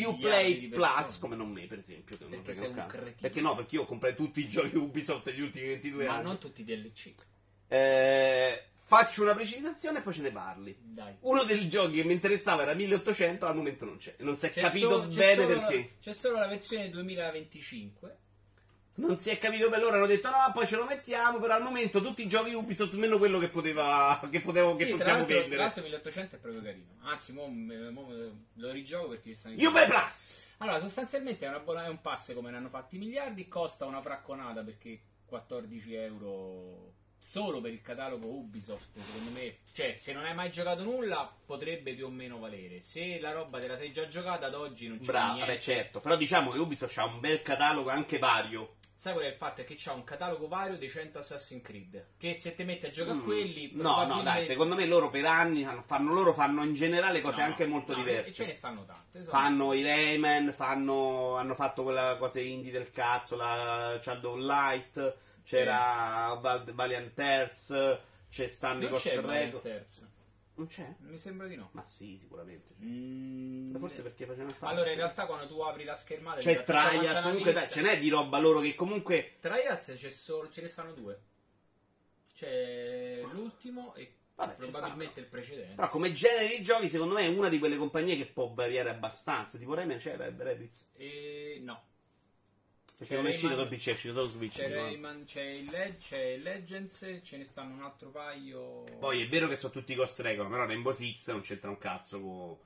Uplay 0.05 0.67
Plus, 0.67 1.17
come 1.17 1.35
non 1.35 1.49
me, 1.51 1.65
per 1.65 1.79
esempio. 1.79 2.15
Che 2.17 2.23
non 2.25 2.41
Perché 2.43 2.53
sei 2.53 2.69
un 2.69 2.85
cretino. 2.87 3.15
Perché 3.19 3.41
no? 3.41 3.55
Perché 3.55 3.75
io 3.75 3.85
comprei 3.85 4.13
tutti 4.15 4.41
i 4.41 4.47
giochi 4.47 4.75
Ubisoft 4.77 5.25
negli 5.25 5.41
ultimi 5.41 5.67
22 5.67 6.05
Ma 6.05 6.13
anni. 6.15 6.23
non 6.23 6.37
tutti 6.37 6.61
i 6.61 6.63
DLC. 6.65 7.13
Eh, 7.67 8.63
faccio 8.85 9.23
una 9.23 9.33
precisazione 9.33 9.99
e 9.99 10.01
poi 10.03 10.13
ce 10.13 10.21
ne 10.21 10.31
parli. 10.31 10.77
Dai. 10.79 11.15
Uno 11.21 11.43
dei 11.43 11.67
giochi 11.67 11.95
che 11.95 12.03
mi 12.03 12.13
interessava 12.13 12.61
era 12.61 12.75
1800, 12.75 13.47
al 13.47 13.55
momento 13.55 13.85
non 13.85 13.97
c'è. 13.97 14.13
Non 14.19 14.37
si 14.37 14.45
è 14.45 14.51
C'è 14.51 14.61
capito 14.61 14.89
solo- 14.91 15.07
c'è 15.07 15.15
bene 15.15 15.41
solo- 15.47 15.59
perché. 15.59 15.91
C'è 15.99 16.13
solo 16.13 16.37
la 16.37 16.47
versione 16.47 16.89
2025. 16.91 18.17
Non 18.97 19.15
si 19.15 19.29
è 19.29 19.37
capito 19.37 19.69
bene. 19.69 19.81
Loro 19.83 19.95
hanno 19.97 20.05
detto 20.07 20.29
no, 20.29 20.51
poi 20.53 20.67
ce 20.67 20.75
lo 20.75 20.85
mettiamo. 20.85 21.39
Però 21.39 21.53
al 21.53 21.61
momento 21.63 22.01
tutti 22.01 22.23
i 22.23 22.27
giochi 22.27 22.53
Ubisoft, 22.53 22.93
meno 22.93 23.17
quello 23.17 23.39
che 23.39 23.49
poteva. 23.49 24.19
che 24.31 24.41
potevo, 24.41 24.75
che 24.75 24.85
Sì, 24.85 24.91
possiamo 24.91 25.25
tra 25.25 25.35
vendere. 25.37 25.61
l'altro 25.61 25.83
1800 25.83 26.35
è 26.35 26.39
proprio 26.39 26.61
carino. 26.61 26.85
Anzi, 27.03 27.31
mo, 27.33 27.47
mo- 27.47 28.07
lo 28.53 28.71
rigioco 28.71 29.09
perché 29.09 29.33
stanno 29.35 29.55
Uplay 29.55 29.87
Plus! 29.87 30.45
Allora, 30.59 30.79
sostanzialmente 30.79 31.45
è, 31.45 31.49
una 31.49 31.59
buona- 31.59 31.85
è 31.85 31.89
un 31.89 32.01
pass 32.01 32.33
come 32.33 32.49
ne 32.49 32.57
hanno 32.57 32.69
fatti 32.69 32.97
miliardi, 32.97 33.47
costa 33.47 33.85
una 33.85 34.01
fracconata 34.01 34.63
perché 34.63 34.99
14 35.27 35.93
euro 35.93 36.93
solo 37.19 37.61
per 37.61 37.71
il 37.73 37.81
catalogo 37.81 38.27
Ubisoft, 38.27 38.97
secondo 38.99 39.31
me, 39.31 39.57
cioè 39.73 39.93
se 39.93 40.13
non 40.13 40.23
hai 40.25 40.33
mai 40.33 40.49
giocato 40.49 40.83
nulla 40.83 41.31
potrebbe 41.45 41.93
più 41.93 42.05
o 42.05 42.09
meno 42.09 42.39
valere. 42.39 42.79
Se 42.81 43.19
la 43.19 43.31
roba 43.33 43.59
te 43.59 43.67
la 43.67 43.75
sei 43.75 43.91
già 43.91 44.07
giocata 44.07 44.45
ad 44.47 44.53
oggi 44.55 44.87
non 44.87 44.97
c'è 44.99 45.05
Bravo, 45.05 45.33
niente. 45.33 45.51
vabbè, 45.51 45.61
certo. 45.61 45.99
Però 45.99 46.15
diciamo 46.15 46.51
che 46.51 46.59
Ubisoft 46.59 46.97
ha 46.97 47.05
un 47.05 47.19
bel 47.19 47.41
catalogo 47.41 47.89
anche 47.89 48.17
vario. 48.17 48.76
Sai 48.99 49.13
qual 49.13 49.25
è 49.25 49.27
il 49.27 49.35
fatto? 49.35 49.61
È 49.61 49.63
che 49.63 49.75
c'ha 49.77 49.93
un 49.93 50.03
catalogo 50.03 50.47
vario 50.47 50.75
dei 50.77 50.89
100 50.89 51.19
Assassin's 51.19 51.61
Creed. 51.63 52.05
Che 52.17 52.33
se 52.33 52.55
ti 52.55 52.63
metti 52.63 52.87
a 52.87 52.89
giocare 52.89 53.17
Mm. 53.17 53.23
quelli, 53.23 53.69
No, 53.73 54.05
no, 54.05 54.23
dai, 54.23 54.43
secondo 54.43 54.73
me 54.73 54.87
loro 54.87 55.11
per 55.11 55.23
anni 55.25 55.67
fanno, 55.85 56.11
loro 56.13 56.33
fanno 56.33 56.63
in 56.63 56.73
generale 56.73 57.21
cose 57.21 57.37
No, 57.41 57.45
anche 57.45 57.67
molto 57.67 57.93
no, 57.95 57.99
diverse. 58.03 58.29
E 58.29 58.33
ce 58.33 58.45
ne 58.47 58.53
stanno 58.53 58.85
tante. 58.85 59.19
sono- 59.19 59.29
Fanno 59.31 59.73
i 59.73 59.83
Rayman, 59.83 60.51
fanno, 60.51 61.35
hanno 61.35 61.53
fatto 61.53 61.83
quella 61.83 62.17
cosa 62.17 62.39
indie 62.39 62.71
del 62.71 62.89
cazzo, 62.89 63.35
la 63.35 63.99
Shadow 64.01 64.35
Light, 64.35 65.15
c'era 65.43 66.35
Val- 66.41 66.73
Valiant 66.73 67.19
Earth, 67.19 68.01
c'è 68.31 68.47
stanno 68.49 68.79
i 68.79 68.81
Non 68.81 68.91
Ghost 68.91 69.21
mai 69.21 69.43
il 69.45 69.51
Recon. 69.51 70.09
Non 70.57 70.67
c'è? 70.67 70.95
Mi 70.99 71.19
sembra 71.19 71.45
di 71.47 71.55
no. 71.55 71.69
Ma 71.73 71.85
sì, 71.85 72.17
sicuramente. 72.19 72.73
c'è. 72.79 72.83
Mm, 72.83 73.71
Ma 73.71 73.79
Forse 73.79 74.01
perché 74.01 74.25
facevano 74.25 74.51
tanto. 74.51 74.65
Allora, 74.65 74.89
in 74.89 74.97
realtà, 74.97 75.25
quando 75.27 75.47
tu 75.47 75.59
apri 75.61 75.83
la 75.83 75.95
schermata, 75.95 76.39
C'è 76.39 76.63
Trials, 76.63 77.23
comunque 77.23 77.53
dai, 77.53 77.69
ce 77.69 77.81
n'è 77.81 77.99
di 77.99 78.09
roba 78.09 78.39
loro 78.39 78.59
che 78.59 78.73
comunque... 78.73 79.35
Trials 79.39 79.93
c'è 79.95 80.09
solo, 80.09 80.49
ce 80.49 80.61
ne 80.61 80.67
stanno 80.67 80.93
due. 80.93 81.21
C'è 82.33 83.21
l'ultimo 83.31 83.93
e 83.95 84.15
Vabbè, 84.37 84.53
probabilmente 84.55 85.19
il 85.19 85.25
precedente. 85.25 85.73
Però 85.75 85.89
come 85.89 86.13
genere 86.13 86.47
di 86.47 86.63
giochi 86.63 86.89
secondo 86.89 87.15
me 87.15 87.23
è 87.23 87.27
una 87.27 87.49
di 87.49 87.57
quelle 87.57 87.77
compagnie 87.77 88.15
che 88.15 88.25
può 88.27 88.51
variare 88.53 88.89
abbastanza. 88.89 89.57
Tipo 89.57 89.73
Rayman 89.73 89.97
c'era 89.97 90.31
Rabbids. 90.35 90.89
E 90.93 91.59
no. 91.63 91.83
Perché 92.97 93.13
C'è 93.13 93.21
non 93.21 93.27
è 93.27 93.33
uscito 93.33 93.47
Rayman- 93.49 93.69
da 93.69 93.75
PC, 93.75 93.87
è 93.87 93.91
uscito 93.91 94.13
solo 94.13 94.25
Switch. 94.27 94.55
C'è. 94.55 94.69
Rayman, 94.71 95.23
c'è, 95.25 95.43
il 95.43 95.65
Leg- 95.69 95.97
c'è 95.97 96.19
il 96.19 96.41
Legends, 96.41 97.19
ce 97.23 97.37
ne 97.37 97.43
stanno 97.43 97.75
un 97.75 97.83
altro 97.83 98.09
paio. 98.09 98.83
Poi 98.97 99.21
è 99.21 99.27
vero 99.27 99.47
che 99.47 99.55
sono 99.55 99.71
tutti 99.71 99.93
Ghost 99.93 100.19
Recon, 100.21 100.49
però 100.49 100.65
Rainbow 100.65 100.91
Six 100.93 101.29
non 101.29 101.41
c'entra 101.41 101.69
un 101.69 101.77
cazzo 101.77 102.19
con... 102.19 102.57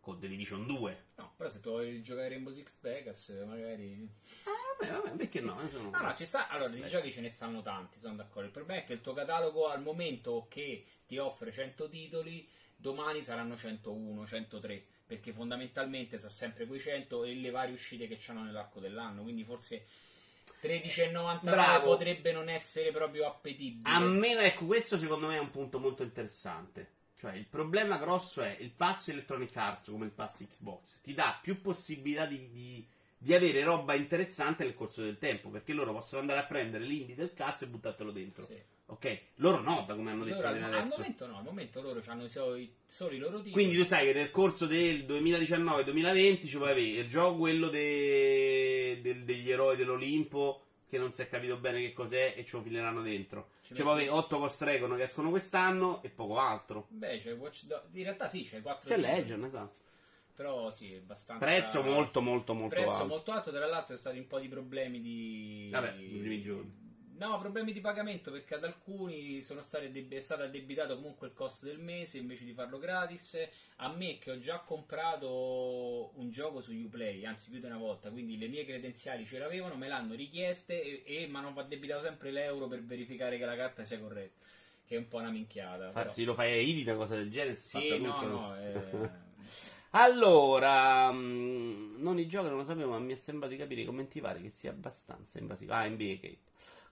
con 0.00 0.18
The 0.18 0.26
Division 0.26 0.66
2. 0.66 1.04
No, 1.16 1.34
però 1.36 1.50
se 1.50 1.60
tu 1.60 1.68
vuoi 1.68 2.02
giocare 2.02 2.30
Rainbow 2.30 2.54
Six 2.54 2.76
Vegas, 2.80 3.28
magari. 3.46 4.08
Ah, 4.44 4.86
vabbè, 4.88 5.02
vabbè, 5.02 5.16
perché 5.16 5.40
no? 5.42 5.60
Eh, 5.62 5.68
sono- 5.68 5.90
No, 5.90 6.00
no, 6.00 6.14
ci 6.14 6.24
sta. 6.24 6.48
Allora, 6.48 6.70
di 6.70 6.86
giochi 6.86 7.12
ce 7.12 7.20
ne 7.20 7.28
stanno 7.28 7.60
tanti, 7.60 7.98
sono 7.98 8.16
d'accordo. 8.16 8.46
Il 8.46 8.52
problema 8.54 8.80
è 8.80 8.84
che 8.86 8.94
il 8.94 9.02
tuo 9.02 9.12
catalogo 9.12 9.68
al 9.68 9.82
momento 9.82 10.46
che 10.48 10.86
ti 11.06 11.18
offre 11.18 11.52
100 11.52 11.90
titoli, 11.90 12.48
domani 12.74 13.22
saranno 13.22 13.54
101, 13.54 14.26
103. 14.26 14.86
Perché 15.06 15.32
fondamentalmente 15.32 16.18
sono 16.18 16.30
sempre 16.30 16.66
quei 16.66 16.80
100 16.80 17.24
e 17.24 17.34
le 17.34 17.50
varie 17.50 17.74
uscite 17.74 18.08
che 18.08 18.16
c'hanno 18.18 18.42
nell'arco 18.42 18.80
dell'anno. 18.80 19.22
Quindi 19.22 19.44
forse 19.44 19.86
13,99 20.62 21.38
Bravo. 21.42 21.86
potrebbe 21.86 22.32
non 22.32 22.48
essere 22.48 22.90
proprio 22.90 23.26
appetibile. 23.26 23.94
A 23.94 24.00
meno, 24.00 24.40
ecco, 24.40 24.64
questo 24.64 24.96
secondo 24.96 25.26
me 25.26 25.36
è 25.36 25.40
un 25.40 25.50
punto 25.50 25.78
molto 25.78 26.02
interessante. 26.02 26.92
Cioè, 27.18 27.34
il 27.34 27.46
problema 27.46 27.96
grosso 27.96 28.42
è 28.42 28.56
il 28.60 28.70
pass 28.70 29.08
Electronic 29.08 29.56
Arts, 29.56 29.86
come 29.86 30.06
il 30.06 30.10
pass 30.10 30.44
Xbox, 30.46 31.00
ti 31.00 31.14
dà 31.14 31.38
più 31.40 31.60
possibilità 31.60 32.26
di, 32.26 32.50
di- 32.50 32.86
di 33.16 33.32
avere 33.32 33.62
roba 33.62 33.94
interessante 33.94 34.64
nel 34.64 34.74
corso 34.74 35.02
del 35.02 35.16
tempo, 35.16 35.48
perché 35.48 35.72
loro 35.72 35.92
possono 35.92 36.20
andare 36.20 36.40
a 36.40 36.44
prendere 36.44 36.84
l'indie 36.84 37.14
del 37.14 37.32
cazzo 37.32 37.64
e 37.64 37.68
buttartelo 37.68 38.10
dentro. 38.10 38.44
Sì. 38.46 38.60
Ok? 38.86 39.18
Loro 39.36 39.60
no, 39.60 39.84
da 39.86 39.94
come 39.94 40.10
hanno 40.10 40.24
detto 40.24 40.36
fino 40.52 40.66
al 40.66 40.86
momento 40.86 41.26
no, 41.26 41.38
al 41.38 41.44
momento 41.44 41.80
loro 41.80 42.02
hanno 42.06 42.28
solo 42.28 42.56
i, 42.56 42.70
solo 42.84 43.14
i 43.14 43.18
loro 43.18 43.36
titoli. 43.38 43.52
Quindi 43.52 43.76
tu 43.76 43.84
sai 43.84 44.06
che 44.06 44.12
nel 44.12 44.30
corso 44.30 44.66
del 44.66 45.04
2019-2020 45.06 46.46
ci 46.46 46.56
puoi 46.56 46.70
avere 46.70 47.08
già 47.08 47.30
quello 47.32 47.68
de- 47.68 48.98
del- 49.00 49.24
degli 49.24 49.50
eroi 49.50 49.76
dell'Olimpo 49.76 50.60
che 50.88 50.98
non 50.98 51.10
si 51.12 51.22
è 51.22 51.28
capito 51.28 51.56
bene 51.56 51.80
che 51.80 51.92
cos'è 51.92 52.34
e 52.36 52.44
ce 52.44 52.56
lo 52.56 52.62
fileranno 52.62 53.00
dentro. 53.02 53.48
Ci 53.62 53.74
Ci 53.74 53.80
puoi 53.82 53.94
avere 53.94 54.10
8 54.10 54.38
Ghost 54.38 54.62
Recon 54.62 54.96
che 54.96 55.02
escono 55.04 55.30
quest'anno 55.30 56.02
e 56.02 56.10
poco 56.10 56.38
altro. 56.38 56.86
Beh, 56.90 57.18
c'è 57.20 57.34
Watch 57.34 57.64
Dogs. 57.64 57.88
In 57.94 58.02
realtà 58.04 58.28
sì, 58.28 58.44
c'è 58.44 58.60
4 58.60 58.88
C'è 58.90 58.98
Legend, 58.98 59.44
esatto. 59.44 59.82
Però 60.36 60.70
sì, 60.70 60.92
è 60.92 60.96
abbastanza. 60.98 61.44
Prezzo 61.44 61.82
molto 61.82 62.20
molto 62.20 62.54
molto 62.54 62.74
prezzo 62.74 62.92
alto. 62.92 63.06
molto 63.06 63.32
alto. 63.32 63.50
Tra 63.50 63.66
l'altro, 63.66 63.94
è 63.94 63.98
stati 63.98 64.18
un 64.18 64.26
po' 64.26 64.38
di 64.38 64.48
problemi 64.48 65.00
di. 65.00 65.68
Vabbè, 65.72 65.94
i 65.96 66.18
primi 66.18 66.42
giorni. 66.42 66.83
No, 67.16 67.38
problemi 67.38 67.72
di 67.72 67.80
pagamento 67.80 68.32
perché 68.32 68.54
ad 68.56 68.64
alcuni 68.64 69.44
addeb- 69.46 70.12
è 70.12 70.20
stato 70.20 70.42
addebitato 70.42 70.96
comunque 70.96 71.28
il 71.28 71.32
costo 71.32 71.64
del 71.66 71.78
mese 71.78 72.18
invece 72.18 72.44
di 72.44 72.52
farlo 72.52 72.78
gratis. 72.78 73.38
A 73.76 73.92
me 73.92 74.18
che 74.18 74.32
ho 74.32 74.38
già 74.40 74.58
comprato 74.58 76.10
un 76.18 76.30
gioco 76.30 76.60
su 76.60 76.72
Uplay, 76.72 77.24
anzi 77.24 77.50
più 77.50 77.60
di 77.60 77.66
una 77.66 77.78
volta, 77.78 78.10
quindi 78.10 78.36
le 78.36 78.48
mie 78.48 78.64
credenziali 78.64 79.24
ce 79.24 79.38
l'avevano, 79.38 79.76
me 79.76 79.86
l'hanno 79.86 80.14
richieste 80.14 81.04
e, 81.04 81.22
e 81.22 81.26
mi 81.26 81.36
hanno 81.36 81.52
addebitato 81.54 82.02
sempre 82.02 82.32
l'euro 82.32 82.66
per 82.66 82.82
verificare 82.82 83.38
che 83.38 83.44
la 83.44 83.56
carta 83.56 83.84
sia 83.84 84.00
corretta. 84.00 84.44
Che 84.86 84.96
è 84.96 84.98
un 84.98 85.08
po' 85.08 85.18
una 85.18 85.30
minchiata. 85.30 85.86
Infatti, 85.86 86.24
lo 86.24 86.34
fai 86.34 86.52
a 86.52 86.56
Ivi 86.56 86.82
una 86.82 86.96
cosa 86.96 87.14
del 87.16 87.30
genere. 87.30 87.54
Sì, 87.54 87.88
no, 87.88 87.96
tutto, 87.96 88.26
no. 88.26 88.56
eh, 88.58 89.08
Allora, 89.96 91.12
mh, 91.12 91.94
non 91.98 92.18
i 92.18 92.26
giochi 92.26 92.48
non 92.48 92.56
lo 92.56 92.64
sapevo, 92.64 92.90
ma 92.90 92.98
mi 92.98 93.12
è 93.12 93.16
sembrato 93.16 93.54
di 93.54 93.60
capire 93.60 93.82
i 93.82 93.84
commenti 93.84 94.18
vari 94.18 94.42
che 94.42 94.50
sia 94.50 94.70
abbastanza 94.70 95.38
invasivo. 95.38 95.72
Ah, 95.72 95.86
NBA 95.86 96.18
Cape. 96.20 96.38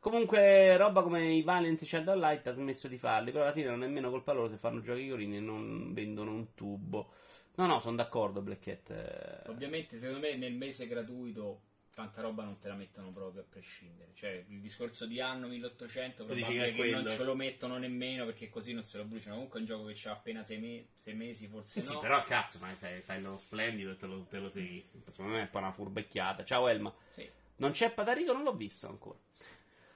Comunque, 0.03 0.77
roba 0.77 1.01
come 1.05 1.33
i 1.33 1.43
Valiant 1.43 1.85
Shadow 1.85 2.19
Light 2.19 2.45
ha 2.49 2.53
smesso 2.53 2.89
di 2.89 2.99
farli, 2.99 3.31
però 3.31 3.45
alla 3.45 3.53
fine 3.53 3.69
non 3.69 3.85
è 3.85 3.87
nemmeno 3.87 4.11
colpa 4.11 4.33
loro 4.33 4.49
se 4.49 4.57
fanno 4.57 4.81
giochi 4.81 5.09
corini 5.09 5.37
e 5.37 5.41
non 5.41 5.95
vendono 5.95 6.33
un 6.33 6.55
tubo. 6.55 7.13
No, 7.55 7.67
no, 7.67 7.79
sono 7.79 7.95
d'accordo, 7.95 8.41
Black 8.41 8.65
Cat. 8.65 8.91
eh. 8.91 9.49
Ovviamente, 9.49 9.99
secondo 9.99 10.19
me, 10.19 10.35
nel 10.35 10.55
mese 10.55 10.89
gratuito 10.89 11.61
tanta 11.95 12.21
roba 12.21 12.43
non 12.43 12.59
te 12.59 12.67
la 12.67 12.75
mettono 12.75 13.13
proprio 13.13 13.43
a 13.43 13.45
prescindere. 13.49 14.11
Cioè, 14.15 14.45
il 14.49 14.59
discorso 14.59 15.07
di 15.07 15.21
anno 15.21 15.47
1800 15.47 16.25
Tu 16.25 16.35
dici 16.35 16.53
probabile 16.53 16.73
che 16.75 16.91
non 16.91 17.07
ce 17.07 17.23
lo 17.23 17.37
mettono 17.37 17.79
nemmeno 17.79 18.25
perché 18.25 18.51
così 18.51 18.73
non 18.73 18.83
se 18.83 18.97
lo 18.97 19.05
bruciano. 19.05 19.35
Comunque 19.37 19.61
è 19.61 19.63
un 19.63 19.69
gioco 19.69 19.85
che 19.85 20.09
ha 20.09 20.13
appena 20.15 20.43
6 20.43 20.89
mesi, 21.15 21.47
forse 21.47 21.81
Sì, 21.81 21.87
no. 21.87 21.95
sì, 21.95 22.01
però 22.01 22.25
cazzo, 22.25 22.59
fai, 22.59 22.75
fai, 22.75 23.01
fai 23.03 23.23
lo 23.23 23.39
splendido 23.39 23.93
e 23.93 23.97
te 23.97 24.07
lo, 24.07 24.27
te 24.29 24.39
lo 24.41 24.49
segui. 24.51 24.85
Secondo 25.11 25.35
me 25.35 25.39
è 25.39 25.43
un 25.43 25.51
po' 25.51 25.59
una 25.59 25.71
furbecchiata. 25.71 26.43
Ciao 26.43 26.67
Elma. 26.67 26.93
Sì. 27.11 27.29
Non 27.59 27.71
c'è 27.71 27.93
Patarico, 27.93 28.33
non 28.33 28.43
l'ho 28.43 28.55
visto 28.57 28.89
ancora. 28.89 29.17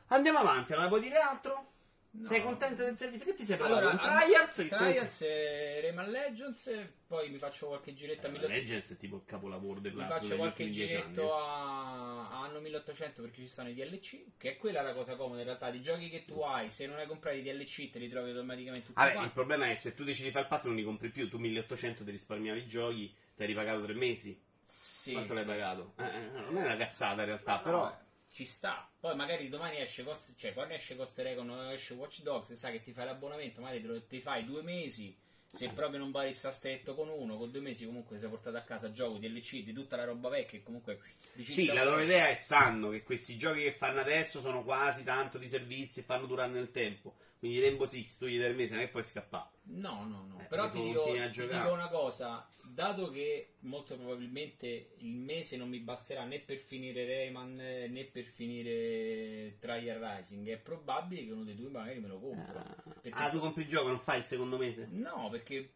Andiamo 0.08 0.38
avanti, 0.38 0.72
non 0.72 0.82
la 0.82 0.88
vuoi 0.88 1.00
dire 1.00 1.16
altro? 1.18 1.72
No. 2.18 2.28
Sei 2.28 2.40
contento 2.42 2.82
del 2.82 2.96
servizio? 2.96 3.26
Che 3.26 3.34
ti 3.34 3.44
sei 3.44 3.58
provato? 3.58 3.88
Allora, 3.88 3.96
Trials? 3.98 4.66
Trials, 4.70 5.20
e 5.22 5.80
Rayman 5.82 6.08
Legends, 6.10 6.70
poi 7.06 7.28
mi 7.28 7.36
faccio 7.36 7.66
qualche 7.66 7.92
giretto 7.92 8.26
a 8.26 8.30
comunque- 8.30 8.48
1800. 8.48 8.54
Eh, 8.54 8.58
Legends 8.62 8.90
è 8.92 8.96
tipo 8.96 9.16
il 9.16 9.22
capolavoro 9.26 9.74
Mi 9.74 9.80
dell'altro 9.82 10.14
faccio 10.16 10.28
degli 10.28 10.38
qualche 10.38 10.70
giretto 10.70 11.34
a... 11.36 12.30
a 12.30 12.42
anno 12.44 12.60
1800 12.60 13.20
perché 13.20 13.40
ci 13.42 13.48
stanno 13.48 13.68
i 13.68 13.74
DLC, 13.74 14.22
che 14.38 14.52
è 14.52 14.56
quella 14.56 14.80
la 14.80 14.94
cosa 14.94 15.14
comoda 15.16 15.40
in 15.40 15.44
realtà. 15.44 15.68
Di 15.70 15.82
giochi 15.82 16.08
che 16.08 16.24
tu 16.24 16.40
hai, 16.40 16.70
se 16.70 16.86
non 16.86 16.96
hai 16.96 17.06
comprato 17.06 17.36
i 17.36 17.42
DLC, 17.42 17.90
te 17.90 17.98
li 17.98 18.08
trovi 18.08 18.30
automaticamente 18.30 18.86
tutti 18.86 18.98
Vabbè, 18.98 19.22
il 19.22 19.32
problema 19.32 19.66
è 19.68 19.74
che 19.74 19.80
se 19.80 19.94
tu 19.94 20.02
decidi 20.02 20.28
di 20.28 20.32
fare 20.32 20.44
il 20.44 20.50
pazzo 20.50 20.68
non 20.68 20.76
li 20.76 20.84
compri 20.84 21.10
più. 21.10 21.28
Tu 21.28 21.36
1800 21.38 22.02
ti 22.02 22.10
risparmiavi 22.12 22.60
i 22.60 22.66
giochi, 22.66 23.14
ti 23.34 23.42
hai 23.42 23.48
ripagato 23.48 23.82
tre 23.82 23.92
mesi. 23.92 24.40
Sì, 24.62 25.12
Quanto 25.12 25.34
sì. 25.34 25.38
l'hai 25.38 25.44
pagato? 25.46 25.92
Eh, 25.98 26.04
eh, 26.04 26.30
non 26.30 26.56
è 26.56 26.64
una 26.64 26.76
cazzata 26.76 27.20
in 27.20 27.26
realtà, 27.26 27.56
No, 27.56 27.62
però... 27.62 27.90
eh, 27.90 28.04
ci 28.36 28.44
sta. 28.44 28.86
Poi 29.00 29.16
magari 29.16 29.48
domani 29.48 29.80
esce 29.80 30.02
Ghost, 30.02 30.34
cioè 30.36 30.52
quando 30.52 30.74
esce 30.74 30.94
Ghost 30.94 31.18
Recon 31.18 31.70
esce 31.72 31.94
Watch 31.94 32.20
Dogs, 32.20 32.52
sai 32.52 32.72
che 32.72 32.82
ti 32.82 32.92
fai 32.92 33.06
l'abbonamento, 33.06 33.62
magari 33.62 33.80
te 33.80 33.86
lo 33.86 34.02
ti 34.02 34.20
fai 34.20 34.44
due 34.44 34.62
mesi. 34.62 35.16
Se 35.48 35.70
proprio 35.70 35.98
non 35.98 36.10
vai 36.10 36.34
sta 36.34 36.50
stretto 36.50 36.94
con 36.94 37.08
uno, 37.08 37.38
con 37.38 37.50
due 37.50 37.62
mesi 37.62 37.86
comunque 37.86 38.18
sei 38.18 38.28
portato 38.28 38.58
a 38.58 38.60
casa 38.60 38.92
gioco 38.92 39.16
DLC 39.16 39.62
di 39.62 39.72
tutta 39.72 39.96
la 39.96 40.04
roba 40.04 40.28
vecchia 40.28 40.58
e 40.58 40.62
comunque 40.62 41.00
Sì, 41.34 41.72
la 41.72 41.82
loro 41.82 42.02
idea 42.02 42.28
è 42.28 42.34
sanno 42.34 42.90
che 42.90 43.02
questi 43.02 43.38
giochi 43.38 43.62
che 43.62 43.72
fanno 43.72 44.00
adesso 44.00 44.42
sono 44.42 44.62
quasi 44.64 45.02
tanto 45.02 45.38
di 45.38 45.48
servizi 45.48 46.00
e 46.00 46.02
fanno 46.02 46.26
durare 46.26 46.52
nel 46.52 46.70
tempo. 46.72 47.14
Quindi 47.38 47.60
Rainbow 47.60 47.86
Six 47.86 48.16
tu 48.18 48.26
gli 48.26 48.38
dai 48.38 48.50
il 48.50 48.56
mese, 48.56 48.72
non 48.74 48.82
è 48.82 48.86
che 48.86 48.90
puoi 48.90 49.02
scappare. 49.04 49.50
No, 49.68 50.04
no, 50.06 50.26
no. 50.26 50.40
Eh, 50.40 50.44
Però 50.44 50.70
ti 50.70 50.80
dico, 50.80 51.04
ti 51.32 51.46
dico 51.46 51.72
una 51.72 51.88
cosa, 51.88 52.48
dato 52.62 53.10
che 53.10 53.54
molto 53.60 53.96
probabilmente 53.96 54.94
il 54.98 55.14
mese 55.14 55.56
non 55.56 55.68
mi 55.68 55.80
basterà 55.80 56.24
né 56.24 56.38
per 56.40 56.58
finire 56.58 57.04
Rayman 57.04 57.54
né 57.56 58.04
per 58.10 58.24
finire 58.24 59.56
Trial 59.58 59.98
Rising, 59.98 60.48
è 60.48 60.56
probabile 60.58 61.24
che 61.24 61.32
uno 61.32 61.44
dei 61.44 61.54
due 61.56 61.68
magari 61.68 62.00
me 62.00 62.08
lo 62.08 62.18
compro. 62.20 62.62
Perché- 63.02 63.18
Ah, 63.18 63.30
tu 63.30 63.38
compri 63.38 63.62
il 63.62 63.68
gioco, 63.68 63.88
non 63.88 63.98
fai 64.00 64.18
il 64.18 64.24
secondo 64.24 64.56
mese? 64.56 64.86
No, 64.90 65.28
perché 65.30 65.72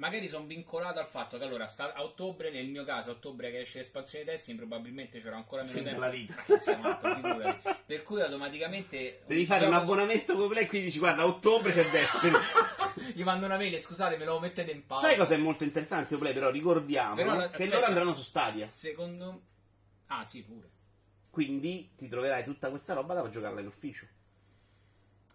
magari 0.00 0.28
sono 0.28 0.46
vincolato 0.46 0.98
al 0.98 1.06
fatto 1.06 1.36
che 1.38 1.44
allora 1.44 1.66
sta- 1.66 1.92
a 1.92 2.02
ottobre, 2.02 2.50
nel 2.50 2.66
mio 2.68 2.84
caso, 2.84 3.10
a 3.10 3.12
ottobre 3.12 3.50
che 3.50 3.60
esce 3.60 3.78
l'espansione 3.78 4.24
Destiny, 4.24 4.56
probabilmente 4.56 5.20
c'era 5.20 5.36
ancora 5.36 5.62
meno 5.62 5.82
tempo. 5.82 6.00
che 6.46 6.58
figurati. 6.58 7.62
Per 7.86 8.02
cui 8.02 8.20
automaticamente 8.22 9.22
Devi 9.26 9.44
fare 9.44 9.66
un 9.66 9.74
abbonamento 9.74 10.34
con 10.34 10.48
Play 10.48 10.64
e 10.64 10.66
quindi 10.66 10.86
dici 10.88 10.98
guarda, 10.98 11.22
a 11.22 11.26
ottobre 11.26 11.72
c'è 11.72 11.84
Destiny. 11.88 12.36
Gli 13.14 13.22
mando 13.22 13.46
una 13.46 13.56
mail, 13.56 13.78
scusate, 13.78 14.16
me 14.16 14.24
lo 14.24 14.40
mettete 14.40 14.70
in 14.70 14.84
pausa. 14.86 15.06
Sai 15.08 15.16
cosa 15.16 15.34
è 15.34 15.38
molto 15.38 15.64
interessante, 15.64 16.16
Play? 16.16 16.32
Però 16.32 16.50
ricordiamo 16.50 17.14
Però, 17.14 17.36
che 17.36 17.44
aspetta. 17.44 17.74
loro 17.74 17.86
andranno 17.86 18.14
su 18.14 18.22
Stadia. 18.22 18.66
Secondo 18.66 19.42
Ah, 20.06 20.24
sì, 20.24 20.42
pure. 20.42 20.68
Quindi 21.30 21.92
ti 21.96 22.08
troverai 22.08 22.42
tutta 22.42 22.70
questa 22.70 22.94
roba 22.94 23.14
da 23.14 23.28
giocarla 23.28 23.60
in 23.60 23.66
ufficio. 23.66 24.06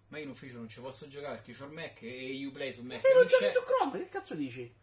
Ma 0.10 0.18
io 0.18 0.26
in 0.26 0.30
ufficio 0.30 0.58
non 0.58 0.68
ci 0.70 0.80
posso 0.82 1.08
giocare 1.08 1.38
perché 1.38 1.54
c'ho 1.54 1.66
il 1.66 1.72
Mac 1.72 2.02
e 2.04 2.46
Uplay 2.46 2.72
su 2.72 2.84
Mac. 2.84 3.04
E 3.04 3.10
non 3.10 3.20
non 3.22 3.28
giochi 3.28 3.44
c'è- 3.46 3.50
su 3.52 3.62
Chrome, 3.64 3.98
che 4.00 4.08
cazzo 4.10 4.36
dici? 4.36 4.74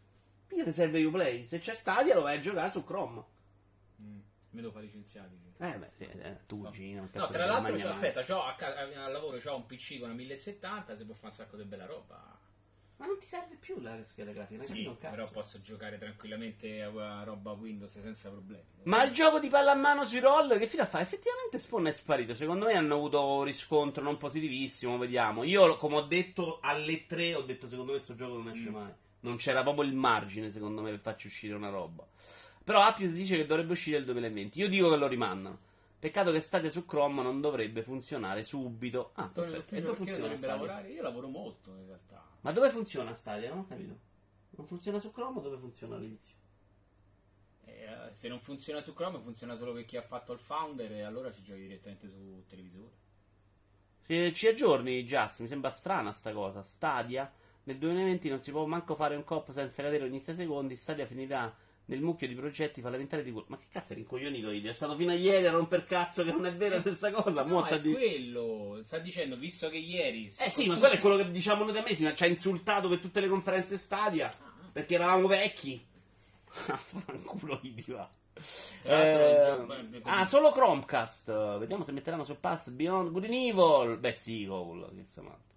Mica 0.51 0.65
ti 0.65 0.73
serve 0.73 1.05
Uplay. 1.05 1.47
Se 1.47 1.59
c'è 1.59 1.75
Stadia 1.75 2.15
lo 2.15 2.23
vai 2.23 2.37
a 2.39 2.41
giocare 2.41 2.71
su 2.71 2.85
Chrome. 2.85 3.25
Mm, 4.03 4.19
me 4.51 4.61
devo 4.61 4.73
fare 4.73 4.85
licenziati. 4.87 5.41
Eh 5.59 5.79
beh, 5.79 5.91
sì, 5.93 6.03
eh, 6.05 6.41
tu 6.47 6.59
cugino, 6.59 7.03
un 7.03 7.09
No, 7.13 7.29
tra 7.29 7.47
l'altro, 7.47 7.89
aspetta, 7.89 8.23
c'ho 8.25 8.43
a 8.43 8.55
ca- 8.57 8.75
al 8.77 9.13
lavoro 9.13 9.39
c'ho 9.39 9.55
un 9.55 9.65
PC 9.67 9.99
con 10.01 10.09
una 10.09 10.15
1070, 10.17 10.97
si 10.97 11.05
può 11.05 11.15
fare 11.15 11.27
un 11.29 11.33
sacco 11.33 11.57
di 11.57 11.65
bella 11.65 11.87
roba. 11.87 12.37
Ma 13.03 13.09
non 13.09 13.19
ti 13.19 13.27
serve 13.27 13.57
più 13.59 13.81
la 13.81 13.99
scheda 14.05 14.31
grafica, 14.31 14.63
non 14.63 14.67
Sì, 14.69 14.85
cazzo. 14.85 15.11
però 15.11 15.29
posso 15.31 15.61
giocare 15.61 15.99
tranquillamente 15.99 16.83
a 16.83 17.23
roba 17.25 17.51
Windows 17.51 18.01
senza 18.01 18.31
problemi. 18.31 18.63
Ma 18.85 19.03
il 19.03 19.13
gioco 19.13 19.41
di 19.41 19.49
pallamano 19.49 20.05
sui 20.05 20.21
roller 20.21 20.57
che 20.57 20.69
fino 20.69 20.83
a 20.85 20.87
fa? 20.87 21.01
Effettivamente 21.01 21.59
Spawn 21.59 21.87
è 21.87 21.93
sparito. 21.93 22.33
Secondo 22.35 22.67
me 22.67 22.75
hanno 22.75 22.95
avuto 22.95 23.27
un 23.27 23.43
riscontro 23.43 24.05
non 24.05 24.19
positivissimo. 24.19 24.97
Vediamo. 24.99 25.43
Io, 25.43 25.77
come 25.79 25.97
ho 25.97 26.03
detto 26.03 26.61
alle 26.63 27.07
3, 27.07 27.35
ho 27.35 27.43
detto 27.43 27.67
secondo 27.67 27.91
me 27.91 27.97
questo 27.99 28.15
gioco 28.15 28.37
non 28.37 28.49
esce 28.55 28.69
Mm. 28.71 28.73
mai. 28.75 28.93
Non 29.21 29.37
c'era 29.37 29.63
proprio 29.63 29.85
il 29.85 29.95
margine, 29.95 30.49
secondo 30.51 30.81
me, 30.81 30.91
per 30.91 31.01
farci 31.01 31.27
uscire 31.27 31.55
una 31.55 31.71
roba. 31.71 32.07
Però 32.65 32.81
Appius 32.83 33.13
dice 33.13 33.37
che 33.37 33.47
dovrebbe 33.47 33.73
uscire 33.73 33.97
nel 33.97 34.07
2020. 34.07 34.61
Io 34.61 34.69
dico 34.69 34.89
che 34.91 34.97
lo 34.97 35.09
rimandano. 35.09 35.59
Peccato 35.99 36.31
che 36.33 36.41
Stadia 36.41 36.71
su 36.71 36.85
Chrome 36.87 37.23
non 37.23 37.41
dovrebbe 37.41 37.83
funzionare 37.83 38.43
subito. 38.45 39.11
Ah, 39.15 39.27
Sto 39.29 39.43
perfetto. 39.43 39.75
E 39.75 39.81
dove 39.81 39.83
perché 39.83 39.97
funziona 39.97 40.19
dovrebbe 40.21 40.37
Stadia? 40.39 40.55
lavorare? 40.57 40.89
Io 40.91 41.03
lavoro 41.03 41.29
molto 41.29 41.71
in 41.71 41.87
realtà. 41.87 42.25
Ma 42.43 42.53
dove 42.53 42.71
funziona 42.71 43.15
Stadia? 43.15 43.49
Non 43.49 43.61
ho 43.61 43.67
capito. 43.67 43.99
Non 44.51 44.67
funziona 44.67 44.99
su 44.99 45.11
Chrome 45.11 45.39
o 45.39 45.43
dove 45.43 45.57
funziona 45.57 45.97
all'inizio? 45.97 46.37
Eh, 47.65 48.11
se 48.13 48.29
non 48.29 48.41
funziona 48.41 48.83
su 48.83 48.93
Chrome, 48.93 49.21
funziona 49.21 49.57
solo 49.57 49.73
per 49.73 49.85
chi 49.85 49.97
ha 49.97 50.03
fatto 50.03 50.33
il 50.33 50.41
founder 50.41 50.93
e 50.93 51.03
allora 51.03 51.33
ci 51.33 51.43
giochi 51.43 51.63
direttamente 51.63 52.09
su 52.09 52.45
televisore. 52.49 53.01
Ci, 54.05 54.35
ci 54.35 54.49
aggiorni, 54.49 55.05
Just, 55.05 55.41
mi 55.41 55.49
sembra 55.49 55.71
strana 55.71 56.13
sta 56.13 56.33
cosa. 56.33 56.63
Stadia, 56.63 57.33
nel 57.65 57.79
2020 57.79 58.29
non 58.29 58.41
si 58.41 58.51
può 58.51 58.67
manco 58.67 58.95
fare 58.95 59.15
un 59.15 59.25
cop 59.25 59.53
senza 59.53 59.83
cadere 59.83 60.05
ogni 60.05 60.19
6 60.19 60.35
secondi. 60.35 60.77
Stadia 60.77 61.07
finirà 61.07 61.55
nel 61.93 62.01
mucchio 62.01 62.27
di 62.27 62.35
progetti 62.35 62.81
fallimentari 62.81 63.23
di 63.23 63.31
culo. 63.31 63.45
Ma 63.49 63.59
che 63.59 63.67
cazzo 63.71 63.93
è 63.93 63.97
rincoglionito 63.97 64.51
Idi? 64.51 64.69
È 64.69 64.73
stato 64.73 64.97
fino 64.97 65.13
a 65.13 65.15
ieri 65.15 65.47
a 65.47 65.51
romper 65.51 65.85
cazzo 65.85 66.25
che 66.25 66.33
non 66.33 66.47
è 66.47 66.55
vera 66.55 66.81
questa 66.81 67.11
cosa. 67.11 67.45
No, 67.45 67.65
è 67.65 67.81
di- 67.81 67.93
quello. 67.93 68.81
Sta 68.83 68.99
dicendo, 68.99 69.37
visto 69.37 69.69
che 69.69 69.77
ieri... 69.77 70.33
Eh 70.39 70.51
sì, 70.51 70.67
ma 70.69 70.79
quello 70.79 70.95
è 70.95 71.01
quello 71.01 71.17
che 71.17 71.31
diciamo 71.31 71.65
noi 71.65 71.75
da 71.75 71.83
mesi. 71.83 72.03
ma 72.05 72.15
Ci 72.15 72.25
ha 72.25 72.27
insultato 72.27 72.89
per 72.89 72.99
tutte 72.99 73.21
le 73.21 73.29
conferenze 73.29 73.77
Stadia. 73.77 74.33
Perché 74.73 74.95
eravamo 74.95 75.27
vecchi. 75.27 75.85
Fanculo 76.49 77.59
idiota. 77.63 78.11
Tra 78.83 78.97
l'altro 78.97 79.75
il 79.77 79.95
Eh, 79.97 80.01
ah, 80.05 80.25
solo 80.27 80.51
Chromecast. 80.51 81.59
Vediamo 81.59 81.85
se 81.85 81.93
metteranno 81.93 82.25
su 82.25 82.41
Pass 82.41 82.71
Beyond 82.71 83.11
Good 83.11 83.25
and 83.25 83.35
Evil. 83.35 83.99
Beh, 83.99 84.15
sì, 84.15 84.45
cavolo, 84.45 84.91
che 84.95 85.05
sta 85.05 85.21
matto. 85.21 85.51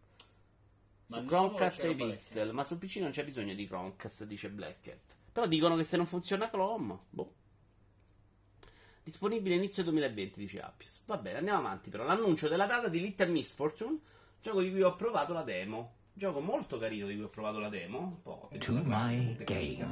Ma 1.07 1.19
Su 1.19 1.25
Chromecast 1.25 1.83
e 1.83 1.95
pixel, 1.95 2.51
ma 2.51 2.63
su 2.63 2.77
PC 2.77 2.95
non 2.97 3.11
c'è 3.11 3.23
bisogno 3.23 3.53
di 3.53 3.65
Chromecast, 3.67 4.25
dice 4.25 4.49
Blackcat. 4.49 5.14
Però 5.35 5.47
dicono 5.47 5.75
che 5.75 5.83
se 5.83 5.97
non 5.97 6.05
funziona 6.05 6.49
Chrome, 6.49 6.97
boh. 7.09 7.33
Disponibile 9.03 9.55
inizio 9.55 9.83
2020, 9.83 10.39
dice 10.39 10.61
Apis. 10.61 11.01
Va 11.07 11.17
bene, 11.17 11.39
andiamo 11.39 11.59
avanti 11.59 11.89
però. 11.89 12.05
L'annuncio 12.05 12.47
della 12.47 12.65
data 12.65 12.87
di 12.87 13.01
Little 13.01 13.27
Misfortune, 13.27 13.99
gioco 14.41 14.61
di 14.61 14.71
cui 14.71 14.81
ho 14.81 14.95
provato 14.95 15.33
la 15.33 15.41
demo. 15.41 15.95
Gioco 16.17 16.39
molto 16.39 16.77
carino 16.77 17.07
di 17.07 17.15
cui 17.15 17.23
ho 17.25 17.27
provato 17.27 17.59
la 17.59 17.67
demo. 17.67 17.99
Un 17.99 18.21
po'. 18.21 18.49
to 18.59 18.71
my 18.71 19.35
game. 19.43 19.85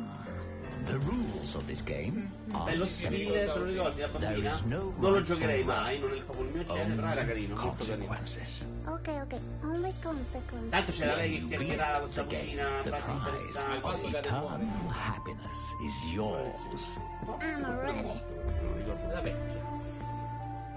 The 0.86 0.98
rules 1.00 1.54
of 1.56 1.66
this 1.66 1.82
game 1.84 2.32
are 2.52 2.72
Bello 2.72 2.86
stile, 2.86 3.46
te 3.46 3.46
lo 3.46 3.64
ricordi 3.64 4.00
la 4.02 4.08
There 4.08 4.20
bambina? 4.42 4.62
no 4.66 4.94
Non 4.98 5.12
lo 5.14 5.22
giocherei 5.22 5.64
mai, 5.64 6.00
non 6.00 6.14
è 6.14 6.22
proprio 6.22 6.46
il 6.46 6.52
mio 6.52 6.64
genere, 6.64 6.96
però 6.96 7.08
era 7.10 7.26
carino, 7.26 7.56
molto 7.56 7.86
carino. 7.86 8.06
consequences. 8.08 8.66
Okay, 8.86 9.20
okay. 9.22 9.40
Only 9.64 9.94
consequence. 10.02 10.70
Tanto 10.70 10.92
c'era 10.94 11.16
lei 11.16 11.30
che 11.32 11.46
chiacchierava 11.46 12.00
questa 12.00 12.24
cucina, 12.24 12.68
frasi 12.84 13.12
interessanti. 13.12 14.08
Eternal 14.08 14.68
happiness 14.90 15.60
is 15.86 16.04
yours. 16.14 16.98
I'm 17.42 17.80
ready. 17.80 18.02
Non 18.02 18.76
ricordo. 18.78 19.08
La 19.14 19.22
vecchia. 19.22 19.73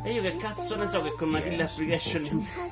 E 0.02 0.12
io 0.12 0.22
che 0.22 0.36
cazzo 0.36 0.76
ne 0.76 0.86
so 0.86 1.02
che 1.02 1.12
con 1.14 1.28
una 1.28 1.40
kill 1.40 1.60
application 1.60 2.24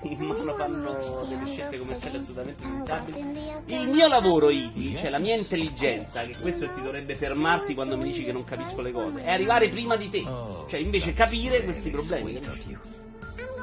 in, 0.03 0.19
mano 0.19 0.55
fanno 0.55 0.93
delle 1.29 1.45
scelte 1.47 1.79
commerciali 1.79 2.17
assolutamente 2.19 2.63
pensabili. 2.63 3.19
Il 3.67 3.89
mio 3.89 4.07
lavoro, 4.07 4.51
Idi, 4.51 4.97
cioè 4.97 5.11
la 5.11 5.19
mia 5.19 5.35
intelligenza, 5.35 6.23
che 6.23 6.37
questo 6.41 6.73
ti 6.73 6.81
dovrebbe 6.81 7.17
fermarti 7.17 7.75
quando 7.75 7.97
mi 7.97 8.05
dici 8.05 8.25
che 8.25 8.33
non 8.33 8.45
capisco 8.45 8.83
le 8.83 8.93
cose, 8.93 9.25
è 9.25 9.33
arrivare 9.33 9.69
prima 9.69 9.97
di 9.97 10.11
te. 10.11 10.23
Cioè 10.69 10.79
invece 10.79 11.13
capire 11.13 11.65
questi 11.65 11.91
problemi. 11.91 12.39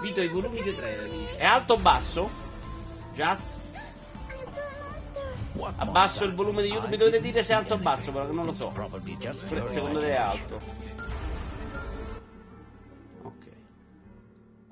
Vito 0.01 0.21
i 0.21 0.27
volumi 0.27 0.61
di 0.61 0.75
3 0.75 0.97
dice. 1.03 1.37
È 1.37 1.45
alto 1.45 1.73
o 1.73 1.77
basso? 1.77 2.29
Just? 3.13 3.59
Abbasso 5.77 6.23
il 6.23 6.33
volume 6.33 6.61
di 6.63 6.69
YouTube, 6.69 6.89
mi 6.89 6.97
dovete 6.97 7.21
dire 7.21 7.43
se 7.43 7.53
è 7.53 7.55
alto 7.55 7.75
o 7.75 7.77
basso, 7.77 8.11
però 8.11 8.29
non 8.31 8.45
lo 8.45 8.53
so. 8.53 8.71
Secondo 9.67 9.99
te 9.99 10.07
è 10.07 10.15
alto? 10.15 10.59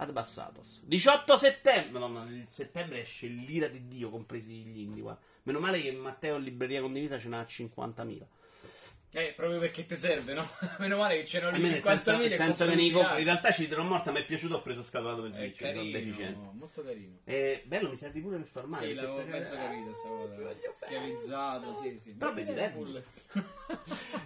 Abbassatos. 0.08 0.82
18 0.86 1.38
settembre. 1.38 2.00
Madonna, 2.00 2.24
il 2.30 2.46
settembre 2.48 3.02
esce 3.02 3.28
l'ira 3.28 3.68
di 3.68 3.88
Dio, 3.88 4.10
compresi 4.10 4.54
gli 4.54 4.80
indie. 4.80 5.02
guarda. 5.02 5.22
Meno 5.44 5.60
male 5.60 5.82
che 5.82 5.92
Matteo 5.92 6.38
in 6.38 6.44
libreria 6.44 6.82
condivisa 6.82 7.20
ce 7.20 7.28
n'ha 7.28 7.42
50.000. 7.42 8.22
Eh, 9.12 9.34
proprio 9.36 9.58
perché 9.58 9.88
ti 9.88 9.96
serve, 9.96 10.34
no? 10.36 10.48
Meno 10.78 10.98
male 10.98 11.18
che 11.18 11.24
c'erano 11.24 11.54
A 11.54 11.58
lì 11.58 11.64
me 11.64 11.70
nel 11.72 11.84
senso, 11.84 12.12
50.000 12.12 12.18
nel 12.20 12.32
e 12.32 12.36
senso 12.36 12.64
che 12.66 12.70
compri 12.70 12.76
nei 12.76 12.86
un 12.86 12.92
co- 12.94 12.98
miliardo. 13.00 13.18
in 13.20 13.26
realtà 13.26 13.52
ci 13.52 13.68
dirò 13.68 13.84
morta, 13.84 14.12
mi 14.12 14.20
è 14.20 14.26
piaciuto, 14.26 14.56
ho 14.58 14.62
preso 14.62 14.84
scatolato 14.84 15.22
per 15.24 15.32
Switch, 15.32 15.62
mi 15.64 15.72
sono 15.74 15.84
deficiente. 15.90 16.40
molto 16.54 16.84
carino. 16.84 17.18
Eh, 17.24 17.64
bello, 17.66 17.90
mi 17.90 17.96
servi 17.96 18.22
pure 18.22 18.38
per 18.38 18.46
farmare. 18.46 18.88
Sì, 18.88 18.94
l'avevo 18.94 19.24
penso 19.26 19.56
capito 19.56 19.94
sta 19.96 20.08
cosa. 20.10 20.56
Schiavizzato, 20.86 21.76
sì, 21.82 21.98
sì. 21.98 22.12
Però 22.14 22.34
vedi, 22.34 22.54
Red 22.54 22.72
Bull. 22.74 23.04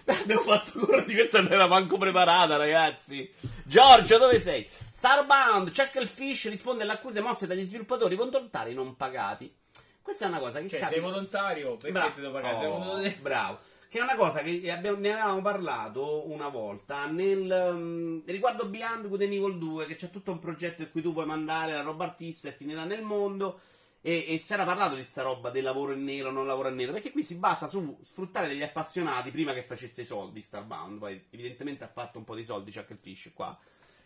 Abbiamo 0.05 0.41
fatto 0.43 0.79
corso 0.79 1.05
di 1.07 1.13
questa 1.13 1.41
non 1.41 1.53
era 1.53 1.67
manco 1.67 1.97
preparata, 1.97 2.57
ragazzi. 2.57 3.31
Giorgio, 3.73 4.19
dove 4.19 4.39
sei? 4.39 4.67
Starbound, 4.91 5.73
Chucklefish 5.75 6.47
risponde 6.49 6.83
alle 6.83 6.91
accuse 6.91 7.21
mosse 7.21 7.47
dagli 7.47 7.63
sviluppatori 7.63 8.13
volontari 8.15 8.75
non 8.75 8.95
pagati. 8.95 9.51
Questa 9.99 10.25
è 10.25 10.27
una 10.27 10.37
cosa 10.37 10.59
che 10.59 10.69
Cioè, 10.69 10.79
capita- 10.79 10.99
sei 11.01 11.09
volontario, 11.09 11.71
perché 11.77 11.91
Bravo. 11.91 12.13
ti 12.13 12.21
devo 12.21 12.33
pagare? 12.33 12.57
Sei 12.57 12.65
Oh, 12.67 12.77
volontario- 12.77 13.17
bravo. 13.21 13.59
Che 13.89 13.97
è 13.97 14.01
una 14.01 14.15
cosa 14.15 14.41
che 14.43 14.71
abbiamo- 14.71 14.99
ne 14.99 15.11
avevamo 15.11 15.41
parlato 15.41 16.29
una 16.29 16.49
volta 16.49 17.05
nel 17.07 17.71
mm, 17.73 18.19
riguardo 18.25 18.65
Beyond 18.67 19.07
Good 19.07 19.21
and 19.23 19.31
Evil 19.33 19.57
2, 19.57 19.85
che 19.87 19.95
c'è 19.95 20.09
tutto 20.11 20.31
un 20.31 20.39
progetto 20.39 20.83
in 20.83 20.91
cui 20.91 21.01
tu 21.01 21.11
puoi 21.11 21.25
mandare 21.25 21.73
la 21.73 21.81
roba 21.81 22.03
artista 22.05 22.49
e 22.49 22.51
finirà 22.51 22.83
nel 22.83 23.01
mondo. 23.01 23.59
E, 24.05 24.25
e 24.27 24.37
si 24.39 24.51
era 24.51 24.65
parlato 24.65 24.95
di 24.95 25.03
sta 25.05 25.21
roba 25.21 25.49
del 25.49 25.63
lavoro 25.63 25.93
in 25.93 26.03
nero, 26.03 26.29
non 26.29 26.45
lavoro 26.45 26.67
in 26.67 26.75
nero, 26.75 26.91
perché 26.91 27.11
qui 27.11 27.23
si 27.23 27.35
basa 27.35 27.69
su 27.69 27.97
sfruttare 28.01 28.49
degli 28.49 28.61
appassionati 28.61 29.31
prima 29.31 29.53
che 29.53 29.63
facesse 29.63 30.01
i 30.01 30.05
soldi 30.05 30.41
Starbound. 30.41 30.99
Poi, 30.99 31.23
evidentemente, 31.29 31.85
ha 31.85 31.87
fatto 31.87 32.17
un 32.17 32.25
po' 32.25 32.35
di 32.35 32.43
soldi 32.43 32.73
Chucklefish 32.73 33.31
qua. 33.33 33.57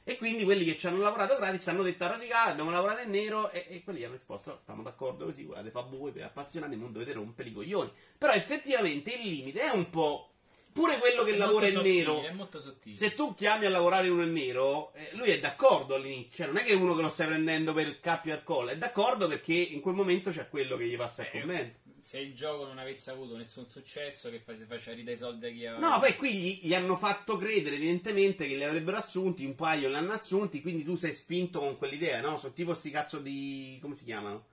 E 0.03 0.17
quindi 0.17 0.43
quelli 0.43 0.63
che 0.65 0.77
ci 0.77 0.85
hanno 0.85 1.01
lavorato 1.01 1.35
gratis 1.35 1.67
hanno 1.67 1.81
detto 1.81 2.03
a 2.05 2.09
Rosicare, 2.09 2.51
abbiamo 2.51 2.69
lavorato 2.69 3.01
in 3.01 3.09
nero 3.09 3.49
e, 3.51 3.65
e 3.67 3.83
quelli 3.83 4.03
hanno 4.03 4.13
risposto, 4.13 4.51
"Oh, 4.51 4.57
stiamo 4.57 4.83
d'accordo 4.83 5.25
così, 5.25 5.43
guardate, 5.43 5.71
fa 5.71 5.81
voi 5.81 6.11
per 6.11 6.23
appassionati, 6.23 6.77
non 6.77 6.93
dovete 6.93 7.13
rompere 7.13 7.49
i 7.49 7.53
coglioni. 7.53 7.91
Però 8.17 8.31
effettivamente 8.31 9.13
il 9.15 9.27
limite 9.27 9.61
è 9.61 9.71
un 9.71 9.89
po'... 9.89 10.36
Pure 10.77 10.99
quello 10.99 11.23
che 11.23 11.33
È 11.33 11.37
lavora 11.37 11.67
in 11.67 11.73
sottile, 11.73 11.95
nero, 11.95 12.21
È 12.23 12.31
molto 12.31 12.61
sottile. 12.61 12.95
se 12.95 13.15
tu 13.15 13.33
chiami 13.33 13.65
a 13.65 13.69
lavorare 13.69 14.09
uno 14.09 14.21
in 14.21 14.31
nero, 14.31 14.93
eh, 14.93 15.09
lui 15.13 15.29
è 15.29 15.39
d'accordo 15.39 15.95
all'inizio, 15.95 16.37
cioè 16.37 16.45
non 16.47 16.57
è 16.57 16.63
che 16.63 16.75
uno 16.75 16.95
che 16.95 17.01
lo 17.01 17.09
stai 17.09 17.27
prendendo 17.27 17.73
per 17.73 17.87
il 17.87 17.99
cappio 17.99 18.33
al 18.33 18.43
collo, 18.43 18.69
è 18.69 18.77
d'accordo 18.77 19.27
perché 19.27 19.53
in 19.53 19.81
quel 19.81 19.95
momento 19.95 20.29
c'è 20.29 20.47
quello 20.49 20.77
che 20.77 20.85
gli 20.87 20.95
passa 20.95 21.23
il 21.23 21.41
commento. 21.41 21.79
Se 21.99 22.19
il 22.19 22.33
gioco 22.35 22.65
non 22.65 22.77
avesse 22.77 23.09
avuto 23.09 23.35
nessun 23.35 23.67
successo, 23.67 24.29
che 24.29 24.39
faceva 24.39 24.95
ridere 24.95 25.15
i 25.15 25.17
soldi 25.17 25.47
a 25.47 25.51
chi 25.51 25.65
ha. 25.65 25.77
No, 25.77 25.99
poi 25.99 26.15
qui 26.15 26.31
gli, 26.31 26.59
gli 26.61 26.73
hanno 26.73 26.95
fatto 26.95 27.37
credere 27.37 27.75
evidentemente 27.75 28.47
che 28.47 28.55
li 28.55 28.63
avrebbero 28.63 28.97
assunti, 28.97 29.43
un 29.43 29.55
paio 29.55 29.89
li 29.89 29.95
hanno 29.95 30.13
assunti, 30.13 30.61
quindi 30.61 30.83
tu 30.83 30.95
sei 30.95 31.13
spinto 31.13 31.59
con 31.59 31.75
quell'idea, 31.77 32.21
no? 32.21 32.37
Sono 32.37 32.53
tipo 32.53 32.75
sti 32.75 32.91
cazzo 32.91 33.17
di... 33.19 33.77
come 33.81 33.95
si 33.95 34.05
chiamano? 34.05 34.45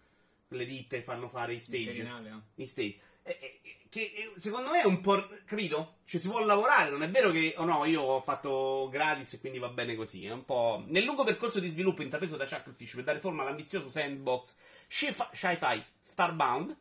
Quelle 0.48 0.64
ditte 0.64 0.96
che 0.96 1.02
fanno 1.02 1.28
fare 1.28 1.52
i 1.54 1.60
stage. 1.60 2.08
I 2.56 2.66
stage. 2.66 2.98
Eh, 3.22 3.38
eh, 3.40 3.76
che 3.94 4.12
eh, 4.12 4.32
secondo 4.40 4.70
me 4.70 4.80
è 4.80 4.84
un 4.84 5.00
po'... 5.00 5.24
capito? 5.44 5.98
Cioè 6.04 6.20
si 6.20 6.28
può 6.28 6.44
lavorare, 6.44 6.90
non 6.90 7.04
è 7.04 7.08
vero 7.08 7.30
che... 7.30 7.54
oh 7.56 7.64
no, 7.64 7.84
io 7.84 8.02
ho 8.02 8.20
fatto 8.20 8.88
gratis 8.90 9.34
e 9.34 9.40
quindi 9.40 9.60
va 9.60 9.68
bene 9.68 9.94
così. 9.94 10.26
È 10.26 10.32
un 10.32 10.44
po'... 10.44 10.82
Nel 10.88 11.04
lungo 11.04 11.22
percorso 11.22 11.60
di 11.60 11.68
sviluppo 11.68 12.02
intrapreso 12.02 12.36
da 12.36 12.44
Chucklefish 12.44 12.94
per 12.94 13.04
dare 13.04 13.20
forma 13.20 13.42
all'ambizioso 13.42 13.88
sandbox 13.88 14.56
Sci- 14.88 15.14
Sci-Fi 15.32 15.84
Starbound, 16.02 16.76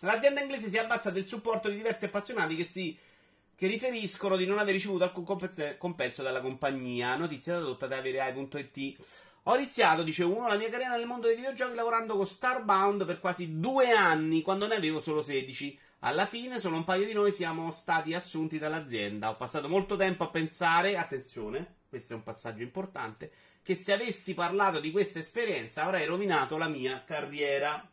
l'azienda 0.00 0.42
inglese 0.42 0.68
si 0.68 0.76
abbazza 0.76 1.10
del 1.10 1.24
supporto 1.24 1.70
di 1.70 1.76
diversi 1.76 2.04
appassionati 2.04 2.54
che 2.56 2.64
si 2.64 2.96
che 3.56 3.66
riferiscono 3.66 4.36
di 4.36 4.46
non 4.46 4.58
aver 4.58 4.74
ricevuto 4.74 5.02
alcun 5.02 5.24
compenso, 5.78 6.22
dalla 6.22 6.40
compagnia. 6.40 7.16
Notizia 7.16 7.54
tradotta 7.54 7.88
da 7.88 7.96
averai.it. 7.96 8.96
Ho 9.44 9.56
iniziato, 9.56 10.04
dice 10.04 10.22
uno, 10.22 10.46
la 10.46 10.56
mia 10.56 10.70
carriera 10.70 10.94
nel 10.94 11.06
mondo 11.06 11.26
dei 11.26 11.34
videogiochi 11.34 11.74
lavorando 11.74 12.16
con 12.16 12.26
Starbound 12.26 13.04
per 13.04 13.18
quasi 13.18 13.58
due 13.58 13.90
anni, 13.90 14.42
quando 14.42 14.68
ne 14.68 14.76
avevo 14.76 15.00
solo 15.00 15.22
16. 15.22 15.86
Alla 16.00 16.26
fine, 16.26 16.60
solo 16.60 16.76
un 16.76 16.84
paio 16.84 17.04
di 17.06 17.12
noi 17.12 17.32
siamo 17.32 17.72
stati 17.72 18.14
assunti 18.14 18.56
dall'azienda. 18.58 19.30
Ho 19.30 19.36
passato 19.36 19.68
molto 19.68 19.96
tempo 19.96 20.22
a 20.22 20.28
pensare, 20.28 20.96
attenzione, 20.96 21.78
questo 21.88 22.12
è 22.12 22.16
un 22.16 22.22
passaggio 22.22 22.62
importante, 22.62 23.32
che 23.64 23.74
se 23.74 23.94
avessi 23.94 24.32
parlato 24.32 24.78
di 24.78 24.92
questa 24.92 25.18
esperienza 25.18 25.82
avrei 25.82 26.06
rovinato 26.06 26.56
la 26.56 26.68
mia 26.68 27.02
carriera. 27.04 27.90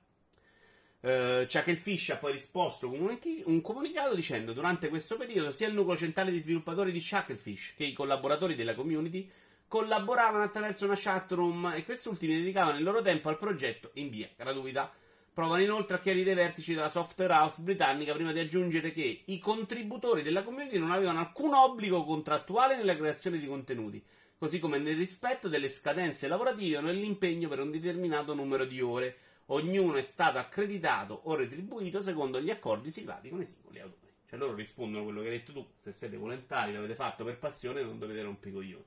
Eh, 1.02 1.48
Chucklefish 1.50 2.12
ha 2.12 2.18
poi 2.18 2.34
risposto 2.34 2.92
con 2.92 3.00
un, 3.00 3.20
un 3.46 3.62
comunicato 3.62 4.14
dicendo 4.14 4.54
durante 4.54 4.88
questo 4.90 5.18
periodo 5.18 5.52
sia 5.52 5.68
il 5.68 5.74
nucleo 5.74 5.98
centrale 5.98 6.30
di 6.30 6.40
sviluppatori 6.40 6.92
di 6.92 7.04
Chucklefish 7.04 7.74
che 7.76 7.86
i 7.86 7.94
collaboratori 7.94 8.54
della 8.54 8.76
community 8.76 9.30
collaboravano 9.68 10.44
attraverso 10.44 10.86
una 10.86 10.96
chat 10.96 11.32
room 11.32 11.74
e 11.76 11.84
questi 11.84 12.08
ultimi 12.08 12.36
dedicavano 12.36 12.78
il 12.78 12.84
loro 12.84 13.02
tempo 13.02 13.30
al 13.30 13.40
progetto 13.40 13.90
in 13.96 14.12
via 14.12 14.30
gratuita. 14.36 14.94
Provano 15.36 15.62
inoltre 15.64 15.98
a 15.98 16.00
chiarire 16.00 16.32
i 16.32 16.34
vertici 16.34 16.74
della 16.74 16.90
software 16.90 17.34
house 17.34 17.62
britannica 17.62 18.14
prima 18.14 18.32
di 18.32 18.40
aggiungere 18.40 18.94
che 18.94 19.24
i 19.26 19.38
contributori 19.38 20.22
della 20.22 20.44
community 20.44 20.78
non 20.78 20.92
avevano 20.92 21.20
alcun 21.20 21.54
obbligo 21.54 22.06
contrattuale 22.06 22.78
nella 22.78 22.96
creazione 22.96 23.38
di 23.38 23.46
contenuti, 23.46 24.02
così 24.38 24.60
come 24.60 24.78
nel 24.78 24.96
rispetto 24.96 25.50
delle 25.50 25.68
scadenze 25.68 26.30
lavorative 26.30 26.78
o 26.78 26.80
nell'impegno 26.80 27.50
per 27.50 27.60
un 27.60 27.70
determinato 27.70 28.34
numero 28.34 28.64
di 28.64 28.80
ore. 28.80 29.18
Ognuno 29.48 29.98
è 29.98 30.04
stato 30.04 30.38
accreditato 30.38 31.20
o 31.26 31.36
retribuito 31.36 32.02
secondo 32.02 32.40
gli 32.40 32.50
accordi 32.50 32.90
siglati 32.90 33.28
con 33.28 33.42
i 33.42 33.46
singoli 33.46 33.82
autori. 33.82 34.14
Cioè 34.30 34.40
loro 34.40 34.56
rispondono 34.56 35.02
a 35.02 35.04
quello 35.04 35.20
che 35.20 35.28
hai 35.28 35.38
detto 35.38 35.52
tu, 35.52 35.68
se 35.76 35.92
siete 35.92 36.16
volontari, 36.16 36.72
l'avete 36.72 36.96
fatto 36.96 37.26
per 37.26 37.40
passione, 37.40 37.84
non 37.84 38.00
dovete 38.00 38.22
rompere 38.22 38.52
i 38.52 38.54
coglioni. 38.54 38.86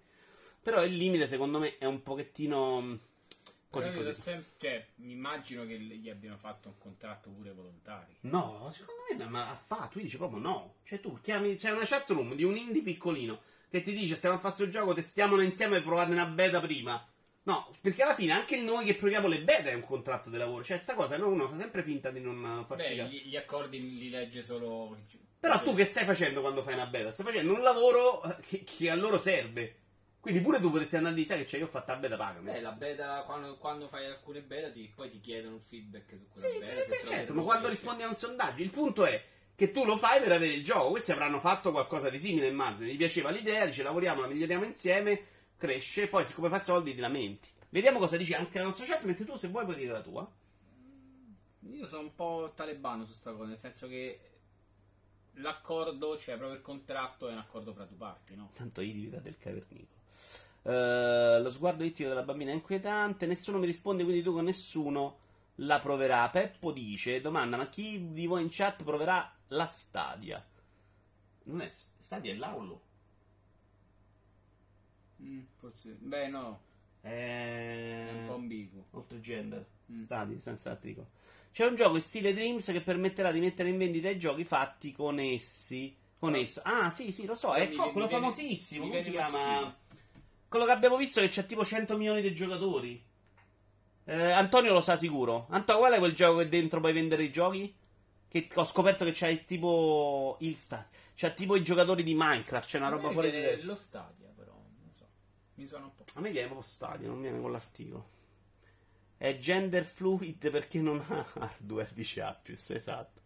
Però 0.63 0.83
il 0.83 0.97
limite 0.97 1.29
secondo 1.29 1.59
me 1.59 1.77
è 1.77 1.85
un 1.85 2.03
pochettino 2.03 3.01
così 3.71 3.93
così. 3.93 4.13
sem- 4.15 4.45
cioè, 4.59 4.87
mi 4.97 5.13
immagino 5.13 5.67
che 5.67 5.79
gli 5.79 6.09
abbiano 6.09 6.37
fatto 6.37 6.69
un 6.69 6.79
contratto 6.79 7.31
pure 7.31 7.53
volontari. 7.53 8.17
No, 8.21 8.69
secondo 8.71 9.03
me 9.11 9.25
ma 9.27 9.59
fa, 9.67 9.89
tu 9.91 10.01
dici 10.01 10.17
proprio 10.17 10.41
no. 10.41 10.77
Cioè 10.85 11.01
tu 11.01 11.19
chiami, 11.21 11.57
c'è 11.57 11.71
una 11.71 11.85
chat 11.85 12.09
room 12.11 12.35
di 12.35 12.45
un 12.45 12.57
indie 12.57 12.83
piccolino 12.83 13.41
che 13.71 13.83
ti 13.83 13.93
dice 13.95 14.17
stiamo 14.17 14.37
a 14.37 14.39
fare 14.39 14.55
questo 14.55 14.73
gioco, 14.73 14.95
testiamolo 14.95 15.43
insieme 15.43 15.77
e 15.77 15.83
provate 15.83 16.13
una 16.13 16.27
beta 16.27 16.61
prima. 16.61 17.07
No, 17.43 17.71
perché 17.81 18.03
alla 18.03 18.15
fine 18.15 18.33
anche 18.33 18.61
noi 18.61 18.85
che 18.85 18.95
proviamo 18.95 19.27
le 19.27 19.41
beta 19.41 19.71
è 19.71 19.75
un 19.75 19.85
contratto 19.85 20.29
di 20.29 20.37
lavoro. 20.37 20.63
Cioè, 20.63 20.79
sta 20.79 20.95
cosa 20.95 21.17
no, 21.17 21.29
uno 21.29 21.49
fa 21.49 21.57
sempre 21.57 21.83
finta 21.83 22.11
di 22.11 22.21
non 22.21 22.65
farci 22.67 22.95
Beh, 22.95 23.09
gli, 23.09 23.29
gli 23.29 23.37
accordi 23.37 23.99
li 23.99 24.11
legge 24.11 24.43
solo. 24.43 24.99
Però 25.41 25.63
tu 25.63 25.75
che 25.75 25.87
stai 25.87 26.05
facendo 26.05 26.41
quando 26.43 26.63
fai 26.63 26.75
una 26.75 26.87
beta? 26.87 27.13
Stai 27.13 27.25
facendo 27.25 27.55
un 27.55 27.63
lavoro 27.63 28.21
che, 28.47 28.65
che 28.65 28.91
a 28.91 28.95
loro 28.95 29.19
serve. 29.19 29.78
Quindi 30.21 30.41
pure 30.41 30.61
tu 30.61 30.71
potresti 30.71 30.97
andare 30.97 31.15
a 31.15 31.17
dire, 31.17 31.29
sai 31.29 31.39
che 31.39 31.45
c'è, 31.45 31.59
io 31.59 31.67
ho 31.67 31.69
fatto 31.69 31.93
la 31.93 31.99
beta, 31.99 32.17
pagami. 32.17 32.51
Beh, 32.51 32.61
la 32.61 32.73
beta, 32.73 33.23
quando, 33.23 33.57
quando 33.57 33.89
fai 33.89 34.07
alcune 34.07 34.43
beta, 34.43 34.71
ti, 34.71 34.91
poi 34.95 35.11
ti 35.11 35.21
chiedono 35.21 35.55
un 35.55 35.61
feedback 35.61 36.17
su 36.17 36.29
quella 36.29 36.49
Sì, 36.49 36.59
beta. 36.59 36.83
sì, 36.83 36.91
sì, 36.91 37.07
certo, 37.07 37.35
ma 37.35 37.43
quando 37.43 37.69
rispondi 37.69 38.03
a 38.03 38.09
un 38.09 38.17
sondaggio, 38.17 38.63
il 38.63 38.71
punto 38.71 39.05
è 39.05 39.25
che 39.55 39.73
tu 39.73 39.85
lo 39.85 39.97
fai 39.97 40.21
per 40.21 40.33
avere 40.33 40.53
il 40.53 40.65
gioco. 40.65 40.91
Questi 40.91 41.13
avranno 41.13 41.39
fatto 41.41 41.71
qualcosa 41.71 42.11
di 42.11 42.19
simile, 42.19 42.49
immagino. 42.49 42.89
Gli 42.89 42.97
piaceva 42.97 43.31
l'idea, 43.31 43.65
dice 43.65 43.83
lavoriamo, 43.83 44.21
la 44.21 44.27
miglioriamo 44.27 44.65
insieme, 44.65 45.25
cresce, 45.57 46.09
poi 46.09 46.25
siccome 46.25 46.49
fa 46.49 46.59
soldi 46.61 46.95
ti 46.95 47.01
lamenti. 47.01 47.49
Vediamo 47.71 47.99
cosa 47.99 48.17
dice 48.17 48.35
anche 48.35 48.59
la 48.59 48.65
nostra 48.65 48.87
chat, 48.87 49.03
mentre 49.05 49.25
tu 49.25 49.37
se 49.37 49.49
vuoi 49.49 49.65
puoi 49.65 49.77
dire 49.77 49.93
la 49.93 50.03
tua. 50.03 50.31
Io 51.71 51.87
sono 51.87 52.03
un 52.03 52.15
po' 52.15 52.53
talebano 52.55 53.05
su 53.05 53.13
sta 53.13 53.33
cosa, 53.33 53.49
nel 53.51 53.59
senso 53.59 53.89
che 53.89 54.21
l'accordo, 55.35 56.19
cioè 56.19 56.37
proprio 56.37 56.57
il 56.57 56.63
contratto 56.65 57.29
è 57.29 57.33
un 57.33 57.39
accordo 57.39 57.73
fra 57.73 57.85
due 57.85 57.97
parti, 57.97 58.35
no? 58.35 58.51
Tanto 58.55 58.81
i 58.81 58.93
divita 58.93 59.19
del 59.19 59.37
cavernico. 59.39 59.97
Eh, 60.71 61.41
lo 61.41 61.49
sguardo 61.51 61.83
ittico 61.83 62.09
della 62.11 62.23
bambina 62.23 62.51
è 62.51 62.55
inquietante. 62.55 63.27
Nessuno 63.27 63.59
mi 63.59 63.65
risponde, 63.67 64.05
quindi 64.05 64.23
tu 64.23 64.33
con 64.33 64.45
nessuno 64.45 65.19
la 65.57 65.79
proverà. 65.81 66.29
Peppo 66.29 66.73
dice: 66.73 67.21
Domanda, 67.23 67.57
ma 67.57 67.69
chi 67.69 68.13
di 68.13 68.27
voi 68.27 68.43
in 68.43 68.49
chat 68.51 68.83
proverà 68.83 69.33
la 69.49 69.67
Stadia? 69.67 70.45
Non 71.45 71.63
è 71.63 71.71
Stadia, 71.97 72.33
è 72.33 72.37
l'Aulo. 72.37 72.83
Mm, 75.23 75.41
forse. 75.59 75.97
Beh, 75.99 76.29
no, 76.29 76.61
è 77.01 78.09
un 78.13 78.27
po' 78.27 78.33
È. 78.33 78.37
ambiguo. 78.37 78.85
Oltre 78.93 79.21
gender. 79.21 79.65
Mm. 79.91 80.05
Stadia, 80.05 80.41
senza 80.41 80.71
articolo. 80.71 81.09
C'è 81.51 81.65
un 81.67 81.75
gioco 81.77 81.97
in 81.97 82.03
stile 82.03 82.35
Dreams 82.35 82.67
che 82.67 82.83
permetterà 82.83 83.33
di 83.33 83.41
mettere 83.41 83.71
in 83.71 83.79
vendita 83.79 84.11
i 84.11 84.19
giochi 84.19 84.45
fatti 84.45 84.93
con 84.93 85.19
essi. 85.19 85.97
Con 86.19 86.35
Ah. 86.35 86.39
esso. 86.39 86.61
Ah, 86.63 86.91
sì, 86.91 87.11
sì, 87.11 87.25
lo 87.25 87.35
so. 87.35 87.55
È 87.55 87.69
mi- 87.69 87.77
co- 87.77 87.87
mi 87.87 87.93
quello 87.93 88.07
viene- 88.07 88.23
famosissimo. 88.23 88.85
mi 88.85 88.91
Come 88.91 89.03
si 89.03 89.11
chiama? 89.13 89.77
Quello 90.49 90.65
che 90.65 90.71
abbiamo 90.71 90.97
visto 90.97 91.21
che 91.21 91.29
c'ha 91.29 91.43
tipo 91.43 91.65
100 91.65 91.97
milioni 91.97 92.23
di 92.23 92.35
giocatori. 92.35 93.05
Eh, 94.05 94.31
Antonio 94.31 94.73
lo 94.73 94.81
sa 94.81 94.97
sicuro. 94.97 95.47
Antonio, 95.51 95.83
qual 95.83 95.93
è 95.93 95.99
quel 95.99 96.15
gioco 96.15 96.39
che 96.39 96.49
dentro 96.49 96.81
puoi 96.81 96.95
vendere 96.95 97.23
i 97.23 97.31
giochi? 97.31 97.77
Che 98.27 98.49
ho 98.55 98.65
scoperto 98.65 99.05
che 99.05 99.27
il 99.27 99.45
tipo. 99.45 100.37
Il 100.41 100.57
sta. 100.57 100.89
C'ha 101.15 101.31
tipo 101.31 101.57
i 101.57 101.63
giocatori 101.63 102.03
di 102.03 102.15
Minecraft. 102.15 102.69
C'è 102.69 102.79
una 102.79 102.89
roba 102.89 103.11
fuori 103.11 103.31
di 103.31 103.41
testa. 103.41 103.67
lo 103.67 103.75
Stadia, 103.75 104.33
però, 104.35 104.53
non 104.53 104.93
so. 104.93 105.07
Mi 105.55 105.67
suona 105.67 105.85
un 105.85 105.95
po'. 105.95 106.05
A 106.15 106.21
me 106.21 106.31
viene 106.31 106.47
proprio 106.47 106.67
stadio, 106.67 107.09
non 107.09 107.21
viene 107.21 107.41
con 107.41 107.53
l'articolo. 107.53 108.09
È 109.19 109.37
gender 109.37 109.85
fluid 109.85 110.51
perché 110.51 110.81
non 110.81 111.05
ha 111.09 111.27
hardware, 111.35 111.91
dice 111.93 112.23
Appius, 112.23 112.71
esatto. 112.71 113.21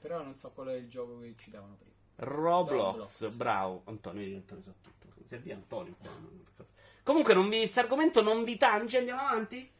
Però 0.00 0.22
non 0.22 0.36
so 0.36 0.50
qual 0.52 0.68
è 0.68 0.74
il 0.74 0.88
gioco 0.88 1.18
che 1.18 1.34
citavano 1.36 1.74
prima. 1.74 1.94
Roblox, 2.16 3.20
Roblox. 3.22 3.28
bravo. 3.30 3.82
Antonio, 3.86 4.22
io 4.22 4.36
Antonio 4.36 4.62
sa 4.62 4.74
tutto. 4.80 4.95
Servì 5.28 5.52
Antonio. 5.52 5.96
Comunque, 7.02 7.34
non 7.34 7.48
vi, 7.48 7.58
questo 7.58 7.80
argomento 7.80 8.22
non 8.22 8.44
vi 8.44 8.56
tange, 8.56 8.98
andiamo 8.98 9.20
avanti? 9.20 9.70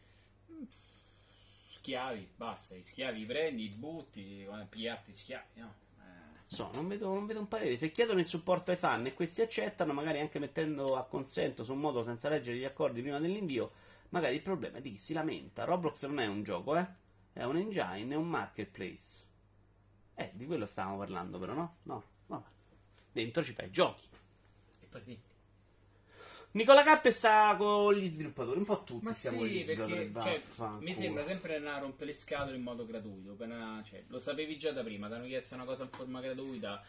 Schiavi, 1.68 2.28
basta, 2.36 2.74
i 2.74 2.82
schiavi 2.82 3.24
prendi, 3.24 3.68
li 3.68 3.74
butti, 3.74 4.46
a 4.50 4.64
pigliarti 4.68 5.12
schiavi, 5.12 5.60
no? 5.60 5.74
Eh, 5.98 6.04
So, 6.46 6.70
non 6.72 6.88
vedo, 6.88 7.12
non 7.12 7.26
vedo 7.26 7.40
un 7.40 7.48
parere. 7.48 7.76
Se 7.76 7.90
chiedono 7.92 8.20
il 8.20 8.26
supporto 8.26 8.70
ai 8.70 8.76
fan 8.76 9.06
e 9.06 9.14
questi 9.14 9.42
accettano, 9.42 9.92
magari 9.92 10.20
anche 10.20 10.38
mettendo 10.38 10.96
a 10.96 11.04
consento 11.04 11.64
su 11.64 11.72
un 11.72 11.80
modo 11.80 12.04
senza 12.04 12.28
leggere 12.28 12.56
gli 12.56 12.64
accordi 12.64 13.02
prima 13.02 13.18
dell'invio, 13.20 13.72
magari 14.10 14.34
il 14.36 14.42
problema 14.42 14.78
è 14.78 14.80
di 14.80 14.92
chi 14.92 14.98
si 14.98 15.12
lamenta. 15.12 15.64
Roblox 15.64 16.06
non 16.06 16.20
è 16.20 16.26
un 16.26 16.42
gioco, 16.42 16.76
eh? 16.76 16.86
È 17.32 17.44
un 17.44 17.56
engine, 17.56 18.14
è 18.14 18.16
un 18.16 18.28
marketplace. 18.28 19.24
Eh, 20.14 20.30
di 20.34 20.46
quello 20.46 20.66
stavamo 20.66 20.98
parlando, 20.98 21.38
però, 21.38 21.52
no? 21.54 21.76
No, 21.82 22.04
vabbè. 22.26 22.48
Dentro 23.12 23.44
ci 23.44 23.52
fai 23.52 23.70
giochi. 23.70 24.08
e 24.80 24.86
poi. 24.86 25.20
Nicola 26.56 26.82
Cappe 26.82 27.10
sta 27.10 27.54
con 27.58 27.92
gli 27.92 28.08
sviluppatori, 28.08 28.58
un 28.58 28.64
po' 28.64 28.82
tutti 28.82 29.04
Ma 29.04 29.12
stiamo 29.12 29.38
con 29.40 29.46
gli 29.46 29.58
sì, 29.58 29.74
sviluppatori. 29.74 30.06
perché 30.08 30.42
cioè, 30.56 30.68
mi 30.80 30.94
sembra 30.94 31.26
sempre 31.26 31.56
una 31.58 31.78
rompere 31.78 32.06
le 32.06 32.12
scatole 32.16 32.56
in 32.56 32.62
modo 32.62 32.86
gratuito. 32.86 33.32
appena- 33.32 33.82
cioè, 33.86 34.04
lo 34.06 34.18
sapevi 34.18 34.56
già 34.56 34.72
da 34.72 34.82
prima, 34.82 35.06
ti 35.08 35.12
hanno 35.12 35.26
chiesto 35.26 35.54
una 35.54 35.64
cosa 35.64 35.82
in 35.82 35.90
forma 35.90 36.18
gratuita. 36.22 36.82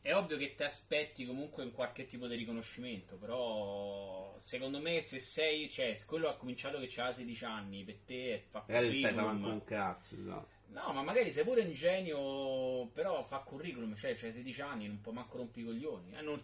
È 0.00 0.14
ovvio 0.14 0.36
che 0.36 0.54
ti 0.54 0.62
aspetti 0.62 1.26
comunque 1.26 1.64
un 1.64 1.72
qualche 1.72 2.06
tipo 2.06 2.28
di 2.28 2.36
riconoscimento, 2.36 3.16
però 3.16 4.36
secondo 4.38 4.80
me 4.80 5.00
se 5.00 5.18
sei, 5.18 5.68
cioè, 5.68 5.94
se 5.96 6.06
quello 6.06 6.28
ha 6.28 6.36
cominciato 6.36 6.78
che 6.78 6.86
c'ha 6.88 7.10
16 7.12 7.44
anni, 7.44 7.82
per 7.82 7.96
te 8.06 8.44
fa 8.48 8.62
Magari 8.68 8.86
non 8.86 8.96
stai 8.98 9.14
davanti 9.14 9.48
un 9.48 9.64
cazzo, 9.64 10.14
no. 10.18 10.46
No, 10.68 10.92
ma 10.92 11.02
magari 11.02 11.32
sei 11.32 11.42
pure 11.42 11.62
ingenio, 11.62 12.86
però 12.92 13.24
fa 13.24 13.38
curriculum, 13.38 13.96
cioè 13.96 14.14
c'hai 14.14 14.30
16 14.30 14.60
anni, 14.60 14.86
non 14.86 15.00
può 15.00 15.10
manco 15.10 15.38
rompere 15.38 15.62
i 15.62 15.64
coglioni. 15.64 16.12
Eh, 16.16 16.20
non 16.22 16.40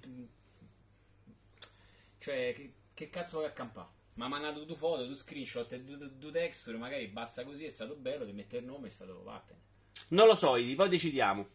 Cioè, 2.24 2.54
che, 2.54 2.72
che 2.94 3.10
cazzo 3.10 3.36
vuoi 3.36 3.50
accampare? 3.50 3.88
Ma 4.14 4.28
mi 4.28 4.34
ha 4.34 4.38
mandato 4.38 4.64
due 4.64 4.76
foto, 4.76 5.04
due 5.04 5.14
screenshot 5.14 5.70
e 5.72 5.82
due, 5.82 6.16
due 6.16 6.32
texture, 6.32 6.78
magari 6.78 7.06
basta 7.08 7.44
così, 7.44 7.66
è 7.66 7.68
stato 7.68 7.96
bello, 7.96 8.24
ti 8.24 8.32
mette 8.32 8.56
il 8.56 8.64
nome, 8.64 8.88
è 8.88 8.90
stato 8.90 9.22
vattene. 9.22 9.60
Non 10.08 10.26
lo 10.26 10.34
so, 10.34 10.52
poi 10.52 10.88
decidiamo. 10.88 11.46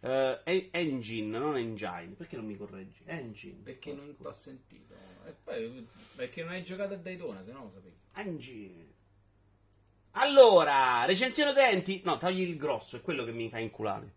Eh, 0.00 0.40
e- 0.44 0.68
engine, 0.72 1.38
non 1.38 1.58
engine. 1.58 2.14
Perché 2.16 2.36
non 2.36 2.46
mi 2.46 2.56
correggi? 2.56 3.02
Engine. 3.04 3.60
Perché 3.64 3.92
non 3.92 4.16
ti 4.16 4.24
ho 4.24 4.32
sentito. 4.32 4.94
E 5.26 5.32
poi, 5.44 5.86
perché 6.16 6.42
non 6.42 6.52
hai 6.52 6.64
giocato 6.64 6.94
a 6.94 6.96
Daytona, 6.96 7.44
se 7.44 7.52
no 7.52 7.64
lo 7.64 7.70
sapevi. 7.74 7.96
Engine. 8.14 8.92
Allora, 10.12 11.04
recensione 11.04 11.50
utenti. 11.50 12.00
No, 12.02 12.16
togli 12.16 12.40
il 12.40 12.56
grosso, 12.56 12.96
è 12.96 13.02
quello 13.02 13.24
che 13.24 13.32
mi 13.32 13.50
fa 13.50 13.58
inculare. 13.58 14.14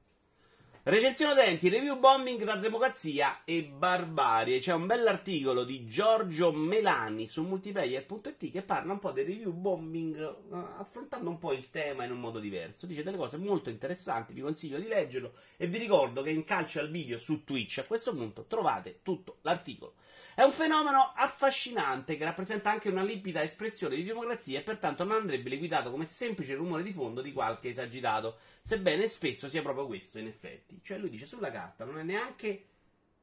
Recensione 0.89 1.33
utenti, 1.33 1.67
review 1.67 1.99
bombing 1.99 2.41
tra 2.41 2.55
democrazia 2.55 3.41
e 3.43 3.65
barbarie. 3.65 4.59
C'è 4.59 4.71
un 4.71 4.85
bell'articolo 4.85 5.65
di 5.65 5.85
Giorgio 5.85 6.53
Melani 6.53 7.27
su 7.27 7.43
multiplayer.it 7.43 8.49
che 8.49 8.61
parla 8.61 8.93
un 8.93 8.99
po' 8.99 9.11
del 9.11 9.25
review 9.25 9.51
bombing, 9.51 10.17
eh, 10.17 10.35
affrontando 10.77 11.29
un 11.29 11.39
po' 11.39 11.51
il 11.51 11.69
tema 11.71 12.05
in 12.05 12.11
un 12.11 12.21
modo 12.21 12.39
diverso. 12.39 12.85
Dice 12.85 13.03
delle 13.03 13.17
cose 13.17 13.35
molto 13.35 13.69
interessanti, 13.69 14.31
vi 14.31 14.39
consiglio 14.39 14.79
di 14.79 14.87
leggerlo 14.87 15.33
e 15.57 15.67
vi 15.67 15.77
ricordo 15.77 16.21
che 16.21 16.29
in 16.29 16.45
calcio 16.45 16.79
al 16.79 16.89
video 16.89 17.17
su 17.17 17.43
Twitch 17.43 17.79
a 17.79 17.83
questo 17.83 18.15
punto 18.15 18.45
trovate 18.45 18.99
tutto 19.03 19.39
l'articolo. 19.41 19.95
È 20.33 20.43
un 20.43 20.51
fenomeno 20.53 21.13
affascinante 21.15 22.15
che 22.15 22.23
rappresenta 22.23 22.69
anche 22.69 22.87
una 22.87 23.03
limpida 23.03 23.43
espressione 23.43 23.95
di 23.95 24.03
democrazia 24.03 24.59
e 24.59 24.63
pertanto 24.63 25.03
non 25.03 25.17
andrebbe 25.17 25.49
liquidato 25.49 25.91
come 25.91 26.05
semplice 26.05 26.53
rumore 26.53 26.83
di 26.83 26.93
fondo 26.93 27.21
di 27.21 27.33
qualche 27.33 27.69
esagitato, 27.69 28.37
sebbene 28.61 29.07
spesso 29.09 29.49
sia 29.49 29.61
proprio 29.61 29.87
questo 29.87 30.19
in 30.19 30.27
effetti. 30.27 30.76
Cioè 30.83 30.97
lui 30.97 31.09
dice 31.09 31.25
sulla 31.25 31.51
carta 31.51 31.85
non 31.85 31.99
è 31.99 32.03
neanche 32.03 32.65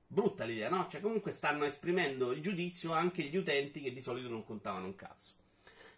brutta 0.07 0.44
l'idea, 0.44 0.68
no? 0.68 0.86
Cioè 0.90 1.00
comunque 1.00 1.32
stanno 1.32 1.64
esprimendo 1.64 2.32
il 2.32 2.40
giudizio 2.40 2.92
anche 2.92 3.22
gli 3.22 3.36
utenti 3.36 3.80
che 3.80 3.92
di 3.92 4.00
solito 4.00 4.28
non 4.28 4.44
contavano 4.44 4.86
un 4.86 4.94
cazzo. 4.94 5.32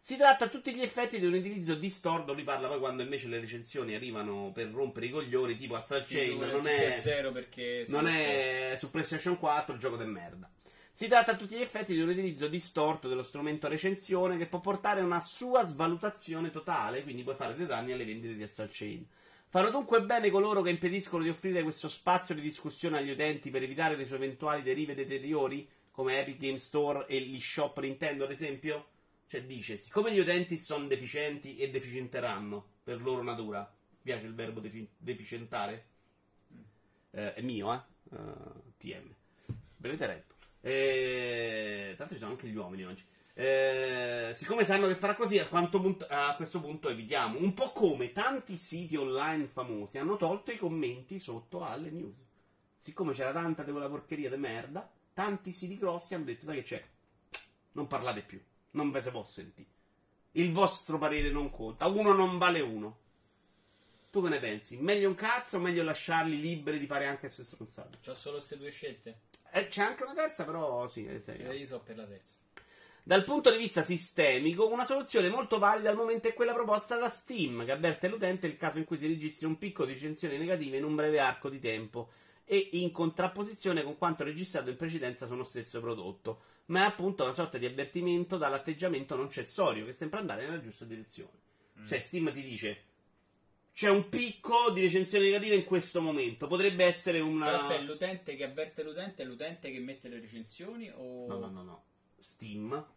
Si 0.00 0.16
tratta 0.16 0.44
a 0.44 0.48
tutti 0.48 0.72
gli 0.72 0.82
effetti 0.82 1.18
di 1.18 1.26
un 1.26 1.34
utilizzo 1.34 1.74
distorto, 1.74 2.32
lui 2.32 2.44
parla 2.44 2.68
poi 2.68 2.78
quando 2.78 3.02
invece 3.02 3.26
le 3.26 3.40
recensioni 3.40 3.92
arrivano 3.92 4.52
per 4.54 4.70
rompere 4.70 5.06
i 5.06 5.10
coglioni, 5.10 5.56
tipo 5.56 5.74
Astral 5.74 6.04
Chain, 6.06 6.38
non 6.38 6.68
è... 6.68 6.98
zero 7.00 7.32
perché 7.32 7.84
Non 7.88 8.06
è 8.06 8.76
su 8.78 8.88
PlayStation 8.88 9.36
4 9.36 9.76
gioco 9.78 9.96
di 9.96 10.04
merda. 10.04 10.48
Si 10.92 11.08
tratta 11.08 11.32
a 11.32 11.36
tutti 11.36 11.56
gli 11.56 11.60
effetti 11.60 11.92
di 11.92 12.00
un 12.00 12.08
utilizzo 12.10 12.46
distorto 12.46 13.08
dello 13.08 13.24
strumento 13.24 13.66
recensione 13.66 14.38
che 14.38 14.46
può 14.46 14.60
portare 14.60 15.00
a 15.00 15.04
una 15.04 15.20
sua 15.20 15.64
svalutazione 15.64 16.50
totale, 16.50 17.02
quindi 17.02 17.24
puoi 17.24 17.34
fare 17.34 17.56
dei 17.56 17.66
danni 17.66 17.92
alle 17.92 18.04
vendite 18.04 18.34
di 18.34 18.44
Astral 18.44 18.70
Chain. 18.70 19.04
Fanno 19.56 19.70
dunque 19.70 20.02
bene 20.02 20.28
coloro 20.28 20.60
che 20.60 20.68
impediscono 20.68 21.22
di 21.22 21.30
offrire 21.30 21.62
questo 21.62 21.88
spazio 21.88 22.34
di 22.34 22.42
discussione 22.42 22.98
agli 22.98 23.08
utenti 23.08 23.48
per 23.48 23.62
evitare 23.62 23.96
le 23.96 24.04
sue 24.04 24.16
eventuali 24.16 24.60
derive 24.60 24.94
deteriori, 24.94 25.66
come 25.92 26.20
Epic 26.20 26.36
Game 26.36 26.58
Store 26.58 27.06
e 27.06 27.18
l'eShop 27.20 27.80
Nintendo, 27.80 28.24
ad 28.24 28.32
esempio? 28.32 28.88
Cioè 29.26 29.44
dice, 29.44 29.78
siccome 29.78 30.12
gli 30.12 30.18
utenti 30.18 30.58
sono 30.58 30.86
deficienti 30.86 31.56
e 31.56 31.70
deficienteranno 31.70 32.66
per 32.84 33.00
loro 33.00 33.22
natura, 33.22 33.60
mi 33.60 33.96
piace 34.02 34.26
il 34.26 34.34
verbo 34.34 34.60
defi- 34.60 34.90
deficientare? 34.94 35.86
Eh, 37.12 37.32
è 37.32 37.40
mio, 37.40 37.72
eh? 37.72 37.80
Eh, 38.12 38.72
TM. 38.76 39.14
Vedete 39.78 40.06
retto. 40.06 40.34
Eh, 40.60 41.94
tanto 41.96 42.12
ci 42.12 42.20
sono 42.20 42.32
anche 42.32 42.46
gli 42.46 42.56
uomini 42.56 42.84
oggi. 42.84 43.04
Eh, 43.38 44.32
siccome 44.34 44.64
sanno 44.64 44.86
che 44.86 44.94
farà 44.94 45.14
così, 45.14 45.38
a, 45.38 45.44
punto- 45.44 46.06
a 46.08 46.34
questo 46.36 46.58
punto 46.58 46.88
evitiamo. 46.88 47.38
Un 47.38 47.52
po' 47.52 47.70
come 47.72 48.12
tanti 48.12 48.56
siti 48.56 48.96
online 48.96 49.48
famosi 49.48 49.98
hanno 49.98 50.16
tolto 50.16 50.52
i 50.52 50.56
commenti 50.56 51.18
sotto 51.18 51.62
alle 51.62 51.90
news. 51.90 52.24
Siccome 52.80 53.12
c'era 53.12 53.32
tanta 53.32 53.62
di 53.62 53.72
quella 53.72 53.90
porcheria 53.90 54.30
di 54.30 54.36
merda, 54.38 54.90
tanti 55.12 55.52
siti 55.52 55.76
grossi 55.76 56.14
hanno 56.14 56.24
detto: 56.24 56.46
Sai 56.46 56.56
che 56.56 56.62
c'è? 56.62 56.84
Non 57.72 57.86
parlate 57.86 58.22
più, 58.22 58.40
non 58.70 58.90
ve 58.90 59.02
se 59.02 59.10
può 59.10 59.22
sentire. 59.22 59.68
Il 60.32 60.50
vostro 60.52 60.96
parere 60.96 61.30
non 61.30 61.50
conta, 61.50 61.88
uno 61.88 62.14
non 62.14 62.38
vale 62.38 62.60
uno. 62.60 63.00
Tu 64.10 64.22
che 64.22 64.30
ne 64.30 64.38
pensi? 64.38 64.78
Meglio 64.78 65.10
un 65.10 65.14
cazzo 65.14 65.58
o 65.58 65.60
meglio 65.60 65.82
lasciarli 65.82 66.40
liberi 66.40 66.78
di 66.78 66.86
fare 66.86 67.04
anche 67.04 67.20
queste 67.26 67.44
stronzate? 67.44 67.98
C'ho 68.02 68.14
solo 68.14 68.36
queste 68.36 68.56
due 68.56 68.70
scelte. 68.70 69.18
Eh, 69.50 69.68
c'è 69.68 69.82
anche 69.82 70.04
una 70.04 70.14
terza, 70.14 70.46
però 70.46 70.86
sì, 70.86 71.06
seria. 71.20 71.50
Eh, 71.50 71.58
io 71.58 71.66
so 71.66 71.80
per 71.80 71.96
la 71.96 72.06
terza. 72.06 72.44
Dal 73.08 73.22
punto 73.22 73.52
di 73.52 73.58
vista 73.58 73.84
sistemico, 73.84 74.68
una 74.68 74.84
soluzione 74.84 75.28
molto 75.28 75.60
valida 75.60 75.90
al 75.90 75.96
momento 75.96 76.26
è 76.26 76.34
quella 76.34 76.52
proposta 76.52 76.96
da 76.96 77.08
Steam, 77.08 77.64
che 77.64 77.70
avverte 77.70 78.08
l'utente 78.08 78.48
nel 78.48 78.56
caso 78.56 78.78
in 78.78 78.84
cui 78.84 78.96
si 78.96 79.06
registri 79.06 79.46
un 79.46 79.58
picco 79.58 79.84
di 79.84 79.92
recensioni 79.92 80.36
negative 80.36 80.78
in 80.78 80.82
un 80.82 80.96
breve 80.96 81.20
arco 81.20 81.48
di 81.48 81.60
tempo 81.60 82.10
e 82.44 82.70
in 82.72 82.90
contrapposizione 82.90 83.84
con 83.84 83.96
quanto 83.96 84.24
registrato 84.24 84.70
in 84.70 84.76
precedenza 84.76 85.28
su 85.28 85.34
uno 85.34 85.44
stesso 85.44 85.80
prodotto, 85.80 86.40
ma 86.66 86.80
è 86.80 86.86
appunto 86.86 87.22
una 87.22 87.32
sorta 87.32 87.58
di 87.58 87.66
avvertimento 87.66 88.38
dall'atteggiamento 88.38 89.14
non 89.14 89.30
cessorio 89.30 89.84
che 89.84 89.92
sembra 89.92 90.18
andare 90.18 90.44
nella 90.44 90.60
giusta 90.60 90.84
direzione. 90.84 91.38
Cioè, 91.86 92.00
Steam 92.00 92.32
ti 92.32 92.42
dice: 92.42 92.82
c'è 93.72 93.88
un 93.88 94.08
picco 94.08 94.72
di 94.72 94.80
recensioni 94.80 95.26
negative 95.26 95.54
in 95.54 95.64
questo 95.64 96.00
momento. 96.02 96.48
Potrebbe 96.48 96.84
essere 96.84 97.20
una. 97.20 97.44
Però 97.44 97.58
aspetta, 97.58 97.82
l'utente 97.82 98.34
che 98.34 98.42
avverte 98.42 98.82
l'utente 98.82 99.22
è 99.22 99.26
l'utente 99.26 99.70
che 99.70 99.78
mette 99.78 100.08
le 100.08 100.18
recensioni 100.18 100.90
o... 100.92 101.28
No, 101.28 101.38
no, 101.38 101.50
no, 101.50 101.62
no. 101.62 101.84
Steam 102.18 102.94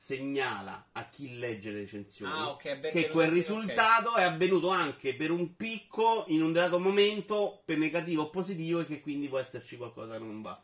segnala 0.00 0.88
a 0.92 1.10
chi 1.10 1.38
legge 1.38 1.70
le 1.70 1.80
recensioni 1.80 2.32
Ah, 2.32 2.48
ok, 2.52 2.64
avverte 2.64 2.88
che 2.88 3.10
quel 3.10 3.28
l'utente, 3.28 3.34
risultato 3.34 4.14
è 4.14 4.22
avvenuto 4.22 4.70
anche 4.70 5.14
per 5.14 5.30
un 5.30 5.56
picco 5.56 6.24
in 6.28 6.42
un 6.42 6.52
dato 6.54 6.80
momento, 6.80 7.60
per 7.66 7.76
negativo 7.76 8.22
o 8.22 8.30
positivo, 8.30 8.80
e 8.80 8.86
che 8.86 9.00
quindi 9.02 9.28
può 9.28 9.38
esserci 9.38 9.76
qualcosa 9.76 10.14
che 10.14 10.24
non 10.24 10.40
va. 10.40 10.58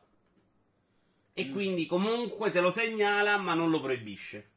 E 1.35 1.45
Mm. 1.45 1.53
quindi 1.53 1.85
comunque 1.85 2.51
te 2.51 2.61
lo 2.61 2.71
segnala, 2.71 3.37
ma 3.37 3.53
non 3.53 3.69
lo 3.69 3.79
proibisce. 3.79 4.51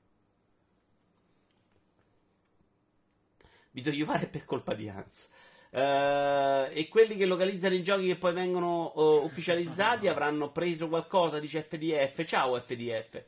Video 3.72 3.92
Iovare 3.92 4.24
è 4.24 4.30
per 4.30 4.46
colpa 4.46 4.74
di 4.76 4.88
Hans. 4.88 5.30
Eh, 5.72 6.70
e 6.72 6.88
quelli 6.88 7.18
che 7.18 7.26
localizzano 7.26 7.76
i 7.76 7.84
giochi 7.84 8.08
che 8.08 8.16
poi 8.16 8.32
vengono 8.34 8.94
eh, 8.96 9.26
ufficializzati 9.26 10.08
avranno 10.08 10.52
preso 10.54 10.88
qualcosa, 10.88 11.38
dice 11.38 11.64
FDF. 11.64 12.24
Ciao 12.24 12.58
FDF. 12.58 13.24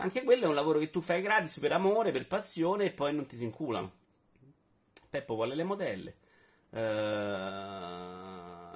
Anche 0.00 0.22
quello 0.24 0.44
è 0.44 0.48
un 0.48 0.54
lavoro 0.54 0.78
che 0.78 0.90
tu 0.90 1.00
fai 1.00 1.20
gratis 1.22 1.58
per 1.58 1.72
amore, 1.72 2.10
per 2.10 2.26
passione 2.26 2.86
e 2.86 2.90
poi 2.90 3.14
non 3.14 3.26
ti 3.26 3.36
si 3.36 3.44
inculano. 3.44 3.92
Peppo 5.10 5.34
vuole 5.34 5.54
le 5.54 5.64
modelle. 5.64 6.16
Eh, 6.70 6.78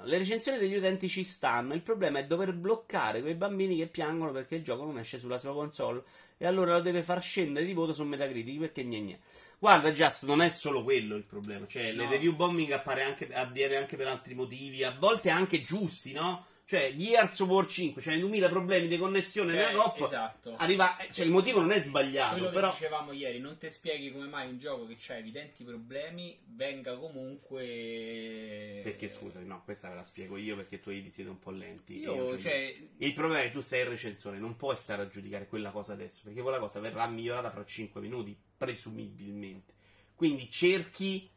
le 0.07 0.19
recensioni 0.19 0.59
degli 0.59 0.77
utenti 0.77 1.09
ci 1.09 1.25
stanno. 1.25 1.75
Il 1.75 1.83
problema 1.83 2.19
è 2.19 2.27
dover 2.27 2.53
bloccare 2.53 3.21
quei 3.23 3.35
bambini 3.35 3.77
che 3.77 3.87
piangono 3.87 4.33
perché 4.33 4.57
il 4.57 4.63
gioco 4.63 4.85
non 4.85 4.99
esce 4.99 5.19
sulla 5.19 5.39
sua 5.39 5.55
console. 5.55 6.03
E 6.37 6.47
allora 6.47 6.73
lo 6.75 6.81
deve 6.83 7.03
far 7.03 7.23
scendere 7.23 7.65
di 7.65 7.73
voto 7.73 7.95
su 7.95 8.03
Metacritic 8.05 8.59
perché 8.59 8.85
gne. 8.85 9.21
Guarda, 9.59 9.93
Just, 9.93 10.27
non 10.27 10.43
è 10.43 10.51
solo 10.51 10.83
quello 10.83 11.15
il 11.17 11.25
problema. 11.25 11.67
Cioè, 11.67 11.93
le 11.93 12.05
No. 12.05 12.11
review 12.11 12.35
bombing 12.35 12.71
appare 12.73 13.03
anche, 13.03 13.33
avviene 13.33 13.77
anche 13.77 13.97
per 13.97 14.09
altri 14.09 14.35
motivi, 14.35 14.85
a 14.85 14.95
volte 14.99 15.31
anche 15.31 15.63
giusti, 15.63 16.13
no? 16.13 16.47
Cioè, 16.67 16.95
Gears 16.97 17.39
of 17.41 17.49
War 17.49 17.67
5, 17.67 18.01
c'hai 18.01 18.19
2000 18.21 18.49
problemi 18.49 18.89
di 18.89 18.97
connessione 18.97 19.53
Cioè, 19.53 19.67
nella 19.67 19.83
coppa. 19.83 20.07
esatto. 20.07 20.55
Arriva, 20.57 20.97
eh, 20.97 21.13
cioè, 21.13 21.27
il 21.27 21.31
motivo 21.31 21.61
non 21.61 21.73
è 21.73 21.79
sbagliato, 21.81 22.33
Quello 22.37 22.49
che 22.49 22.55
però. 22.55 22.71
dicevamo 22.71 23.13
ieri, 23.13 23.39
non 23.39 23.59
ti 23.59 23.69
spieghi 23.69 24.11
come 24.11 24.27
mai 24.29 24.49
un 24.49 24.59
gioco 24.59 24.87
che 24.87 24.97
ha 25.13 25.17
evidenti 25.17 25.63
problemi 25.63 26.39
venga 26.47 26.97
comunque... 26.97 28.81
Perché 28.83 29.11
scusami, 29.11 29.45
no, 29.45 29.63
questa 29.63 29.91
ve 29.91 29.97
la 29.97 30.05
spiego 30.05 30.39
io 30.39 30.57
perché 30.57 30.81
tu 30.81 30.91
vedi 30.91 31.11
siete 31.11 31.29
un 31.29 31.39
po' 31.39 31.51
lenti. 31.51 31.99
Io, 31.99 32.15
Io, 32.15 32.39
cioè, 32.41 32.75
Il 32.97 33.13
problema 33.13 33.43
è 33.43 33.47
che 33.47 33.53
tu 33.53 33.61
sei 33.61 33.83
il 33.83 33.89
recensore, 33.89 34.39
non 34.39 34.57
puoi 34.57 34.77
stare 34.77 35.03
a 35.03 35.07
giudicare 35.07 35.47
quella 35.47 35.71
cosa 35.71 35.93
adesso, 35.93 36.23
perché 36.25 36.41
quella 36.41 36.59
cosa 36.59 36.81
verrà 36.81 37.07
migliorata 37.07 37.51
fra 37.51 37.65
5 37.65 38.01
minuti, 38.01 38.35
presumibilmente. 38.57 39.73
Quindi 40.15 40.49
cerchi 40.51 41.29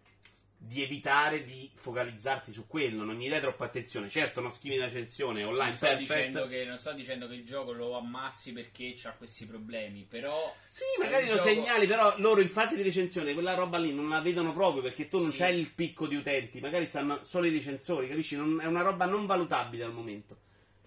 di 0.60 0.82
evitare 0.84 1.46
di 1.46 1.70
focalizzarti 1.76 2.52
su 2.52 2.66
quello, 2.68 3.04
non 3.04 3.16
gli 3.16 3.30
dai 3.30 3.40
troppa 3.40 3.66
attenzione. 3.66 4.10
Certo, 4.10 4.42
non 4.42 4.52
scrivi 4.52 4.76
una 4.78 4.86
recensione 4.86 5.44
online 5.44 5.70
non 5.70 5.78
sto, 5.78 5.96
dicendo 5.96 6.48
che, 6.48 6.66
non 6.66 6.78
sto 6.78 6.94
dicendo 6.94 7.28
che 7.28 7.36
il 7.36 7.46
gioco 7.46 7.72
lo 7.72 7.96
ammazzi 7.96 8.52
perché 8.52 8.96
ha 9.04 9.12
questi 9.12 9.46
problemi, 9.46 10.06
però... 10.10 10.54
Sì, 10.68 10.84
magari 11.00 11.28
lo 11.28 11.36
gioco- 11.36 11.48
segnali, 11.48 11.86
però 11.88 12.14
loro 12.18 12.42
in 12.42 12.50
fase 12.50 12.76
di 12.76 12.82
recensione 12.82 13.34
quella 13.34 13.54
roba 13.54 13.78
lì 13.78 13.94
non 13.94 14.10
la 14.10 14.20
vedono 14.20 14.52
proprio 14.52 14.82
perché 14.82 15.08
tu 15.08 15.20
non 15.20 15.32
Sì. 15.32 15.38
c'hai 15.38 15.58
il 15.60 15.72
picco 15.74 16.08
di 16.08 16.16
utenti, 16.16 16.60
magari 16.60 16.88
stanno 16.88 17.24
solo 17.24 17.46
i 17.46 17.52
recensori, 17.52 18.08
capisci? 18.10 18.36
Non- 18.36 18.60
è 18.60 18.66
una 18.66 18.82
roba 18.82 19.06
non 19.06 19.26
valutabile 19.26 19.84
al 19.84 19.94
momento. 19.94 20.38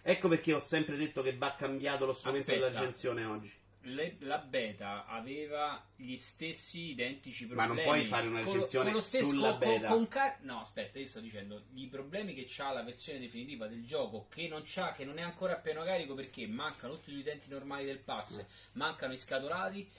Ecco 0.02 0.28
perché 0.28 0.52
ho 0.52 0.60
sempre 0.60 0.96
detto 0.96 1.22
che 1.22 1.36
va 1.36 1.54
cambiato 1.56 2.06
lo 2.06 2.12
strumento 2.12 2.50
Aspetta. 2.50 2.66
della 2.68 2.80
recensione 2.80 3.24
oggi. 3.24 3.52
Le- 3.84 4.16
la 4.20 4.36
beta 4.36 5.06
aveva 5.06 5.82
gli 5.96 6.14
stessi 6.16 6.90
identici 6.90 7.46
Ma 7.46 7.64
problemi. 7.64 7.74
non 7.76 7.84
puoi 7.84 8.06
fare 8.06 8.26
una 8.26 8.40
Con 8.40 8.48
lo- 8.48 8.52
recensione 8.56 8.92
con 8.92 9.00
stesso- 9.00 9.24
sulla 9.30 9.50
con- 9.50 9.58
beta. 9.58 9.88
con 9.88 10.08
car- 10.08 10.40
no, 10.42 10.60
aspetta, 10.60 10.98
io 10.98 11.06
sto 11.06 11.20
dicendo 11.20 11.62
i 11.74 11.86
problemi 11.86 12.34
che 12.34 12.46
ha 12.62 12.72
la 12.72 12.82
versione 12.82 13.18
definitiva 13.20 13.66
del 13.68 13.86
gioco, 13.86 14.26
che 14.28 14.48
non, 14.48 14.62
c'ha, 14.66 14.92
che 14.92 15.04
non 15.06 15.18
è 15.18 15.22
ancora 15.22 15.54
a 15.54 15.56
pieno 15.56 15.82
carico 15.82 16.12
perché 16.14 16.46
mancano 16.46 16.96
tutti 16.96 17.12
gli 17.12 17.20
utenti 17.20 17.48
normali 17.48 17.86
del 17.86 18.00
pass, 18.00 18.44
mancano 18.72 19.14
i 19.14 19.16
scatolati. 19.16 19.90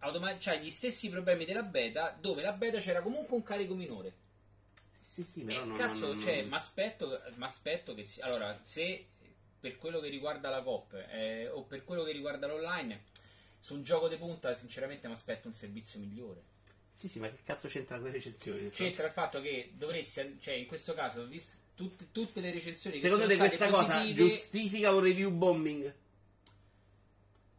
Automa- 0.00 0.36
c'ha 0.38 0.54
gli 0.56 0.70
stessi 0.70 1.08
problemi 1.10 1.44
della 1.44 1.62
beta, 1.62 2.16
dove 2.18 2.42
la 2.42 2.52
beta 2.52 2.80
c'era 2.80 3.02
comunque 3.02 3.36
un 3.36 3.42
carico 3.42 3.74
minore. 3.74 4.12
Sì, 4.98 5.22
sì, 5.22 5.42
però 5.44 5.64
non, 5.64 5.76
cazzo, 5.76 6.08
non- 6.14 6.18
cioè, 6.20 6.40
non- 6.40 6.48
mi 6.48 6.54
aspetto, 6.56 7.20
m'aspetto 7.36 7.94
che 7.94 8.04
si- 8.04 8.20
allora, 8.22 8.58
se 8.62 9.06
per 9.60 9.76
quello 9.76 10.00
che 10.00 10.08
riguarda 10.08 10.48
la 10.48 10.62
COP 10.62 10.94
eh, 11.10 11.48
o 11.48 11.62
per 11.64 11.84
quello 11.84 12.02
che 12.02 12.12
riguarda 12.12 12.46
l'online, 12.46 13.04
su 13.58 13.74
un 13.74 13.82
gioco 13.82 14.08
di 14.08 14.16
punta, 14.16 14.54
sinceramente 14.54 15.06
mi 15.06 15.12
aspetto 15.12 15.48
un 15.48 15.52
servizio 15.52 16.00
migliore. 16.00 16.42
Sì, 16.90 17.08
sì, 17.08 17.20
ma 17.20 17.28
che 17.28 17.38
cazzo 17.44 17.68
c'entra 17.68 17.96
con 17.96 18.06
le 18.06 18.12
recensioni? 18.12 18.68
C'entra 18.70 19.06
il 19.06 19.12
fatto 19.12 19.40
che 19.40 19.72
dovresti, 19.74 20.38
cioè, 20.40 20.54
in 20.54 20.66
questo 20.66 20.94
caso, 20.94 21.26
vis- 21.26 21.56
tutte, 21.74 22.08
tutte 22.10 22.40
le 22.40 22.50
recensioni 22.50 22.96
che 22.96 23.02
Secondo 23.02 23.26
te 23.26 23.36
questa 23.36 23.56
state 23.56 23.70
cosa 23.70 23.94
positive, 23.94 24.28
giustifica 24.28 24.92
un 24.92 25.00
review 25.00 25.30
bombing? 25.30 25.94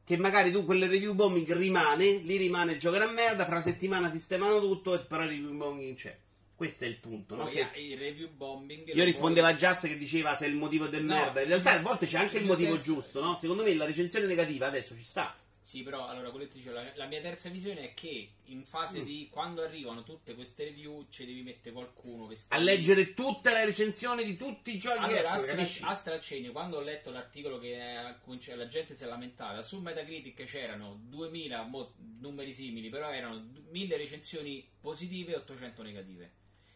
Che 0.03 0.17
magari 0.17 0.51
tu 0.51 0.65
quelle 0.65 0.87
review 0.87 1.13
bombing 1.13 1.53
rimane, 1.53 2.17
lì 2.17 2.37
rimane 2.37 2.73
il 2.73 2.79
gioco 2.79 2.97
a 2.97 3.07
merda, 3.07 3.45
fra 3.45 3.55
una 3.55 3.63
settimana 3.63 4.11
sistemano 4.11 4.59
tutto 4.59 4.95
e 4.95 5.05
però 5.05 5.23
il 5.23 5.29
review 5.29 5.55
bombing 5.55 5.95
c'è. 5.95 6.17
Questo 6.62 6.84
è 6.84 6.88
il 6.88 6.97
punto, 6.97 7.36
no? 7.36 7.43
poi 7.45 7.53
Che- 7.55 7.80
il 7.80 7.97
review 7.97 8.30
bombing. 8.30 8.93
Io 8.93 9.03
rispondevo 9.03 9.47
a 9.47 9.49
puoi- 9.49 9.62
Jazz 9.62 9.82
che 9.88 9.97
diceva 9.97 10.36
se 10.36 10.45
è 10.45 10.47
il 10.47 10.53
motivo 10.55 10.86
del 10.86 11.03
No. 11.03 11.16
merda. 11.16 11.41
In 11.41 11.47
realtà 11.47 11.72
a 11.72 11.82
volte 11.82 12.05
c'è 12.05 12.20
anche 12.20 12.38
il 12.38 12.45
motivo 12.45 12.74
penso- 12.76 12.93
giusto, 12.93 13.20
no? 13.20 13.36
Secondo 13.39 13.64
me 13.64 13.74
la 13.74 13.86
recensione 13.86 14.28
negativa 14.28 14.68
adesso 14.68 14.95
ci 14.95 15.03
sta. 15.03 15.36
Sì, 15.64 15.84
però 15.84 16.07
allora 16.07 16.30
quello 16.32 16.45
che 16.45 16.51
ti 16.51 16.57
dicevo, 16.57 16.76
la, 16.76 16.91
la 16.95 17.05
mia 17.05 17.22
terza 17.22 17.47
visione 17.49 17.82
è 17.82 17.93
che 17.93 18.30
in 18.45 18.64
fase 18.64 19.01
Mm. 19.01 19.05
di 19.05 19.28
quando 19.32 19.62
arrivano 19.64 20.03
tutte 20.03 20.34
queste 20.36 20.66
review 20.66 21.05
ci 21.09 21.24
devi 21.26 21.41
mettere 21.43 21.72
qualcuno 21.74 22.28
che 22.28 22.36
sta 22.36 22.53
A 22.55 22.57
leggere 22.59 23.14
tutte 23.14 23.51
le 23.51 23.66
recensioni 23.66 24.24
di 24.24 24.36
tutti 24.38 24.76
i 24.76 24.80
che 24.80 25.05
Allora, 25.05 25.20
escono, 25.20 25.36
Astra, 25.36 25.55
capisci? 25.55 25.84
Astra 25.84 26.20
Ceni, 26.20 26.49
quando 26.49 26.78
ho 26.78 26.82
letto 26.82 27.09
l'articolo 27.12 27.57
che 27.59 27.78
cioè, 28.39 28.55
la 28.55 28.68
gente 28.68 28.95
si 28.95 29.03
è 29.03 29.07
lamentata, 29.07 29.62
su 29.64 29.80
Metacritic 29.80 30.43
c'erano 30.43 30.99
2000 31.07 31.64
mo- 31.64 31.93
numeri 32.20 32.51
simili, 32.51 32.89
però 32.89 33.12
erano 33.12 33.38
d- 33.38 33.62
1000 33.70 33.97
recensioni 33.97 34.68
positive 34.82 35.32
e 35.34 35.36
800 35.38 35.84
negative. 35.84 36.32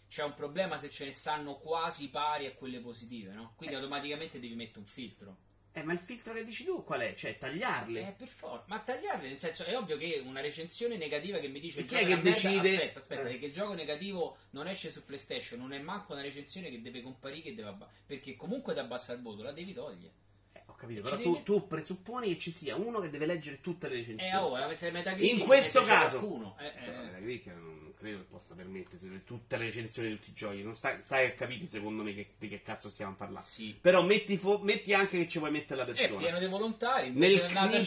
C'è 0.10 0.24
un 0.24 0.34
problema 0.34 0.78
se 0.78 0.90
ce 0.90 1.06
ne 1.06 1.12
stanno 1.12 1.56
quasi 1.58 2.10
pari 2.10 2.46
a 2.46 2.54
quelle 2.54 2.80
positive, 2.80 3.34
no? 3.34 3.54
Quindi 3.58 3.76
automaticamente 3.76 4.40
devi 4.40 4.56
mettere 4.56 4.80
un 4.80 4.86
filtro. 4.86 5.38
Eh, 5.78 5.84
ma 5.84 5.92
il 5.92 6.00
filtro 6.00 6.32
che 6.34 6.46
dici 6.46 6.64
tu 6.64 6.86
qual 6.86 7.02
è? 7.02 7.16
Cioè, 7.16 7.38
tagliarle. 7.38 8.08
Eh, 8.08 8.12
per 8.14 8.30
forza. 8.30 8.64
Ma 8.68 8.80
tagliarle, 8.80 9.28
nel 9.28 9.38
senso, 9.38 9.66
è 9.66 9.76
ovvio 9.78 9.98
che 9.98 10.24
una 10.26 10.40
recensione 10.40 10.96
negativa 10.96 11.38
che 11.40 11.50
mi 11.50 11.60
dice 11.60 11.84
chi 11.84 11.96
è 11.96 11.98
che 11.98 12.06
una 12.06 12.16
merda- 12.16 12.30
decide? 12.30 12.76
Aspetta, 12.76 13.00
aspetta, 13.00 13.28
Eh. 13.28 13.40
che 13.40 13.46
il 13.48 13.52
gioco 13.52 13.74
negativo 13.74 14.38
non 14.52 14.68
esce 14.70 14.90
su 14.90 15.04
PlayStation, 15.04 15.60
non 15.60 15.74
è 15.74 15.80
manco 15.80 16.14
una 16.14 16.22
recensione 16.22 16.70
che 16.70 16.82
deve 16.82 17.02
comparire 17.02 17.42
che 17.42 17.56
deve 17.56 17.68
abba- 17.70 17.90
perché 18.06 18.38
comunque 18.38 18.74
ti 18.74 18.80
abbassa 18.80 19.12
il 19.12 19.22
voto, 19.22 19.44
la 19.44 19.52
devi 19.52 19.74
togliere. 19.74 20.14
Eh, 20.54 20.64
ho 20.66 20.76
capito, 20.76 21.00
E 21.02 21.04
però 21.04 21.18
tu, 21.18 21.32
devi- 21.34 21.44
tu 21.44 21.68
presupponi 21.68 22.28
che 22.30 22.40
ci 22.40 22.52
sia 22.52 22.78
uno 22.78 23.02
che 23.02 23.10
deve 23.10 23.26
leggere 23.26 23.60
tutte 23.60 23.90
le 23.90 23.96
recensioni. 23.96 24.32
Eh, 24.32 24.38
oh, 24.38 24.74
se 24.74 24.92
Metacritic 24.92 25.40
In 25.40 25.44
questo 25.44 25.84
caso- 25.84 26.20
qualcuno. 26.20 26.56
Eh, 26.58 26.72
Però 26.86 27.02
eh. 27.02 27.04
Metacritic 27.04 27.48
non 27.48 27.85
credo 27.96 28.18
che 28.20 28.24
possa 28.26 28.56
permettersi 28.56 29.10
tutte 29.24 29.58
le 29.58 29.66
recensioni 29.66 30.10
di 30.10 30.16
tutti 30.16 30.30
i 30.30 30.34
giochi. 30.34 30.62
Non 30.64 30.76
stai, 30.76 31.02
stai 31.02 31.28
a 31.28 31.32
capire 31.34 31.66
secondo 31.68 32.04
me 32.04 32.14
che, 32.14 32.34
di 32.38 32.48
che 32.48 32.62
cazzo 32.62 32.90
stiamo 32.90 33.14
a 33.14 33.16
parlare. 33.16 33.46
Sì. 33.46 33.78
Però 33.80 34.04
metti, 34.04 34.38
fo- 34.38 34.60
metti 34.60 34.94
anche 34.94 35.18
che 35.18 35.28
ci 35.28 35.40
vuoi 35.40 35.52
mettere 35.52 35.84
la 35.84 35.92
È 35.92 35.94
persona. 35.96 36.20
pieno 36.20 36.40
di 36.40 36.48
volontari. 36.48 37.12
Nel- 37.12 37.40
è 37.40 37.52
nata 37.54 37.78
è 37.78 37.84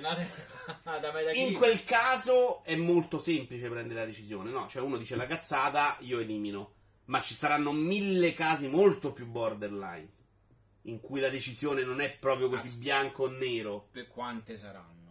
nata, 0.00 1.12
Metacritic. 1.12 1.48
In 1.50 1.54
quel 1.54 1.84
caso 1.84 2.62
è 2.64 2.74
molto 2.76 3.18
semplice 3.18 3.68
prendere 3.68 4.00
la 4.00 4.06
decisione, 4.06 4.50
no? 4.50 4.68
Cioè 4.68 4.82
uno 4.82 4.96
dice 4.96 5.16
la 5.16 5.26
cazzata, 5.26 5.96
io 6.00 6.18
elimino. 6.20 6.74
Ma 7.06 7.20
ci 7.20 7.34
saranno 7.34 7.72
mille 7.72 8.32
casi 8.32 8.68
molto 8.68 9.12
più 9.12 9.26
borderline. 9.26 10.08
In 10.82 11.00
cui 11.00 11.20
la 11.20 11.28
decisione 11.28 11.82
non 11.84 12.00
è 12.00 12.10
proprio 12.10 12.48
così 12.48 12.68
As- 12.68 12.76
bianco 12.76 13.24
o 13.24 13.28
nero. 13.28 13.88
Per 13.92 14.08
quante 14.08 14.56
saranno? 14.56 15.01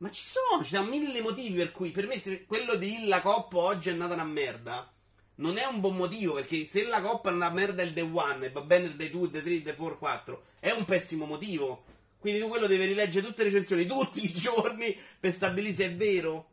Ma 0.00 0.10
ci 0.10 0.24
sono, 0.24 0.64
ci 0.64 0.70
sono 0.70 0.88
mille 0.88 1.20
motivi 1.20 1.56
per 1.56 1.72
cui 1.72 1.90
per 1.90 2.06
me 2.06 2.18
se 2.18 2.46
quello 2.46 2.74
di 2.74 3.06
la 3.06 3.20
Coppa 3.20 3.58
oggi 3.58 3.90
è 3.90 3.92
nata 3.92 4.14
una 4.14 4.24
merda. 4.24 4.90
Non 5.36 5.58
è 5.58 5.66
un 5.66 5.80
buon 5.80 5.96
motivo 5.96 6.34
perché 6.34 6.64
se 6.64 6.86
la 6.86 7.02
Coppa 7.02 7.28
è 7.28 7.34
una 7.34 7.50
merda 7.50 7.82
il 7.82 7.92
day 7.92 8.08
one 8.10 8.46
e 8.46 8.50
va 8.50 8.62
bene 8.62 8.86
il 8.86 8.96
day 8.96 9.10
2, 9.10 9.24
il 9.24 9.30
day 9.30 9.42
3, 9.42 9.52
il 9.52 9.62
day 9.62 9.76
4, 9.76 9.98
4 9.98 10.42
è 10.58 10.70
un 10.70 10.86
pessimo 10.86 11.26
motivo. 11.26 11.84
Quindi 12.18 12.40
tu 12.40 12.48
quello 12.48 12.66
devi 12.66 12.86
rileggere 12.86 13.26
tutte 13.26 13.42
le 13.42 13.50
recensioni 13.50 13.84
tutti 13.84 14.24
i 14.24 14.32
giorni 14.32 14.96
per 15.18 15.34
stabilire 15.34 15.74
se 15.74 15.84
è 15.84 15.94
vero. 15.94 16.48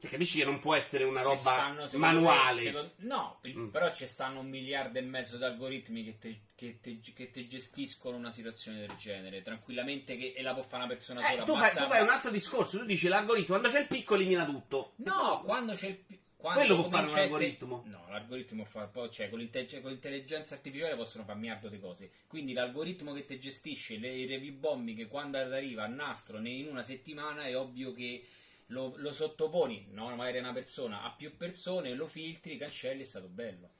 Cioè, 0.00 0.08
capisci 0.10 0.38
che 0.38 0.44
non 0.46 0.60
può 0.60 0.74
essere 0.74 1.04
una 1.04 1.20
roba 1.20 1.36
stanno, 1.36 1.86
manuale. 1.98 2.54
me, 2.62 2.66
secondo- 2.66 2.92
no, 2.98 3.40
Mm. 3.46 3.68
però 3.68 3.92
ci 3.92 4.06
stanno 4.06 4.40
un 4.40 4.48
miliardo 4.48 4.98
e 4.98 5.02
mezzo 5.02 5.36
di 5.36 5.44
algoritmi 5.44 6.02
che 6.04 6.18
te, 6.18 6.40
che 6.54 6.78
te- 6.80 7.00
che 7.14 7.30
te 7.30 7.46
gestiscono 7.46 8.16
una 8.16 8.30
situazione 8.30 8.78
del 8.80 8.96
genere 8.96 9.42
tranquillamente 9.42 10.16
che, 10.16 10.32
e 10.34 10.40
la 10.42 10.54
può 10.54 10.62
fare 10.62 10.84
una 10.84 10.92
persona 10.92 11.20
Eh, 11.20 11.32
sola. 11.32 11.44
tu, 11.44 11.54
fai, 11.54 11.70
tu 11.76 11.82
fai 11.84 12.00
un 12.02 12.08
altro 12.08 12.30
discorso, 12.30 12.78
tu 12.78 12.84
dici 12.86 13.08
l'algoritmo, 13.08 13.58
quando 13.58 13.68
c'è 13.68 13.80
il 13.82 13.88
picco 13.88 14.14
elimina 14.14 14.46
tutto. 14.46 14.92
No, 14.96 15.42
quando 15.44 15.74
c'è 15.74 15.88
il. 15.88 15.96
pi- 15.96 16.18
Quando 16.40 16.60
Quello 16.60 16.76
può 16.80 16.88
fare 16.88 17.06
un 17.10 17.18
algoritmo. 17.18 17.82
No, 17.86 18.06
l'algoritmo 18.08 18.64
fa 18.64 18.86
poi, 18.86 19.10
cioè, 19.10 19.28
con, 19.28 19.38
l'intelligenza- 19.40 19.82
con 19.82 19.90
l'intelligenza 19.90 20.54
artificiale 20.54 20.96
possono 20.96 21.24
fare 21.24 21.38
miliardo 21.38 21.68
di 21.68 21.78
cose. 21.78 22.10
Quindi 22.26 22.54
l'algoritmo 22.54 23.12
che 23.12 23.26
ti 23.26 23.38
gestisce 23.38 23.98
le, 23.98 24.08
i 24.08 24.24
review 24.24 24.54
bombing 24.54 24.96
che 24.96 25.06
quando 25.06 25.36
arriva 25.36 25.84
a 25.84 25.88
nastro 25.88 26.38
in 26.38 26.68
una 26.68 26.82
settimana 26.82 27.42
è 27.44 27.54
ovvio 27.54 27.92
che 27.92 28.24
lo, 28.70 28.94
lo 28.96 29.12
sottoponi, 29.12 29.88
no, 29.90 30.14
magari 30.16 30.38
a 30.38 30.40
una 30.40 30.52
persona, 30.52 31.02
a 31.02 31.12
più 31.14 31.36
persone, 31.36 31.94
lo 31.94 32.08
filtri, 32.08 32.56
cancelli, 32.56 33.02
è 33.02 33.04
stato 33.04 33.28
bello. 33.28 33.70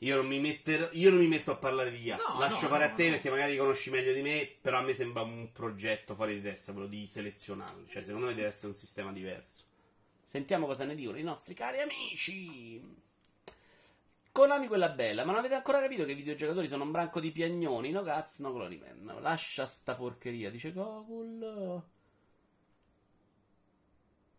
Io 0.00 0.16
non, 0.16 0.26
mi 0.26 0.38
metter- 0.38 0.90
io 0.92 1.08
non 1.08 1.18
mi 1.20 1.28
metto 1.28 1.50
a 1.50 1.56
parlare 1.56 1.90
di 1.90 2.02
IA. 2.02 2.20
No, 2.20 2.28
Lascio 2.32 2.68
no, 2.68 2.68
fare 2.68 2.84
no, 2.84 2.84
a 2.84 2.90
te 2.90 3.08
no. 3.08 3.10
perché 3.10 3.30
magari 3.30 3.56
conosci 3.56 3.88
meglio 3.88 4.12
di 4.12 4.20
me. 4.20 4.56
Però 4.60 4.76
a 4.78 4.82
me 4.82 4.94
sembra 4.94 5.22
un 5.22 5.50
progetto 5.52 6.14
fuori 6.14 6.34
di 6.34 6.42
testa 6.42 6.72
quello 6.72 6.88
di 6.88 7.06
selezionarlo. 7.10 7.86
Cioè, 7.88 8.02
secondo 8.02 8.26
me 8.26 8.34
deve 8.34 8.48
essere 8.48 8.66
un 8.68 8.74
sistema 8.74 9.12
diverso. 9.12 9.64
Sentiamo 10.24 10.66
cosa 10.66 10.84
ne 10.84 10.96
dicono 10.96 11.16
i 11.18 11.22
nostri 11.22 11.54
cari 11.54 11.78
amici. 11.80 12.82
Konami 14.32 14.66
quella 14.66 14.88
bella, 14.88 15.24
ma 15.24 15.30
non 15.30 15.38
avete 15.38 15.54
ancora 15.54 15.80
capito 15.80 16.04
che 16.04 16.10
i 16.10 16.14
videogiocatori 16.16 16.66
sono 16.66 16.82
un 16.82 16.90
branco 16.90 17.20
di 17.20 17.30
piagnoni? 17.30 17.90
No 17.92 18.02
cazzo, 18.02 18.42
no 18.42 18.52
Cloniman. 18.52 19.18
Lascia 19.20 19.66
sta 19.66 19.94
porcheria, 19.94 20.50
dice 20.50 20.72
Gokul. 20.72 21.82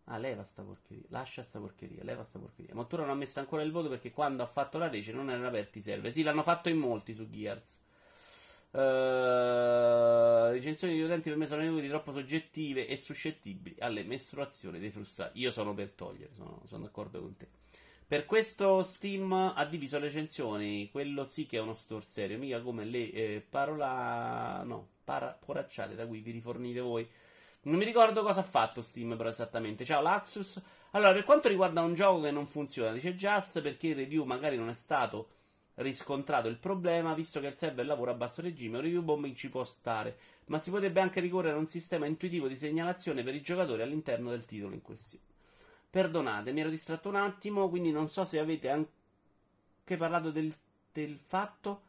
Ah, 0.06 0.18
leva 0.18 0.43
sta 0.43 0.64
porcheria. 0.64 1.06
Lascia 1.10 1.43
sta 1.43 1.60
porcheria, 1.60 2.04
leva 2.04 2.24
sta 2.24 2.39
porcheria. 2.39 2.76
Mottura 2.76 3.04
non 3.04 3.12
ha 3.12 3.16
messo 3.16 3.39
ancora 3.39 3.62
il 3.62 3.72
voto 3.72 3.89
perché 3.89 4.12
quando 4.12 4.43
ha 4.43 4.47
fatto 4.47 4.78
la 4.78 4.89
rece 4.89 5.12
non 5.14 5.30
erano 5.30 5.47
aperti 5.47 5.80
i 5.80 5.82
server. 5.82 6.12
Sì, 6.12 6.24
l'hanno 6.24 6.43
fatto 6.43 6.70
in 6.70 6.78
molti 6.78 7.14
su 7.14 7.30
Gears. 7.30 7.82
Uh, 8.72 10.49
recensioni 10.51 10.95
di 10.95 11.01
utenti 11.04 11.30
per 11.30 11.38
me 11.38 11.45
sono 11.45 11.64
inutili, 11.64 11.88
troppo 11.88 12.12
soggettive 12.12 12.88
e 12.88 12.97
suscettibili 12.97 13.76
alle 13.80 14.04
mestruazioni 14.04 14.80
dei 14.80 14.89
frustrati. 14.89 15.39
Io 15.39 15.51
sono 15.51 15.74
per 15.74 15.91
togliere, 15.91 16.34
sono, 16.34 16.62
sono 16.66 16.84
d'accordo 16.84 17.22
con 17.22 17.38
te. 17.38 17.47
Per 18.06 18.26
questo 18.26 18.84
Steam 18.84 19.32
ha 19.32 19.66
diviso 19.66 19.97
le 19.99 20.06
recensioni, 20.06 20.89
quello 20.91 21.24
sì 21.24 21.45
che 21.45 21.58
è 21.58 21.62
uno 21.62 21.74
store 21.74 22.04
serio, 22.04 22.38
mica 22.38 22.62
come 22.62 22.84
le 22.84 23.12
eh, 23.12 23.45
parola... 23.47 24.62
no, 24.64 24.89
para, 25.04 25.38
poracciate 25.43 25.95
da 25.95 26.06
cui 26.06 26.20
vi 26.20 26.32
rifornite 26.32 26.80
voi. 26.80 27.08
Non 27.66 27.78
mi 27.78 27.86
ricordo 27.86 28.24
cosa 28.24 28.41
ha 28.41 28.43
fatto 28.43 28.82
Steam 28.82 29.16
però 29.16 29.30
esattamente. 29.30 29.86
Ciao 29.86 30.01
Laxus. 30.01 30.61
Allora, 30.91 31.14
per 31.14 31.24
quanto 31.24 31.47
riguarda 31.47 31.82
un 31.82 31.93
gioco 31.93 32.22
che 32.22 32.32
non 32.32 32.45
funziona, 32.45 32.91
dice 32.91 33.16
Just, 33.16 33.61
perché 33.61 33.88
in 33.88 33.95
review 33.95 34.26
magari 34.26 34.57
non 34.57 34.68
è 34.68 34.74
stato 34.74 35.30
riscontrato 35.76 36.49
il 36.49 36.57
problema, 36.57 37.14
visto 37.14 37.39
che 37.39 37.47
il 37.47 37.55
server 37.55 37.86
lavora 37.86 38.11
a 38.11 38.16
basso 38.16 38.41
regime, 38.41 38.78
un 38.78 38.84
review 38.84 39.01
bombing 39.01 39.34
ci 39.34 39.49
può 39.49 39.64
stare, 39.64 40.18
ma 40.47 40.59
si 40.59 40.70
potrebbe 40.70 40.99
anche 40.99 41.22
ricorrere 41.22 41.55
a 41.55 41.57
un 41.57 41.66
sistema 41.66 42.05
intuitivo 42.05 42.47
di 42.47 42.57
segnalazione 42.57 43.24
per 43.24 43.34
i 43.34 43.41
giocatori 43.41 43.82
all'interno 43.82 44.30
del 44.30 44.45
titolo 44.45 44.74
in 44.74 44.82
questione. 44.82 45.24
Perdonate, 45.89 46.51
mi 46.51 46.59
ero 46.59 46.70
distratto 46.70 47.07
un 47.07 47.16
attimo, 47.16 47.70
quindi 47.70 47.91
non 47.91 48.09
so 48.09 48.26
se 48.26 48.39
avete 48.39 48.70
anche 48.70 49.97
parlato 49.97 50.32
del, 50.32 50.53
del 50.91 51.18
fatto 51.18 51.82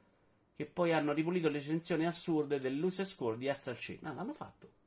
che 0.55 0.67
poi 0.67 0.93
hanno 0.93 1.13
ripulito 1.13 1.49
le 1.49 1.59
recensioni 1.59 2.07
assurde 2.07 2.61
del 2.61 2.79
Loose 2.79 3.05
Score 3.05 3.37
di 3.37 3.49
Astral 3.49 3.77
Chain. 3.79 3.99
No, 4.03 4.15
l'hanno 4.15 4.33
fatto. 4.33 4.83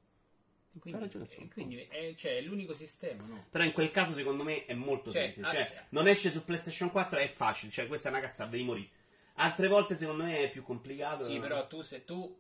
Quindi, 0.80 1.00
ragione, 1.00 1.26
eh, 1.26 1.30
sono 1.30 1.48
quindi 1.54 1.78
è, 1.78 2.14
cioè, 2.16 2.38
è 2.38 2.42
l'unico 2.42 2.74
sistema, 2.74 3.24
no? 3.26 3.46
Però 3.50 3.64
in 3.64 3.72
quel 3.74 3.92
caso, 3.92 4.14
secondo 4.14 4.44
me, 4.44 4.66
è 4.66 4.74
molto 4.74 5.12
Cioè, 5.12 5.34
semplice. 5.34 5.58
ah, 5.58 5.66
Cioè, 5.66 5.84
non 5.90 6.08
esce 6.08 6.32
su 6.32 6.44
PlayStation 6.44 6.92
4, 6.92 7.20
è 7.20 7.28
facile. 7.28 7.72
Cioè, 7.72 7.88
questa 7.88 8.10
è 8.10 8.12
una 8.12 8.22
cazzata, 8.22 8.50
devi 8.50 8.64
morire. 8.64 8.90
Altre 9.36 9.68
volte, 9.68 9.96
secondo 9.96 10.24
me, 10.24 10.40
è 10.40 10.50
più 10.50 10.64
complicato. 10.64 11.26
Sì, 11.26 11.40
però 11.40 11.68
tu 11.68 11.82
se 11.82 12.04
tu 12.06 12.38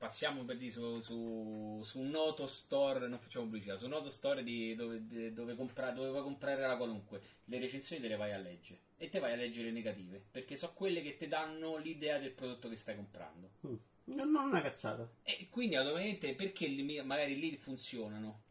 passiamo 0.00 0.44
per 0.44 0.56
dire 0.56 0.70
su, 0.70 0.98
su, 1.00 1.82
su 1.84 1.98
un 2.00 2.08
noto 2.08 2.46
store, 2.46 3.06
non 3.06 3.18
facciamo 3.18 3.44
pubblicità, 3.44 3.76
su 3.76 3.84
un 3.84 3.90
noto 3.90 4.08
store 4.08 4.42
di, 4.42 4.74
dove, 4.74 5.06
di- 5.06 5.30
dove, 5.34 5.54
compra- 5.54 5.90
dove 5.90 6.08
puoi 6.08 6.22
comprare 6.22 6.62
la 6.66 6.76
qualunque, 6.78 7.20
le 7.44 7.58
recensioni 7.58 8.00
te 8.00 8.08
le 8.08 8.16
vai 8.16 8.32
a 8.32 8.38
leggere 8.38 8.80
e 8.96 9.10
te 9.10 9.18
vai 9.18 9.34
a 9.34 9.36
leggere 9.36 9.66
le 9.66 9.72
negative, 9.72 10.22
perché 10.30 10.56
so 10.56 10.72
quelle 10.72 11.02
che 11.02 11.16
ti 11.18 11.28
danno 11.28 11.76
l'idea 11.76 12.18
del 12.18 12.30
prodotto 12.30 12.70
che 12.70 12.76
stai 12.76 12.96
comprando. 12.96 13.50
Mm. 13.66 13.74
No, 14.08 14.24
non 14.24 14.42
è 14.42 14.48
una 14.50 14.60
cazzata. 14.60 15.08
E 15.22 15.48
quindi 15.48 15.76
automaticamente 15.76 16.34
perché 16.34 16.66
li- 16.66 17.00
magari 17.02 17.38
lì 17.40 17.56
funzionano? 17.56 18.42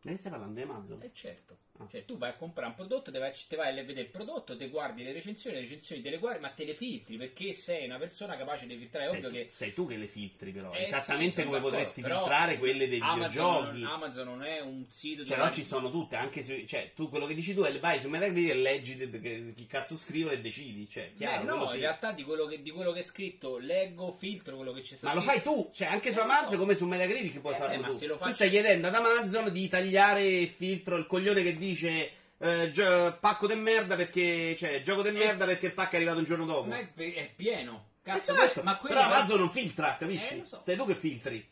Che 0.00 0.16
stai 0.18 0.30
parlando 0.30 0.54
di 0.56 0.60
Amazon? 0.60 1.02
Eh 1.02 1.10
certo. 1.12 1.58
Ah. 1.78 1.86
Cioè, 1.90 2.04
tu 2.04 2.18
vai 2.18 2.28
a 2.30 2.34
comprare 2.34 2.68
un 2.68 2.74
prodotto, 2.74 3.10
te 3.10 3.18
vai, 3.18 3.32
te 3.48 3.56
vai 3.56 3.70
a 3.70 3.82
vedere 3.82 4.02
il 4.02 4.08
prodotto, 4.08 4.56
te 4.58 4.68
guardi 4.68 5.02
le 5.02 5.12
recensioni, 5.12 5.56
le 5.56 5.62
recensioni 5.62 6.02
te 6.02 6.10
le 6.10 6.18
guardi, 6.18 6.40
ma 6.40 6.50
te 6.50 6.64
le 6.66 6.74
filtri 6.74 7.16
perché 7.16 7.54
sei 7.54 7.86
una 7.86 7.96
persona 7.98 8.36
capace 8.36 8.66
di 8.66 8.76
filtrare. 8.76 9.08
Sei, 9.08 9.16
ovvio 9.16 9.30
che 9.30 9.46
sei 9.46 9.72
tu 9.72 9.86
che 9.86 9.96
le 9.96 10.06
filtri, 10.06 10.52
però. 10.52 10.70
Eh, 10.74 10.84
Esattamente 10.84 11.40
sì, 11.40 11.44
come 11.46 11.60
potresti 11.60 12.02
filtrare 12.02 12.58
quelle 12.58 12.88
dei 12.88 12.98
Amazon 13.00 13.28
videogiochi. 13.30 13.80
non, 13.80 13.90
Amazon 13.92 14.26
non 14.26 14.44
è 14.44 14.60
un 14.60 14.84
sito 14.88 15.24
Cioè, 15.24 15.38
no, 15.38 15.50
ci 15.50 15.64
sono 15.64 15.90
tutte, 15.90 16.16
anche 16.16 16.42
su, 16.42 16.62
cioè, 16.66 16.92
tu 16.94 17.08
quello 17.08 17.24
che 17.26 17.34
dici 17.34 17.54
tu 17.54 17.62
è 17.62 17.78
vai 17.78 18.00
su 18.02 18.08
Metacritic 18.10 18.50
e 18.50 18.54
leggi 18.54 18.96
de- 18.96 19.10
de- 19.10 19.52
chi 19.56 19.66
cazzo 19.66 19.96
scrivono 19.96 20.34
e 20.34 20.40
decidi, 20.42 20.86
cioè, 20.90 21.08
Beh, 21.12 21.16
chiaro, 21.16 21.44
no, 21.44 21.50
quello 21.56 21.64
in 21.64 21.70
sì. 21.72 21.78
realtà 21.80 22.12
di 22.12 22.22
quello, 22.22 22.46
che, 22.46 22.60
di 22.62 22.70
quello 22.70 22.92
che 22.92 23.00
è 23.00 23.02
scritto 23.02 23.56
leggo, 23.56 24.12
filtro 24.12 24.56
quello 24.56 24.72
che 24.72 24.82
ci 24.82 24.94
sta 24.94 25.08
Ma 25.08 25.14
lo 25.14 25.20
scritto. 25.22 25.32
fai 25.40 25.42
tu, 25.42 25.70
cioè 25.74 25.88
anche 25.88 26.12
su 26.12 26.18
Eh, 26.18 26.22
Amazon 26.22 26.48
so. 26.50 26.58
come 26.58 26.74
su 26.76 26.86
Metacritic 26.86 27.40
puoi 27.40 27.54
Eh, 27.54 27.56
farlo 27.56 27.80
ma 27.80 27.86
tu. 27.88 27.94
se 27.94 28.06
lo 28.06 28.12
Tu 28.14 28.18
faccio- 28.20 28.32
stai 28.34 28.50
chiedendo 28.50 28.88
ad 28.88 28.94
Amazon 28.94 29.50
di 29.50 29.68
tagliare 29.68 30.22
il 30.26 30.48
filtro, 30.48 30.96
il 30.96 31.06
coglione 31.06 31.42
che 31.42 31.56
dice 31.66 32.10
eh, 32.38 32.70
gio- 32.72 33.16
pacco 33.20 33.46
de 33.46 33.54
merda 33.54 33.94
perché, 33.96 34.56
cioè, 34.58 34.82
gioco 34.82 35.02
de 35.02 35.12
merda 35.12 35.44
perché 35.46 35.66
il 35.66 35.74
pacco 35.74 35.92
è 35.92 35.96
arrivato 35.96 36.18
un 36.18 36.24
giorno 36.24 36.44
dopo. 36.44 36.68
Ma 36.68 36.78
è, 36.78 36.92
è 36.94 37.32
pieno. 37.34 37.90
Cazzo, 38.02 38.34
Esatto, 38.34 38.62
ma 38.64 38.76
quello 38.78 38.96
però 38.96 39.06
Amazon 39.06 39.38
non 39.38 39.50
filtra, 39.50 39.96
capisci? 39.96 40.34
Eh, 40.34 40.38
lo 40.38 40.44
so. 40.44 40.60
Sei 40.64 40.76
tu 40.76 40.84
che 40.86 40.94
filtri. 40.96 41.48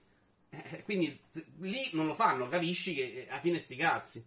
Eh, 0.51 0.83
quindi 0.83 1.17
z- 1.31 1.45
lì 1.61 1.91
non 1.93 2.07
lo 2.07 2.15
fanno, 2.17 2.49
capisci 2.49 2.93
che 2.95 3.03
eh, 3.03 3.27
alla 3.31 3.39
fine 3.41 3.61
sti 3.61 3.77
cazzi. 3.77 4.27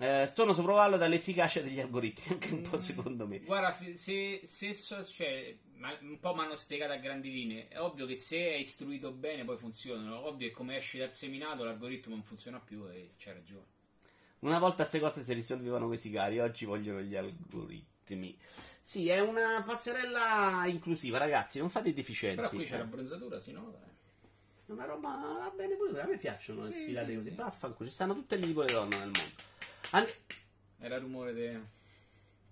Eh, 0.00 0.26
sono 0.32 0.54
sopravvallo 0.54 0.96
dall'efficacia 0.96 1.60
degli 1.60 1.78
algoritmi, 1.78 2.32
anche 2.32 2.54
un 2.54 2.62
po' 2.62 2.78
secondo 2.78 3.26
me. 3.26 3.40
Guarda, 3.40 3.76
se, 3.94 4.40
se 4.44 4.72
so- 4.72 5.04
cioè, 5.04 5.54
ma- 5.74 5.94
un 6.00 6.18
po' 6.18 6.34
mi 6.34 6.40
hanno 6.44 6.54
spiegato 6.54 6.92
a 6.92 6.96
grandi 6.96 7.30
linee. 7.30 7.68
È 7.68 7.78
ovvio 7.78 8.06
che 8.06 8.16
se 8.16 8.38
è 8.38 8.54
istruito 8.54 9.10
bene 9.12 9.44
poi 9.44 9.58
funzionano. 9.58 10.26
Ovvio 10.26 10.48
che 10.48 10.54
come 10.54 10.78
esci 10.78 10.96
dal 10.96 11.12
seminato 11.12 11.62
l'algoritmo 11.62 12.14
non 12.14 12.24
funziona 12.24 12.58
più 12.58 12.88
e 12.88 13.10
c'è 13.18 13.34
ragione. 13.34 13.66
Una 14.42 14.58
volta 14.58 14.78
queste 14.86 14.98
cose 14.98 15.22
si 15.22 15.32
risolvevano 15.34 15.86
quei 15.86 15.98
sicari, 15.98 16.40
oggi 16.40 16.64
vogliono 16.64 17.00
gli 17.00 17.14
algoritmi. 17.14 18.36
Sì, 18.80 19.08
è 19.08 19.20
una 19.20 19.62
passerella 19.64 20.64
inclusiva, 20.66 21.18
ragazzi, 21.18 21.60
non 21.60 21.70
fate 21.70 21.90
i 21.90 21.94
deficienti. 21.94 22.36
Però 22.36 22.48
qui 22.48 22.64
c'è 22.64 22.78
la 22.78 22.84
bronzatura, 22.84 23.38
si 23.38 23.52
nota. 23.52 23.78
È 24.66 24.70
una 24.72 24.84
roba 24.84 25.08
va 25.10 25.52
bene 25.54 25.76
pure, 25.76 26.00
a 26.00 26.06
me 26.06 26.16
piacciono 26.18 26.62
le 26.62 26.72
Sì, 26.72 26.78
sfilate 26.78 27.10
sì, 27.10 27.16
così. 27.16 27.28
sì. 27.30 27.34
Vaffanculo, 27.36 27.88
ci 27.88 27.94
stanno 27.94 28.14
tutte 28.14 28.36
le 28.36 28.46
tipo 28.46 28.64
di 28.64 28.72
donne 28.72 28.96
nel 28.98 29.10
mondo. 29.14 29.20
And- 29.90 30.14
Era 30.78 30.98
rumore 30.98 31.32
de... 31.32 31.60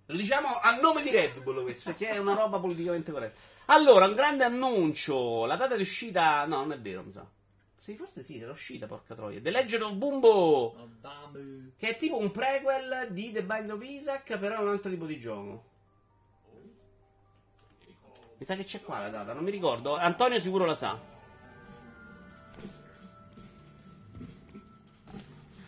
Lo 0.07 0.16
diciamo 0.16 0.61
a 0.61 0.76
nome 0.80 1.03
di 1.03 1.11
Red 1.11 1.41
Bull 1.43 1.62
questo, 1.62 1.91
perché 1.91 2.11
è 2.11 2.18
una 2.18 2.34
roba 2.34 2.59
politicamente 2.61 3.11
corretta. 3.11 3.38
Allora, 3.66 4.07
un 4.07 4.14
grande 4.14 4.45
annuncio. 4.45 5.45
La 5.47 5.57
data 5.57 5.74
di 5.76 5.82
uscita. 5.82 6.45
No, 6.47 6.59
non 6.59 6.72
è 6.72 6.78
vero, 6.80 7.03
mi 7.05 7.11
sa. 7.12 7.24
Sì, 7.81 7.97
forse 7.97 8.22
sì, 8.22 8.39
era 8.39 8.53
uscita, 8.53 8.87
porca 8.87 9.14
troia. 9.14 9.41
The 9.41 9.51
Legend 9.51 9.83
of 9.83 9.95
Bumbo. 9.95 10.91
Che 11.78 11.89
è 11.89 11.97
tipo 11.97 12.18
un 12.18 12.31
prequel 12.31 13.09
di 13.11 13.33
The 13.33 13.43
Bind 13.43 13.70
of 13.70 13.83
Isaac, 13.83 14.39
però 14.39 14.57
è 14.57 14.59
un 14.59 14.68
altro 14.68 14.91
tipo 14.91 15.07
di 15.07 15.18
gioco. 15.18 15.68
Mi 18.37 18.45
sa 18.45 18.55
che 18.55 18.64
c'è 18.64 18.83
qua 18.83 18.99
la 18.99 19.09
data, 19.09 19.33
non 19.33 19.43
mi 19.43 19.51
ricordo. 19.51 19.97
Antonio 19.97 20.39
sicuro 20.41 20.66
la 20.66 20.76
sa. 20.76 21.01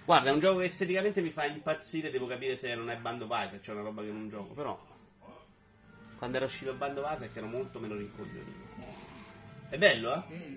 Guarda, 0.04 0.28
è 0.28 0.32
un 0.32 0.40
gioco 0.40 0.58
che 0.58 0.64
esteticamente 0.64 1.22
mi 1.22 1.30
fa 1.30 1.46
impazzire, 1.46 2.10
devo 2.10 2.26
capire 2.26 2.56
se 2.56 2.74
non 2.74 2.90
è 2.90 2.96
Band 2.98 3.22
of 3.22 3.28
Isaac, 3.28 3.60
c'è 3.60 3.72
una 3.72 3.82
roba 3.82 4.02
che 4.02 4.10
non 4.10 4.28
gioco, 4.28 4.52
però... 4.52 4.78
Quando 6.18 6.36
era 6.36 6.44
uscito 6.46 6.74
Band 6.74 6.98
of 6.98 7.10
Isaac 7.16 7.34
ero 7.34 7.46
molto 7.46 7.78
meno 7.78 7.94
rincoglionito. 7.94 8.70
È 9.70 9.78
bello, 9.78 10.14
eh? 10.14 10.34
Mm, 10.34 10.56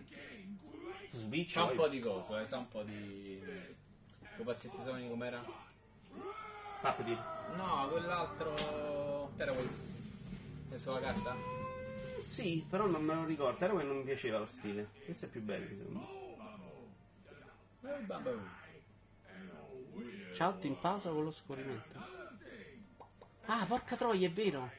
Switch, 1.16 1.54
C'ha 1.54 1.64
un 1.64 1.76
po' 1.76 1.88
di 1.88 2.00
coso, 2.00 2.38
eh, 2.38 2.46
sa 2.46 2.58
un 2.58 2.68
po' 2.68 2.84
di... 2.84 3.42
Quei 4.36 4.46
pazzetti 4.46 4.78
sogni 4.84 5.08
com'era? 5.10 5.44
Pappiti. 6.82 7.18
No, 7.56 7.88
quell'altro... 7.90 9.32
Era 9.38 9.54
quel... 9.54 9.70
Messo 10.70 10.92
la 10.94 11.00
carta? 11.00 11.36
Sì, 12.20 12.66
però 12.70 12.86
non 12.86 13.04
me 13.04 13.14
lo 13.14 13.26
ricordo, 13.26 13.64
era 13.64 13.78
che 13.78 13.84
non 13.84 13.98
mi 13.98 14.04
piaceva 14.04 14.40
lo 14.40 14.46
stile. 14.46 14.90
Questo 15.06 15.26
è 15.26 15.30
più 15.30 15.42
bello, 15.42 15.68
secondo 15.68 16.00
me. 16.00 16.06
Eh. 19.24 20.34
Ciao, 20.34 20.58
in 20.62 20.80
pausa 20.80 21.12
con 21.12 21.24
lo 21.24 21.32
scorrimento. 21.32 21.98
Ah, 23.46 23.66
porca 23.66 23.96
troia, 23.96 24.28
è 24.28 24.32
vero. 24.32 24.72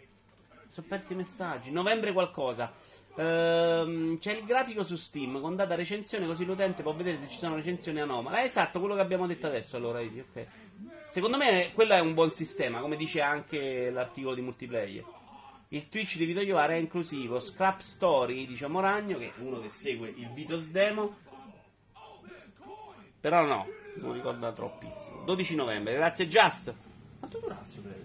Sono 0.66 0.86
persi 0.88 1.12
i 1.12 1.16
messaggi. 1.16 1.70
Novembre 1.70 2.12
qualcosa. 2.12 2.72
Ehm, 3.18 4.18
c'è 4.18 4.32
il 4.32 4.44
grafico 4.44 4.84
su 4.84 4.96
Steam 4.96 5.40
con 5.40 5.56
data 5.56 5.74
recensione, 5.74 6.26
così 6.26 6.44
l'utente 6.44 6.82
può 6.82 6.92
vedere 6.92 7.18
se 7.22 7.28
ci 7.30 7.38
sono 7.38 7.56
recensioni 7.56 8.00
anomale. 8.00 8.42
Eh, 8.42 8.46
esatto, 8.46 8.78
quello 8.78 8.94
che 8.94 9.00
abbiamo 9.00 9.26
detto 9.26 9.46
adesso. 9.46 9.76
Allora, 9.76 10.00
ok. 10.00 10.46
Secondo 11.10 11.38
me 11.38 11.70
quello 11.72 11.94
è 11.94 12.00
un 12.00 12.12
buon 12.12 12.32
sistema, 12.32 12.80
come 12.80 12.96
dice 12.96 13.22
anche 13.22 13.90
l'articolo 13.90 14.34
di 14.34 14.42
multiplayer. 14.42 15.04
Il 15.68 15.88
Twitch 15.88 16.16
di 16.16 16.26
Vito 16.26 16.40
Iovara 16.40 16.74
è 16.74 16.76
inclusivo. 16.76 17.40
Scrap 17.40 17.80
Story, 17.80 18.46
diciamo 18.46 18.80
Ragno, 18.80 19.16
che 19.16 19.28
è 19.28 19.32
uno 19.38 19.60
che 19.60 19.70
segue 19.70 20.12
il 20.14 20.30
Vitos 20.32 20.70
Demo. 20.70 21.16
Però 23.18 23.44
no, 23.44 23.66
non 23.94 24.12
ricorda 24.12 24.52
troppissimo. 24.52 25.22
12 25.24 25.54
novembre, 25.54 25.94
grazie 25.94 26.28
Just. 26.28 26.72
Quanto 27.18 27.38
durazzo 27.38 27.80
credo? 27.80 28.04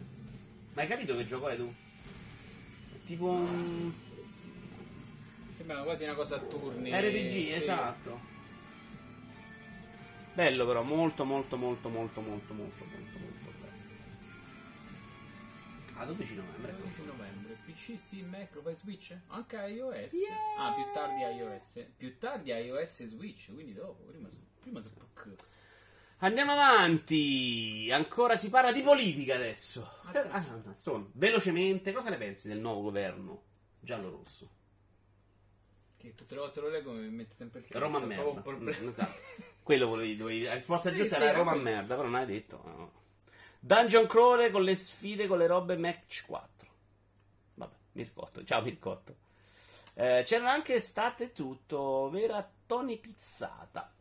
Ma 0.74 0.82
hai 0.82 0.88
capito 0.88 1.16
che 1.18 1.26
gioco 1.26 1.50
è 1.50 1.58
tu? 1.58 1.72
Tipo 3.06 3.26
un 3.26 3.92
Sembra 5.62 5.84
quasi 5.84 6.04
una 6.06 6.16
cosa 6.16 6.38
a 6.38 6.40
turni. 6.40 6.90
RPG, 6.90 7.30
sì. 7.30 7.52
esatto. 7.52 8.20
Bello 10.34 10.66
però, 10.66 10.82
molto 10.82 11.24
molto 11.24 11.56
molto 11.56 11.88
molto 11.88 12.20
molto 12.20 12.54
molto 12.54 12.84
molto 12.84 13.20
molto 13.20 13.52
bello. 13.60 14.00
A 16.00 16.06
12 16.06 16.34
novembre. 16.34 16.76
12 16.78 17.04
novembre, 17.04 17.58
PC, 17.64 17.96
Steam, 17.96 18.30
Mac, 18.30 18.58
poi 18.58 18.74
Switch? 18.74 19.16
Anche 19.28 19.56
iOS? 19.56 20.14
Ah, 20.58 20.74
più 20.74 20.84
tardi 20.94 21.22
iOS. 21.22 21.86
Più 21.96 22.18
tardi 22.18 22.50
iOS 22.50 23.02
e 23.02 23.08
Switch, 23.08 23.54
quindi 23.54 23.74
dopo, 23.74 24.02
prima 24.06 24.30
su, 24.30 24.40
prima 24.62 24.82
su 24.82 24.90
PC. 24.92 25.36
Andiamo 26.18 26.54
avanti. 26.54 27.92
Ancora 27.92 28.36
si 28.40 28.50
parla 28.50 28.72
di 28.72 28.82
politica 28.82 29.36
adesso. 29.36 29.88
Ah, 30.06 30.28
ah, 30.32 31.06
velocemente, 31.14 31.92
cosa 31.92 32.10
ne 32.10 32.18
pensi 32.18 32.48
del 32.48 32.60
nuovo 32.60 32.82
governo 32.82 33.44
giallo-rosso? 33.80 34.61
Che 36.02 36.16
tutte 36.16 36.34
le 36.36 36.42
volte 36.42 36.60
lo 36.62 36.70
leggo 36.70 36.92
mi 36.94 37.08
mette 37.10 37.36
sempre 37.38 37.60
il 37.60 37.66
Roma 37.80 38.00
c'ho 38.00 38.06
merda. 38.08 38.24
un 38.30 38.42
problema. 38.42 38.78
Mm, 38.84 38.88
esatto. 38.90 39.20
Quello 39.62 39.88
volevi, 39.88 40.16
dovevi- 40.18 40.44
La 40.44 40.54
risposta 40.56 40.90
Sì, 40.90 40.96
giusta 40.98 41.18
sì, 41.18 41.22
era 41.24 41.38
Roma 41.38 41.54
merda, 41.56 41.96
però 41.96 42.08
non 42.08 42.16
hai 42.16 42.26
detto. 42.26 42.62
no. 42.66 42.92
Dungeon 43.60 44.08
Crawler 44.08 44.50
con 44.50 44.64
le 44.64 44.76
sfide 44.76 45.28
con 45.28 45.38
le 45.38 45.46
robe 45.46 45.78
Match 45.78 46.24
4. 46.26 46.68
Vabbè, 47.54 47.76
Mircotto. 47.92 48.44
Ciao 48.44 48.62
Mircotto. 48.64 49.16
Eh, 49.94 50.24
c'erano 50.26 50.50
anche 50.50 50.80
state 50.82 51.32
tutto, 51.32 52.10
vera 52.10 52.50
Tony 52.66 52.98
Pizzata. 52.98 53.94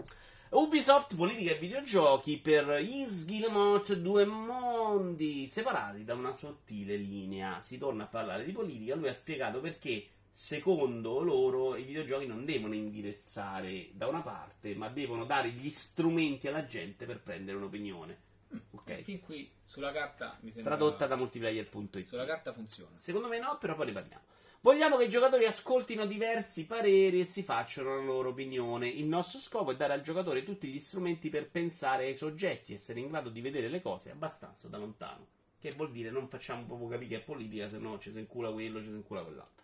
Ubisoft, 0.53 1.15
politica 1.15 1.53
e 1.53 1.59
videogiochi 1.59 2.39
per 2.39 2.81
Is 2.83 3.27
Guillemot, 3.27 3.93
due 3.95 4.25
mondi 4.25 5.47
separati 5.47 6.05
da 6.05 6.15
una 6.15 6.33
sottile 6.33 6.97
linea. 6.97 7.61
Si 7.61 7.77
torna 7.77 8.05
a 8.05 8.09
parlare 8.09 8.45
di 8.45 8.53
politica. 8.53 8.95
Lui 8.97 9.09
ha 9.09 9.15
spiegato 9.15 9.61
perché, 9.61 10.09
secondo 10.33 11.21
loro, 11.23 11.77
i 11.77 11.85
videogiochi 11.85 12.27
non 12.27 12.45
devono 12.45 12.75
indirizzare 12.75 13.91
da 13.93 14.07
una 14.07 14.23
parte, 14.23 14.75
ma 14.75 14.89
devono 14.89 15.25
dare 15.25 15.51
gli 15.51 15.71
strumenti 15.71 16.49
alla 16.49 16.67
gente 16.67 17.07
per 17.07 17.21
prendere 17.21 17.57
un'opinione. 17.57 18.29
Ok? 18.73 19.03
Fin 19.03 19.21
qui 19.21 19.51
sulla 19.63 19.93
carta 19.93 20.37
mi 20.41 20.51
sembra 20.51 20.77
Tradotta 20.77 21.07
da 21.07 21.17
multiplayer.it. 21.17 22.07
sulla 22.07 22.27
carta 22.27 22.53
funziona. 22.53 22.97
Secondo 22.97 23.29
me 23.29 23.39
no, 23.39 23.57
però 23.59 23.75
poi 23.77 23.87
ne 23.87 23.93
parliamo. 23.93 24.25
Vogliamo 24.63 24.99
che 24.99 25.05
i 25.05 25.09
giocatori 25.09 25.47
ascoltino 25.47 26.05
diversi 26.05 26.67
pareri 26.67 27.21
e 27.21 27.25
si 27.25 27.43
facciano 27.43 27.97
la 27.97 28.03
loro 28.03 28.29
opinione. 28.29 28.89
Il 28.89 29.07
nostro 29.07 29.39
scopo 29.39 29.71
è 29.71 29.77
dare 29.77 29.95
al 29.95 30.03
giocatore 30.03 30.43
tutti 30.43 30.69
gli 30.69 30.81
strumenti 30.81 31.31
per 31.31 31.49
pensare 31.49 32.05
ai 32.05 32.15
soggetti, 32.15 32.75
essere 32.75 33.01
in 33.01 33.09
grado 33.09 33.31
di 33.31 33.41
vedere 33.41 33.69
le 33.69 33.81
cose 33.81 34.11
abbastanza 34.11 34.69
da 34.69 34.77
lontano. 34.77 35.27
Che 35.59 35.73
vuol 35.73 35.93
dire 35.93 36.11
non 36.11 36.29
facciamo 36.29 36.65
proprio 36.65 36.89
capire 36.89 37.09
che 37.09 37.17
è 37.23 37.25
politica, 37.25 37.71
se 37.71 37.79
no 37.79 37.99
ci 37.99 38.11
si 38.11 38.19
incula 38.19 38.51
quello, 38.51 38.81
ci 38.81 38.89
si 38.89 38.97
incula 38.97 39.23
quell'altro. 39.23 39.60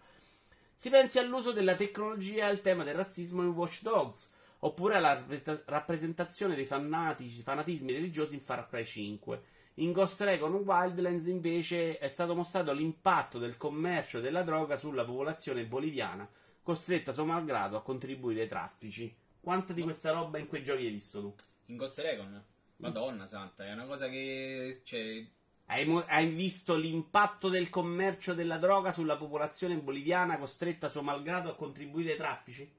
Si 0.78 0.90
pensi 0.90 1.18
all'uso 1.18 1.52
della 1.52 1.74
tecnologia 1.74 2.44
e 2.44 2.48
al 2.48 2.60
tema 2.60 2.84
del 2.84 2.94
razzismo 2.94 3.42
in 3.42 3.48
Watch 3.48 3.82
Dogs, 3.82 4.30
oppure 4.60 4.96
alla 4.96 5.24
rappresentazione 5.64 6.54
dei 6.54 6.66
fanatici, 6.66 7.42
fanatismi 7.42 7.92
religiosi 7.92 8.34
in 8.34 8.40
Far 8.40 8.68
Cry 8.68 8.84
5. 8.84 9.42
In 9.78 9.92
Ghost 9.92 10.20
Recon 10.20 10.54
Wildlands 10.54 11.26
invece 11.26 11.98
è 11.98 12.08
stato 12.08 12.34
mostrato 12.34 12.72
l'impatto 12.72 13.38
del 13.38 13.56
commercio 13.56 14.20
della 14.20 14.42
droga 14.42 14.76
sulla 14.76 15.04
popolazione 15.04 15.64
boliviana, 15.64 16.28
costretta 16.62 17.12
suo 17.12 17.24
malgrado 17.24 17.76
a 17.76 17.82
contribuire 17.82 18.42
ai 18.42 18.48
traffici. 18.48 19.14
Quanta 19.40 19.72
di 19.72 19.82
questa 19.82 20.12
roba 20.12 20.38
in 20.38 20.46
quei 20.46 20.62
giochi 20.62 20.84
hai 20.84 20.92
visto 20.92 21.20
tu? 21.20 21.34
In 21.66 21.76
Ghost 21.76 21.98
Recon? 21.98 22.44
Madonna 22.78 23.26
santa, 23.26 23.64
è 23.64 23.72
una 23.72 23.86
cosa 23.86 24.08
che 24.08 24.82
cioè 24.84 25.26
Hai, 25.66 25.84
mo- 25.86 26.04
hai 26.08 26.28
visto 26.30 26.74
l'impatto 26.76 27.48
del 27.48 27.68
commercio 27.70 28.34
della 28.34 28.58
droga 28.58 28.90
sulla 28.90 29.16
popolazione 29.16 29.76
boliviana 29.76 30.38
costretta 30.38 30.88
suo 30.88 31.02
malgrado 31.02 31.50
a 31.50 31.54
contribuire 31.54 32.12
ai 32.12 32.16
traffici? 32.16 32.72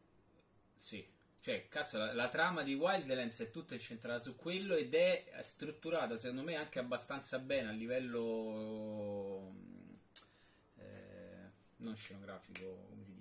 Sì, 0.75 1.05
cioè, 1.41 1.67
cazzo, 1.67 1.97
la, 1.97 2.13
la 2.13 2.29
trama 2.29 2.63
di 2.63 2.73
Wildlands 2.73 3.41
è 3.41 3.51
tutta 3.51 3.73
incentrata 3.73 4.21
su 4.23 4.35
quello 4.35 4.75
ed 4.75 4.93
è 4.93 5.25
strutturata, 5.41 6.15
secondo 6.17 6.43
me, 6.43 6.55
anche 6.55 6.79
abbastanza 6.79 7.39
bene 7.39 7.69
a 7.69 7.71
livello 7.71 9.51
mm, 9.53 9.93
eh, 10.77 11.51
non 11.77 11.95
scenografico, 11.95 12.85
come 12.89 13.03
si 13.03 13.11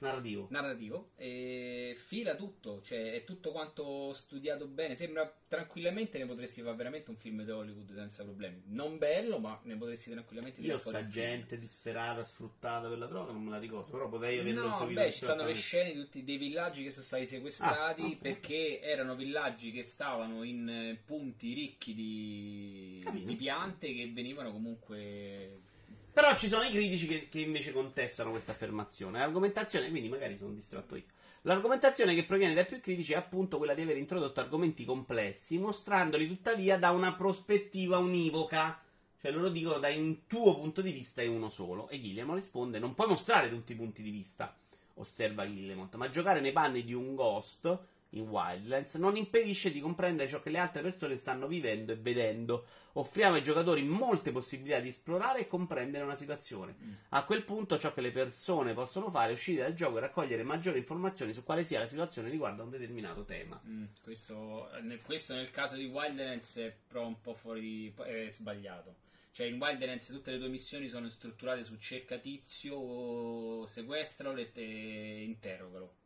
Narrativo. 0.00 0.46
narrativo. 0.50 1.10
E 1.16 1.94
fila 1.98 2.34
tutto, 2.34 2.80
cioè 2.82 3.12
è 3.14 3.24
tutto 3.24 3.52
quanto 3.52 4.12
studiato 4.14 4.66
bene. 4.66 4.94
Sembra 4.94 5.30
tranquillamente 5.46 6.16
ne 6.18 6.26
potresti 6.26 6.62
fare 6.62 6.74
veramente 6.76 7.10
un 7.10 7.16
film 7.16 7.42
di 7.44 7.50
Hollywood 7.50 7.92
senza 7.94 8.24
problemi. 8.24 8.62
Non 8.66 8.98
bello, 8.98 9.38
ma 9.38 9.60
ne 9.64 9.76
potresti 9.76 10.10
tranquillamente 10.10 10.60
Io 10.60 10.64
tirare 10.66 10.80
fuori 10.82 10.96
sta 10.98 11.06
un 11.06 11.12
film. 11.12 11.24
gente 11.26 11.58
disperata, 11.58 12.24
sfruttata 12.24 12.88
per 12.88 12.98
la 12.98 13.06
droga, 13.06 13.32
non 13.32 13.42
me 13.44 13.50
la 13.50 13.58
ricordo, 13.58 13.90
però 13.90 14.08
potrei 14.08 14.38
averlo 14.38 14.68
No, 14.68 14.76
subito 14.76 15.00
beh, 15.00 15.12
ci 15.12 15.18
stanno 15.18 15.44
le 15.44 15.54
scene 15.54 15.92
di 15.92 16.00
tutti 16.00 16.24
dei 16.24 16.36
villaggi 16.38 16.82
che 16.82 16.90
sono 16.90 17.04
stati 17.04 17.26
sequestrati 17.26 18.02
Ah, 18.02 18.06
ok. 18.06 18.18
perché 18.18 18.80
erano 18.80 19.14
villaggi 19.14 19.70
che 19.70 19.82
stavano 19.82 20.42
in 20.44 20.68
eh, 20.68 21.02
punti 21.04 21.52
ricchi 21.52 21.94
di, 21.94 23.04
di 23.24 23.36
piante 23.36 23.92
che 23.92 24.10
venivano 24.12 24.50
comunque. 24.50 25.68
Però 26.12 26.36
ci 26.36 26.48
sono 26.48 26.64
i 26.64 26.70
critici 26.70 27.06
che, 27.06 27.28
che 27.28 27.40
invece 27.40 27.72
contestano 27.72 28.30
questa 28.30 28.52
affermazione. 28.52 29.18
L'argomentazione, 29.18 29.90
quindi 29.90 30.08
magari 30.08 30.36
sono 30.36 30.52
distratto 30.52 30.96
io. 30.96 31.04
L'argomentazione 31.42 32.14
che 32.14 32.26
proviene 32.26 32.52
dai 32.52 32.66
più 32.66 32.80
critici 32.80 33.12
è 33.12 33.16
appunto 33.16 33.56
quella 33.56 33.74
di 33.74 33.82
aver 33.82 33.96
introdotto 33.96 34.40
argomenti 34.40 34.84
complessi, 34.84 35.58
mostrandoli 35.58 36.26
tuttavia 36.26 36.76
da 36.78 36.90
una 36.90 37.14
prospettiva 37.14 37.98
univoca. 37.98 38.82
Cioè 39.20 39.30
loro 39.30 39.48
dicono 39.48 39.78
da 39.78 39.88
un 39.88 40.26
tuo 40.26 40.54
punto 40.58 40.82
di 40.82 40.92
vista 40.92 41.22
è 41.22 41.26
uno 41.26 41.48
solo. 41.48 41.88
E 41.88 41.98
Guillemot 41.98 42.36
risponde: 42.36 42.78
Non 42.78 42.94
puoi 42.94 43.08
mostrare 43.08 43.48
tutti 43.48 43.72
i 43.72 43.76
punti 43.76 44.02
di 44.02 44.10
vista. 44.10 44.54
Osserva 44.94 45.46
Guillemot, 45.46 45.94
ma 45.94 46.10
giocare 46.10 46.40
nei 46.40 46.52
panni 46.52 46.84
di 46.84 46.92
un 46.92 47.14
ghost 47.14 47.78
in 48.10 48.28
Wildlands 48.28 48.94
non 48.94 49.16
impedisce 49.16 49.70
di 49.70 49.80
comprendere 49.80 50.28
ciò 50.28 50.40
che 50.40 50.50
le 50.50 50.58
altre 50.58 50.82
persone 50.82 51.16
stanno 51.16 51.46
vivendo 51.46 51.92
e 51.92 51.96
vedendo. 51.96 52.66
Offriamo 52.94 53.36
ai 53.36 53.42
giocatori 53.42 53.82
molte 53.82 54.32
possibilità 54.32 54.80
di 54.80 54.88
esplorare 54.88 55.40
e 55.40 55.46
comprendere 55.46 56.04
una 56.04 56.16
situazione. 56.16 56.98
A 57.10 57.24
quel 57.24 57.44
punto 57.44 57.78
ciò 57.78 57.92
che 57.92 58.00
le 58.00 58.10
persone 58.10 58.74
possono 58.74 59.10
fare 59.10 59.30
è 59.30 59.34
uscire 59.34 59.62
dal 59.62 59.74
gioco 59.74 59.98
e 59.98 60.00
raccogliere 60.00 60.42
maggiori 60.42 60.78
informazioni 60.78 61.32
su 61.32 61.44
quale 61.44 61.64
sia 61.64 61.78
la 61.78 61.86
situazione 61.86 62.28
riguardo 62.28 62.62
a 62.62 62.64
un 62.64 62.70
determinato 62.70 63.24
tema. 63.24 63.60
Mm, 63.66 63.84
questo, 64.02 64.68
nel, 64.82 65.00
questo 65.02 65.34
nel 65.34 65.50
caso 65.50 65.76
di 65.76 65.84
Wildlands 65.84 66.56
è 66.56 66.76
però 66.88 67.06
un 67.06 67.20
po' 67.20 67.34
fuori. 67.34 67.92
è 67.94 68.28
sbagliato. 68.30 68.96
Cioè, 69.32 69.46
in 69.46 69.60
Wildlands 69.60 70.08
tutte 70.08 70.32
le 70.32 70.38
tue 70.38 70.48
missioni 70.48 70.88
sono 70.88 71.08
strutturate 71.08 71.64
su 71.64 71.76
cerca 71.76 72.18
tizio, 72.18 73.64
sequestralo 73.66 74.40
e 74.40 74.50
te 74.50 74.62
interrogalo. 74.62 75.99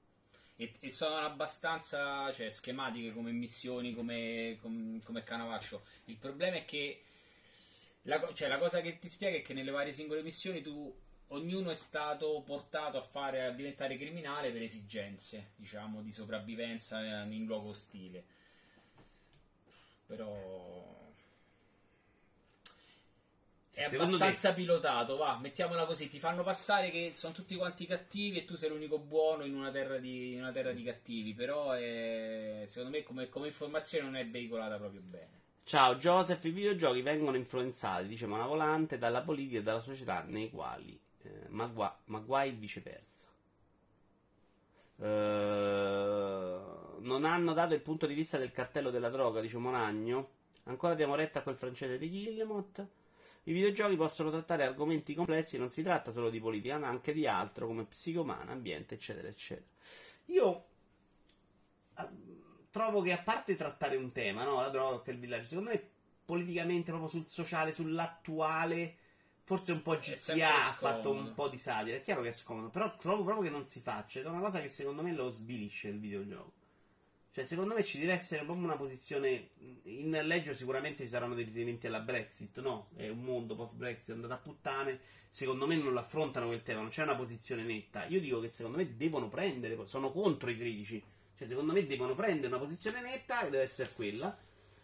E, 0.56 0.72
e 0.78 0.90
sono 0.90 1.16
abbastanza 1.16 2.32
cioè, 2.32 2.48
schematiche 2.48 3.12
come 3.12 3.32
missioni, 3.32 3.94
come, 3.94 4.58
com- 4.60 5.02
come 5.02 5.24
Canavaccio. 5.24 5.84
Il 6.06 6.16
problema 6.16 6.56
è 6.56 6.64
che 6.64 7.02
la, 8.02 8.32
cioè, 8.32 8.48
la 8.48 8.58
cosa 8.58 8.80
che 8.80 8.98
ti 8.98 9.08
spiega 9.08 9.38
è 9.38 9.42
che 9.42 9.54
nelle 9.54 9.70
varie 9.70 9.92
singole 9.92 10.22
missioni 10.22 10.62
tu 10.62 10.94
ognuno 11.28 11.70
è 11.70 11.74
stato 11.74 12.42
portato 12.44 12.98
a 12.98 13.02
fare 13.02 13.44
a 13.44 13.50
diventare 13.50 13.96
criminale 13.96 14.52
per 14.52 14.62
esigenze, 14.62 15.52
diciamo, 15.56 16.02
di 16.02 16.12
sopravvivenza 16.12 17.00
in 17.24 17.44
luogo 17.44 17.70
ostile. 17.70 18.24
Però 20.06 21.03
è 23.74 23.88
Secondo 23.88 24.14
abbastanza 24.16 24.52
pilotato, 24.54 25.16
va, 25.16 25.36
mettiamola 25.40 25.84
così, 25.84 26.08
ti 26.08 26.18
fanno 26.18 26.42
passare 26.42 26.90
che 26.90 27.10
sono 27.12 27.32
tutti 27.34 27.56
quanti 27.56 27.86
cattivi 27.86 28.38
e 28.38 28.44
tu 28.44 28.54
sei 28.54 28.68
l'unico 28.70 28.98
buono 28.98 29.44
in 29.44 29.54
una 29.54 29.70
terra 29.70 29.98
di, 29.98 30.32
in 30.34 30.40
una 30.40 30.52
terra 30.52 30.72
di 30.72 30.82
cattivi, 30.84 31.34
però 31.34 31.72
è- 31.72 32.64
secondo 32.68 32.96
me 32.96 33.02
come, 33.02 33.28
come 33.28 33.48
informazione 33.48 34.04
non 34.04 34.16
è 34.16 34.26
veicolata 34.26 34.76
proprio 34.76 35.00
bene. 35.10 35.42
Ciao 35.64 35.96
Joseph, 35.96 36.44
i 36.44 36.50
videogiochi 36.50 37.02
vengono 37.02 37.36
influenzati, 37.36 38.06
dice 38.06 38.26
Manavolante, 38.26 38.98
dalla 38.98 39.22
politica 39.22 39.58
e 39.58 39.62
dalla 39.62 39.80
società 39.80 40.22
nei 40.26 40.50
quali, 40.50 40.98
eh, 41.22 41.30
ma, 41.48 41.66
gua- 41.66 41.98
ma 42.06 42.18
guai 42.20 42.52
viceversa. 42.52 43.26
Eh, 45.00 46.58
non 47.00 47.24
hanno 47.24 47.52
dato 47.52 47.74
il 47.74 47.80
punto 47.80 48.06
di 48.06 48.14
vista 48.14 48.38
del 48.38 48.52
cartello 48.52 48.90
della 48.90 49.10
droga, 49.10 49.40
dice 49.40 49.58
Monagno. 49.58 50.28
Ancora 50.64 50.94
diamo 50.94 51.14
retta 51.14 51.40
a 51.40 51.42
quel 51.42 51.56
francese 51.56 51.98
di 51.98 52.08
Guillemot. 52.08 52.86
I 53.44 53.52
videogiochi 53.52 53.96
possono 53.96 54.30
trattare 54.30 54.64
argomenti 54.64 55.14
complessi, 55.14 55.58
non 55.58 55.68
si 55.68 55.82
tratta 55.82 56.10
solo 56.10 56.30
di 56.30 56.40
politica, 56.40 56.78
ma 56.78 56.88
anche 56.88 57.12
di 57.12 57.26
altro, 57.26 57.66
come 57.66 57.84
psicomana, 57.84 58.52
ambiente, 58.52 58.94
eccetera, 58.94 59.28
eccetera. 59.28 59.66
Io 60.26 60.64
eh, 61.98 62.08
trovo 62.70 63.02
che 63.02 63.12
a 63.12 63.22
parte 63.22 63.56
trattare 63.56 63.96
un 63.96 64.12
tema, 64.12 64.44
no? 64.44 64.60
La 64.60 64.70
droga 64.70 65.02
che 65.02 65.10
il 65.10 65.18
villaggio, 65.18 65.46
secondo 65.46 65.70
me 65.70 65.90
politicamente, 66.24 66.90
proprio 66.90 67.10
sul 67.10 67.26
sociale, 67.26 67.72
sull'attuale, 67.72 68.96
forse 69.42 69.72
un 69.72 69.82
po' 69.82 69.98
GTA 69.98 70.68
ha 70.68 70.72
fatto 70.72 71.10
un 71.10 71.34
po' 71.34 71.48
di 71.48 71.58
satira. 71.58 71.96
È 71.96 72.00
chiaro 72.00 72.22
che 72.22 72.28
è 72.28 72.32
scomodo, 72.32 72.70
però 72.70 72.96
trovo 72.96 73.24
proprio 73.24 73.44
che 73.44 73.50
non 73.50 73.66
si 73.66 73.80
faccia. 73.80 74.20
È 74.20 74.24
una 74.24 74.40
cosa 74.40 74.60
che 74.62 74.70
secondo 74.70 75.02
me 75.02 75.12
lo 75.12 75.28
svilisce 75.28 75.88
il 75.88 75.98
videogioco. 75.98 76.63
Cioè, 77.34 77.46
secondo 77.46 77.74
me 77.74 77.82
ci 77.82 77.98
deve 77.98 78.12
essere 78.12 78.44
proprio 78.44 78.64
una 78.64 78.76
posizione. 78.76 79.48
In 79.86 80.16
Leggio 80.22 80.54
sicuramente 80.54 81.02
ci 81.02 81.08
saranno 81.08 81.34
dei 81.34 81.44
riferimenti 81.44 81.88
alla 81.88 81.98
Brexit, 81.98 82.60
no? 82.60 82.90
È 82.94 83.08
un 83.08 83.24
mondo 83.24 83.56
post-Brexit 83.56 84.14
andato 84.14 84.34
a 84.34 84.36
puttane. 84.36 85.00
Secondo 85.30 85.66
me 85.66 85.74
non 85.74 85.96
affrontano 85.96 86.46
quel 86.46 86.62
tema, 86.62 86.80
non 86.80 86.90
c'è 86.90 87.02
una 87.02 87.16
posizione 87.16 87.64
netta. 87.64 88.04
Io 88.06 88.20
dico 88.20 88.38
che 88.38 88.50
secondo 88.50 88.76
me 88.76 88.96
devono 88.96 89.28
prendere, 89.28 89.76
sono 89.84 90.12
contro 90.12 90.48
i 90.48 90.56
critici 90.56 91.02
Cioè, 91.36 91.48
secondo 91.48 91.72
me 91.72 91.84
devono 91.84 92.14
prendere 92.14 92.54
una 92.54 92.58
posizione 92.58 93.00
netta 93.00 93.40
e 93.40 93.50
deve 93.50 93.64
essere 93.64 93.90
quella. 93.92 94.38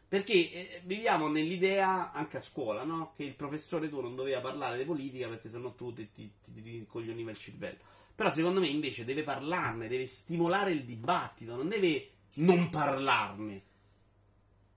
Perché 0.09 0.33
eh, 0.33 0.81
viviamo 0.83 1.29
nell'idea, 1.29 2.11
anche 2.11 2.39
a 2.39 2.41
scuola, 2.41 2.83
no? 2.83 3.13
Che 3.15 3.23
il 3.23 3.35
professore 3.35 3.89
tu 3.89 4.01
non 4.01 4.17
doveva 4.17 4.41
parlare 4.41 4.77
di 4.77 4.85
politica 4.85 5.29
perché 5.29 5.49
sennò 5.49 5.73
tu 5.77 5.93
ti, 5.93 6.11
ti, 6.13 6.29
ti, 6.53 6.63
ti 6.63 6.85
coglioniva 6.89 7.31
il 7.31 7.39
cervello. 7.39 7.79
Però 8.13 8.33
secondo 8.33 8.59
me 8.59 8.67
invece 8.67 9.05
deve 9.05 9.23
parlarne, 9.23 9.87
deve 9.87 10.09
stimolare 10.09 10.73
il 10.73 10.85
dibattito, 10.85 11.55
non 11.55 11.69
deve 11.69 12.19
non 12.35 12.71
parlarne. 12.71 13.63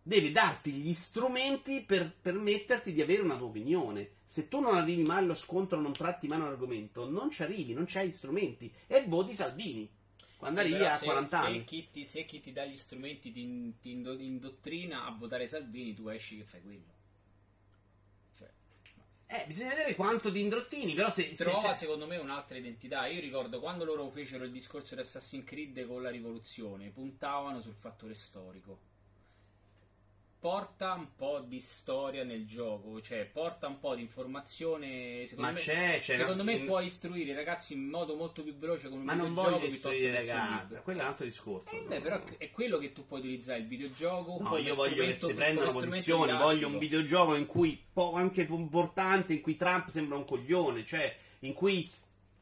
Deve 0.06 0.32
darti 0.32 0.72
gli 0.72 0.94
strumenti 0.94 1.82
per 1.82 2.14
permetterti 2.22 2.92
di 2.92 3.02
avere 3.02 3.22
una 3.22 3.38
tua 3.38 3.48
opinione. 3.48 4.10
Se 4.26 4.48
tu 4.50 4.60
non 4.60 4.76
arrivi 4.76 5.04
mai 5.04 5.20
allo 5.20 5.36
scontro, 5.36 5.80
non 5.80 5.94
tratti 5.94 6.28
mai 6.28 6.40
un 6.40 6.48
argomento, 6.48 7.10
non 7.10 7.30
ci 7.32 7.42
arrivi, 7.44 7.74
non 7.74 7.86
c'hai 7.88 8.08
gli 8.08 8.12
strumenti 8.12 8.72
e 8.88 9.06
voti 9.08 9.34
Salvini. 9.34 9.90
Quando 10.36 10.60
Sì, 10.60 10.66
arrivi 10.68 10.84
a 10.86 10.98
se- 10.98 11.06
40 11.06 11.40
se 11.40 11.46
anni. 11.46 11.64
chi 11.64 11.88
ti, 11.90 12.06
se 12.06 12.26
chi 12.26 12.42
ti 12.42 12.52
dà 12.52 12.66
gli 12.66 12.76
strumenti 12.76 13.32
ti, 13.32 13.74
ti 13.80 13.92
indo- 13.92 14.20
indottrina 14.20 15.06
a 15.06 15.12
votare 15.18 15.48
Salvini, 15.48 15.94
tu 15.94 16.10
esci 16.10 16.36
che 16.38 16.44
fai 16.44 16.62
quello. 16.62 16.93
Eh, 19.34 19.46
bisogna 19.48 19.70
vedere 19.70 19.96
quanto 19.96 20.32
ti 20.32 20.42
indrottini, 20.42 20.94
però 20.94 21.10
se... 21.10 21.34
se- 21.34 21.44
trova 21.44 21.62
cioè- 21.62 21.74
secondo 21.74 22.06
me 22.06 22.18
un'altra 22.18 22.56
identità. 22.56 23.08
Io 23.08 23.20
ricordo 23.20 23.60
quando 23.60 23.84
loro 23.84 24.08
fecero 24.10 24.44
il 24.44 24.52
discorso 24.52 24.94
di 24.94 25.02
Assassin's 25.02 25.44
Creed 25.44 25.88
con 25.88 26.04
la 26.04 26.12
rivoluzione, 26.12 26.90
puntavano 26.90 27.60
sul 27.60 27.74
fattore 27.74 28.14
storico. 28.14 28.92
Porta 30.44 30.92
un 30.92 31.08
po' 31.16 31.40
di 31.48 31.62
storia 31.62 32.26
nel 32.26 32.46
gioco, 32.46 33.00
cioè 33.00 33.24
porta 33.32 33.68
un 33.68 33.80
po' 33.80 33.96
di 33.96 34.02
informazione. 34.02 35.26
Secondo 35.26 35.50
Ma 35.50 35.56
me, 35.56 35.60
c'è, 35.62 36.00
c'è 36.02 36.18
secondo 36.18 36.44
una- 36.44 36.52
me 36.52 36.60
puoi 36.66 36.86
istruire 36.88 37.32
i 37.32 37.34
ragazzi 37.34 37.72
in 37.72 37.88
modo 37.88 38.14
molto 38.18 38.44
più 38.44 38.54
veloce 38.58 38.90
con 38.90 38.98
un 39.00 39.06
Ma 39.06 39.14
non 39.14 39.30
videogioco 39.30 39.50
voglio 39.52 39.62
piuttosto 39.70 39.90
istruire 39.92 40.18
che 40.18 40.24
i 40.24 40.28
ragazzi, 40.28 40.76
quello 40.84 41.00
è 41.00 41.02
un 41.04 41.08
altro 41.08 41.24
discorso. 41.24 41.72
Eh, 41.74 41.82
beh, 41.88 42.02
però 42.02 42.22
è 42.38 42.52
quello 42.52 42.78
che 42.78 42.92
tu 42.92 43.08
puoi 43.08 43.20
utilizzare 43.22 43.60
il 43.60 43.68
videogioco. 43.68 44.38
No, 44.42 44.58
io 44.58 44.76
voglio 44.76 45.06
che 45.06 45.16
si 45.16 45.34
prendano 45.34 45.72
come 45.72 45.86
strumento 45.86 46.12
posizioni, 46.18 46.38
voglio 46.38 46.68
un 46.68 46.78
videogioco 46.78 47.36
in 47.36 47.46
cui, 47.46 47.82
po- 47.94 48.12
anche 48.12 48.42
importante, 48.42 49.32
in 49.32 49.40
cui 49.40 49.56
Trump 49.56 49.88
sembra 49.88 50.18
un 50.18 50.26
coglione, 50.26 50.86
cioè 50.86 51.16
in 51.40 51.54
cui 51.54 51.90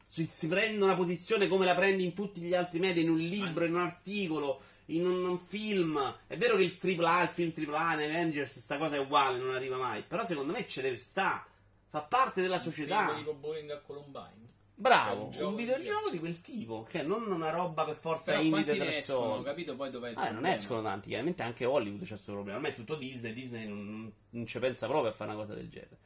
si, 0.04 0.26
si 0.26 0.48
prende 0.48 0.82
una 0.82 0.96
posizione 0.96 1.46
come 1.46 1.64
la 1.66 1.76
prendi 1.76 2.02
in 2.02 2.14
tutti 2.14 2.40
gli 2.40 2.52
altri 2.52 2.80
media, 2.80 3.00
in 3.00 3.10
un 3.10 3.18
libro, 3.18 3.64
in 3.64 3.74
un 3.76 3.80
articolo, 3.82 4.60
in 4.96 5.06
un, 5.06 5.24
un 5.24 5.38
film. 5.38 6.16
È 6.26 6.36
vero 6.36 6.56
che 6.56 6.62
il 6.62 6.78
AAA, 6.80 7.22
il 7.24 7.28
film 7.28 7.52
AAA, 7.56 8.02
in 8.02 8.10
Avengers, 8.10 8.58
sta 8.58 8.78
cosa 8.78 8.96
è 8.96 8.98
uguale, 8.98 9.38
non 9.38 9.54
arriva 9.54 9.76
mai, 9.76 10.02
però 10.02 10.24
secondo 10.24 10.52
me 10.52 10.66
ce 10.66 10.82
deve 10.82 10.96
sta, 10.96 11.46
fa 11.88 12.00
parte 12.00 12.40
della 12.40 12.58
società. 12.58 13.06
film 13.06 13.18
tipo 13.18 13.34
Bowling 13.34 13.70
a 13.70 13.80
Columbine. 13.80 14.40
Bravo, 14.74 15.30
un 15.38 15.44
un, 15.44 15.54
videogioco 15.54 16.10
di 16.10 16.18
quel 16.18 16.40
tipo, 16.40 16.82
che 16.82 17.02
non 17.02 17.30
una 17.30 17.50
roba 17.50 17.84
per 17.84 17.94
forza 17.94 18.32
Però 18.32 18.42
indie 18.42 18.64
da 18.64 18.72
ne 18.72 18.78
tre 18.78 18.96
escono, 18.96 19.26
soldi. 19.28 19.44
capito? 19.44 19.76
Poi 19.76 19.90
dov'è 19.90 20.10
il 20.10 20.18
Ah, 20.18 20.30
non 20.30 20.44
escono 20.46 20.82
tanti, 20.82 21.08
chiaramente 21.08 21.42
anche 21.42 21.64
Hollywood 21.64 22.00
c'è 22.00 22.08
questo 22.08 22.32
problema. 22.32 22.56
Ormai 22.56 22.72
è 22.72 22.74
tutto 22.74 22.96
Disney, 22.96 23.32
Disney 23.32 23.68
non, 23.68 24.12
non- 24.30 24.46
ci 24.46 24.58
pensa 24.58 24.88
proprio 24.88 25.10
a 25.10 25.14
fare 25.14 25.30
una 25.30 25.40
cosa 25.40 25.54
del 25.54 25.68
genere. 25.68 25.98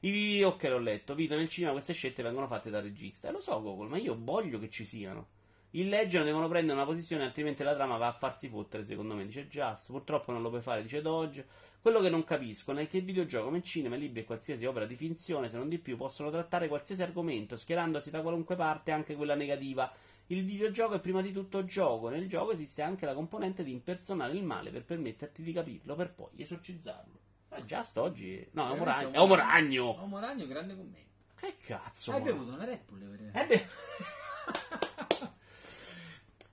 I, 0.00 0.42
ok, 0.42 0.62
l'ho 0.64 0.78
letto. 0.78 1.14
Vito 1.14 1.36
nel 1.36 1.48
cinema 1.48 1.72
queste 1.72 1.94
scelte 1.94 2.22
vengono 2.22 2.46
fatte 2.48 2.68
dal 2.70 2.82
regista. 2.82 3.28
E 3.28 3.32
lo 3.32 3.40
so, 3.40 3.62
Google, 3.62 3.88
ma 3.88 3.96
io 3.96 4.14
voglio 4.18 4.58
che 4.58 4.68
ci 4.68 4.84
siano. 4.84 5.28
Illeggono, 5.72 6.24
devono 6.24 6.48
prendere 6.48 6.78
una 6.78 6.86
posizione, 6.86 7.24
altrimenti 7.24 7.62
la 7.62 7.74
trama 7.74 7.98
va 7.98 8.06
a 8.06 8.12
farsi 8.12 8.48
fottere, 8.48 8.84
secondo 8.84 9.14
me, 9.14 9.26
dice 9.26 9.48
Just. 9.48 9.90
Purtroppo 9.90 10.32
non 10.32 10.40
lo 10.40 10.48
puoi 10.48 10.62
fare, 10.62 10.82
dice 10.82 11.02
Dodge. 11.02 11.46
Quello 11.80 12.00
che 12.00 12.08
non 12.08 12.24
capisco 12.24 12.74
è 12.74 12.88
che 12.88 12.96
il 12.96 13.04
videogioco, 13.04 13.44
come 13.46 13.58
il 13.58 13.62
cinema, 13.62 13.96
i 13.96 13.98
libri 13.98 14.20
e 14.20 14.24
qualsiasi 14.24 14.64
opera 14.64 14.86
di 14.86 14.96
finzione, 14.96 15.48
se 15.48 15.58
non 15.58 15.68
di 15.68 15.78
più, 15.78 15.96
possono 15.96 16.30
trattare 16.30 16.68
qualsiasi 16.68 17.02
argomento, 17.02 17.54
schierandosi 17.54 18.10
da 18.10 18.22
qualunque 18.22 18.56
parte, 18.56 18.92
anche 18.92 19.14
quella 19.14 19.34
negativa. 19.34 19.92
Il 20.28 20.44
videogioco 20.44 20.94
è 20.94 21.00
prima 21.00 21.20
di 21.20 21.32
tutto 21.32 21.64
gioco. 21.64 22.08
Nel 22.08 22.28
gioco 22.28 22.52
esiste 22.52 22.82
anche 22.82 23.06
la 23.06 23.14
componente 23.14 23.62
di 23.62 23.72
impersonare 23.72 24.32
il 24.32 24.44
male 24.44 24.70
per 24.70 24.84
permetterti 24.84 25.42
di 25.42 25.52
capirlo, 25.52 25.94
per 25.94 26.12
poi 26.12 26.30
esorcizzarlo. 26.36 27.18
Ma 27.50 27.60
Just 27.60 27.96
oggi. 27.98 28.46
No, 28.52 28.66
è 28.66 28.70
Uomo 28.70 28.84
Veramente 28.84 29.04
Ragno. 29.04 29.12
È 29.12 29.18
Uomo 29.18 29.34
Ragno! 29.34 29.84
Uomo 30.00 30.18
Ragno, 30.18 30.46
grande 30.46 30.76
commento. 30.76 31.06
Che 31.34 31.56
cazzo? 31.60 32.12
Hai 32.12 32.18
ma? 32.20 32.24
bevuto 32.24 32.52
una 32.52 32.64
Red 32.64 32.80
Bull, 32.86 33.16
per 33.16 33.40
Eh 33.40 33.46
beh. 33.46 35.06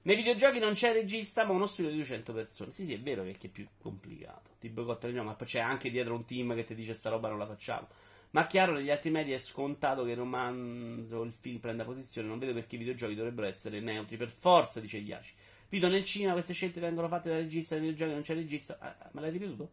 Nei 0.06 0.16
videogiochi 0.16 0.60
non 0.60 0.74
c'è 0.74 0.94
regista, 0.94 1.46
ma 1.46 1.54
uno 1.54 1.66
studio 1.66 1.90
di 1.90 1.98
200 1.98 2.32
persone. 2.32 2.72
Sì, 2.72 2.86
sì, 2.86 2.94
è 2.94 3.00
vero 3.00 3.24
che 3.24 3.38
è 3.42 3.48
più 3.48 3.68
complicato. 3.80 4.52
Ti 4.60 4.70
boicottano 4.70 5.12
il 5.12 5.18
nome, 5.18 5.30
ma 5.30 5.36
poi 5.36 5.48
c'è 5.48 5.60
anche 5.60 5.90
dietro 5.90 6.14
un 6.14 6.26
team 6.26 6.54
che 6.54 6.64
ti 6.64 6.76
dice 6.76 6.94
sta 6.94 7.10
roba 7.10 7.28
non 7.28 7.40
la 7.40 7.48
facciamo. 7.48 7.88
Ma 8.30 8.46
chiaro, 8.46 8.74
negli 8.74 8.92
altri 8.92 9.10
media 9.10 9.34
è 9.34 9.40
scontato 9.40 10.04
che 10.04 10.12
il 10.12 10.18
romanzo, 10.18 11.24
il 11.24 11.34
film 11.34 11.58
prenda 11.58 11.84
posizione. 11.86 12.28
Non 12.28 12.38
vedo 12.38 12.54
perché 12.54 12.76
i 12.76 12.78
videogiochi 12.78 13.16
dovrebbero 13.16 13.48
essere 13.48 13.80
neutri. 13.80 14.16
Per 14.16 14.30
forza, 14.30 14.80
dice 14.80 14.98
Iaci. 14.98 15.34
Vito 15.70 15.88
nel 15.88 16.06
cinema 16.06 16.34
queste 16.34 16.54
scelte 16.54 16.80
vengono 16.80 17.08
fatte 17.08 17.30
dal 17.30 17.40
regista, 17.40 17.74
nei 17.74 17.86
videogiochi 17.86 18.14
non 18.14 18.22
c'è 18.22 18.36
regista. 18.36 18.78
Ah, 18.80 18.96
ah, 19.00 19.10
me 19.12 19.22
l'hai 19.22 19.32
ripetuto? 19.32 19.72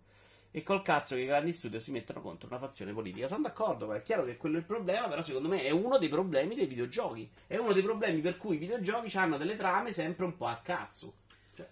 E 0.54 0.62
col 0.62 0.82
cazzo 0.82 1.14
che 1.14 1.22
i 1.22 1.26
grandi 1.26 1.54
studio 1.54 1.80
si 1.80 1.90
mettono 1.92 2.20
contro 2.20 2.46
una 2.46 2.58
fazione 2.58 2.92
politica. 2.92 3.26
Sono 3.26 3.40
d'accordo, 3.40 3.86
ma 3.86 3.96
è 3.96 4.02
chiaro 4.02 4.24
che 4.24 4.36
quello 4.36 4.56
è 4.56 4.58
il 4.58 4.66
problema, 4.66 5.08
però 5.08 5.22
secondo 5.22 5.48
me 5.48 5.62
è 5.62 5.70
uno 5.70 5.96
dei 5.96 6.10
problemi 6.10 6.54
dei 6.54 6.66
videogiochi. 6.66 7.30
È 7.46 7.56
uno 7.56 7.72
dei 7.72 7.82
problemi 7.82 8.20
per 8.20 8.36
cui 8.36 8.56
i 8.56 8.58
videogiochi 8.58 9.16
hanno 9.16 9.38
delle 9.38 9.56
trame 9.56 9.94
sempre 9.94 10.26
un 10.26 10.36
po' 10.36 10.46
a 10.46 10.60
cazzo. 10.62 11.14
Cioè, 11.56 11.66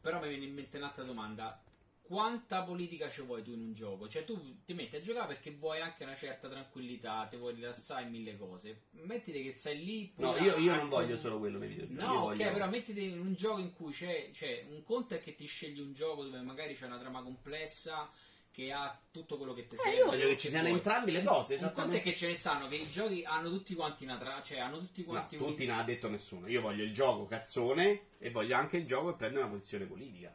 Però 0.00 0.20
mi 0.20 0.28
viene 0.28 0.46
in 0.46 0.54
mente 0.54 0.78
un'altra 0.78 1.04
domanda. 1.04 1.60
Quanta 2.08 2.62
politica 2.62 3.10
ci 3.10 3.20
vuoi 3.20 3.42
tu 3.42 3.52
in 3.52 3.60
un 3.60 3.72
gioco? 3.74 4.08
Cioè, 4.08 4.24
tu 4.24 4.62
ti 4.64 4.72
metti 4.72 4.96
a 4.96 5.00
giocare 5.02 5.26
perché 5.26 5.50
vuoi 5.50 5.80
anche 5.82 6.04
una 6.04 6.16
certa 6.16 6.48
tranquillità, 6.48 7.26
ti 7.28 7.36
vuoi 7.36 7.52
rilassare 7.52 8.04
in 8.04 8.10
mille 8.10 8.38
cose. 8.38 8.84
Mettiti 8.92 9.42
che 9.42 9.52
sei 9.52 9.84
lì. 9.84 10.12
no, 10.16 10.34
io, 10.38 10.56
io 10.56 10.74
non 10.74 10.88
voglio 10.88 11.16
solo 11.16 11.38
quello 11.38 11.58
nei 11.58 11.68
videogiochi. 11.68 12.00
io 12.00 12.06
No, 12.06 12.14
ok, 12.20 12.22
voglio- 12.36 12.52
però 12.52 12.68
mettiti 12.70 13.04
in 13.10 13.20
un 13.20 13.34
gioco 13.34 13.58
in 13.60 13.74
cui 13.74 13.92
c'è, 13.92 14.30
c'è 14.32 14.64
un 14.70 14.82
conto 14.84 15.14
è 15.16 15.20
che 15.20 15.34
ti 15.34 15.44
scegli 15.44 15.80
un 15.80 15.92
gioco 15.92 16.24
dove 16.24 16.40
magari 16.40 16.74
c'è 16.74 16.86
una 16.86 16.98
trama 16.98 17.22
complessa 17.22 18.10
che 18.50 18.72
ha 18.72 18.98
tutto 19.10 19.36
quello 19.36 19.52
che 19.52 19.66
ti 19.68 19.74
Eh, 19.74 19.78
serve. 19.78 19.98
io 19.98 20.06
voglio 20.06 20.26
che 20.28 20.38
ci 20.38 20.48
siano 20.48 20.64
vuoi. 20.68 20.78
entrambe 20.78 21.10
le 21.12 21.22
cose. 21.22 21.56
Un 21.56 21.72
conto 21.74 21.96
è 21.96 22.00
che 22.00 22.14
ce 22.16 22.26
ne 22.28 22.34
stanno, 22.34 22.66
che 22.68 22.76
i 22.76 22.90
giochi 22.90 23.22
hanno 23.22 23.50
tutti 23.50 23.74
quanti 23.74 24.04
una 24.04 24.16
trama, 24.16 24.42
cioè 24.42 24.58
hanno 24.60 24.78
tutti 24.78 25.02
No, 25.02 25.08
quanti 25.08 25.36
tutti 25.36 25.62
un- 25.64 25.68
non 25.68 25.78
ha 25.78 25.84
detto 25.84 26.08
nessuno. 26.08 26.48
Io 26.48 26.62
voglio 26.62 26.82
il 26.84 26.92
gioco 26.94 27.26
cazzone 27.26 28.00
e 28.18 28.30
voglio 28.30 28.56
anche 28.56 28.78
il 28.78 28.86
gioco 28.86 29.10
che 29.10 29.16
prende 29.16 29.38
una 29.40 29.48
posizione 29.48 29.84
politica. 29.84 30.34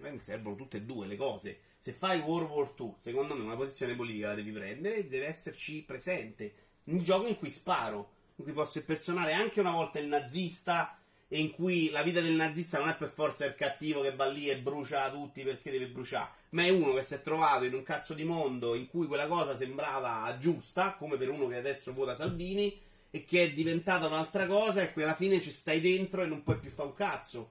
Me 0.00 0.18
servono 0.18 0.56
tutte 0.56 0.78
e 0.78 0.82
due 0.82 1.06
le 1.06 1.16
cose. 1.16 1.58
Se 1.78 1.92
fai 1.92 2.20
World 2.20 2.50
War 2.50 2.72
II, 2.78 2.94
secondo 2.98 3.34
me 3.34 3.44
una 3.44 3.56
posizione 3.56 3.94
politica 3.94 4.28
la 4.28 4.34
devi 4.34 4.52
prendere 4.52 4.96
e 4.96 5.06
deve 5.06 5.26
esserci 5.26 5.82
presente. 5.82 6.54
Un 6.84 7.02
gioco 7.02 7.26
in 7.26 7.38
cui 7.38 7.50
sparo, 7.50 8.10
in 8.36 8.44
cui 8.44 8.52
posso 8.52 8.78
impersonare 8.78 9.32
anche 9.32 9.60
una 9.60 9.72
volta 9.72 9.98
il 9.98 10.06
nazista 10.06 10.98
e 11.28 11.40
in 11.40 11.50
cui 11.50 11.90
la 11.90 12.02
vita 12.02 12.20
del 12.20 12.34
nazista 12.34 12.78
non 12.78 12.88
è 12.88 12.96
per 12.96 13.08
forza 13.08 13.44
il 13.44 13.54
cattivo 13.56 14.00
che 14.02 14.14
va 14.14 14.26
lì 14.26 14.48
e 14.48 14.58
brucia 14.58 15.10
tutti 15.10 15.42
perché 15.42 15.70
deve 15.70 15.88
bruciare, 15.88 16.30
ma 16.50 16.62
è 16.64 16.68
uno 16.68 16.94
che 16.94 17.02
si 17.02 17.14
è 17.14 17.22
trovato 17.22 17.64
in 17.64 17.74
un 17.74 17.82
cazzo 17.82 18.14
di 18.14 18.24
mondo 18.24 18.74
in 18.74 18.86
cui 18.86 19.06
quella 19.06 19.26
cosa 19.26 19.56
sembrava 19.56 20.36
giusta, 20.38 20.94
come 20.94 21.16
per 21.16 21.30
uno 21.30 21.48
che 21.48 21.56
adesso 21.56 21.92
vota 21.92 22.14
Salvini, 22.14 22.80
e 23.10 23.24
che 23.24 23.44
è 23.44 23.52
diventata 23.52 24.06
un'altra 24.06 24.46
cosa 24.46 24.82
e 24.82 24.92
che 24.92 25.02
alla 25.02 25.14
fine 25.14 25.40
ci 25.40 25.50
stai 25.50 25.80
dentro 25.80 26.22
e 26.22 26.26
non 26.26 26.42
puoi 26.42 26.58
più 26.58 26.70
fare 26.70 26.88
un 26.88 26.94
cazzo. 26.94 27.50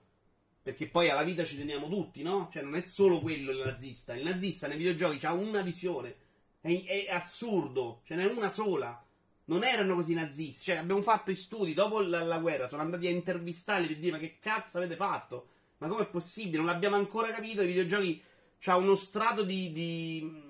Perché 0.65 0.87
poi 0.87 1.11
alla 1.11 1.21
vita 1.21 1.45
ci 1.45 1.57
teniamo 1.57 1.87
tutti, 1.87 2.23
no? 2.23 2.49
Cioè 2.51 2.63
non 2.63 2.73
è 2.73 2.81
solo 2.81 3.19
quello 3.19 3.51
il 3.51 3.61
nazista. 3.63 4.15
Il 4.15 4.23
nazista 4.23 4.67
nei 4.67 4.77
videogiochi 4.77 5.23
ha 5.23 5.31
una 5.31 5.61
visione. 5.61 6.15
È, 6.59 7.05
è 7.05 7.11
assurdo. 7.11 8.01
Ce 8.03 8.15
n'è 8.15 8.25
una 8.25 8.49
sola. 8.49 8.99
Non 9.45 9.63
erano 9.63 9.93
così 9.93 10.15
nazisti. 10.15 10.63
Cioè 10.63 10.77
abbiamo 10.77 11.03
fatto 11.03 11.29
i 11.29 11.35
studi 11.35 11.75
dopo 11.75 11.99
la, 11.99 12.23
la 12.23 12.39
guerra. 12.39 12.67
Sono 12.67 12.81
andati 12.81 13.05
a 13.05 13.11
intervistarli 13.11 13.85
per 13.85 13.97
dire 13.97 14.13
ma 14.13 14.17
che 14.17 14.39
cazzo 14.39 14.79
avete 14.79 14.95
fatto? 14.95 15.49
Ma 15.77 15.87
com'è 15.87 16.07
possibile? 16.07 16.57
Non 16.57 16.65
l'abbiamo 16.65 16.95
ancora 16.95 17.31
capito. 17.31 17.61
I 17.61 17.67
videogiochi 17.67 18.23
c'ha 18.57 18.75
uno 18.75 18.95
strato 18.95 19.43
di... 19.43 19.71
di 19.71 20.43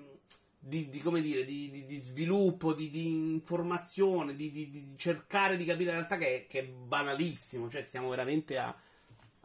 di, 0.58 0.88
di, 0.88 0.98
come 0.98 1.20
dire, 1.20 1.44
di, 1.44 1.84
di- 1.86 1.98
sviluppo, 1.98 2.72
di, 2.72 2.90
informazione, 3.06 4.34
di 4.34 4.94
cercare 4.96 5.56
di 5.56 5.64
capire 5.64 5.90
la 5.90 5.98
realtà 5.98 6.16
che 6.16 6.34
è, 6.34 6.46
che 6.48 6.58
è 6.58 6.64
banalissimo. 6.64 7.70
Cioè, 7.70 7.84
siamo 7.84 8.08
veramente 8.08 8.58
a, 8.58 8.76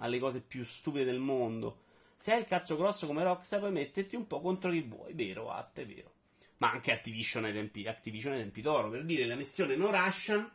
alle 0.02 0.19
cose 0.19 0.41
più 0.41 0.64
stupide 0.64 1.06
del 1.06 1.19
mondo. 1.19 1.84
Se 2.18 2.34
hai 2.34 2.40
il 2.40 2.45
cazzo 2.45 2.78
grosso 2.78 3.07
come 3.07 3.23
Rockstar, 3.23 3.60
puoi 3.60 3.72
metterti 3.72 4.15
un 4.15 4.28
po' 4.28 4.41
contro 4.41 4.69
chi 4.72 4.82
vuoi, 4.82 5.14
vero, 5.14 5.49
At, 5.49 5.80
è 5.80 5.86
vero. 5.86 6.14
Ma 6.57 6.72
anche 6.72 6.91
Activision 6.91 7.45
ai 7.45 7.53
tempi, 7.53 7.88
Activision 7.88 8.34
ai 8.34 8.40
tempi 8.40 8.61
d'oro, 8.61 8.90
per 8.90 9.03
dire 9.06 9.26
la 9.26 9.36
missione 9.36 9.76
no 9.76 9.90
Russian 9.90 10.49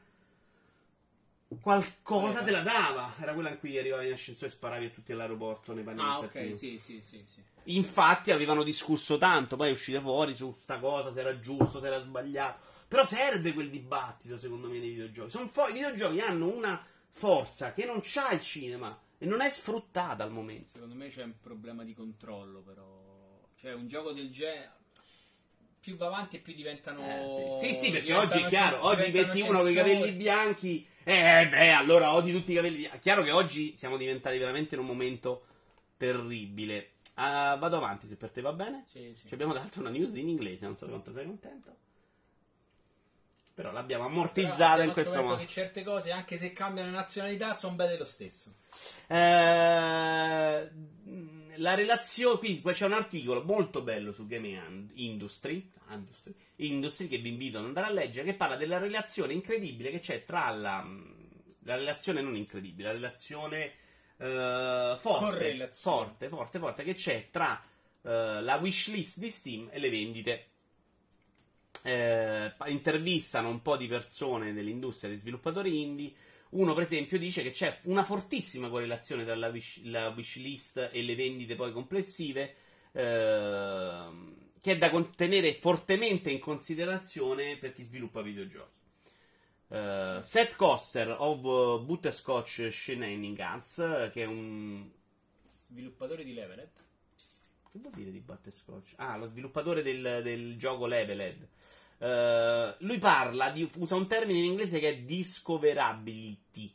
qualcosa 1.60 2.42
te 2.42 2.50
la 2.50 2.60
dava. 2.60 3.14
Era 3.18 3.34
quella 3.34 3.50
in 3.50 3.58
cui 3.58 3.76
arrivavi 3.76 4.06
in 4.06 4.12
ascensore 4.12 4.46
e 4.46 4.54
sparavi 4.54 4.86
a 4.86 4.90
tutti 4.90 5.12
all'aeroporto 5.12 5.72
nei 5.72 5.82
panini 5.82 6.06
Ah, 6.06 6.18
ok, 6.18 6.54
sì, 6.54 6.78
sì, 6.80 7.00
sì, 7.00 7.24
sì. 7.26 7.40
Infatti 7.64 8.30
avevano 8.30 8.62
discusso 8.62 9.18
tanto, 9.18 9.56
poi 9.56 9.70
è 9.70 9.72
uscita 9.72 10.00
fuori 10.00 10.36
su 10.36 10.56
sta 10.60 10.78
cosa, 10.78 11.12
se 11.12 11.18
era 11.20 11.40
giusto, 11.40 11.80
se 11.80 11.86
era 11.88 12.00
sbagliato. 12.00 12.60
Però 12.86 13.04
serve 13.04 13.52
quel 13.52 13.70
dibattito, 13.70 14.38
secondo 14.38 14.68
me, 14.68 14.78
nei 14.78 14.90
videogiochi. 14.90 15.30
Sono 15.30 15.48
fo- 15.48 15.66
I 15.66 15.72
videogiochi 15.72 16.20
hanno 16.20 16.46
una 16.46 16.80
forza 17.10 17.72
che 17.72 17.84
non 17.84 18.00
c'ha 18.02 18.30
il 18.30 18.40
cinema 18.42 18.96
e 19.18 19.26
non 19.26 19.40
è 19.40 19.50
sfruttata 19.50 20.22
al 20.24 20.30
momento. 20.30 20.70
Secondo 20.72 20.94
me 20.94 21.08
c'è 21.08 21.22
un 21.22 21.38
problema 21.40 21.84
di 21.84 21.94
controllo, 21.94 22.60
però. 22.60 23.48
Cioè, 23.56 23.72
un 23.72 23.88
gioco 23.88 24.12
del 24.12 24.30
genere. 24.30 24.72
Più 25.80 25.96
va 25.96 26.06
avanti 26.06 26.36
e 26.36 26.38
più 26.40 26.54
diventano. 26.54 27.00
Eh, 27.00 27.58
sì. 27.60 27.74
sì, 27.74 27.84
sì, 27.86 27.92
perché 27.92 28.12
oggi 28.12 28.40
è 28.40 28.46
chiaro, 28.46 28.84
oggi 28.84 29.04
diventano 29.04 29.34
metti 29.34 29.48
uno 29.48 29.60
con 29.60 29.70
i 29.70 29.74
capelli 29.74 30.12
bianchi 30.12 30.86
Eh, 31.08 31.48
beh, 31.48 31.70
allora 31.70 32.14
odi 32.14 32.32
tutti 32.32 32.50
i 32.50 32.56
capelli. 32.56 32.82
È 32.82 32.98
chiaro 32.98 33.22
che 33.22 33.30
oggi 33.30 33.76
siamo 33.76 33.96
diventati 33.96 34.38
veramente 34.38 34.74
in 34.74 34.80
un 34.80 34.86
momento 34.86 35.44
terribile. 35.96 36.94
Ah, 37.14 37.54
vado 37.54 37.76
avanti 37.76 38.08
se 38.08 38.16
per 38.16 38.30
te 38.30 38.40
va 38.40 38.52
bene. 38.52 38.86
Sì, 38.90 39.14
sì. 39.14 39.28
Ci 39.28 39.34
abbiamo 39.34 39.52
dato 39.52 39.78
una 39.78 39.90
news 39.90 40.16
in 40.16 40.28
inglese, 40.28 40.66
non 40.66 40.76
so 40.76 40.88
quanto 40.88 41.12
sei 41.12 41.24
contento. 41.24 41.76
Però 43.56 43.72
l'abbiamo 43.72 44.04
ammortizzata 44.04 44.82
in 44.82 44.92
questo 44.92 45.22
modo. 45.22 45.36
che 45.36 45.46
certe 45.46 45.82
cose, 45.82 46.10
anche 46.10 46.36
se 46.36 46.52
cambiano 46.52 46.90
nazionalità, 46.90 47.54
sono 47.54 47.74
belle 47.74 47.96
lo 47.96 48.04
stesso. 48.04 48.56
Eh, 49.06 49.14
la 51.54 51.74
relazione, 51.74 52.38
qui 52.38 52.60
qua 52.60 52.74
c'è 52.74 52.84
un 52.84 52.92
articolo 52.92 53.42
molto 53.44 53.80
bello 53.80 54.12
su 54.12 54.26
Game 54.26 54.90
Industry, 54.92 55.72
Industry, 55.88 56.34
Industry, 56.56 57.08
che 57.08 57.16
vi 57.16 57.30
invito 57.30 57.56
ad 57.56 57.64
andare 57.64 57.86
a 57.86 57.92
leggere, 57.92 58.26
che 58.26 58.34
parla 58.34 58.56
della 58.56 58.76
relazione 58.76 59.32
incredibile 59.32 59.90
che 59.90 60.00
c'è 60.00 60.26
tra 60.26 60.50
la, 60.50 60.86
la 61.60 61.76
relazione 61.76 62.20
non 62.20 62.36
incredibile, 62.36 62.88
la 62.88 62.94
relazione 62.94 63.72
eh, 64.18 64.96
forte, 64.98 65.70
forte, 65.72 66.28
forte, 66.28 66.58
forte, 66.58 66.84
che 66.84 66.92
c'è 66.92 67.28
tra 67.30 67.58
eh, 68.02 68.42
la 68.42 68.56
wishlist 68.56 69.18
di 69.18 69.30
Steam 69.30 69.70
e 69.72 69.78
le 69.78 69.88
vendite. 69.88 70.48
Eh, 71.86 72.52
intervistano 72.66 73.48
un 73.48 73.62
po' 73.62 73.76
di 73.76 73.86
persone 73.86 74.52
dell'industria 74.52 75.08
dei 75.08 75.18
sviluppatori 75.20 75.82
indie. 75.82 76.12
Uno, 76.50 76.74
per 76.74 76.82
esempio, 76.82 77.16
dice 77.16 77.42
che 77.44 77.52
c'è 77.52 77.78
una 77.84 78.02
fortissima 78.02 78.68
correlazione 78.68 79.24
tra 79.24 79.36
la, 79.36 79.48
wish, 79.48 79.82
la 79.84 80.08
wishlist 80.08 80.90
e 80.92 81.02
le 81.02 81.14
vendite 81.14 81.54
poi 81.54 81.70
complessive, 81.70 82.54
ehm, 82.90 84.50
che 84.60 84.72
è 84.72 84.78
da 84.78 84.90
tenere 85.14 85.54
fortemente 85.54 86.30
in 86.30 86.40
considerazione 86.40 87.56
per 87.56 87.72
chi 87.72 87.84
sviluppa 87.84 88.20
videogiochi. 88.20 88.74
Eh, 89.68 90.18
Seth 90.22 90.56
Coster 90.56 91.14
of 91.16 91.44
uh, 91.44 91.84
Butterscotch 91.84 92.68
Shenanigans, 92.72 93.78
eh, 93.78 94.10
che 94.12 94.22
è 94.22 94.26
un 94.26 94.90
Sviluppatori 95.44 96.24
di 96.24 96.34
Levelet. 96.34 96.85
Che 97.76 97.82
vuol 97.82 97.94
dire 97.94 98.10
di 98.10 98.20
Butterscotch? 98.20 98.94
Ah, 98.96 99.16
lo 99.16 99.26
sviluppatore 99.26 99.82
del, 99.82 100.20
del 100.22 100.56
gioco 100.58 100.86
Leveled. 100.86 101.48
Eh, 101.98 102.74
lui 102.78 102.98
parla 102.98 103.50
di. 103.50 103.68
usa 103.76 103.94
un 103.94 104.06
termine 104.06 104.38
in 104.40 104.44
inglese 104.46 104.78
che 104.80 104.88
è 104.90 104.98
discoverability. 104.98 106.74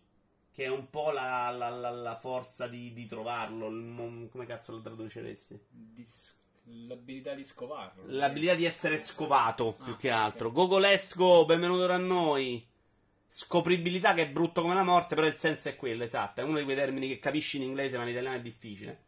Che 0.54 0.64
è 0.66 0.68
un 0.70 0.90
po' 0.90 1.12
la, 1.12 1.50
la- 1.52 1.70
la- 1.70 1.90
la 1.92 2.16
forza 2.18 2.68
di, 2.68 2.92
di 2.94 3.06
trovarlo. 3.08 3.70
mon- 3.70 4.30
come 4.30 4.46
cazzo 4.46 4.72
lo 4.74 4.82
traduceresti? 4.82 5.60
Dis- 5.70 6.36
l'abilità 6.66 7.34
di 7.34 7.44
scovarlo. 7.46 8.04
L'abilità 8.08 8.54
di 8.56 8.66
essere 8.66 9.00
scovato 9.00 9.76
Ah, 9.80 9.84
più 9.84 9.96
che 9.98 10.10
altro. 10.10 10.52
Gogolesco, 10.52 11.46
benvenuto 11.46 11.86
da 11.86 11.98
noi. 11.98 12.68
Scopribilità 13.34 14.14
che 14.14 14.24
è 14.24 14.30
brutto 14.30 14.62
come 14.62 14.74
la 14.74 14.84
morte, 14.84 15.16
però 15.16 15.26
il 15.26 15.36
senso 15.36 15.70
è 15.70 15.78
quello, 15.78 16.04
esatto. 16.04 16.42
È 16.42 16.44
uno 16.44 16.58
di 16.58 16.66
quei 16.66 16.76
termini 16.76 17.08
che 17.08 17.20
capisci 17.20 17.56
in 17.58 17.64
inglese, 17.64 17.96
ma 17.98 18.04
in 18.04 18.10
italiano 18.10 18.36
è 18.36 18.42
difficile. 18.42 19.04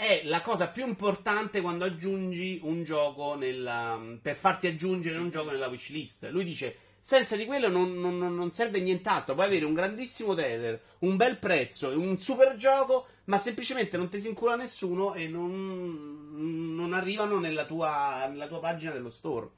È 0.00 0.22
la 0.24 0.40
cosa 0.40 0.68
più 0.68 0.86
importante 0.86 1.60
quando 1.60 1.84
aggiungi 1.84 2.58
un 2.62 2.84
gioco 2.84 3.34
nella. 3.34 4.00
per 4.22 4.34
farti 4.34 4.66
aggiungere 4.66 5.18
un 5.18 5.28
gioco 5.28 5.50
nella 5.50 5.66
wishlist. 5.66 6.26
Lui 6.30 6.44
dice. 6.44 6.76
Senza 7.02 7.36
di 7.36 7.44
quello 7.44 7.68
non, 7.68 7.98
non- 8.00 8.16
non- 8.16 8.50
serve 8.50 8.80
nient'altro. 8.80 9.34
Puoi 9.34 9.46
avere 9.46 9.66
un 9.66 9.74
grandissimo 9.74 10.34
trailer, 10.34 10.80
un 11.00 11.16
bel 11.16 11.36
prezzo 11.38 11.90
e 11.90 11.94
un 11.96 12.16
super 12.18 12.56
gioco, 12.56 13.08
ma 13.24 13.36
semplicemente 13.38 13.98
non 13.98 14.08
ti 14.08 14.20
si 14.22 14.28
incula 14.28 14.54
nessuno 14.56 15.12
e 15.14 15.28
non, 15.28 16.74
non 16.74 16.92
arrivano 16.94 17.38
nella 17.38 17.66
tua, 17.66 18.26
nella 18.26 18.46
tua 18.46 18.60
pagina 18.60 18.92
dello 18.92 19.10
store. 19.10 19.48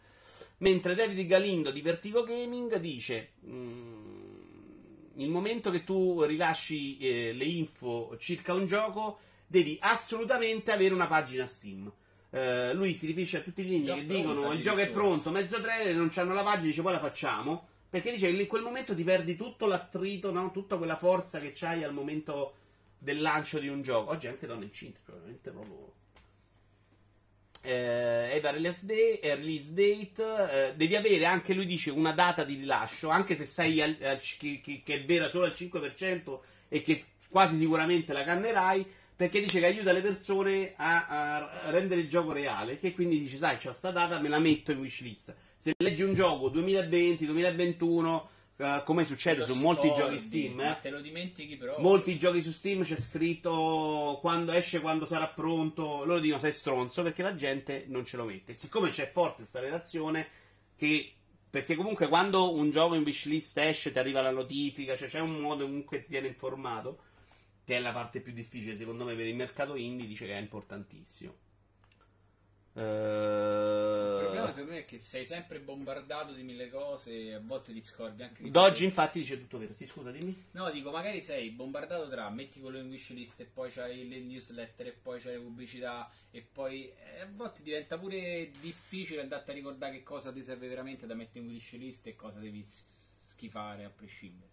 Mentre 0.58 0.94
David 0.96 1.24
Galindo 1.26 1.70
di 1.70 1.82
Vertigo 1.82 2.24
Gaming 2.24 2.76
dice: 2.78 3.32
"Mm, 3.46 4.00
Il 5.16 5.30
momento 5.30 5.70
che 5.70 5.84
tu 5.84 6.22
rilasci 6.24 6.96
eh, 6.98 7.32
le 7.32 7.44
info 7.44 8.16
circa 8.18 8.54
un 8.54 8.66
gioco, 8.66 9.18
devi 9.52 9.76
assolutamente 9.80 10.72
avere 10.72 10.94
una 10.94 11.06
pagina 11.06 11.46
Steam. 11.46 11.92
Eh, 12.30 12.72
lui 12.72 12.94
si 12.94 13.06
riferisce 13.06 13.36
a 13.36 13.40
tutti 13.40 13.62
gli 13.62 13.74
indie 13.74 13.94
che 13.96 14.06
dicono 14.06 14.50
il 14.52 14.62
gioco 14.62 14.78
è 14.80 14.88
pronto, 14.88 15.28
mezzo 15.30 15.60
trailer, 15.60 15.94
non 15.94 16.08
c'hanno 16.08 16.32
la 16.32 16.42
pagina, 16.42 16.68
dice 16.68 16.80
poi 16.80 16.92
la 16.92 17.00
facciamo. 17.00 17.68
Perché 17.90 18.10
dice 18.12 18.30
che 18.30 18.40
in 18.40 18.46
quel 18.46 18.62
momento 18.62 18.94
ti 18.94 19.04
perdi 19.04 19.36
tutto 19.36 19.66
l'attrito, 19.66 20.32
no? 20.32 20.50
tutta 20.50 20.78
quella 20.78 20.96
forza 20.96 21.38
che 21.38 21.52
c'hai 21.54 21.84
al 21.84 21.92
momento 21.92 22.54
del 22.96 23.20
lancio 23.20 23.58
di 23.58 23.68
un 23.68 23.82
gioco. 23.82 24.12
Oggi 24.12 24.28
anche 24.28 24.46
donne 24.46 24.64
incinte, 24.64 25.00
veramente 25.04 25.50
proprio. 25.50 25.92
Eh, 27.64 28.30
Eva 28.32 28.50
release 28.50 28.86
date, 28.86 29.20
eh, 29.20 29.34
release 29.34 29.74
date 29.74 30.70
eh, 30.70 30.74
devi 30.74 30.96
avere 30.96 31.26
anche 31.26 31.52
lui 31.52 31.66
dice 31.66 31.90
una 31.90 32.10
data 32.12 32.42
di 32.42 32.54
rilascio 32.56 33.08
anche 33.08 33.36
se 33.36 33.44
sai 33.44 33.74
che- 34.38 34.60
che 34.82 34.82
è 34.94 35.04
vera 35.04 35.28
solo 35.28 35.44
al 35.44 35.52
5% 35.54 36.42
e 36.68 36.82
che 36.82 37.04
quasi 37.28 37.56
sicuramente 37.56 38.12
la 38.12 38.24
cannerai 38.24 38.84
perché 39.22 39.40
dice 39.40 39.60
che 39.60 39.66
aiuta 39.66 39.92
le 39.92 40.00
persone 40.00 40.74
a, 40.76 41.06
a 41.06 41.70
rendere 41.70 42.00
il 42.00 42.08
gioco 42.08 42.32
reale 42.32 42.78
che 42.78 42.92
quindi 42.92 43.20
dice 43.20 43.36
sai 43.36 43.56
c'ho 43.56 43.72
sta 43.72 43.90
data 43.90 44.18
me 44.18 44.28
la 44.28 44.40
metto 44.40 44.72
in 44.72 44.78
wishlist 44.78 45.34
se 45.56 45.74
leggi 45.76 46.02
un 46.02 46.14
gioco 46.14 46.48
2020 46.48 47.26
2021 47.26 48.28
eh, 48.56 48.82
come 48.84 49.04
succede 49.04 49.44
su 49.44 49.54
molti 49.54 49.88
scordi, 49.88 50.02
giochi 50.02 50.18
Steam 50.18 50.60
eh, 50.60 50.78
te 50.80 50.90
lo 50.90 51.00
dimentichi 51.00 51.56
però. 51.56 51.78
Molti 51.78 52.18
giochi 52.18 52.42
su 52.42 52.52
Steam 52.52 52.84
c'è 52.84 52.96
scritto 52.96 54.18
quando 54.20 54.52
esce, 54.52 54.80
quando 54.80 55.06
sarà 55.06 55.26
pronto. 55.26 56.04
Loro 56.04 56.20
dicono 56.20 56.38
sei 56.40 56.52
stronzo 56.52 57.02
perché 57.02 57.22
la 57.22 57.34
gente 57.34 57.86
non 57.88 58.04
ce 58.04 58.18
lo 58.18 58.24
mette. 58.24 58.54
Siccome 58.54 58.90
c'è 58.90 59.10
forte 59.10 59.36
questa 59.36 59.58
relazione, 59.58 60.28
che 60.76 61.12
perché 61.48 61.74
comunque 61.74 62.08
quando 62.08 62.54
un 62.54 62.70
gioco 62.70 62.94
in 62.94 63.02
wishlist 63.02 63.56
esce 63.58 63.90
ti 63.90 63.98
arriva 63.98 64.20
la 64.20 64.30
notifica, 64.30 64.96
cioè 64.96 65.08
c'è 65.08 65.20
un 65.20 65.40
modo 65.40 65.64
comunque 65.64 66.02
ti 66.02 66.10
tiene 66.10 66.28
informato, 66.28 66.98
che 67.64 67.76
è 67.76 67.80
la 67.80 67.92
parte 67.92 68.20
più 68.20 68.32
difficile 68.32 68.74
secondo 68.74 69.04
me 69.04 69.14
per 69.14 69.26
il 69.26 69.34
mercato 69.36 69.76
indie, 69.76 70.06
dice 70.06 70.26
che 70.26 70.34
è 70.34 70.40
importantissimo. 70.40 71.36
Il 72.74 72.80
problema 72.80 74.48
Eh... 74.48 74.52
secondo 74.52 74.72
me 74.72 74.78
è 74.78 74.84
che 74.86 74.98
sei 74.98 75.26
sempre 75.26 75.60
bombardato 75.60 76.32
di 76.32 76.42
mille 76.42 76.70
cose 76.70 77.12
e 77.12 77.34
a 77.34 77.38
volte 77.38 77.70
ti 77.70 77.82
scordi 77.82 78.22
anche 78.22 78.44
di 78.44 78.50
Doggi 78.50 78.84
infatti 78.84 79.18
dice 79.18 79.38
tutto 79.38 79.58
vero. 79.58 79.74
Sì, 79.74 79.84
scusa, 79.84 80.10
dimmi. 80.10 80.46
No, 80.52 80.70
dico, 80.70 80.90
magari 80.90 81.20
sei 81.20 81.50
bombardato 81.50 82.08
tra 82.08 82.30
metti 82.30 82.60
quello 82.60 82.78
in 82.78 82.88
wishlist 82.88 83.40
e 83.40 83.44
poi 83.44 83.70
c'hai 83.70 84.08
le 84.08 84.20
newsletter 84.20 84.86
e 84.86 84.92
poi 84.92 85.20
c'hai 85.20 85.34
le 85.34 85.40
pubblicità 85.40 86.10
e 86.30 86.40
poi 86.40 86.88
eh, 86.88 87.20
a 87.20 87.28
volte 87.30 87.60
diventa 87.62 87.98
pure 87.98 88.50
difficile 88.58 89.20
andarti 89.20 89.50
a 89.50 89.54
ricordare 89.54 89.92
che 89.92 90.02
cosa 90.02 90.32
ti 90.32 90.42
serve 90.42 90.66
veramente 90.66 91.06
da 91.06 91.14
mettere 91.14 91.44
in 91.44 91.50
wishlist 91.50 92.06
e 92.06 92.16
cosa 92.16 92.38
devi 92.38 92.64
schifare 92.64 93.84
a 93.84 93.90
prescindere. 93.90 94.51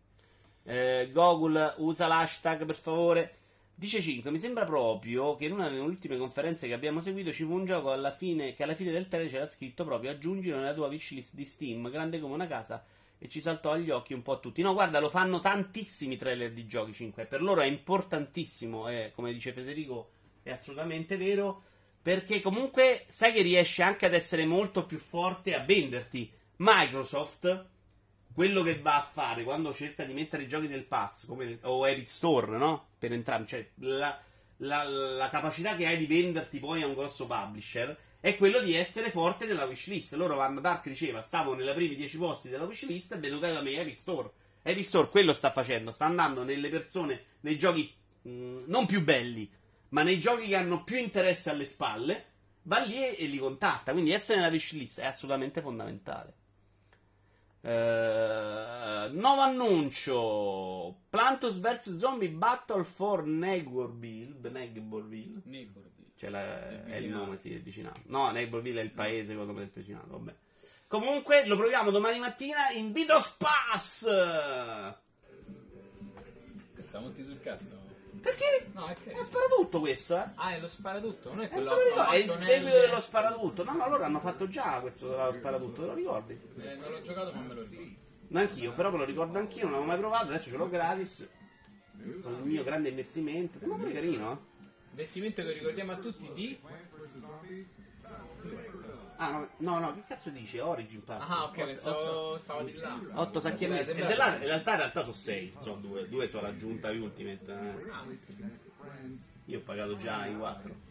Eh, 0.70 1.10
Gogol 1.12 1.74
usa 1.78 2.06
l'hashtag 2.06 2.64
per 2.64 2.76
favore. 2.76 3.38
Dice 3.74 4.02
5, 4.02 4.30
mi 4.30 4.38
sembra 4.38 4.66
proprio 4.66 5.36
che 5.36 5.46
in 5.46 5.54
una 5.54 5.68
delle 5.68 5.80
ultime 5.80 6.16
conferenze 6.16 6.68
che 6.68 6.74
abbiamo 6.74 7.00
seguito 7.00 7.32
ci 7.32 7.44
fu 7.44 7.54
un 7.54 7.66
gioco 7.66 7.92
alla 7.92 8.12
fine, 8.12 8.54
che 8.54 8.62
alla 8.62 8.76
fine 8.76 8.92
del 8.92 9.08
trailer 9.08 9.32
c'era 9.32 9.48
scritto 9.48 9.84
proprio 9.84 10.12
aggiungilo 10.12 10.58
nella 10.58 10.76
tua 10.76 10.86
wishlist 10.86 11.34
di 11.34 11.44
Steam, 11.44 11.90
grande 11.90 12.20
come 12.20 12.36
una 12.36 12.46
casa, 12.46 12.86
e 13.18 13.28
ci 13.30 13.42
saltò 13.42 13.72
agli 13.72 13.90
occhi 13.90 14.14
un 14.14 14.22
po' 14.22 14.34
a 14.34 14.38
tutti. 14.38 14.62
No, 14.62 14.74
guarda, 14.74 15.00
lo 15.00 15.10
fanno 15.10 15.40
tantissimi 15.40 16.18
trailer 16.18 16.52
di 16.52 16.68
giochi 16.68 16.94
5, 16.94 17.26
per 17.26 17.42
loro 17.42 17.62
è 17.62 17.66
importantissimo, 17.66 18.90
eh, 18.90 19.12
come 19.16 19.34
dice 19.34 19.54
Federico, 19.54 20.12
è 20.44 20.52
assolutamente 20.52 21.18
vero, 21.18 21.64
perché 22.00 22.42
comunque 22.42 23.06
sai 23.08 23.32
che 23.32 23.42
riesce 23.42 23.82
anche 23.82 24.06
ad 24.06 24.14
essere 24.14 24.46
molto 24.46 24.86
più 24.86 25.00
forte 25.00 25.56
a 25.56 25.64
venderti. 25.64 26.32
Microsoft 26.58 27.70
quello 28.34 28.64
che 28.64 28.80
va 28.80 28.98
a 28.98 29.02
fare 29.02 29.44
quando 29.44 29.74
cerca 29.74 30.04
di 30.04 30.14
mettere 30.14 30.44
i 30.44 30.48
giochi 30.48 30.68
nel 30.68 30.86
pass 30.86 31.26
come, 31.26 31.60
o 31.64 31.88
Epic 31.88 32.08
Store, 32.08 32.58
no? 32.58 32.90
Per 32.98 33.12
entrambi, 33.12 33.48
cioè 33.48 33.70
la, 33.80 34.20
la- 34.58 34.84
la 34.84 35.30
capacità 35.30 35.76
che 35.76 35.86
hai 35.88 35.98
di 35.98 36.06
venderti 36.08 36.60
poi 36.60 36.82
a 36.82 36.88
un 36.88 36.94
grosso 36.94 37.26
publisher 37.28 37.96
è 38.22 38.36
quello 38.36 38.60
di 38.60 38.74
essere 38.76 39.12
forte 39.12 39.46
nella 39.46 39.66
wishlist. 39.66 40.14
Loro 40.14 40.36
vanno, 40.36 40.60
Dark 40.60 40.88
diceva, 40.88 41.22
stavo 41.22 41.54
nei 41.56 41.74
primi 41.74 41.96
10 41.96 42.18
posti 42.18 42.50
della 42.50 42.66
wishlist 42.66 43.14
e 43.14 43.18
vedo 43.20 43.40
che 43.40 43.52
da 43.52 43.62
me 43.62 43.80
Epic 43.80 43.96
Store. 43.96 44.30
Epic 44.62 44.84
Store 44.84 45.10
quello 45.10 45.32
sta 45.34 45.52
facendo, 45.52 45.92
sta 45.92 46.06
andando 46.06 46.44
nelle 46.44 46.70
persone, 46.70 47.24
nei 47.42 47.58
giochi 47.58 47.94
mh, 48.24 48.64
non 48.68 48.86
più 48.86 49.04
belli, 49.04 49.50
ma 49.90 50.04
nei 50.04 50.20
giochi 50.20 50.48
che 50.48 50.56
hanno 50.56 50.84
più 50.84 50.98
interesse 50.98 51.50
alle 51.50 51.66
spalle, 51.66 52.26
va 52.64 52.80
lì 52.80 52.96
e, 52.96 53.16
e 53.18 53.26
li 53.26 53.38
contatta. 53.38 53.94
Quindi 53.94 54.12
essere 54.12 54.40
nella 54.40 54.52
wishlist 54.52 55.00
è 55.00 55.06
assolutamente 55.06 55.62
fondamentale. 55.62 56.34
Eh, 57.62 59.10
nuovo 59.12 59.42
annuncio. 59.42 60.96
Plantus 61.10 61.60
vs. 61.60 61.98
Zombie 61.98 62.30
Battle 62.30 62.84
for 62.84 63.26
Neighborville 63.26 64.50
Neighborville 64.50 65.42
Neighborville. 65.44 66.12
cioè 66.16 66.30
la- 66.30 66.70
Il 66.70 66.84
è 66.86 66.96
il 66.98 67.10
nome 67.10 67.38
sì, 67.38 67.52
il 67.52 67.62
vicinato. 67.62 68.02
No 68.06 68.32
Neighborville 68.32 68.80
è 68.82 68.84
il 68.84 68.92
paese 68.92 69.36
quello 69.36 69.54
del 69.54 69.70
vicinato 69.74 70.08
vabbè. 70.12 70.34
Comunque 70.88 71.46
lo 71.46 71.56
proviamo 71.58 71.92
domani 71.92 72.18
mattina 72.20 72.70
in 72.72 72.92
Vitos 72.94 73.36
Pass! 73.38 74.04
Sta 76.80 77.00
molti 77.00 77.24
sul 77.24 77.40
cazzo. 77.42 77.89
Perché? 78.20 78.70
No, 78.74 78.88
è 78.88 78.96
che. 78.96 79.12
è 79.12 79.24
sparatutto 79.24 79.80
questo 79.80 80.16
eh 80.18 80.26
Ah, 80.36 80.56
è 80.56 80.60
lo 80.60 80.68
sparatutto, 80.68 81.30
non 81.30 81.42
è 81.42 81.46
Eh, 81.46 81.50
quello 81.50 81.76
ricordi? 81.82 82.16
è 82.16 82.18
il 82.18 82.32
seguito 82.34 82.76
nel- 82.78 82.86
dello 82.88 83.00
sparatutto 83.00 83.64
no 83.64 83.72
no 83.74 83.90
loro 83.90 84.04
hanno 84.04 84.20
fatto 84.20 84.48
già 84.48 84.80
questo 84.80 85.10
dello 85.10 85.32
sparatutto 85.32 85.82
te 85.82 85.88
lo 85.88 85.94
ricordi? 85.94 86.34
Eh, 86.58 86.76
non 86.76 86.92
l'ho 86.92 87.02
giocato, 87.02 87.32
ma 87.34 87.42
me 87.42 87.54
lo 87.56 87.62
ricordo. 87.62 88.08
Anch'io, 88.32 88.74
però 88.74 88.92
me 88.92 88.98
lo 88.98 89.06
ricordo 89.06 89.38
anch'io, 89.40 89.64
non 89.64 89.72
l'avevo 89.72 89.88
mai 89.90 89.98
provato, 89.98 90.26
adesso 90.28 90.50
ce 90.50 90.58
l'ho 90.58 90.70
gratis. 90.70 91.28
Con 92.22 92.34
il 92.44 92.46
mio 92.46 92.64
grande 92.64 92.90
investimento. 92.90 93.58
Sembra 93.60 93.78
pure 93.80 93.92
carino, 93.92 94.32
eh? 94.32 94.38
Investimento 94.92 95.42
che 95.42 95.52
ricordiamo 95.54 95.92
a 95.94 95.98
tutti 95.98 96.30
di. 96.34 96.60
Ah, 99.22 99.32
no, 99.32 99.50
no, 99.58 99.80
no, 99.80 99.94
che 99.96 100.04
cazzo 100.08 100.30
dici? 100.30 100.60
Origin 100.60 101.04
Pass. 101.04 101.30
Ah, 101.30 101.44
ok, 101.44 101.66
pensavo 101.66 102.38
stavo 102.38 102.62
di 102.64 102.74
là. 102.76 102.98
8 103.16 103.40
sacchi 103.42 103.66
e 103.66 103.68
mezzo. 103.68 103.92
E 103.92 103.96
dell'altro- 103.96 104.40
in 104.42 104.48
realtà, 104.48 104.72
in 104.72 104.78
realtà 104.78 105.02
sono 105.02 105.14
6. 105.14 105.54
Sono 105.58 105.76
due, 105.82 106.08
due 106.08 106.30
sono 106.30 106.44
l'aggiunta 106.44 106.90
Ultimate. 106.90 107.52
eh. 107.52 107.90
Ah, 107.92 108.06
Io 109.46 109.58
ho 109.58 109.62
pagato 109.62 109.98
già 109.98 110.26
i 110.26 110.38
4. 110.38 110.88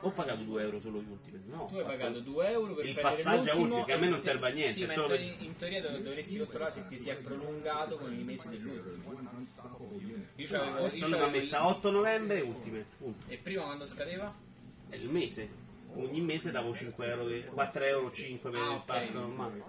Ho 0.00 0.10
pagato 0.10 0.42
2 0.42 0.62
euro 0.62 0.80
solo 0.80 1.00
gli 1.02 1.08
Ultimate. 1.10 1.44
No, 1.48 1.66
tu 1.66 1.76
hai 1.76 1.84
pagato 1.84 2.20
2 2.20 2.48
euro 2.50 2.74
per 2.74 2.86
Il 2.86 2.94
passaggio 2.98 3.50
a 3.50 3.56
ultimo, 3.56 3.84
che 3.84 3.92
a 3.92 3.98
me 3.98 4.08
non 4.08 4.20
serve 4.20 4.48
a 4.48 4.52
niente, 4.52 4.86
Sì, 4.86 4.92
solo 4.94 5.14
in, 5.14 5.20
teoria- 5.20 5.36
in 5.46 5.56
teoria 5.56 5.80
dov- 5.82 5.98
dovresti 6.02 6.38
controllare 6.38 6.70
se 6.72 6.86
ti 6.88 6.98
si 6.98 7.08
è 7.10 7.16
prolungato 7.16 7.96
con 7.98 8.12
i 8.12 8.22
mesi 8.24 8.48
dell'ultimo. 8.48 9.20
Io 10.36 10.46
c'avevo, 10.48 10.78
io 10.78 10.84
Adesso 10.86 11.08
messa 11.30 11.56
il- 11.58 11.62
a 11.62 11.68
8 11.68 11.90
novembre 11.90 12.38
e 12.38 12.40
Ultimate. 12.40 12.86
Punto. 12.96 13.24
E 13.30 13.36
prima 13.36 13.62
quando 13.64 13.84
scadeva? 13.84 14.34
È 14.88 14.94
il 14.96 15.08
mese. 15.10 15.62
Ogni 15.96 16.20
mese 16.20 16.50
davo 16.50 16.74
5 16.74 17.06
euro, 17.06 17.24
per- 17.24 17.44
4 17.46 17.84
euro 17.84 18.10
5 18.12 18.50
per 18.50 18.60
Ah, 18.60 18.64
il 18.64 18.70
ok. 18.76 18.84
pass 18.84 19.10
normale. 19.12 19.62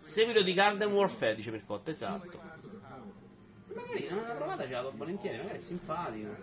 Seguito 0.00 0.42
di 0.42 0.54
Garden 0.54 0.92
Warfare, 0.92 1.34
dice 1.34 1.50
Mircotta, 1.50 1.90
esatto. 1.90 2.40
Magari 3.74 4.06
non 4.08 4.24
l'ho 4.26 4.34
provata, 4.36 4.64
ce 4.64 4.70
la 4.72 4.82
do 4.82 4.92
volentieri, 4.94 5.38
magari 5.38 5.58
è 5.58 5.60
simpatico. 5.60 6.36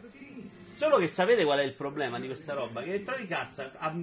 Solo 0.72 0.98
che 0.98 1.08
sapete 1.08 1.44
qual 1.44 1.60
è 1.60 1.64
il 1.64 1.74
problema 1.74 2.20
di 2.20 2.28
questa 2.28 2.54
roba? 2.54 2.82
Che 2.82 2.90
Electronic 2.90 3.32
Arts 3.32 3.60
ha- 3.60 3.72
ha- 3.78 3.96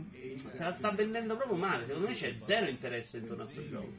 se 0.51 0.63
la 0.63 0.73
sta 0.73 0.91
vendendo 0.91 1.37
proprio 1.37 1.57
male. 1.57 1.87
Secondo 1.87 2.09
me 2.09 2.15
c'è 2.15 2.35
zero 2.39 2.67
interesse 2.69 3.19
intorno 3.19 3.43
a 3.43 3.47
questo 3.47 3.69
gioco. 3.69 3.93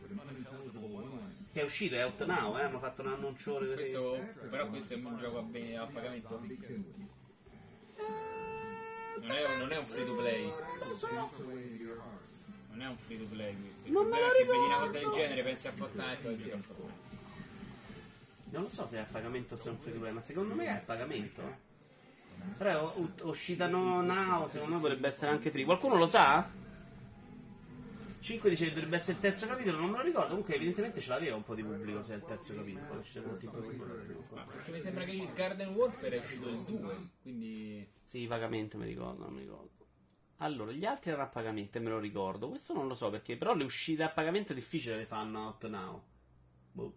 Che 1.53 1.61
è 1.61 1.63
uscito, 1.63 1.95
è 1.95 2.03
out 2.05 2.23
now, 2.25 2.55
eh? 2.57 2.61
hanno 2.63 2.79
fatto 2.79 3.01
un 3.01 3.07
annuncione. 3.07 3.65
per- 3.67 3.75
Questo, 3.75 4.19
però 4.49 4.67
questo 4.69 4.93
è 4.93 4.97
un 4.97 5.17
gioco 5.17 5.37
a, 5.39 5.41
be- 5.43 5.75
a 5.75 5.85
pagamento? 5.87 6.41
Non 9.19 9.31
è, 9.31 9.57
non 9.57 9.71
è 9.71 9.77
un 9.77 9.83
free 9.83 10.05
to 10.05 10.15
play. 10.15 10.53
Non 12.69 12.81
è 12.81 12.87
un 12.87 12.97
free 12.97 13.17
to 13.17 13.25
play 13.25 13.61
questo. 13.61 13.87
Il 13.87 13.93
Non 13.93 14.07
me 14.07 14.17
problema 14.17 14.27
lo 14.27 14.33
è 14.33 14.37
che 14.37 14.45
vedi 14.45 14.65
una 14.65 14.77
cosa 14.77 14.91
del 14.99 15.09
genere, 15.09 15.43
pensi 15.43 15.67
a 15.67 15.71
Fortnite 15.71 16.29
e 16.29 16.37
giochi 16.37 16.51
a 16.51 16.57
Fortnite. 16.61 17.15
Non 18.49 18.61
lo 18.63 18.69
so 18.69 18.87
se 18.87 18.97
è 18.97 18.99
a 18.99 19.07
pagamento 19.09 19.55
o 19.55 19.57
se 19.57 19.69
è 19.69 19.71
un 19.71 19.77
free 19.79 19.93
to 19.93 19.99
play, 19.99 20.11
ma 20.11 20.21
secondo 20.21 20.53
me 20.53 20.65
è 20.65 20.69
a 20.69 20.81
pagamento. 20.85 21.65
Però 22.57 22.95
uscita 23.23 23.67
no 23.67 24.01
now, 24.01 24.47
secondo 24.47 24.75
me 24.75 24.81
potrebbe 24.81 25.07
essere 25.07 25.31
anche 25.31 25.51
free. 25.51 25.65
Qualcuno 25.65 25.97
lo 25.97 26.07
sa? 26.07 26.47
5 28.27 28.49
dice 28.49 28.65
che 28.65 28.73
dovrebbe 28.73 28.97
essere 28.97 29.13
il 29.13 29.19
terzo 29.19 29.47
capitolo, 29.47 29.77
non 29.77 29.91
me 29.91 29.97
lo 29.97 30.03
ricordo. 30.03 30.27
Comunque, 30.27 30.55
evidentemente 30.55 30.99
ce 30.99 31.07
l'aveva 31.07 31.37
un 31.37 31.43
po' 31.43 31.55
di 31.55 31.63
pubblico 31.63 32.03
se 32.03 32.13
è 32.13 32.17
il 32.17 32.25
terzo 32.25 32.53
capitolo. 32.55 33.01
Perché 34.51 34.71
mi 34.71 34.81
sembra 34.81 35.05
che 35.05 35.11
il 35.11 35.31
Garden 35.33 35.73
Warfare 35.73 36.17
è 36.17 36.19
uscito 36.19 36.49
il 36.49 36.57
2, 36.57 37.09
quindi... 37.21 37.89
Sì, 38.03 38.27
vagamente 38.27 38.75
mi 38.75 38.83
ricordo, 38.83 39.23
non 39.23 39.33
mi 39.33 39.39
ricordo. 39.39 39.85
Allora, 40.39 40.73
gli 40.73 40.83
altri 40.83 41.11
erano 41.11 41.25
a 41.25 41.29
pagamento 41.29 41.77
e 41.77 41.81
me 41.81 41.89
lo 41.89 41.99
ricordo. 41.99 42.49
Questo 42.49 42.73
non 42.73 42.89
lo 42.89 42.95
so 42.95 43.09
perché, 43.09 43.37
però 43.37 43.55
le 43.55 43.63
uscite 43.63 44.03
a 44.03 44.09
pagamento 44.09 44.51
è 44.51 44.55
difficile 44.55 44.97
le 44.97 45.05
fanno 45.05 45.45
a 45.45 45.47
8 45.47 45.67
now. 45.69 46.03
Boh. 46.73 46.93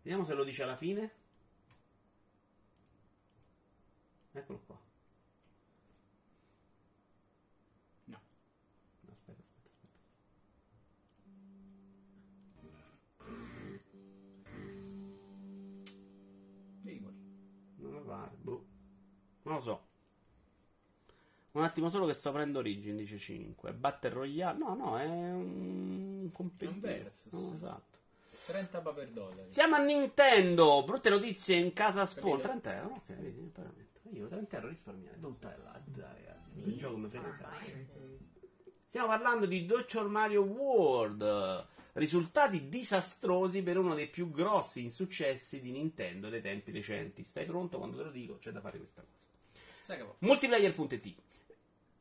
Vediamo 0.00 0.24
se 0.24 0.32
lo 0.32 0.42
dice 0.42 0.62
alla 0.62 0.76
fine. 0.76 1.12
Eccolo 4.32 4.62
qua. 4.64 4.89
Boh. 18.36 18.64
Non 19.42 19.54
lo 19.54 19.60
so. 19.60 19.88
Un 21.52 21.64
attimo 21.64 21.88
solo 21.88 22.06
che 22.06 22.14
sto 22.14 22.28
aprendo 22.28 22.60
Origin, 22.60 22.96
dice 22.96 23.18
5. 23.18 23.72
Battle 23.72 24.10
Royale. 24.10 24.58
No, 24.58 24.74
no, 24.74 24.98
è 24.98 25.04
un 25.04 26.30
versus. 26.78 27.32
No, 27.32 27.52
esatto. 27.54 27.98
30 28.46 28.80
paper 28.80 29.08
dollari. 29.08 29.50
Siamo 29.50 29.74
a 29.74 29.78
Nintendo. 29.78 30.84
Brutte 30.84 31.10
notizie 31.10 31.56
in 31.56 31.72
casa. 31.72 32.06
Capito? 32.06 32.38
30 32.38 32.76
euro. 32.76 32.94
Ok, 32.94 33.14
vedi, 33.16 33.50
pagamento. 33.52 34.00
Io 34.12 34.28
30 34.28 34.56
euro 34.56 34.68
risparmiare. 34.68 35.16
Non 35.18 35.38
te 35.38 35.46
la 35.62 35.80
dai, 35.84 36.24
ragazzi. 36.24 36.60
Il 36.64 36.76
gioco 36.76 36.96
mi 36.96 37.08
frega 37.08 37.36
cazzo. 37.36 38.28
Stiamo 38.88 39.08
parlando 39.08 39.46
di 39.46 39.66
Dr. 39.66 40.08
Mario 40.08 40.42
World. 40.42 41.66
Risultati 41.94 42.68
disastrosi 42.68 43.62
per 43.62 43.76
uno 43.76 43.94
dei 43.94 44.08
più 44.08 44.30
grossi 44.30 44.82
insuccessi 44.82 45.60
di 45.60 45.72
Nintendo 45.72 46.28
dei 46.28 46.40
tempi 46.40 46.70
recenti. 46.70 47.22
Stai 47.22 47.44
pronto 47.44 47.78
quando 47.78 47.96
te 47.96 48.02
lo 48.04 48.10
dico? 48.10 48.38
C'è 48.38 48.50
da 48.50 48.60
fare 48.60 48.78
questa 48.78 49.02
cosa. 49.02 49.28
Che 49.96 50.14
Multiplayer.it 50.18 51.14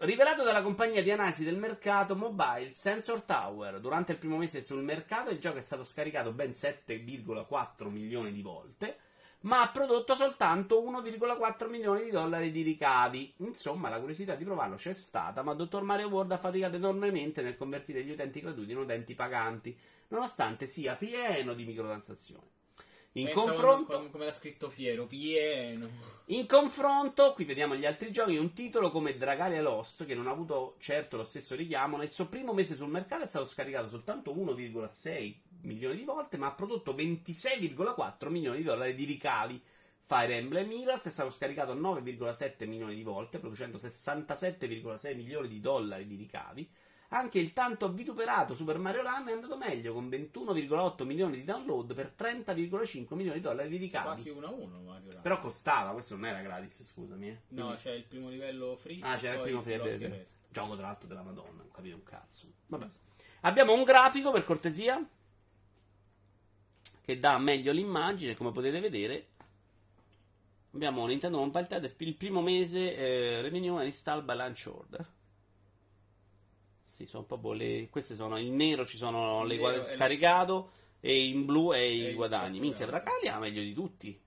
Rivelato 0.01 0.43
dalla 0.43 0.61
compagnia 0.61 1.03
di 1.03 1.11
analisi 1.11 1.43
del 1.43 1.57
mercato 1.57 2.15
mobile 2.15 2.71
Sensor 2.71 3.21
Tower, 3.23 3.81
durante 3.81 4.13
il 4.13 4.17
primo 4.17 4.37
mese 4.37 4.61
sul 4.61 4.81
mercato 4.81 5.29
il 5.29 5.39
gioco 5.39 5.57
è 5.57 5.61
stato 5.61 5.83
scaricato 5.83 6.31
ben 6.31 6.51
7,4 6.51 7.89
milioni 7.89 8.31
di 8.31 8.41
volte, 8.41 8.97
ma 9.41 9.61
ha 9.61 9.69
prodotto 9.69 10.15
soltanto 10.15 10.81
1,4 10.81 11.69
milioni 11.69 12.03
di 12.03 12.09
dollari 12.09 12.51
di 12.51 12.61
ricavi. 12.61 13.33
Insomma, 13.37 13.89
la 13.89 13.99
curiosità 13.99 14.35
di 14.35 14.43
provarlo 14.43 14.75
c'è 14.75 14.93
stata, 14.93 15.43
ma 15.43 15.53
Dottor 15.53 15.83
Mario 15.83 16.09
World 16.09 16.31
ha 16.31 16.37
faticato 16.37 16.75
enormemente 16.75 17.41
nel 17.41 17.57
convertire 17.57 18.03
gli 18.03 18.11
utenti 18.11 18.41
gratuiti 18.41 18.71
in 18.71 18.79
utenti 18.79 19.13
paganti, 19.15 19.77
nonostante 20.09 20.67
sia 20.67 20.95
pieno 20.95 21.53
di 21.53 21.63
microtransazioni. 21.63 22.57
In 23.13 23.25
Pensa 23.25 23.39
confronto... 23.41 23.93
come, 23.93 24.09
come 24.11 24.25
l'ha 24.25 24.31
scritto 24.31 24.69
Fiero, 24.69 25.07
pieno. 25.07 25.89
In 26.25 26.45
confronto, 26.45 27.33
qui 27.33 27.43
vediamo 27.45 27.75
gli 27.75 27.85
altri 27.85 28.11
giochi, 28.11 28.37
un 28.37 28.53
titolo 28.53 28.91
come 28.91 29.17
Dragalia 29.17 29.61
Lost, 29.61 30.05
che 30.05 30.13
non 30.13 30.27
ha 30.27 30.31
avuto 30.31 30.75
certo 30.79 31.17
lo 31.17 31.23
stesso 31.23 31.55
richiamo, 31.55 31.97
nel 31.97 32.11
suo 32.11 32.27
primo 32.27 32.53
mese 32.53 32.75
sul 32.75 32.89
mercato 32.89 33.23
è 33.23 33.27
stato 33.27 33.47
scaricato 33.47 33.87
soltanto 33.87 34.31
1,6 34.35 35.35
milioni 35.61 35.97
di 35.97 36.03
volte, 36.03 36.37
ma 36.37 36.47
ha 36.47 36.53
prodotto 36.53 36.93
26,4 36.93 38.29
milioni 38.29 38.57
di 38.57 38.63
dollari 38.63 38.95
di 38.95 39.05
ricavi. 39.05 39.61
Fire 40.05 40.37
Emblem 40.37 40.71
Heroes 40.71 41.05
è 41.05 41.11
stato 41.11 41.29
scaricato 41.29 41.75
9,7 41.75 42.67
milioni 42.67 42.95
di 42.95 43.03
volte, 43.03 43.37
producendo 43.37 43.77
67,6 43.77 45.15
milioni 45.15 45.47
di 45.47 45.59
dollari 45.59 46.07
di 46.07 46.15
ricavi. 46.15 46.71
Anche 47.11 47.39
il 47.39 47.53
tanto 47.53 47.91
vituperato 47.91 48.53
Super 48.53 48.77
Mario 48.77 49.01
Run 49.01 49.27
è 49.27 49.31
andato 49.31 49.57
meglio, 49.57 49.93
con 49.93 50.09
21,8 50.09 51.05
milioni 51.05 51.37
di 51.37 51.43
download 51.43 51.95
per 51.95 52.13
30,5 52.15 53.15
milioni 53.15 53.39
di 53.39 53.43
dollari 53.43 53.69
di 53.69 53.77
ricavi. 53.77 54.05
Quasi 54.05 54.29
1 54.29 54.45
a 54.45 54.51
1 54.51 54.81
Mario 54.81 55.11
Run. 55.11 55.21
Però 55.21 55.39
costava, 55.39 55.91
questo 55.91 56.15
non 56.15 56.25
era 56.25 56.41
gratis, 56.41 56.83
scusami. 56.83 57.27
Eh. 57.27 57.39
No, 57.49 57.75
c'è 57.75 57.91
il 57.91 58.03
primo 58.03 58.29
livello 58.29 58.75
free. 58.77 58.99
Ah, 59.01 59.17
c'era 59.17 59.35
il 59.35 59.41
primo 59.41 59.59
sblocchi 59.59 59.97
free. 59.97 60.25
Gioco 60.49 60.75
tra 60.75 60.85
l'altro 60.85 61.07
della 61.07 61.23
Madonna, 61.23 61.57
non 61.57 61.71
capito 61.71 61.95
un 61.95 62.03
cazzo. 62.03 62.47
Vabbè. 62.67 62.89
Abbiamo 63.41 63.73
un 63.73 63.83
grafico 63.83 64.31
per 64.31 64.43
cortesia 64.43 65.03
che 67.01 67.17
dà 67.17 67.37
meglio 67.37 67.71
l'immagine, 67.71 68.35
come 68.35 68.51
potete 68.51 68.79
vedere. 68.79 69.27
Abbiamo 70.71 71.05
Nintendo 71.07 71.39
Ted, 71.67 71.93
il 71.97 72.15
primo 72.15 72.41
mese 72.41 72.95
eh, 72.95 73.41
revenue 73.41 73.77
and 73.79 73.87
install 73.87 74.23
by 74.23 74.35
launch 74.35 74.67
order. 74.71 75.07
Sì, 76.85 77.05
sono 77.05 77.23
proprio 77.23 77.53
le. 77.53 77.87
Queste 77.89 78.15
sono 78.15 78.37
in 78.37 78.55
nero 78.55 78.85
ci 78.85 78.97
sono 78.97 79.43
le 79.43 79.57
le- 79.57 79.83
scaricato 79.83 80.71
e 80.99 81.25
in 81.27 81.45
blu 81.45 81.71
è 81.71 81.77
i 81.79 82.13
guadagni. 82.13 82.59
Minchia. 82.59 82.85
Dracali 82.85 83.27
ha 83.27 83.39
meglio 83.39 83.61
di 83.61 83.73
tutti. 83.73 84.19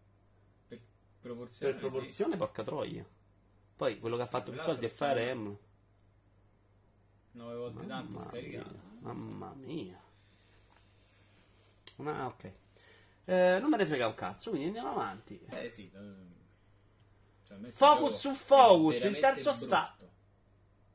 Per 0.69 0.81
proporzione. 1.21 1.73
Per 1.75 1.81
proporzione, 1.91 2.37
porca 2.37 2.65
troia. 2.65 3.07
Poi 3.77 3.99
quello 3.99 4.17
che 4.17 4.23
ha 4.23 4.27
fatto 4.27 4.51
più 4.51 4.61
soldi 4.61 4.87
è 4.87 4.89
sta- 4.89 5.09
Fire 5.09 5.29
Emblem. 5.31 5.57
9 7.33 7.57
volte 7.57 7.87
tanto 7.87 8.13
Mamma 8.13 8.19
scaricato. 8.19 8.71
mia, 8.71 8.81
mamma 9.13 9.55
mia. 9.55 10.01
Ah, 12.05 12.27
ok. 12.27 12.53
Eh, 13.25 13.59
non 13.61 13.71
me 13.71 13.77
ne 13.77 13.87
frega 13.87 14.07
un 14.09 14.15
cazzo, 14.15 14.51
quindi 14.51 14.67
andiamo 14.69 14.91
avanti. 14.91 15.41
Eh 15.49 15.69
sì. 15.71 15.91
eh, 15.95 16.31
cioè, 17.45 17.59
Focus 17.71 18.19
su 18.19 18.33
Focus, 18.35 19.03
il 19.05 19.19
terzo 19.19 19.53
sta- 19.53 19.95
brutto. 19.97 20.11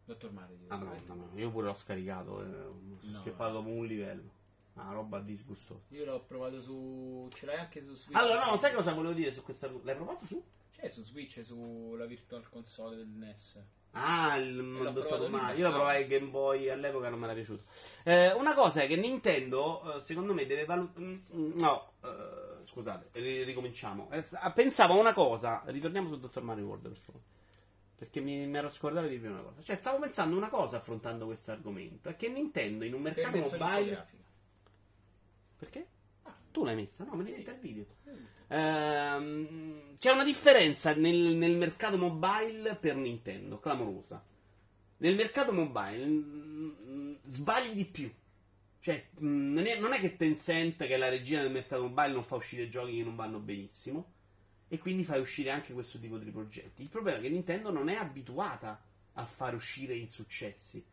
Dottor 0.06 0.32
Mario. 0.32 0.58
Ah, 0.68 0.78
no, 0.78 0.94
no, 1.06 1.14
no, 1.16 1.32
io 1.36 1.52
pure 1.52 1.68
l'ho 1.68 1.74
scaricato, 1.74 2.41
eh, 2.41 2.45
sono 2.52 2.98
No. 2.99 3.12
schippato 3.20 3.54
dopo 3.54 3.70
un 3.70 3.86
livello. 3.86 4.36
Una 4.74 4.91
roba 4.91 5.20
disgustosa. 5.20 5.82
Io 5.90 6.06
l'ho 6.06 6.22
provato 6.24 6.62
su. 6.62 7.28
Ce 7.34 7.45
l'hai 7.48 7.58
anche 7.58 7.84
su 7.84 7.95
Switch. 7.95 8.16
Allora, 8.16 8.45
no, 8.45 8.58
sai 8.58 8.74
cosa 8.74 8.94
volevo 8.94 9.14
dire 9.14 9.34
su 9.34 9.41
questa. 9.44 9.72
L'hai 9.84 9.95
provato 9.95 10.24
su? 10.26 10.44
C'è 10.72 10.88
su 10.88 11.02
Switch 11.04 11.44
sulla 11.44 12.06
Virtual 12.06 12.48
Console 12.48 12.95
del 12.98 13.08
NES. 13.08 13.60
Ah, 13.91 14.35
il 14.38 14.55
l'ho 14.55 14.91
dottor 14.91 15.07
provato 15.07 15.23
lì, 15.26 15.30
Mario. 15.31 15.47
ma 15.47 15.53
Io 15.59 15.68
lo 15.68 15.73
provai 15.73 16.01
il 16.03 16.07
Game 16.07 16.27
Boy 16.27 16.69
all'epoca, 16.69 17.09
non 17.09 17.18
mi 17.19 17.26
era 17.26 17.34
piaciuto. 17.34 17.64
Eh, 18.03 18.31
una 18.34 18.53
cosa 18.53 18.81
è 18.81 18.88
che 18.88 18.95
Nintendo, 18.95 19.95
eh, 19.95 20.01
secondo 20.01 20.34
me, 20.34 20.45
deve 20.45 20.65
valutare. 20.65 21.22
No, 21.30 21.91
eh, 22.03 22.59
scusate, 22.65 23.09
ri- 23.19 23.43
ricominciamo. 23.43 24.09
Eh, 24.11 24.22
s- 24.22 24.38
pensavo 24.53 24.93
a 24.93 24.97
una 24.97 25.14
cosa. 25.14 25.64
Ritorniamo 25.65 26.09
sul 26.09 26.19
dottor 26.19 26.43
Mario 26.43 26.65
World, 26.65 26.88
per 26.89 26.97
favore. 26.97 27.23
Perché 27.95 28.19
mi, 28.19 28.45
mi 28.45 28.57
ero 28.57 28.69
scordato 28.69 29.07
di 29.07 29.18
dire 29.19 29.31
una 29.31 29.41
cosa. 29.41 29.64
Cioè, 29.64 29.76
stavo 29.76 29.97
pensando 29.97 30.38
una 30.38 30.49
cosa 30.49 30.77
affrontando 30.77 31.26
questo 31.26 31.49
argomento. 31.51 32.09
È 32.09 32.15
che 32.15 32.27
Nintendo 32.30 32.85
in 32.85 32.93
un 32.93 33.01
mercato 33.01 33.35
mobile. 33.38 34.07
Perché? 35.57 35.88
Tu 36.51 36.64
l'hai 36.64 36.76
messa? 36.76 37.03
No, 37.03 37.15
me 37.15 37.23
ne 37.23 37.31
il 37.31 37.57
video. 37.59 37.85
Ehm, 38.49 39.95
c'è 39.98 40.11
una 40.11 40.24
differenza 40.24 40.94
nel, 40.94 41.36
nel 41.36 41.56
mercato 41.56 41.98
mobile 41.98 42.76
per 42.76 42.95
Nintendo, 42.95 43.60
clamorosa. 43.60 44.24
Nel 44.98 45.15
mercato 45.15 45.52
mobile 45.52 46.06
mm, 46.06 47.15
sbagli 47.26 47.74
di 47.74 47.86
più. 47.86 48.11
Cioè, 48.80 49.07
mm, 49.22 49.53
non 49.53 49.65
è, 49.65 49.80
non 49.80 49.94
è 49.94 49.99
che 49.99 50.15
Tencent, 50.15 50.78
che 50.78 50.88
è 50.94 50.98
la 50.98 51.10
regina 51.10 51.41
del 51.41 51.52
mercato 51.52 51.84
mobile, 51.84 52.14
non 52.14 52.24
fa 52.24 52.36
uscire 52.36 52.69
giochi 52.69 52.98
che 52.98 53.03
non 53.03 53.15
vanno 53.15 53.40
benissimo. 53.40 54.14
E 54.69 54.78
quindi 54.80 55.06
fai 55.06 55.19
uscire 55.19 55.49
anche 55.49 55.74
questo 55.74 55.98
tipo 55.98 56.18
di 56.18 56.30
progetti. 56.30 56.82
Il 56.82 56.90
problema 56.90 57.18
è 57.18 57.22
che 57.22 57.30
Nintendo 57.30 57.72
non 57.72 57.90
è 57.90 57.95
abituata 57.95 58.82
a 59.14 59.26
fare 59.26 59.56
uscire 59.56 59.95
insuccessi. 59.95 60.84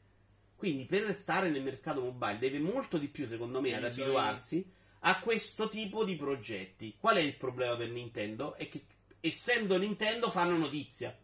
Quindi 0.57 0.87
per 0.87 1.03
restare 1.03 1.51
nel 1.51 1.63
mercato 1.63 2.01
mobile 2.01 2.39
deve 2.39 2.59
molto 2.59 2.99
di 2.99 3.09
più, 3.09 3.27
secondo 3.27 3.61
me, 3.61 3.75
ad 3.75 3.85
abituarsi 3.85 4.65
a 5.07 5.21
questo 5.21 5.69
tipo 5.69 6.03
di 6.05 6.17
progetti. 6.17 6.97
Qual 6.99 7.17
è 7.17 7.21
il 7.21 7.37
problema 7.37 7.77
per 7.77 7.91
Nintendo? 7.91 8.55
È 8.55 8.69
che 8.69 8.85
essendo 9.21 9.77
Nintendo 9.77 10.31
fanno 10.31 10.57
notizia. 10.57 11.17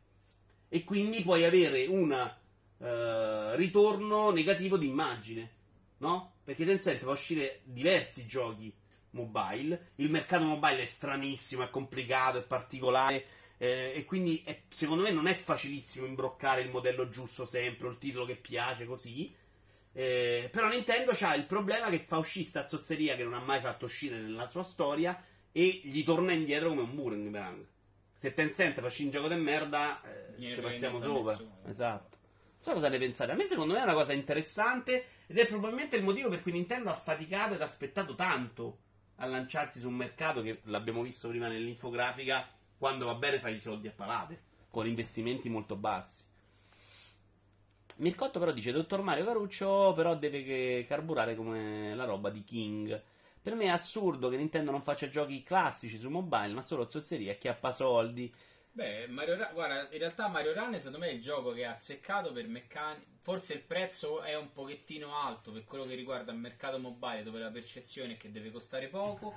E 0.69 0.85
quindi 0.85 1.23
puoi 1.23 1.44
avere 1.44 1.86
un 1.86 2.12
eh, 2.12 3.57
ritorno 3.57 4.31
negativo 4.31 4.77
di 4.77 4.86
immagine. 4.86 5.59
No? 5.98 6.35
Perché 6.44 6.65
Tencent 6.65 7.02
fa 7.02 7.11
uscire 7.11 7.61
diversi 7.65 8.27
giochi 8.27 8.73
mobile. 9.11 9.93
Il 9.97 10.11
mercato 10.11 10.44
mobile 10.44 10.82
è 10.82 10.86
stranissimo, 10.86 11.62
è 11.62 11.70
complicato, 11.70 12.39
è 12.39 12.43
particolare. 12.43 13.24
eh, 13.62 13.93
e 13.94 14.05
quindi 14.07 14.43
è- 14.44 14.62
secondo 14.70 15.02
me 15.02 15.11
non 15.11 15.27
è 15.27 15.35
facilissimo 15.35 16.07
imbroccare 16.07 16.62
il 16.62 16.70
modello 16.70 17.11
giusto 17.11 17.44
sempre, 17.44 17.89
o 17.89 17.90
il 17.90 17.98
titolo 17.98 18.24
che 18.24 18.36
piace 18.36 18.86
così. 18.86 19.35
Eh, 19.92 20.48
però 20.52 20.68
Nintendo 20.68 21.12
ha 21.20 21.34
il 21.34 21.46
problema 21.46 21.90
che 21.90 22.04
fa 22.06 22.18
uscire 22.18 22.44
sta 22.46 22.66
zozzeria 22.66 23.16
che 23.16 23.24
non 23.24 23.34
ha 23.34 23.40
mai 23.40 23.60
fatto 23.60 23.86
uscire 23.86 24.20
nella 24.20 24.46
sua 24.46 24.62
storia 24.62 25.20
e 25.52 25.80
gli 25.82 26.04
torna 26.04 26.32
indietro 26.32 26.68
come 26.68 26.82
un 26.82 26.94
boomerang. 26.94 27.66
Se 28.16 28.34
Tencent 28.34 28.80
fa 28.80 28.86
uscire 28.86 29.04
un 29.06 29.10
gioco 29.10 29.28
di 29.28 29.40
merda, 29.40 30.00
eh, 30.02 30.54
ci 30.54 30.60
passiamo 30.60 30.98
sopra. 31.00 31.32
nessuno. 31.32 31.58
Esatto. 31.66 32.18
Non 32.20 32.62
so 32.62 32.72
cosa 32.72 32.88
ne 32.88 32.98
pensate. 32.98 33.32
A 33.32 33.34
me, 33.34 33.46
secondo 33.46 33.72
me, 33.72 33.80
è 33.80 33.82
una 33.82 33.94
cosa 33.94 34.12
interessante 34.12 35.06
ed 35.26 35.38
è 35.38 35.46
probabilmente 35.46 35.96
il 35.96 36.04
motivo 36.04 36.28
per 36.28 36.42
cui 36.42 36.52
Nintendo 36.52 36.90
ha 36.90 36.94
faticato 36.94 37.54
ed 37.54 37.62
ha 37.62 37.64
aspettato 37.64 38.14
tanto 38.14 38.78
a 39.16 39.26
lanciarsi 39.26 39.80
su 39.80 39.88
un 39.88 39.94
mercato 39.94 40.42
che 40.42 40.60
l'abbiamo 40.64 41.02
visto 41.02 41.28
prima 41.28 41.48
nell'infografica. 41.48 42.46
Quando 42.76 43.06
va 43.06 43.14
bene, 43.14 43.38
fai 43.38 43.56
i 43.56 43.60
soldi 43.60 43.88
a 43.88 43.92
palate 43.92 44.42
con 44.70 44.86
investimenti 44.86 45.48
molto 45.48 45.76
bassi. 45.76 46.22
Mircotto 48.01 48.39
però 48.39 48.51
dice 48.51 48.72
Dottor 48.72 49.02
Mario 49.02 49.27
Caruccio 49.27 49.93
però 49.94 50.16
deve 50.16 50.86
carburare 50.86 51.35
come 51.36 51.94
la 51.94 52.05
roba 52.05 52.31
di 52.31 52.43
King. 52.44 53.02
Per 53.43 53.55
me 53.55 53.64
è 53.64 53.68
assurdo 53.68 54.31
che 54.31 54.36
Nintendo 54.36 54.70
non 54.70 54.82
faccia 54.82 55.09
giochi 55.09 55.43
classici 55.43 55.98
su 55.98 56.09
mobile, 56.09 56.55
ma 56.55 56.62
solo 56.62 56.86
zozzeria, 56.86 57.35
chiappasoldi. 57.35 58.35
Beh, 58.72 59.06
Mario 59.09 59.36
Run, 59.36 59.48
guarda, 59.52 59.89
in 59.90 59.98
realtà 59.98 60.28
Mario 60.28 60.55
Run 60.55 60.74
secondo 60.78 60.98
me 60.98 61.09
è 61.09 61.12
il 61.12 61.20
gioco 61.20 61.52
che 61.52 61.66
ha 61.66 61.72
azzeccato 61.72 62.32
per 62.32 62.47
meccanici. 62.47 63.06
Forse 63.20 63.52
il 63.55 63.60
prezzo 63.60 64.22
è 64.22 64.35
un 64.35 64.51
pochettino 64.52 65.14
alto 65.14 65.52
per 65.52 65.64
quello 65.64 65.85
che 65.85 65.94
riguarda 65.94 66.32
il 66.32 66.39
mercato 66.39 66.78
mobile, 66.78 67.22
dove 67.22 67.39
la 67.39 67.51
percezione 67.51 68.14
è 68.14 68.16
che 68.16 68.32
deve 68.32 68.51
costare 68.51 68.89
poco. 68.89 69.35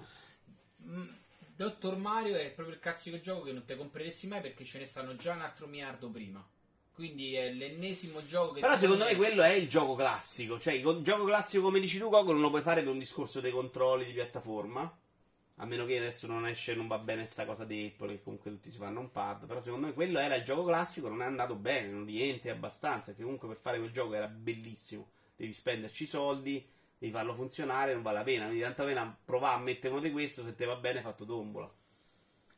Mm, 0.85 1.09
Dottor 1.53 1.97
Mario 1.97 2.35
è 2.37 2.49
proprio 2.51 2.75
il 2.75 2.81
classico 2.81 3.19
gioco 3.19 3.43
che 3.43 3.51
non 3.51 3.65
te 3.65 3.75
compreresti 3.75 4.27
mai 4.27 4.39
perché 4.39 4.63
ce 4.63 4.79
ne 4.79 4.85
stanno 4.85 5.17
già 5.17 5.33
un 5.33 5.41
altro 5.41 5.67
miliardo 5.67 6.09
prima. 6.09 6.45
Quindi 6.93 7.33
è 7.33 7.51
l'ennesimo 7.51 8.23
gioco 8.27 8.53
che 8.53 8.59
Però 8.59 8.77
secondo 8.77 9.05
me 9.05 9.15
quello 9.15 9.41
è 9.41 9.53
il 9.53 9.67
gioco 9.67 9.95
classico. 9.95 10.59
Cioè, 10.59 10.73
il 10.73 11.01
gioco 11.01 11.23
classico 11.25 11.63
come 11.63 11.79
dici 11.79 11.97
tu, 11.97 12.09
Coco, 12.09 12.31
non 12.31 12.41
lo 12.41 12.51
puoi 12.51 12.61
fare 12.61 12.81
per 12.81 12.91
un 12.91 12.99
discorso 12.99 13.41
dei 13.41 13.51
controlli 13.51 14.05
di 14.05 14.13
piattaforma. 14.13 14.99
A 15.57 15.65
meno 15.65 15.85
che 15.85 15.97
adesso 15.97 16.27
non 16.27 16.45
esce, 16.45 16.75
non 16.75 16.87
va 16.87 16.99
bene 16.99 17.25
sta 17.25 17.45
cosa 17.45 17.65
di 17.65 17.91
Apple, 17.91 18.15
che 18.15 18.23
comunque 18.23 18.51
tutti 18.51 18.69
si 18.69 18.77
fanno 18.77 18.99
un 18.99 19.11
pad. 19.11 19.47
Però 19.47 19.59
secondo 19.59 19.87
me 19.87 19.93
quello 19.93 20.19
era 20.19 20.35
il 20.35 20.43
gioco 20.43 20.63
classico, 20.65 21.09
non 21.09 21.23
è 21.23 21.25
andato 21.25 21.55
bene, 21.55 21.87
non 21.87 22.05
rientri 22.05 22.51
abbastanza. 22.51 23.05
Perché 23.07 23.23
comunque 23.23 23.47
per 23.47 23.57
fare 23.57 23.79
quel 23.79 23.91
gioco 23.91 24.13
era 24.13 24.27
bellissimo. 24.27 25.09
Devi 25.35 25.51
spenderci 25.51 26.03
i 26.03 26.07
soldi, 26.07 26.63
devi 26.99 27.11
farlo 27.11 27.33
funzionare, 27.33 27.93
non 27.93 28.03
vale 28.03 28.19
la 28.19 28.23
pena. 28.23 28.45
Quindi 28.45 28.61
tanta 28.61 28.83
pena 28.83 29.17
provare 29.25 29.55
a 29.55 29.59
mettere 29.59 29.93
uno 29.93 30.01
di 30.03 30.11
questo, 30.11 30.43
se 30.43 30.53
te 30.53 30.65
va 30.65 30.75
bene, 30.75 31.01
fatto 31.01 31.25
tombola. 31.25 31.71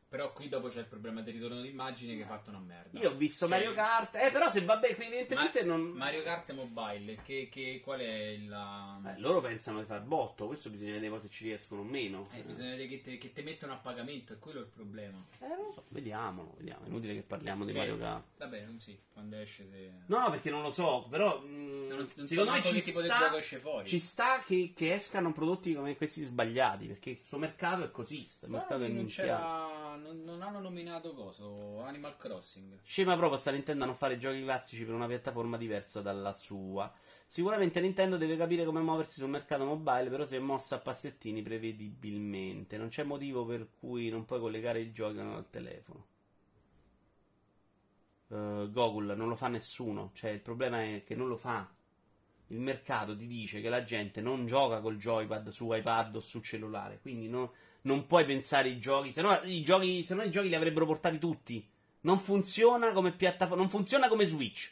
Però 0.08 0.32
qui 0.32 0.48
dopo 0.48 0.68
c'è 0.68 0.78
il 0.80 0.86
problema 0.86 1.20
del 1.20 1.34
ritorno 1.34 1.60
d'immagine 1.60 2.16
che 2.16 2.22
ha 2.22 2.26
fatto 2.28 2.50
una 2.50 2.60
merda. 2.60 2.98
Io 3.00 3.10
ho 3.10 3.14
visto 3.16 3.48
Cioè, 3.48 3.56
Mario 3.58 3.74
Kart, 3.74 4.14
eh, 4.14 4.30
però 4.30 4.48
se 4.50 4.60
va 4.64 4.76
bene, 4.76 4.94
qui 4.94 5.06
evidentemente 5.06 5.64
Ma- 5.64 5.74
non. 5.74 5.82
Mario 5.90 6.22
Kart 6.22 6.52
Mobile, 6.52 7.16
che, 7.24 7.48
che- 7.50 7.80
qual 7.82 7.98
è 8.00 8.36
la... 8.46 9.00
Eh, 9.04 9.18
loro 9.20 9.40
pensano 9.40 9.80
di 9.80 9.84
far 9.84 10.02
botto, 10.02 10.46
questo 10.46 10.70
bisogna 10.70 10.92
vedere 10.92 11.20
se 11.20 11.28
ci 11.28 11.44
riescono 11.44 11.80
o 11.80 11.84
meno. 11.84 12.28
Eh, 12.32 12.42
bisogna 12.42 12.70
vedere 12.70 12.88
che 12.88 13.00
te, 13.00 13.18
che 13.18 13.32
te 13.32 13.42
mettono 13.42 13.72
a 13.72 13.76
pagamento, 13.76 14.32
è 14.32 14.38
quello 14.38 14.60
il 14.60 14.66
problema. 14.66 15.24
Eh, 15.40 15.48
non 15.48 15.64
lo 15.64 15.70
so, 15.72 15.84
vediamolo, 15.88 16.54
vediamo. 16.56 16.84
È 16.84 16.88
inutile 16.88 17.14
che 17.14 17.22
parliamo 17.22 17.64
di 17.64 17.72
Mario 17.72 17.98
Kart. 17.98 18.24
Vabbè, 18.38 18.64
non 18.64 18.78
sì, 18.78 18.96
quando 19.12 19.36
esce 19.36 19.66
se... 19.68 19.90
No, 20.06 20.30
perché 20.30 20.50
non 20.50 20.62
lo 20.62 20.70
so, 20.70 21.08
però. 21.10 21.40
mh, 21.40 21.86
Non, 21.88 21.98
non 21.98 22.08
so 22.08 22.24
secondo 22.24 22.50
me 22.52 22.56
manco 22.58 22.68
ci 22.68 22.74
che 22.76 22.82
tipo 22.82 23.00
di 23.02 23.08
sta, 23.08 23.18
gioco 23.18 23.36
esce 23.38 23.58
fuori. 23.58 23.88
ci 23.88 23.98
sta 23.98 24.42
che, 24.44 24.72
che 24.74 24.94
escano 24.94 25.32
prodotti 25.32 25.74
come 25.74 25.96
questi 25.96 26.22
sbagliati. 26.22 26.86
Perché 26.86 27.14
questo 27.14 27.38
mercato 27.38 27.82
è 27.84 27.90
così. 27.90 28.22
Questo 28.24 28.48
mercato 28.50 28.84
è 28.84 28.88
non 28.88 28.96
minchiato. 28.98 29.95
Non, 29.96 30.22
non 30.24 30.42
hanno 30.42 30.60
nominato 30.60 31.14
coso, 31.14 31.80
Animal 31.80 32.16
Crossing. 32.16 32.80
Scema 32.82 33.16
proprio 33.16 33.38
sta 33.38 33.50
Nintendo 33.50 33.84
a 33.84 33.86
non 33.86 33.96
fare 33.96 34.18
giochi 34.18 34.42
classici 34.42 34.84
per 34.84 34.94
una 34.94 35.06
piattaforma 35.06 35.56
diversa 35.56 36.02
dalla 36.02 36.34
sua. 36.34 36.92
Sicuramente 37.26 37.80
Nintendo 37.80 38.16
deve 38.16 38.36
capire 38.36 38.64
come 38.64 38.80
muoversi 38.80 39.20
sul 39.20 39.30
mercato 39.30 39.64
mobile, 39.64 40.10
però 40.10 40.24
si 40.24 40.36
è 40.36 40.38
mossa 40.38 40.76
a 40.76 40.80
passettini 40.80 41.42
prevedibilmente. 41.42 42.76
Non 42.76 42.88
c'è 42.88 43.04
motivo 43.04 43.44
per 43.46 43.68
cui 43.78 44.10
non 44.10 44.24
puoi 44.24 44.40
collegare 44.40 44.80
i 44.80 44.92
giochi 44.92 45.18
al 45.18 45.48
telefono. 45.50 46.06
Uh, 48.28 48.70
Google 48.70 49.14
non 49.14 49.28
lo 49.28 49.36
fa 49.36 49.48
nessuno, 49.48 50.10
cioè 50.12 50.30
il 50.30 50.40
problema 50.40 50.82
è 50.82 51.04
che 51.04 51.14
non 51.14 51.28
lo 51.28 51.36
fa. 51.36 51.68
Il 52.48 52.60
mercato 52.60 53.16
ti 53.16 53.26
dice 53.26 53.60
che 53.60 53.68
la 53.68 53.82
gente 53.82 54.20
non 54.20 54.46
gioca 54.46 54.80
col 54.80 54.98
joypad 54.98 55.48
su 55.48 55.72
iPad 55.72 56.16
o 56.16 56.20
su 56.20 56.40
cellulare, 56.40 57.00
quindi 57.00 57.28
no- 57.28 57.52
non 57.86 58.06
puoi 58.06 58.24
pensare 58.24 58.68
i 58.68 58.78
giochi, 58.78 59.12
se 59.12 59.22
no 59.22 59.40
i 59.44 59.62
giochi, 59.62 60.04
se 60.04 60.14
no 60.14 60.22
i 60.22 60.30
giochi 60.30 60.48
li 60.48 60.54
avrebbero 60.54 60.86
portati 60.86 61.18
tutti. 61.18 61.66
Non 62.02 62.18
funziona 62.20 62.92
come 62.92 63.12
piattaforma, 63.12 63.62
non 63.62 63.70
funziona 63.70 64.08
come 64.08 64.26
Switch. 64.26 64.70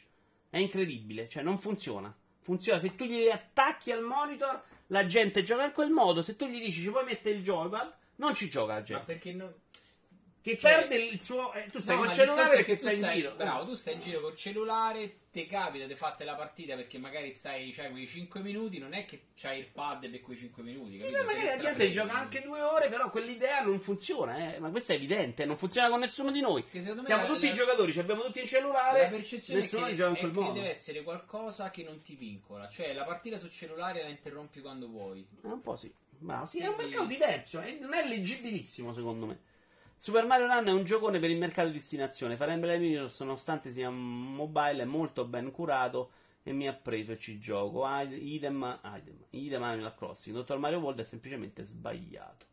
È 0.49 0.57
incredibile, 0.57 1.27
cioè 1.27 1.41
non 1.41 1.57
funziona. 1.57 2.13
Funziona 2.41 2.79
se 2.79 2.95
tu 2.95 3.05
gli 3.05 3.27
attacchi 3.29 3.91
al 3.91 4.03
monitor, 4.03 4.61
la 4.87 5.05
gente 5.05 5.43
gioca 5.43 5.65
in 5.65 5.71
quel 5.71 5.89
modo, 5.89 6.21
se 6.21 6.35
tu 6.35 6.45
gli 6.45 6.61
dici 6.61 6.81
ci 6.81 6.89
puoi 6.89 7.03
mettere 7.05 7.35
il 7.35 7.43
joypad, 7.43 7.93
non 8.17 8.35
ci 8.35 8.49
gioca 8.49 8.73
la 8.73 8.79
Ma 8.79 8.85
gente. 8.85 9.05
perché 9.05 9.33
non... 9.33 9.53
Che 10.45 10.59
cioè- 10.59 10.73
perde 10.87 10.95
il 10.97 11.19
suo 11.21 11.51
eh, 11.53 11.65
tu 11.71 11.79
stai 11.79 11.95
No, 11.95 12.01
col 12.01 12.09
ma 12.09 12.13
il 12.13 12.19
cellulare 12.19 12.51
è 12.51 12.55
perché 12.57 12.75
stai 12.75 12.97
in 12.99 13.09
giro. 13.13 13.31
Bravo, 13.33 13.65
tu 13.65 13.73
stai 13.73 13.95
in 13.95 13.99
giro 14.01 14.21
col 14.21 14.35
cellulare, 14.35 15.15
ti 15.31 15.47
capita 15.47 15.85
di 15.87 15.95
fatte 15.95 16.23
la 16.23 16.35
partita 16.35 16.75
perché 16.75 16.99
magari 16.99 17.31
stai, 17.31 17.71
c'hai 17.71 17.89
quei 17.89 18.05
5 18.05 18.41
minuti, 18.41 18.77
non 18.77 18.93
è 18.93 19.05
che 19.05 19.29
c'hai 19.35 19.57
il 19.57 19.65
pad 19.65 20.07
per 20.07 20.21
quei 20.21 20.37
5 20.37 20.61
minuti. 20.61 20.99
Sì, 20.99 21.09
ma 21.09 21.23
magari 21.23 21.45
la 21.47 21.55
Te 21.55 21.61
gente 21.61 21.91
gioca 21.91 22.13
anche 22.13 22.41
due 22.43 22.61
ore, 22.61 22.89
però 22.89 23.09
quell'idea 23.09 23.61
non 23.63 23.79
funziona, 23.79 24.53
eh. 24.53 24.59
Ma 24.59 24.69
questo 24.69 24.91
è 24.91 24.95
evidente, 24.95 25.45
non 25.45 25.57
funziona 25.57 25.89
con 25.89 25.99
nessuno 26.01 26.29
di 26.29 26.41
noi. 26.41 26.63
Siamo 26.69 27.01
la- 27.01 27.25
tutti 27.25 27.45
la- 27.47 27.51
i 27.51 27.53
giocatori, 27.55 27.91
ci 27.91 27.99
abbiamo 27.99 28.21
tutti 28.21 28.37
in 28.37 28.43
La 28.43 28.49
cellulare, 28.51 29.07
percezione 29.09 29.59
è 29.59 29.63
nessuno 29.63 29.85
che, 29.87 29.95
gioca 29.95 30.09
in 30.11 30.15
è 30.15 30.19
quel 30.19 30.31
che 30.31 30.39
modo. 30.39 30.53
deve 30.53 30.69
essere 30.69 31.01
qualcosa 31.01 31.71
che 31.71 31.81
non 31.81 31.99
ti 32.03 32.13
vincola. 32.15 32.69
Cioè, 32.69 32.93
la 32.93 33.03
partita 33.03 33.37
sul 33.39 33.49
cellulare 33.51 34.03
la 34.03 34.09
interrompi 34.09 34.61
quando 34.61 34.87
vuoi. 34.87 35.25
Eh, 35.43 35.47
un 35.47 35.61
po' 35.61 35.75
sì. 35.75 35.91
Bravo, 36.17 36.45
sì, 36.45 36.59
è 36.59 36.67
un 36.67 36.75
mercato 36.77 37.05
diverso, 37.05 37.59
e 37.61 37.79
non 37.81 37.93
è 37.95 38.07
leggibilissimo 38.07 38.93
secondo 38.93 39.25
me. 39.25 39.39
Super 39.97 40.25
Mario 40.25 40.47
Run 40.47 40.67
è 40.67 40.71
un 40.71 40.83
giocone 40.83 41.19
per 41.19 41.29
il 41.29 41.37
mercato 41.37 41.69
di 41.69 41.75
destinazione. 41.75 42.35
Fire 42.35 42.51
Emblem 42.51 42.83
Heroes, 42.83 43.19
nonostante 43.21 43.71
sia 43.71 43.89
mobile, 43.89 44.83
è 44.83 44.85
molto 44.85 45.25
ben 45.25 45.51
curato 45.51 46.11
e 46.43 46.53
mi 46.53 46.67
ha 46.67 46.73
preso 46.73 47.13
e 47.13 47.17
ci 47.17 47.39
gioco. 47.39 47.85
Idem, 47.87 48.19
idem, 48.19 48.79
idem 49.31 49.63
Animal 49.63 49.95
Crossing. 49.95 50.35
Dottor 50.35 50.59
Mario 50.59 50.79
World 50.79 50.99
è 50.99 51.03
semplicemente 51.03 51.63
sbagliato. 51.63 52.45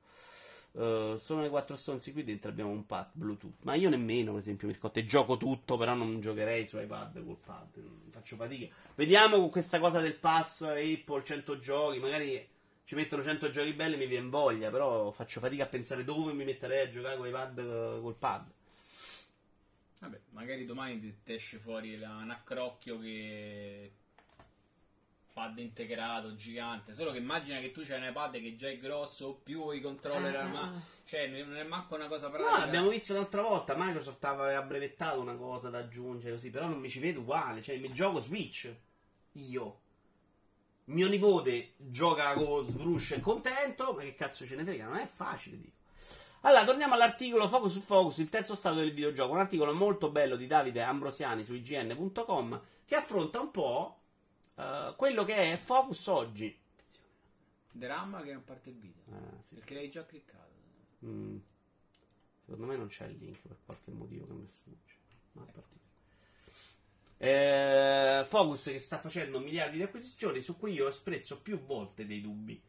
Eh, 0.74 1.16
sono 1.19 1.43
le 1.43 1.51
quattro 1.51 1.77
stonzi 1.77 2.12
qui 2.12 2.24
dentro 2.24 2.48
abbiamo 2.48 2.70
un 2.70 2.86
pad 2.86 3.10
Bluetooth. 3.12 3.62
Ma 3.64 3.74
io 3.74 3.90
nemmeno, 3.90 4.31
per 4.31 4.40
esempio, 4.40 4.69
Mircotte, 4.69 5.05
gioco 5.05 5.36
tutto, 5.36 5.77
però 5.77 5.94
non 5.94 6.20
giocherei 6.20 6.66
su 6.66 6.78
iPad 6.78 7.24
col 7.24 7.36
pad. 7.36 7.81
Faccio 8.09 8.36
fatica. 8.36 8.74
Vediamo 8.94 9.36
con 9.36 9.51
questa 9.51 9.78
cosa 9.78 10.01
del 10.01 10.14
pass 10.14 10.62
Apple 10.62 11.24
100 11.24 11.59
giochi, 11.59 11.98
magari 11.98 12.48
ci 12.93 12.98
mettono 12.98 13.23
100 13.23 13.51
giochi 13.51 13.73
belli 13.73 13.94
e 13.94 13.97
mi 13.97 14.06
viene 14.06 14.28
voglia, 14.28 14.69
però 14.70 15.10
faccio 15.12 15.40
fatica 15.40 15.62
a 15.64 15.66
pensare 15.66 16.05
dove 16.05 16.35
mi 16.35 16.44
metterei 16.44 16.81
a 16.86 16.90
giocare 16.90 17.16
con 17.16 17.27
iPad 17.27 17.59
eh, 17.59 18.01
col 18.02 18.14
pad. 18.16 18.51
Vabbè, 20.01 20.20
magari 20.32 20.66
domani 20.66 21.01
ti 21.24 21.32
esce 21.32 21.56
fuori 21.56 21.97
la, 21.98 22.10
un 22.16 22.28
accrocchio 22.28 22.98
che. 22.98 23.93
Pad 25.32 25.59
integrato, 25.60 26.35
gigante. 26.36 26.93
Solo 26.93 27.12
che 27.12 27.16
immagina 27.16 27.60
che 27.60 27.73
tu 27.73 27.82
c'hai 27.82 27.98
un 27.98 28.09
iPad 28.09 28.32
che 28.32 28.56
già 28.56 28.69
è 28.69 28.77
grosso 28.77 29.27
o 29.28 29.35
più 29.43 29.70
i 29.70 29.81
controller. 29.81 30.36
Ah. 30.36 30.44
ma- 30.44 30.82
Cioè, 31.06 31.28
non 31.28 31.56
è 31.56 31.62
manco 31.62 31.94
una 31.94 32.09
cosa 32.09 32.27
No, 32.27 32.35
pratica. 32.35 32.59
l'abbiamo 32.59 32.90
visto 32.90 33.14
l'altra 33.14 33.40
volta, 33.40 33.74
Microsoft 33.74 34.23
aveva 34.24 34.60
brevettato 34.60 35.19
una 35.19 35.36
cosa 35.36 35.70
da 35.70 35.78
aggiungere 35.78 36.32
così, 36.32 36.51
però 36.51 36.66
non 36.66 36.78
mi 36.78 36.90
ci 36.90 36.98
vedo 37.01 37.20
uguale, 37.20 37.62
cioè 37.62 37.78
mi 37.78 37.90
gioco 37.94 38.19
Switch. 38.19 38.70
Io. 39.32 39.81
Mio 40.93 41.09
nipote 41.09 41.73
gioca 41.78 42.35
con 42.35 42.66
Svrush 42.66 43.12
e 43.12 43.20
contento, 43.20 43.94
ma 43.94 44.02
che 44.02 44.14
cazzo 44.14 44.47
ce 44.47 44.56
ne 44.56 44.62
frega? 44.62 44.86
Non 44.86 44.98
è 44.98 45.06
facile, 45.06 45.59
dico. 45.59 45.77
Allora, 46.43 46.64
torniamo 46.64 46.93
all'articolo 46.94 47.48
Focus 47.48 47.73
su 47.73 47.81
Focus, 47.81 48.19
il 48.19 48.28
terzo 48.28 48.55
stato 48.55 48.77
del 48.77 48.93
videogioco. 48.93 49.32
Un 49.32 49.39
articolo 49.39 49.73
molto 49.73 50.10
bello 50.10 50.36
di 50.36 50.47
Davide 50.47 50.82
Ambrosiani 50.82 51.44
su 51.44 51.55
ign.com 51.55 52.60
che 52.85 52.94
affronta 52.94 53.40
un 53.40 53.51
po' 53.51 54.01
eh, 54.56 54.93
quello 54.97 55.24
che 55.24 55.52
è 55.52 55.56
Focus 55.56 56.06
oggi. 56.09 56.55
Dramma 57.70 58.20
che 58.20 58.35
non 58.35 58.44
parte 58.44 58.69
il 58.69 58.77
video. 58.77 59.02
Ah, 59.12 59.40
sì. 59.40 59.55
Perché 59.55 59.74
l'hai 59.74 59.89
già 59.89 60.05
cliccato. 60.05 60.51
Mm. 61.06 61.39
Secondo 62.44 62.66
me 62.66 62.77
non 62.77 62.89
c'è 62.89 63.06
il 63.06 63.16
link 63.16 63.40
per 63.40 63.56
qualche 63.64 63.90
motivo 63.93 64.27
che 64.27 64.32
mi 64.35 64.47
sfugge. 64.47 64.97
No, 65.32 65.47
è 65.47 65.52
partito. 65.52 65.81
Eh, 67.24 68.24
Focus 68.26 68.64
che 68.64 68.80
sta 68.80 68.98
facendo 68.98 69.38
miliardi 69.38 69.76
di 69.76 69.84
acquisizioni 69.84 70.42
su 70.42 70.58
cui 70.58 70.72
io 70.72 70.86
ho 70.86 70.88
espresso 70.88 71.40
più 71.40 71.56
volte 71.64 72.04
dei 72.04 72.20
dubbi. 72.20 72.60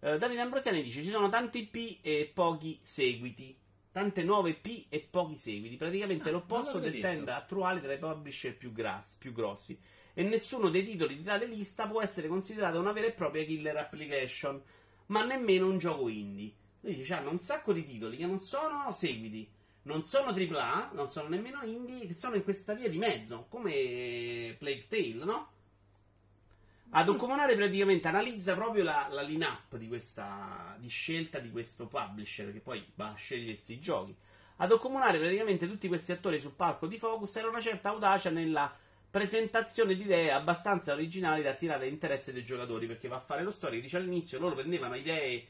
Eh, 0.00 0.18
Davide 0.18 0.42
Ambrosiani 0.42 0.82
dice 0.82 1.02
ci 1.02 1.08
sono 1.08 1.30
tanti 1.30 1.64
P 1.66 2.00
e 2.02 2.30
pochi 2.34 2.78
seguiti. 2.82 3.56
Tante 3.90 4.22
nuove 4.22 4.52
P 4.56 4.86
e 4.90 5.00
pochi 5.08 5.38
seguiti. 5.38 5.76
Praticamente 5.76 6.28
Ah, 6.28 6.32
l'opposto 6.32 6.78
del 6.80 6.90
l'avevo 6.90 7.00
trend 7.02 7.18
detto. 7.24 7.32
attuale 7.38 7.80
tra 7.80 7.92
i 7.94 7.98
publisher 7.98 8.54
più, 8.54 8.72
gras- 8.72 9.16
più 9.18 9.32
grossi. 9.32 9.78
E 10.12 10.22
nessuno 10.22 10.68
dei 10.68 10.84
titoli 10.84 11.16
di 11.16 11.22
tale 11.22 11.46
lista 11.46 11.86
può 11.88 12.02
essere 12.02 12.28
considerato 12.28 12.78
una 12.78 12.92
vera 12.92 13.06
e 13.06 13.12
propria 13.12 13.42
killer 13.46 13.78
application, 13.78 14.62
ma 15.06 15.24
nemmeno 15.24 15.66
un 15.66 15.78
gioco 15.78 16.08
indie. 16.08 16.52
Lui 16.80 16.96
dice, 16.96 17.14
hanno 17.14 17.30
un 17.30 17.38
sacco 17.38 17.72
di 17.72 17.86
titoli 17.86 18.18
che 18.18 18.26
non 18.26 18.38
sono 18.38 18.92
seguiti, 18.92 19.48
non 19.84 20.04
sono 20.04 20.30
AAA, 20.30 20.90
non 20.92 21.10
sono 21.10 21.28
nemmeno 21.28 21.62
indie, 21.62 22.06
che 22.06 22.14
sono 22.14 22.36
in 22.36 22.44
questa 22.44 22.74
via 22.74 22.88
di 22.88 22.98
mezzo, 22.98 23.46
come 23.48 24.54
Plague 24.58 24.86
Tale, 24.88 25.24
no? 25.24 25.48
Ad 26.96 27.08
Occomunare 27.08 27.56
praticamente 27.56 28.06
analizza 28.06 28.54
proprio 28.54 28.84
la, 28.84 29.08
la 29.10 29.22
line-up 29.22 29.76
di 29.76 29.88
questa 29.88 30.76
di 30.78 30.88
scelta 30.88 31.40
di 31.40 31.50
questo 31.50 31.86
publisher 31.86 32.52
che 32.52 32.60
poi 32.60 32.86
va 32.94 33.10
a 33.10 33.14
scegliersi 33.14 33.72
i 33.72 33.80
giochi. 33.80 34.14
Ad 34.56 34.70
Occomunare 34.70 35.18
praticamente 35.18 35.66
tutti 35.66 35.88
questi 35.88 36.12
attori 36.12 36.38
sul 36.38 36.52
palco 36.52 36.86
di 36.86 36.96
Focus 36.96 37.34
era 37.34 37.48
una 37.48 37.60
certa 37.60 37.88
audacia 37.88 38.30
nella 38.30 38.72
presentazione 39.10 39.96
di 39.96 40.02
idee 40.02 40.30
abbastanza 40.30 40.92
originali 40.92 41.42
da 41.42 41.50
attirare 41.50 41.86
l'interesse 41.88 42.32
dei 42.32 42.44
giocatori 42.44 42.86
perché 42.86 43.08
va 43.08 43.16
a 43.16 43.20
fare 43.20 43.42
lo 43.42 43.52
story 43.52 43.80
dice 43.80 43.96
all'inizio 43.96 44.40
loro 44.40 44.56
prendevano 44.56 44.96
idee 44.96 45.46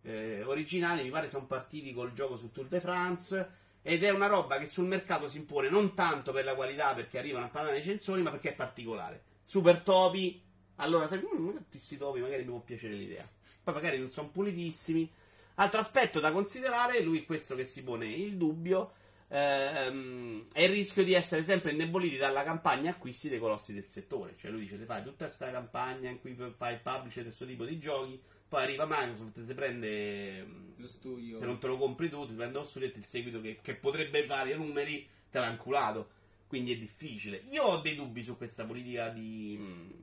eh, 0.00 0.42
originali 0.44 1.02
mi 1.02 1.10
pare 1.10 1.28
sono 1.28 1.44
partiti 1.44 1.92
col 1.92 2.14
gioco 2.14 2.38
su 2.38 2.50
Tour 2.52 2.68
de 2.68 2.80
France 2.80 3.50
ed 3.82 4.04
è 4.04 4.10
una 4.10 4.26
roba 4.26 4.58
che 4.58 4.66
sul 4.66 4.86
mercato 4.86 5.28
si 5.28 5.38
impone 5.38 5.68
non 5.68 5.94
tanto 5.94 6.32
per 6.32 6.44
la 6.44 6.54
qualità 6.54 6.94
perché 6.94 7.18
arrivano 7.18 7.46
a 7.46 7.48
parlare 7.48 7.76
nei 7.76 7.84
censori 7.84 8.22
ma 8.22 8.30
perché 8.30 8.50
è 8.50 8.54
particolare 8.54 9.22
super 9.44 9.80
topi 9.80 10.40
allora 10.76 11.08
sai 11.08 11.20
"Mm, 11.34 11.56
questi 11.68 11.96
topi 11.96 12.20
magari 12.20 12.42
mi 12.44 12.50
può 12.50 12.60
piacere 12.60 12.94
l'idea 12.94 13.28
poi 13.62 13.74
magari 13.74 13.98
non 13.98 14.08
sono 14.08 14.28
pulitissimi 14.28 15.10
altro 15.56 15.80
aspetto 15.80 16.20
da 16.20 16.32
considerare 16.32 17.00
lui 17.00 17.20
è 17.20 17.24
questo 17.24 17.54
che 17.54 17.64
si 17.64 17.82
pone 17.82 18.06
il 18.06 18.36
dubbio 18.36 18.92
ehm, 19.32 20.46
è 20.52 20.62
il 20.62 20.68
rischio 20.68 21.02
di 21.04 21.14
essere 21.14 21.42
sempre 21.42 21.70
indeboliti 21.72 22.16
dalla 22.16 22.44
campagna 22.44 22.90
acquisti 22.90 23.28
dei 23.28 23.38
colossi 23.38 23.72
del 23.72 23.86
settore. 23.86 24.34
Cioè, 24.38 24.50
lui 24.50 24.60
dice: 24.60 24.78
Ti 24.78 24.84
fai 24.84 25.02
tutta 25.02 25.24
questa 25.24 25.50
campagna 25.50 26.10
in 26.10 26.20
cui 26.20 26.36
fai 26.56 26.74
il 26.74 26.80
publisher 26.80 27.22
di 27.22 27.28
questo 27.28 27.46
tipo 27.46 27.64
di 27.64 27.78
giochi. 27.78 28.20
Poi 28.52 28.64
arriva 28.64 28.84
Microsoft, 28.86 29.46
si 29.46 29.54
prende. 29.54 30.46
Lo 30.76 30.86
studio. 30.86 31.36
Se 31.36 31.46
non 31.46 31.58
te 31.58 31.68
lo 31.68 31.78
compri 31.78 32.10
tu, 32.10 32.26
ti 32.26 32.34
prende 32.34 32.58
lo 32.58 32.64
studio 32.64 32.86
e 32.86 32.92
il 32.94 33.06
seguito 33.06 33.40
che, 33.40 33.60
che 33.62 33.74
potrebbe 33.76 34.26
fare 34.26 34.52
i 34.52 34.56
numeri, 34.58 35.08
te 35.30 35.38
l'ha 35.38 35.48
inculato. 35.48 36.10
Quindi 36.48 36.74
è 36.74 36.76
difficile. 36.76 37.44
Io 37.48 37.62
ho 37.62 37.78
dei 37.78 37.94
dubbi 37.94 38.22
su 38.22 38.36
questa 38.36 38.66
politica 38.66 39.08
di. 39.08 40.00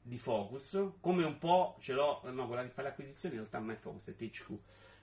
Di 0.00 0.16
focus, 0.18 0.92
come 1.00 1.24
un 1.24 1.36
po' 1.38 1.76
ce 1.80 1.94
l'ho, 1.94 2.22
no, 2.30 2.46
quella 2.46 2.62
che 2.62 2.68
fa 2.70 2.82
le 2.82 2.88
acquisizioni 2.90 3.34
in 3.34 3.40
realtà 3.40 3.58
non 3.58 3.72
è 3.72 3.76
focus, 3.76 4.06
è 4.06 4.14
THQ. 4.16 4.50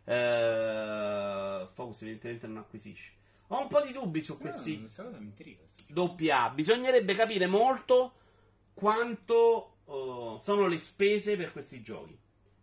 Eh, 0.05 1.67
focus 1.73 2.01
evidentemente 2.03 2.47
non 2.47 2.57
acquisisce. 2.57 3.11
Ho 3.47 3.61
un 3.61 3.67
po' 3.67 3.81
di 3.81 3.91
dubbi 3.91 4.21
su 4.21 4.31
No, 4.33 4.39
questi 4.39 4.75
intriga. 5.19 5.61
doppia 5.87 6.43
A. 6.45 6.49
Bisognerebbe 6.51 7.13
capire 7.15 7.47
molto 7.47 8.13
quanto 8.73 9.75
eh, 9.87 10.39
sono 10.39 10.67
le 10.67 10.79
spese 10.79 11.35
per 11.35 11.51
questi 11.51 11.81
giochi. 11.81 12.17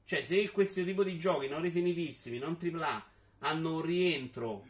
Cioè, 0.04 0.24
se 0.24 0.50
questo 0.50 0.84
tipo 0.84 1.04
di 1.04 1.18
giochi 1.18 1.48
non 1.48 1.62
rifinitissimi, 1.62 2.38
non 2.38 2.58
AAA, 2.60 3.06
hanno 3.38 3.76
un 3.76 3.82
rientro 3.82 4.66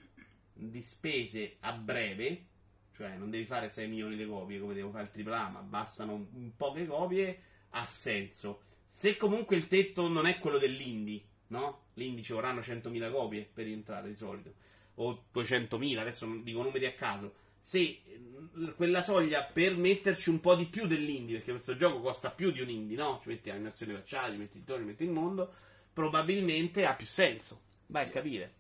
di 0.53 0.81
spese 0.83 1.57
a 1.61 1.73
breve, 1.73 2.47
cioè 2.95 3.17
non 3.17 3.31
devi 3.31 3.45
fare 3.45 3.71
6 3.71 3.89
milioni 3.89 4.17
di 4.17 4.27
copie 4.27 4.61
come 4.61 4.75
devo 4.75 4.91
fare 4.91 5.11
il 5.13 5.29
AAA, 5.29 5.49
ma 5.49 5.61
bastano 5.61 6.29
poche 6.57 6.87
copie, 6.87 7.43
ha 7.71 7.85
senso. 7.87 8.63
Se 8.89 9.17
comunque 9.17 9.57
il 9.57 9.69
tetto 9.69 10.07
non 10.09 10.27
è 10.27 10.39
quello 10.39 10.59
dell'indie, 10.59 11.23
no? 11.49 11.87
L'indie 11.95 12.23
ci 12.23 12.33
vorranno 12.33 12.61
100.000 12.61 13.11
copie 13.11 13.49
per 13.53 13.65
rientrare 13.65 14.09
di 14.09 14.15
solito, 14.15 14.53
o 14.97 15.25
200.000, 15.35 15.99
adesso 15.99 16.27
dico 16.43 16.63
numeri 16.63 16.87
a 16.87 16.93
caso. 16.93 17.35
Se 17.65 17.79
eh, 17.79 18.75
quella 18.77 19.03
soglia 19.03 19.45
per 19.45 19.77
metterci 19.77 20.29
un 20.29 20.41
po' 20.41 20.57
di 20.57 20.67
più 20.67 20.87
dell'indie, 20.87 21.37
perché 21.37 21.53
questo 21.53 21.77
gioco 21.77 22.01
costa 22.01 22.31
più 22.31 22.51
di 22.51 22.61
un 22.61 22.69
indie, 22.69 22.97
no? 22.97 23.21
Ci 23.23 23.29
metti 23.29 23.51
animazioni 23.51 23.95
facciali, 23.95 24.37
metti 24.37 24.59
il 24.59 24.65
tono, 24.65 24.85
metti 24.85 25.05
il 25.05 25.11
mondo, 25.11 25.55
probabilmente 25.93 26.85
ha 26.85 26.95
più 26.95 27.07
senso. 27.07 27.61
Vai 27.87 28.07
a 28.07 28.11
capire. 28.11 28.55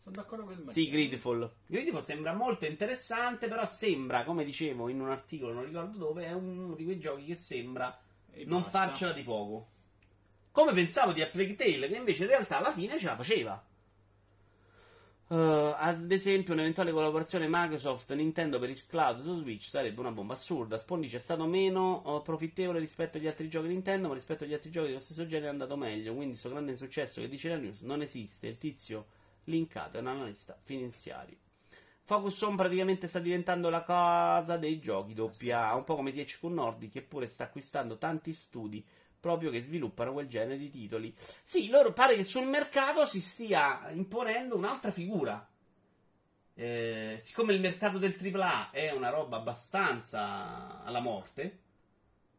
Sono 0.00 0.16
d'accordo 0.16 0.44
con 0.44 0.58
il 0.58 0.70
Sì, 0.70 0.90
Gridfall. 0.90 1.50
Gridfall 1.66 2.02
sembra 2.02 2.34
molto 2.34 2.66
interessante, 2.66 3.48
però 3.48 3.64
sembra, 3.64 4.24
come 4.24 4.44
dicevo 4.44 4.88
in 4.88 5.00
un 5.00 5.08
articolo, 5.10 5.52
non 5.54 5.64
ricordo 5.64 5.96
dove, 5.96 6.26
è 6.26 6.32
uno 6.32 6.74
di 6.74 6.84
quei 6.84 6.98
giochi 6.98 7.24
che 7.24 7.36
sembra 7.36 7.96
E 8.32 8.44
non 8.44 8.62
basta. 8.62 8.86
farcela 8.86 9.12
di 9.12 9.22
poco. 9.22 9.68
Come 10.50 10.72
pensavo 10.74 11.12
di 11.12 11.22
A 11.22 11.26
Plague 11.28 11.54
Tale, 11.56 11.88
che 11.88 11.96
invece 11.96 12.24
in 12.24 12.28
realtà 12.28 12.58
alla 12.58 12.72
fine 12.72 12.98
ce 12.98 13.06
la 13.06 13.16
faceva. 13.16 13.64
Uh, 15.26 15.72
ad 15.76 16.12
esempio, 16.12 16.52
un'eventuale 16.52 16.92
collaborazione 16.92 17.46
Microsoft-Nintendo 17.48 18.58
per 18.58 18.68
il 18.68 18.86
cloud 18.86 19.20
su 19.20 19.34
Switch 19.36 19.68
sarebbe 19.68 20.00
una 20.00 20.12
bomba 20.12 20.34
assurda. 20.34 20.78
Spawn 20.78 21.04
è 21.04 21.18
stato 21.18 21.46
meno 21.46 22.02
uh, 22.04 22.22
profittevole 22.22 22.78
rispetto 22.78 23.16
agli 23.16 23.26
altri 23.26 23.48
giochi 23.48 23.68
Nintendo, 23.68 24.08
ma 24.08 24.14
rispetto 24.14 24.44
agli 24.44 24.52
altri 24.52 24.70
giochi 24.70 24.88
dello 24.88 25.00
stesso 25.00 25.26
genere 25.26 25.46
è 25.46 25.50
andato 25.50 25.76
meglio. 25.76 26.12
Quindi, 26.12 26.32
questo 26.32 26.50
grande 26.50 26.72
insuccesso 26.72 27.22
che 27.22 27.28
dice 27.28 27.48
la 27.48 27.56
news 27.56 27.80
non 27.80 28.02
esiste. 28.02 28.48
Il 28.48 28.58
tizio 28.58 29.06
linkato 29.44 29.96
è 29.96 30.00
un 30.00 30.08
analista 30.08 30.58
finanziario. 30.62 31.36
Focus 32.06 32.42
Home 32.42 32.56
praticamente 32.56 33.08
sta 33.08 33.18
diventando 33.18 33.70
la 33.70 33.82
casa 33.82 34.58
dei 34.58 34.78
giochi 34.78 35.14
doppia, 35.14 35.74
un 35.74 35.84
po' 35.84 35.96
come 35.96 36.12
THQ 36.12 36.42
Nordic, 36.44 36.92
che 36.92 37.00
pure 37.00 37.28
sta 37.28 37.44
acquistando 37.44 37.96
tanti 37.96 38.34
studi 38.34 38.84
proprio 39.24 39.50
che 39.50 39.62
sviluppano 39.62 40.12
quel 40.12 40.28
genere 40.28 40.58
di 40.58 40.68
titoli. 40.68 41.14
Sì, 41.42 41.70
loro 41.70 41.94
pare 41.94 42.14
che 42.14 42.24
sul 42.24 42.46
mercato 42.46 43.06
si 43.06 43.22
stia 43.22 43.88
imponendo 43.88 44.54
un'altra 44.54 44.90
figura. 44.90 45.48
Eh, 46.52 47.18
siccome 47.22 47.54
il 47.54 47.60
mercato 47.62 47.96
del 47.96 48.14
AAA 48.14 48.70
è 48.70 48.90
una 48.90 49.08
roba 49.08 49.38
abbastanza 49.38 50.84
alla 50.84 51.00
morte, 51.00 51.58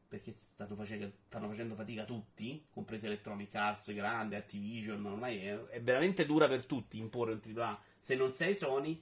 perché 0.07 0.35
stanno 0.35 0.75
facendo, 0.75 1.11
stanno 1.25 1.47
facendo 1.47 1.73
fatica 1.73 2.03
tutti, 2.03 2.63
compresi 2.71 3.07
Electronic 3.07 3.55
Arts, 3.55 3.91
Grande, 3.91 4.35
Activision, 4.35 5.03
ormai 5.03 5.39
è, 5.39 5.59
è 5.65 5.81
veramente 5.81 6.27
dura 6.27 6.47
per 6.47 6.65
tutti 6.65 6.99
imporre 6.99 7.31
un 7.31 7.41
AAA 7.43 7.81
se 7.99 8.15
non 8.15 8.31
sei 8.31 8.55
Sony. 8.55 9.01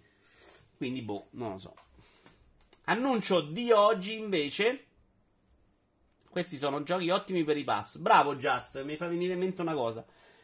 Quindi, 0.78 1.02
boh, 1.02 1.28
non 1.32 1.52
lo 1.52 1.58
so. 1.58 1.76
Annuncio 2.86 3.42
di 3.42 3.74
oggi 3.74 4.18
invece. 4.18 4.86
Questi 6.34 6.58
sono 6.58 6.82
giochi 6.82 7.12
ottimi 7.12 7.44
per 7.44 7.58
i 7.58 7.64
pass. 7.64 7.98
Bravo, 7.98 8.36
Just, 8.38 8.84
mi 8.84 8.96
fa 8.96 9.08
venire 9.08 9.34
in 9.34 9.40
mente 9.40 9.62
una 9.62 9.76
cosa. 9.76 10.04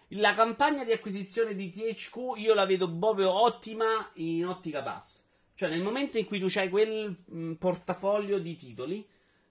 La 0.10 0.36
campagna 0.36 0.84
di 0.84 0.92
acquisizione 0.92 1.56
di 1.56 1.72
THQ 1.72 2.34
io 2.36 2.54
la 2.54 2.68
vedo 2.68 2.96
proprio 2.96 3.32
ottima 3.32 4.08
in 4.14 4.46
ottica 4.46 4.84
pass. 4.84 5.24
Cioè, 5.56 5.68
nel 5.68 5.82
momento 5.82 6.20
in 6.20 6.26
cui 6.26 6.38
tu 6.38 6.48
hai 6.60 6.70
quel 6.70 7.18
mh, 7.26 7.54
portafoglio 7.54 8.38
di 8.38 8.56
titoli, 8.56 9.04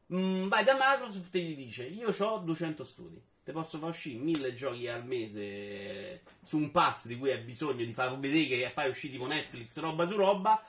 mh, 0.07 0.47
vai 0.47 0.63
da 0.63 0.79
Microsoft 0.79 1.35
e 1.35 1.41
gli 1.41 1.57
dice: 1.57 1.87
Io 1.87 2.15
ho 2.17 2.39
200 2.39 2.85
studi. 2.85 3.21
Te 3.43 3.51
posso 3.51 3.79
far 3.79 3.89
uscire 3.89 4.23
1000 4.23 4.55
giochi 4.55 4.87
al 4.87 5.05
mese 5.05 6.23
su 6.41 6.57
un 6.57 6.71
pass 6.71 7.07
di 7.07 7.19
cui 7.19 7.33
hai 7.33 7.43
bisogno 7.43 7.85
di 7.85 7.93
far 7.93 8.17
vedere 8.17 8.47
che 8.47 8.71
fai 8.73 8.91
uscire 8.91 9.15
tipo 9.15 9.27
Netflix, 9.27 9.77
roba 9.81 10.07
su 10.07 10.15
roba, 10.15 10.63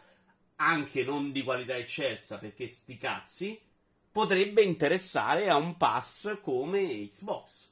anche 0.55 1.03
non 1.03 1.31
di 1.31 1.43
qualità 1.43 1.77
eccelsa, 1.77 2.39
perché 2.39 2.67
sti 2.67 2.97
cazzi 2.97 3.67
potrebbe 4.11 4.61
interessare 4.61 5.49
a 5.49 5.55
un 5.55 5.77
pass 5.77 6.39
come 6.41 7.09
Xbox 7.09 7.71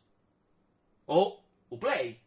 o 1.06 1.44
Uplay, 1.70 2.20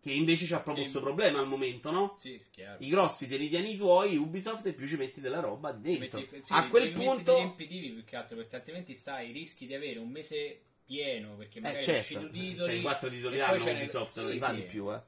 che 0.00 0.12
invece 0.12 0.46
c'ha 0.46 0.60
proprio 0.60 0.84
questo 0.84 1.00
problema 1.00 1.38
al 1.38 1.46
momento, 1.46 1.90
no? 1.90 2.14
Sì, 2.16 2.40
chiaro. 2.50 2.82
I 2.82 2.88
grossi 2.88 3.28
te 3.28 3.36
li 3.36 3.48
tieni 3.48 3.74
i 3.74 3.76
tuoi, 3.76 4.16
Ubisoft, 4.16 4.66
e 4.66 4.72
più 4.72 4.86
ci 4.86 4.96
metti 4.96 5.20
della 5.20 5.40
roba 5.40 5.72
dentro. 5.72 6.20
Metti- 6.20 6.42
sì, 6.42 6.52
a 6.52 6.68
quel 6.68 6.92
punto, 6.92 7.34
riempitivi 7.34 7.90
più 7.90 8.04
che 8.04 8.16
altro 8.16 8.36
perché 8.36 8.56
altrimenti 8.56 8.94
stai 8.94 9.32
rischi 9.32 9.66
di 9.66 9.74
avere 9.74 9.98
un 9.98 10.08
mese 10.08 10.60
pieno 10.84 11.36
perché 11.36 11.58
eh, 11.58 11.62
magari 11.62 11.80
è 11.80 11.84
certo, 11.84 12.00
uscito 12.00 12.30
titoli 12.30 12.64
cioè, 12.64 12.72
i 12.72 12.80
quattro 12.80 13.08
titoli 13.08 13.40
hanno 13.40 13.70
Ubisoft, 13.70 14.16
non 14.16 14.26
sì, 14.26 14.32
li 14.32 14.38
fa 14.38 14.48
sì. 14.48 14.54
di 14.54 14.62
più, 14.62 14.92
eh. 14.92 15.00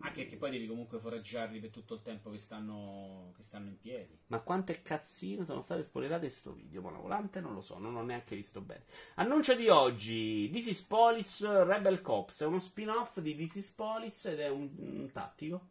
Anche 0.00 0.22
perché 0.22 0.36
poi 0.36 0.52
devi 0.52 0.68
comunque 0.68 1.00
foraggiarli 1.00 1.58
per 1.58 1.70
tutto 1.70 1.94
il 1.94 2.02
tempo 2.02 2.30
che 2.30 2.38
stanno, 2.38 3.32
che 3.36 3.42
stanno 3.42 3.68
in 3.68 3.78
piedi. 3.78 4.16
Ma 4.28 4.38
quante 4.40 4.80
cazzine 4.80 5.44
sono 5.44 5.60
state 5.60 5.82
spoilerate 5.82 6.26
in 6.26 6.30
sto 6.30 6.52
video? 6.52 6.82
Monovolante 6.82 7.40
non 7.40 7.52
lo 7.52 7.60
so, 7.60 7.78
non 7.78 7.96
ho 7.96 8.02
neanche 8.02 8.36
visto 8.36 8.60
bene. 8.60 8.84
Annuncio 9.14 9.56
di 9.56 9.68
oggi: 9.68 10.48
This 10.52 10.68
is 10.68 10.82
Police 10.82 11.64
Rebel 11.64 12.00
Cops. 12.00 12.42
È 12.42 12.46
uno 12.46 12.60
spin-off 12.60 13.18
di 13.18 13.34
This 13.34 13.56
is 13.56 13.70
Police 13.70 14.30
ed 14.30 14.38
è 14.38 14.48
un, 14.48 14.70
un 14.76 15.10
tattico. 15.10 15.68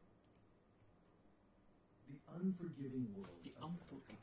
The 2.07 2.19
unforgiving 2.41 3.15
world 3.15 3.39
Di 3.41 3.53
of 3.59 3.69
Unforgiving. 3.69 4.17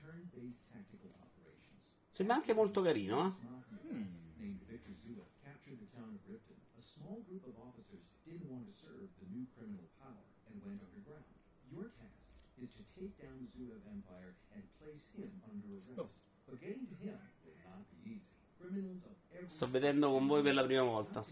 turn-based 0.00 0.58
tactical 0.72 1.10
operations. 1.14 1.80
Sembra 2.10 2.34
anche 2.34 2.54
molto 2.54 2.82
carino, 2.82 3.26
eh? 3.26 3.94
Hmm. 3.94 4.18
Didn't 8.28 8.50
want 8.52 8.66
to 8.68 8.72
serve 8.76 9.08
the 9.20 9.26
new 9.32 9.46
criminal 9.56 9.88
power 9.98 10.24
and 10.52 10.60
went 10.64 10.80
underground. 10.84 11.24
Your 11.72 11.88
task 11.96 12.20
is 12.60 12.68
to 12.76 12.82
take 12.92 13.16
down 13.16 13.40
the 13.40 13.48
Zuev 13.56 13.80
Empire 13.88 14.34
and 14.54 14.62
place 14.78 15.08
him 15.16 15.32
under 15.48 15.68
arrest. 15.80 16.12
But 16.46 16.60
getting 16.60 16.86
to 16.88 16.94
him 17.00 17.16
will 17.44 17.56
not 17.64 17.84
be 18.04 18.20
easy. 18.20 18.28
Criminals 18.60 19.04
of 19.04 19.16
every 19.32 19.48
Sto 19.48 19.66
vedendo 19.70 20.10
con 20.10 20.26
voi 20.26 20.42
per 20.42 20.54
la 20.54 20.64
prima 20.64 20.82
volta. 20.82 21.24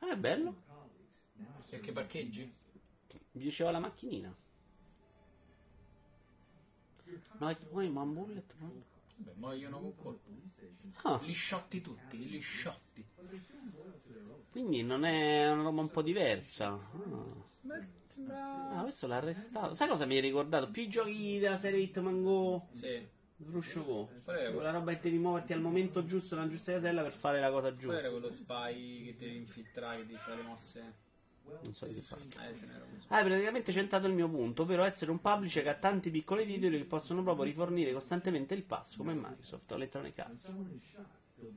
Ah, 0.00 0.10
è 0.12 0.16
bello. 0.16 0.62
Perché 1.70 1.92
parcheggi? 1.92 2.52
Mi 3.32 3.42
diceva 3.42 3.70
la 3.70 3.78
macchinina. 3.80 4.34
No, 7.38 7.48
è 7.48 7.56
poi 7.56 7.88
man 7.90 8.12
bullet. 8.12 8.54
no? 8.58 8.92
Beh, 9.16 9.32
muoiono 9.36 9.80
con 9.80 9.94
colpo. 9.96 10.30
Ah, 11.02 11.20
Li 11.22 11.32
sciotti 11.32 11.80
tutti, 11.80 12.28
li 12.28 12.40
quindi 14.54 14.84
non 14.84 15.04
è 15.04 15.50
una 15.50 15.64
roba 15.64 15.80
un 15.80 15.90
po' 15.90 16.00
diversa. 16.00 16.68
Ah. 16.68 17.42
Ah, 18.76 18.82
questo 18.82 19.08
l'ha 19.08 19.16
arrestato. 19.16 19.74
Sai 19.74 19.88
cosa 19.88 20.06
mi 20.06 20.14
hai 20.14 20.20
ricordato? 20.20 20.70
Più 20.70 20.82
i 20.82 20.88
giochi 20.88 21.40
della 21.40 21.58
serie 21.58 21.80
Hitman 21.80 22.22
Go. 22.22 22.68
Sì. 22.70 23.04
Sruscio 23.36 23.84
Go. 23.84 24.08
Quella 24.22 24.70
roba 24.70 24.92
che 24.92 25.00
devi 25.02 25.18
muoverti 25.18 25.52
al 25.54 25.60
momento 25.60 26.04
giusto, 26.04 26.36
nella 26.36 26.46
giusta 26.46 26.70
casella 26.70 27.02
per 27.02 27.10
fare 27.10 27.40
la 27.40 27.50
cosa 27.50 27.72
qual 27.74 27.96
era 27.96 27.98
giusta. 27.98 28.10
quello 28.10 28.30
spy 28.30 29.04
che 29.06 29.16
devi 29.18 29.36
infiltrare, 29.38 29.96
che 30.02 30.06
diceva 30.06 30.36
le 30.36 30.42
mosse? 30.42 30.94
Non 31.60 31.74
so 31.74 31.86
di 31.86 31.94
che 31.94 32.04
parli. 32.08 32.28
Eh. 32.28 33.04
Hai 33.08 33.24
praticamente 33.24 33.72
centrato 33.72 34.06
il 34.06 34.14
mio 34.14 34.28
punto, 34.28 34.62
ovvero 34.62 34.84
essere 34.84 35.10
un 35.10 35.20
publisher 35.20 35.64
che 35.64 35.70
ha 35.70 35.74
tanti 35.74 36.10
piccoli 36.10 36.46
titoli 36.46 36.78
che 36.78 36.84
possono 36.84 37.24
proprio 37.24 37.44
rifornire 37.44 37.92
costantemente 37.92 38.54
il 38.54 38.62
pass 38.62 38.96
come 38.96 39.14
Microsoft 39.14 39.72
o 39.72 39.74
Electronic 39.74 40.16
Arts. 40.20 40.54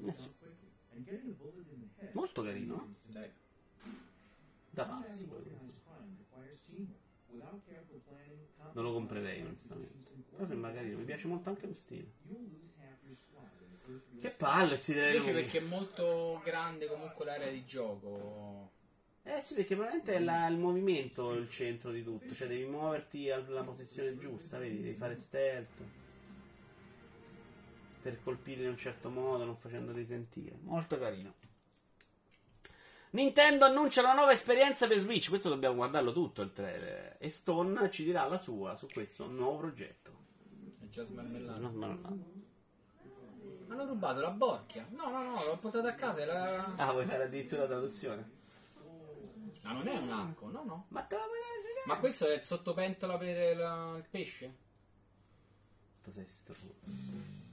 Eh 0.04 0.14
sì. 0.14 0.30
Molto 2.12 2.42
carino. 2.44 2.96
Dai. 3.04 3.30
Da 4.76 4.86
planning, 4.86 5.30
Non 8.74 8.84
lo 8.86 8.94
comprerei 8.94 9.42
onestamente. 9.42 10.12
Però 10.32 10.46
sembra 10.46 10.72
carino, 10.72 10.98
mi 10.98 11.04
piace 11.04 11.28
molto 11.28 11.50
anche 11.50 11.66
lo 11.68 11.74
stile. 11.74 12.06
Che 14.20 14.30
palle 14.32 14.78
si 14.78 14.94
deve 14.94 15.18
Invece 15.18 15.32
perché 15.34 15.58
è 15.60 15.62
molto 15.62 16.42
grande 16.44 16.88
comunque 16.88 17.26
l'area 17.26 17.50
di 17.52 17.64
gioco. 17.66 18.72
Eh 19.24 19.42
sì, 19.42 19.56
perché 19.56 19.76
probabilmente 19.76 20.16
è 20.16 20.20
la- 20.20 20.48
il 20.48 20.58
movimento 20.58 21.34
il 21.34 21.50
centro 21.50 21.92
di 21.92 22.04
tutto, 22.04 22.34
cioè 22.34 22.48
devi 22.48 22.66
muoverti 22.66 23.30
alla 23.30 23.64
posizione 23.64 24.18
giusta, 24.18 24.58
vedi, 24.58 24.82
devi 24.82 24.96
fare 24.96 25.16
stealth 25.16 25.84
per 28.02 28.22
colpire 28.24 28.64
in 28.64 28.70
un 28.70 28.78
certo 28.78 29.10
modo, 29.10 29.44
non 29.44 29.58
facendoti 29.58 30.06
sentire. 30.06 30.58
Molto 30.64 30.98
carino. 30.98 31.34
Nintendo 33.12 33.66
annuncia 33.66 34.02
una 34.02 34.14
nuova 34.14 34.34
esperienza 34.34 34.88
per 34.88 34.98
Switch, 34.98 35.30
questo 35.30 35.50
dobbiamo 35.50 35.76
guardarlo 35.76 36.12
tutto 36.12 36.42
il 36.42 36.52
trailer. 36.54 37.16
E 37.20 37.30
Stone 37.30 37.90
ci 37.90 38.04
dirà 38.04 38.26
la 38.28 38.38
sua 38.38 38.76
su 38.76 38.88
questo 38.92 39.28
nuovo 39.28 39.58
progetto. 39.58 40.12
È 40.80 40.90
già 40.90 41.04
smarmellato. 41.04 41.60
No, 41.60 41.70
no. 41.70 42.36
Hanno 43.70 43.86
rubato 43.86 44.22
la 44.22 44.32
borchia. 44.32 44.86
No, 44.92 45.10
no, 45.10 45.24
no, 45.24 45.44
l'ho 45.46 45.58
portata 45.58 45.90
a 45.90 45.94
casa 45.96 46.26
la... 46.26 46.76
Ah, 46.76 46.92
vuoi 46.92 47.06
fare 47.06 47.24
addirittura 47.24 47.62
la 47.64 47.68
traduzione? 47.68 48.36
Ma 49.64 49.72
non 49.74 49.88
è 49.88 49.98
un 49.98 50.12
arco, 50.12 50.50
no, 50.50 50.64
no. 50.64 50.86
Ma 50.90 51.06
la 51.10 51.18
Ma 51.86 52.00
questo 52.00 52.28
è 52.28 52.36
il 52.36 52.44
sottopentola 52.44 53.18
per 53.18 53.58
la- 53.58 53.96
il 53.98 54.06
pesce? 54.10 54.56
Tu 56.04 56.12
sei 56.12 56.26
stronzo. 56.26 57.46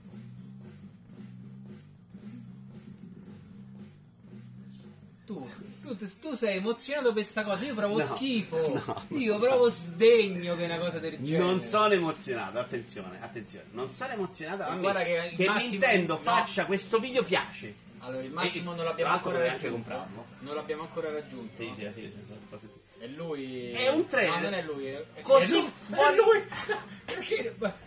Tu, 5.27 5.51
tu, 5.81 5.97
tu 6.21 6.35
sei 6.35 6.59
emozionato 6.59 7.15
per 7.15 7.25
sta 7.25 7.45
cosa, 7.45 7.65
io 7.65 7.75
provo 7.75 7.99
No, 7.99 8.05
schifo. 8.05 8.83
no, 9.09 9.19
io 9.19 9.39
provo 9.39 9.71
sdegno 9.71 10.55
che 10.55 10.65
una 10.65 10.77
cosa 10.79 10.99
del 10.99 11.17
genere. 11.19 11.43
Non 11.45 11.61
sono 11.63 11.95
emozionato, 11.95 12.59
attenzione, 12.59 13.19
attenzione. 13.23 13.65
Non 13.71 13.89
sono 13.89 14.13
emozionato. 14.13 14.63
Ma 14.71 14.77
guarda 14.77 15.01
che 15.03 15.33
il 15.37 15.47
massimo- 15.47 15.71
Nintendo 15.71 16.13
no. 16.15 16.19
faccia 16.21 16.67
questo 16.67 16.99
video 16.99 17.23
piace. 17.25 17.75
Allora, 18.01 18.23
il 18.23 18.31
Massimo 18.33 18.73
E- 18.73 18.77
non 18.77 18.85
l'abbiamo 18.85 19.13
ancora 19.15 19.39
raggiunto. 19.47 20.07
Non 20.41 20.55
l'abbiamo 20.55 20.83
ancora 20.83 21.11
raggiunto. 21.11 21.55
Sì, 21.63 21.73
sì, 21.75 21.91
sì, 21.95 22.13
sì, 22.59 22.69
È 22.99 23.07
lui. 23.07 23.71
È 23.71 23.89
un 23.89 24.05
trailer. 24.07 24.35
No, 24.35 24.41
non 24.43 24.53
è 24.53 24.63
lui. 24.63 24.87
È, 24.89 25.05
è- 25.15 25.23
Così 25.23 25.57
è 25.59 25.63
fuori- 25.63 26.13
È 26.13 26.17
lui. 26.17 26.45
Perché? 27.07 27.57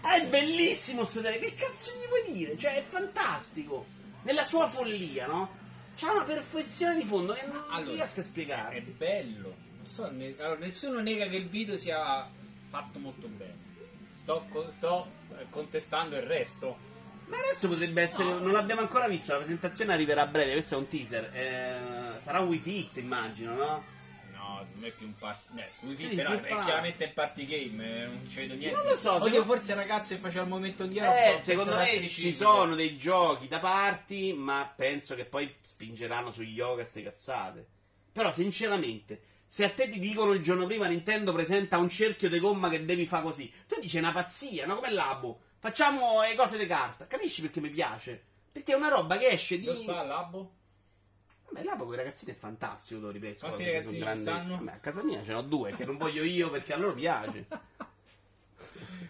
È 0.00 0.26
bellissimo 0.28 1.04
sto 1.04 1.20
trailer, 1.22 1.40
che 1.40 1.54
cazzo 1.54 1.90
gli 1.92 2.06
vuoi 2.06 2.22
dire? 2.32 2.56
Cioè, 2.56 2.76
è 2.76 2.82
fantastico. 2.82 3.84
Nella 4.22 4.44
sua 4.44 4.68
follia, 4.68 5.26
no? 5.26 5.62
C'ha 5.96 6.12
una 6.12 6.24
perfezione 6.24 6.96
di 6.96 7.04
fondo 7.04 7.34
che 7.34 7.46
non 7.46 7.62
Allora, 7.70 7.92
riesco 7.94 8.20
a 8.20 8.22
È 8.22 8.26
spiegare. 8.26 8.80
bello. 8.80 9.54
Non 9.76 9.84
so, 9.86 10.10
ne- 10.10 10.34
allora, 10.38 10.58
nessuno 10.60 11.00
nega 11.00 11.26
che 11.28 11.36
il 11.36 11.48
video 11.48 11.76
sia 11.76 12.28
fatto 12.68 12.98
molto 12.98 13.28
bene. 13.28 13.62
Sto, 14.14 14.46
co- 14.50 14.70
sto 14.70 15.06
contestando 15.50 16.16
il 16.16 16.22
resto. 16.22 16.76
Ma 17.26 17.36
adesso 17.38 17.68
potrebbe 17.68 18.02
essere. 18.02 18.24
No. 18.30 18.38
Non 18.40 18.52
l'abbiamo 18.52 18.80
ancora 18.80 19.08
visto. 19.08 19.32
La 19.32 19.38
presentazione 19.38 19.92
arriverà 19.92 20.22
a 20.22 20.26
breve. 20.26 20.52
Questo 20.52 20.74
è 20.74 20.78
un 20.78 20.88
teaser. 20.88 21.30
Eh, 21.34 22.20
sarà 22.22 22.40
un 22.40 22.48
Wii 22.48 22.58
Fit, 22.58 22.96
immagino, 22.96 23.54
no? 23.54 23.84
No, 24.46 24.66
me 24.74 24.88
è 24.88 24.90
più 24.90 25.06
un 25.06 25.14
party. 25.16 25.58
Eh, 25.58 25.70
Wii 25.80 25.96
Fit 25.96 26.08
più 26.10 26.20
è 26.20 26.24
party. 26.24 26.64
chiaramente 26.64 27.04
un 27.04 27.12
party 27.14 27.46
game, 27.46 27.84
eh, 28.02 28.06
non 28.06 28.28
ci 28.28 28.36
vedo 28.36 28.54
niente. 28.54 28.76
Non 28.76 28.86
lo 28.88 28.96
so, 28.96 29.12
Oddio, 29.12 29.24
secondo- 29.26 29.54
forse 29.54 29.72
il 29.72 29.78
ragazzo 29.78 30.14
che 30.14 30.20
faceva 30.20 30.42
il 30.42 30.48
momento 30.48 30.84
indiano. 30.84 31.14
Eh, 31.14 31.38
secondo 31.40 31.76
me 31.76 32.08
ci 32.08 32.32
sono 32.34 32.74
dei 32.74 32.96
giochi 32.96 33.48
da 33.48 33.58
parti, 33.58 34.32
ma 34.34 34.70
penso 34.74 35.14
che 35.14 35.24
poi 35.24 35.52
spingeranno 35.60 36.30
su 36.30 36.42
yoga 36.42 36.84
ste 36.84 37.02
cazzate. 37.02 37.66
Però, 38.12 38.32
sinceramente, 38.32 39.22
se 39.46 39.64
a 39.64 39.70
te 39.70 39.88
ti 39.88 39.98
dicono 39.98 40.32
il 40.32 40.42
giorno 40.42 40.66
prima 40.66 40.86
Nintendo 40.86 41.32
presenta 41.32 41.78
un 41.78 41.88
cerchio 41.88 42.28
di 42.28 42.38
gomma 42.38 42.68
che 42.68 42.84
devi 42.84 43.06
fare 43.06 43.22
così, 43.24 43.50
tu 43.66 43.80
dici 43.80 43.96
è 43.96 44.00
una 44.00 44.12
pazzia, 44.12 44.66
no? 44.66 44.76
Come 44.76 44.90
l'abo? 44.90 45.40
Facciamo 45.58 46.20
le 46.22 46.34
cose 46.34 46.58
di 46.58 46.66
carta. 46.66 47.06
Capisci 47.06 47.40
perché 47.40 47.60
mi 47.60 47.70
piace? 47.70 48.22
Perché 48.52 48.72
è 48.72 48.76
una 48.76 48.88
roba 48.88 49.16
che 49.16 49.28
esce 49.28 49.58
di. 49.58 49.64
Dove 49.64 49.78
sta 49.80 50.02
l'abbo? 50.02 50.52
Vabbè, 51.54 51.64
l'abo 51.64 51.84
con 51.84 51.94
i 51.94 51.96
ragazzini 51.98 52.32
è 52.32 52.34
fantastico, 52.34 52.98
lo 52.98 53.10
ripeto. 53.10 53.46
Quanti 53.46 53.64
ragazzini 53.64 53.94
ci 53.94 54.00
grandi- 54.00 54.22
stanno? 54.22 54.56
Vabbè, 54.56 54.72
a 54.72 54.78
casa 54.78 55.04
mia 55.04 55.22
ce 55.22 55.32
n'ho 55.32 55.42
due, 55.42 55.70
che 55.72 55.84
non 55.84 55.96
voglio 55.96 56.24
io 56.24 56.50
perché 56.50 56.72
a 56.72 56.76
loro 56.76 56.94
piace. 56.94 57.46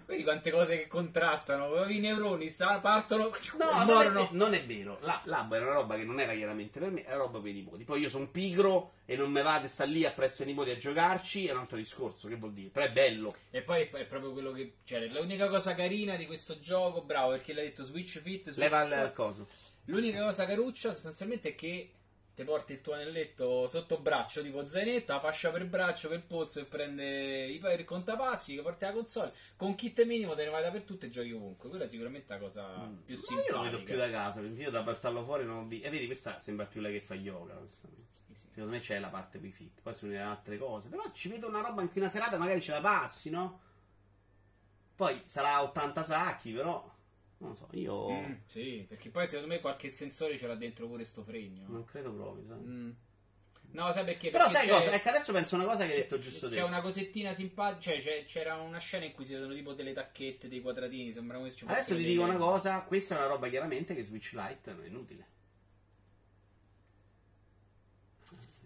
Vedi 0.07 0.23
quante 0.23 0.51
cose 0.51 0.77
che 0.77 0.87
contrastano. 0.87 1.87
I 1.87 1.99
neuroni 1.99 2.53
partono 2.83 3.31
No, 3.57 4.03
e 4.03 4.09
non 4.11 4.17
è, 4.19 4.29
non 4.33 4.53
è 4.53 4.63
vero. 4.67 4.99
La, 5.01 5.23
l'abbo 5.25 5.55
era 5.55 5.65
una 5.65 5.75
roba 5.75 5.97
che 5.97 6.05
non 6.05 6.21
era 6.21 6.35
chiaramente 6.35 6.79
per 6.79 6.91
me, 6.91 7.07
era 7.07 7.17
roba 7.17 7.39
per 7.39 7.49
i 7.49 7.55
nipoti. 7.55 7.85
Poi 7.85 8.01
io 8.01 8.11
sono 8.11 8.29
pigro 8.29 8.93
e 9.07 9.17
non 9.17 9.33
me 9.33 9.41
vado 9.41 9.65
a 9.65 9.69
stare 9.69 9.91
lì 9.91 10.05
appresso 10.05 10.43
ai 10.43 10.49
nipoti 10.49 10.69
a 10.69 10.77
giocarci, 10.77 11.47
è 11.47 11.53
un 11.53 11.61
altro 11.61 11.79
discorso, 11.79 12.29
che 12.29 12.37
vuol 12.37 12.53
dire? 12.53 12.69
Però 12.69 12.85
è 12.85 12.93
bello. 12.93 13.35
E 13.51 13.63
poi 13.63 13.89
è 13.91 14.05
proprio 14.05 14.33
quello 14.33 14.53
che. 14.53 14.75
Cioè, 14.85 15.07
l'unica 15.07 15.49
cosa 15.49 15.75
carina 15.75 16.17
di 16.17 16.27
questo 16.27 16.61
gioco, 16.61 17.01
bravo, 17.01 17.31
perché 17.31 17.55
l'hai 17.55 17.65
detto 17.65 17.85
Switch 17.85 18.21
Fit. 18.21 18.51
Switch 18.51 18.59
Leva 18.59 18.83
il 18.83 19.13
coso. 19.15 19.49
L'unica 19.87 20.23
cosa 20.23 20.45
caruccia 20.45 20.93
sostanzialmente 20.93 21.51
è 21.51 21.55
che 21.55 21.91
ti 22.35 22.43
porti 22.43 22.73
il 22.73 22.81
tuo 22.81 22.95
anelletto 22.95 23.67
sotto 23.69 24.01
braccio, 24.01 24.43
tipo 24.43 24.67
zainetto, 24.67 25.13
la 25.13 25.21
fascia 25.21 25.51
per 25.51 25.67
braccio, 25.67 26.09
per 26.09 26.25
polso 26.27 26.61
e 26.61 26.65
prende 26.65 27.47
i 27.47 27.61
il 27.65 27.85
contapassi, 27.85 28.57
che 28.57 28.63
porti 28.63 28.85
la 28.85 28.93
console. 28.93 29.33
Con 29.57 29.75
kit 29.77 30.05
minimo 30.05 30.35
te 30.35 30.45
ne 30.45 30.51
vai 30.51 30.63
dappertutto 30.63 31.07
e 31.07 31.11
giochi 31.11 31.33
ovunque. 31.33 31.69
Quella 31.69 31.85
è 31.85 31.89
sicuramente 31.89 32.33
la 32.33 32.41
cosa 32.41 32.65
più 33.05 33.15
Ma 33.15 33.15
io 33.15 33.17
simpatica. 33.17 33.57
lo 33.57 33.63
vedo 33.63 33.83
più 33.83 33.97
da 33.97 34.11
casa, 34.11 34.41
perché 34.41 34.63
io 34.63 34.71
da 34.71 34.83
portarlo 34.83 35.25
fuori 35.25 35.45
non 35.45 35.59
ho 35.59 35.65
visto. 35.67 35.87
E 35.87 35.91
vedi, 35.91 36.07
questa 36.07 36.41
sembra 36.41 36.67
più 36.67 36.81
lei 36.81 36.93
che 36.99 37.01
fa 37.01 37.15
yoga. 37.15 37.61
Sì, 37.69 37.87
sì. 38.11 38.35
Secondo 38.51 38.71
me 38.71 38.81
c'è 38.81 38.99
la 38.99 39.09
parte 39.09 39.39
Wii 39.39 39.53
Fit, 39.53 39.81
poi 39.81 39.95
sono 39.95 40.13
le 40.13 40.21
altre 40.21 40.59
cose. 40.59 40.89
Però 40.89 41.03
ci 41.13 41.29
vedo 41.29 41.49
una 41.49 41.61
roba 41.61 41.83
anche 41.83 41.99
una 41.99 42.09
serata, 42.09 42.37
magari 42.37 42.61
ce 42.61 42.73
la 42.73 42.81
passi, 42.81 43.31
no? 43.31 43.61
Poi 44.97 45.23
sarà 45.25 45.63
80 45.63 46.05
sacchi, 46.05 46.53
però. 46.53 46.93
Non 47.45 47.57
so, 47.57 47.69
io. 47.73 48.11
Mm, 48.11 48.33
sì, 48.47 48.85
perché 48.89 49.11
poi 49.11 49.27
secondo 49.27 49.53
me 49.53 49.61
qualche 49.61 49.91
sensore 49.91 50.39
ce 50.39 50.47
l'ha 50.47 50.55
dentro 50.55 50.87
pure 50.87 51.05
sto 51.05 51.23
fregno. 51.23 51.67
Non 51.69 51.85
credo 51.85 52.13
proprio, 52.13 52.45
sai. 52.47 52.59
Mm. 52.59 52.91
No, 53.73 53.91
sai 53.93 54.05
perché? 54.05 54.31
Però 54.31 54.45
Perché 54.45 54.59
sai 54.59 54.69
cosa? 54.69 54.93
Ecco, 54.93 55.09
adesso 55.09 55.33
penso 55.33 55.55
una 55.57 55.65
cosa 55.65 55.85
che 55.85 55.93
hai 55.93 55.97
detto 55.99 56.19
giusto 56.19 56.49
te. 56.49 56.55
C'è 56.55 56.63
una 56.63 56.81
cosettina 56.81 57.33
simpatica, 57.33 58.01
cioè 58.01 58.25
c'era 58.25 58.55
una 58.57 58.79
scena 58.79 59.05
in 59.05 59.13
cui 59.13 59.25
si 59.25 59.35
vedono 59.35 59.53
tipo 59.53 59.73
delle 59.75 59.93
tacchette, 59.93 60.49
dei 60.49 60.61
quadratini, 60.61 61.13
sembra 61.13 61.43
se 61.43 61.55
ci 61.55 61.65
Adesso 61.65 61.81
fossero 61.81 61.99
ti 61.99 62.05
dico 62.05 62.23
una 62.23 62.37
cosa, 62.37 62.83
questa 62.83 63.15
è 63.17 63.19
una 63.19 63.27
roba 63.27 63.49
chiaramente 63.49 63.95
che 63.95 64.05
Switch 64.05 64.33
Lite 64.33 64.73
non 64.73 64.85
è 64.85 64.87
inutile. 64.87 65.27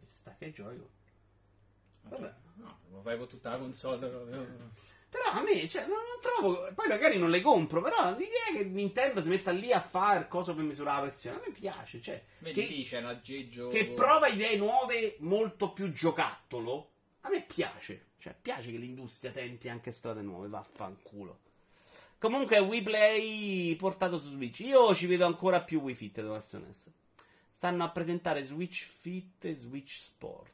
stacca 0.05 0.45
e 0.45 0.53
giochi. 0.53 0.83
Vabbè. 2.03 2.35
No, 2.57 2.79
lo 2.91 3.01
fai 3.01 3.17
con 3.17 3.29
tutta 3.29 3.51
la 3.51 3.59
console. 3.59 4.09
proprio. 4.09 4.71
Però 5.11 5.31
a 5.31 5.43
me, 5.43 5.69
cioè, 5.69 5.83
non, 5.87 5.99
non 5.99 6.21
trovo. 6.21 6.73
Poi 6.75 6.89
magari 6.89 7.19
non 7.19 7.31
le 7.31 7.41
compro, 7.41 7.81
però 7.81 8.11
l'idea 8.11 8.53
che 8.53 8.65
Nintendo 8.65 9.23
si 9.23 9.29
metta 9.29 9.51
lì 9.53 9.73
a 9.73 9.81
fare 9.81 10.21
il 10.21 10.29
coso 10.29 10.55
per 10.55 10.65
misurare 10.65 11.03
la 11.03 11.09
pressione, 11.09 11.37
a 11.37 11.43
me 11.47 11.53
piace. 11.53 12.01
Cioè, 12.03 12.23
Vedi, 12.39 12.67
che, 12.67 12.83
c'è 12.85 12.99
un 12.99 13.07
aggeggio. 13.07 13.69
che 13.69 13.87
prova 13.87 14.29
idee 14.29 14.57
nuove 14.57 15.17
molto 15.21 15.73
più 15.73 15.91
giocattolo, 15.93 16.91
a 17.23 17.31
me 17.31 17.43
piace. 17.43 18.07
Cioè, 18.19 18.35
piace 18.41 18.71
che 18.71 18.77
l'industria 18.79 19.31
tenti 19.31 19.69
anche 19.69 19.93
strade 19.93 20.23
nuove, 20.23 20.49
vaffanculo. 20.49 21.41
Comunque 22.19 22.57
è 22.57 22.61
Wii 22.61 22.83
Play 22.83 23.77
portato 23.77 24.19
su 24.19 24.31
Switch. 24.31 24.59
Io 24.61 24.93
ci 24.95 25.07
vedo 25.07 25.25
ancora 25.25 25.63
più 25.63 25.81
Wii 25.81 25.95
Fit, 25.95 26.17
devo 26.17 26.35
essere 26.35 26.65
onesto. 26.65 26.93
Stanno 27.53 27.85
a 27.85 27.91
presentare 27.91 28.45
Switch 28.45 28.89
Fit 28.89 29.45
e 29.45 29.55
Switch 29.55 29.97
Sport. 29.99 30.53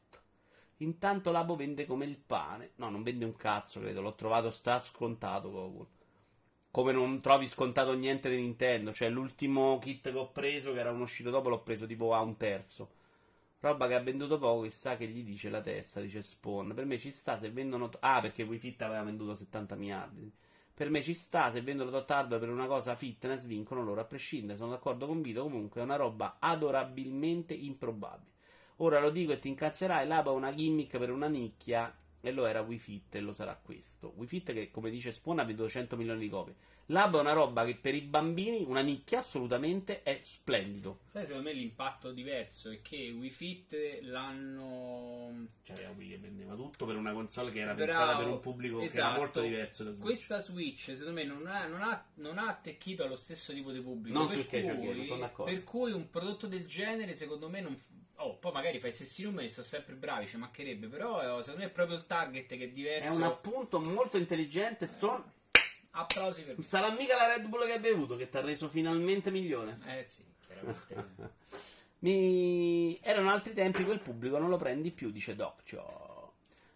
Intanto 0.79 1.31
Labo 1.31 1.57
vende 1.57 1.87
come 1.87 2.05
il 2.05 2.19
pane. 2.19 2.73
No, 2.77 2.91
non 2.91 3.03
vende 3.03 3.25
un 3.25 3.37
cazzo, 3.37 3.81
credo. 3.81 4.01
L'ho 4.01 4.15
trovato 4.15 4.51
sta 4.51 4.79
scontato 4.79 5.51
Goku. 5.51 5.87
Come 6.71 6.93
non 6.93 7.21
trovi 7.21 7.47
scontato 7.47 7.93
niente 7.93 8.29
di 8.29 8.37
Nintendo. 8.37 8.93
Cioè, 8.93 9.09
l'ultimo 9.09 9.79
kit 9.79 10.11
che 10.11 10.19
ho 10.19 10.33
preso, 10.33 10.73
che 10.73 10.81
era 10.81 10.91
uno 10.91 11.05
uscito 11.05 11.31
dopo, 11.31 11.49
l'ho 11.49 11.63
preso 11.63 11.87
tipo 11.87 12.13
a 12.15 12.21
un 12.21 12.37
terzo. 12.37 12.91
Roba 13.61 13.87
che 13.87 13.95
ha 13.95 14.01
venduto 14.01 14.39
poco, 14.39 14.63
chissà 14.63 14.97
che 14.97 15.07
gli 15.07 15.23
dice 15.23 15.49
la 15.49 15.61
testa, 15.63 16.01
dice 16.01 16.21
Spawn. 16.21 16.75
Per 16.75 16.85
me 16.85 16.99
ci 16.99 17.11
sta 17.11 17.39
se 17.39 17.51
vendono. 17.51 17.91
Ah, 18.01 18.21
perché 18.21 18.43
Wii 18.43 18.59
Fit 18.59 18.83
aveva 18.83 19.03
venduto 19.05 19.35
70 19.35 19.77
miliardi. 19.77 20.33
Per 20.75 20.91
me 20.91 21.03
ci 21.03 21.15
sta, 21.15 21.53
se 21.53 21.63
vendono 21.63 21.91
tot 21.93 22.11
hardware 22.11 22.41
per 22.41 22.53
una 22.53 22.67
cosa 22.67 22.97
fitness, 22.97 23.45
vincono 23.47 23.85
loro 23.85 24.01
a 24.01 24.05
prescindere. 24.05 24.59
Sono 24.59 24.73
d'accordo 24.73 25.07
con 25.07 25.23
Vito, 25.23 25.45
comunque 25.45 25.81
è 25.81 25.85
una 25.85 25.95
roba 25.95 26.39
adorabilmente 26.41 27.55
improbabile. 27.55 28.34
Ora 28.79 28.99
lo 29.01 29.11
dico 29.11 29.33
e 29.33 29.39
ti 29.39 29.49
incazzerai, 29.49 30.07
Labo 30.07 30.33
è 30.33 30.35
una 30.37 30.53
gimmick 30.55 30.99
per 30.99 31.11
una 31.11 31.29
nicchia 31.29 31.95
e 32.21 32.33
lo 32.33 32.47
era 32.47 32.61
Wii 32.63 32.79
Fit 32.79 33.15
e 33.15 33.21
lo 33.21 33.33
sarà 33.33 33.55
questo. 33.63 34.13
Wii 34.17 34.27
Fit 34.27 34.53
che, 34.53 34.71
come 34.71 34.91
dice 34.91 35.13
Spawn, 35.13 35.39
ha 35.41 35.45
venduto 35.45 35.69
100 35.69 35.97
milioni 35.97 36.21
di 36.21 36.29
copie. 36.29 36.55
Labo 36.89 37.17
è 37.19 37.21
una 37.23 37.33
roba 37.33 37.65
che 37.65 37.77
per 37.77 37.95
i 37.95 38.03
bambini, 38.03 38.63
una 38.67 38.83
nicchia 38.83 39.21
assolutamente, 39.21 40.03
è 40.03 40.19
splendido. 40.21 40.99
Sai, 41.13 41.25
secondo 41.25 41.49
me 41.49 41.55
l'impatto 41.55 42.13
diverso 42.13 42.71
è 42.71 42.83
che 42.83 43.11
Wii 43.11 43.31
Fit 43.31 44.01
l'hanno. 44.03 45.47
Cioè, 45.63 45.79
era 45.79 45.91
Wii 45.97 46.09
che 46.11 46.19
vendeva 46.19 46.55
tutto 46.55 46.85
per 46.87 46.97
una 46.97 47.13
console 47.13 47.53
che 47.53 47.61
era 47.61 47.75
Bravo, 47.75 47.91
pensata 47.91 48.17
per 48.19 48.27
un 48.27 48.41
pubblico 48.41 48.79
che 48.79 48.85
esatto. 48.85 49.09
era 49.09 49.17
molto 49.19 49.41
diverso 49.41 49.85
da 49.85 49.91
Switch. 49.93 50.05
Questa 50.05 50.41
Switch, 50.41 50.83
secondo 50.97 51.13
me, 51.13 51.25
non 51.25 51.47
ha, 51.47 51.67
non 51.67 51.81
ha- 51.83 52.07
non 52.17 52.39
ha 52.39 52.49
attecchito 52.49 53.05
allo 53.05 53.17
stesso 53.17 53.53
tipo 53.53 53.71
di 53.73 53.81
pubblico. 53.81 54.19
Non 54.19 54.29
sul 54.29 54.47
casual 54.47 54.77
cui- 54.77 54.87
game, 54.89 55.05
sono 55.07 55.21
d'accordo. 55.21 55.53
Per 55.53 55.65
cui 55.65 55.93
un 55.93 56.11
prodotto 56.11 56.47
del 56.47 56.67
genere, 56.67 57.15
secondo 57.15 57.49
me, 57.49 57.61
non. 57.61 57.77
Oh, 58.17 58.37
poi 58.39 58.53
magari 58.53 58.79
fai 58.79 58.93
stessi 58.93 59.23
numeri, 59.25 59.49
sono 59.51 59.67
sempre 59.67 59.95
bravi, 59.95 60.29
ci 60.29 60.37
mancherebbe. 60.37 60.87
Però 60.87 61.21
eh, 61.21 61.43
secondo 61.43 61.61
me 61.61 61.67
è 61.67 61.73
proprio 61.73 61.97
il 61.97 62.07
target 62.07 62.47
che 62.47 62.55
è 62.57 62.69
È 62.69 62.71
diverso. 62.71 63.15
un 63.15 63.23
appunto 63.23 63.81
molto 63.81 64.17
intelligente. 64.17 64.87
Son... 64.87 65.23
Applausi 65.97 66.43
per 66.43 66.57
Non 66.57 66.67
sarà 66.67 66.91
mica 66.91 67.17
la 67.17 67.35
Red 67.35 67.47
Bull 67.47 67.67
che 67.67 67.73
hai 67.75 67.79
bevuto 67.81 68.17
che 68.17 68.29
ti 68.29 68.37
ha 68.37 68.41
reso 68.41 68.69
finalmente 68.69 69.31
milione. 69.31 69.79
Eh 69.87 70.05
sì, 70.05 70.25
chiaramente. 70.47 71.33
Mi... 72.01 72.99
Erano 73.03 73.31
altri 73.31 73.53
tempi, 73.55 73.85
quel 73.85 74.01
pubblico 74.01 74.39
non 74.39 74.51
lo 74.51 74.57
prendi 74.57 74.91
più, 74.91 75.11
dice 75.11 75.35
Doccio. 75.35 76.33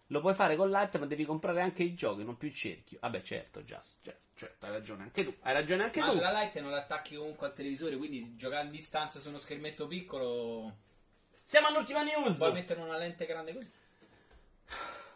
Lo 0.07 0.21
puoi 0.21 0.33
fare 0.33 0.55
con 0.55 0.69
l'altro, 0.71 0.99
ma 0.99 1.05
devi 1.05 1.23
comprare 1.23 1.61
anche 1.61 1.83
i 1.83 1.93
giochi, 1.93 2.23
non 2.23 2.35
più 2.37 2.47
il 2.47 2.55
cerchio. 2.55 2.97
Vabbè, 3.01 3.21
certo, 3.21 3.61
Just, 3.61 3.97
certo, 4.01 4.21
certo, 4.33 4.65
hai 4.65 4.71
ragione 4.71 5.03
anche 5.03 5.23
tu. 5.23 5.33
Hai 5.41 5.53
ragione 5.53 5.83
anche 5.83 5.99
Ma 5.99 6.09
tu. 6.11 6.17
la 6.19 6.41
Lite 6.41 6.61
non 6.61 6.71
l'attacchi 6.71 7.15
comunque 7.15 7.45
al 7.47 7.53
televisore, 7.53 7.95
quindi 7.97 8.35
giocare 8.35 8.67
a 8.67 8.71
distanza 8.71 9.19
su 9.19 9.29
uno 9.29 9.37
schermetto 9.37 9.85
piccolo. 9.85 10.87
Siamo 11.49 11.65
all'ultima 11.65 12.03
news. 12.03 12.35
Puoi 12.37 12.51
mettere 12.51 12.79
una 12.79 12.95
lente 12.95 13.25
grande 13.25 13.55
così? 13.55 13.71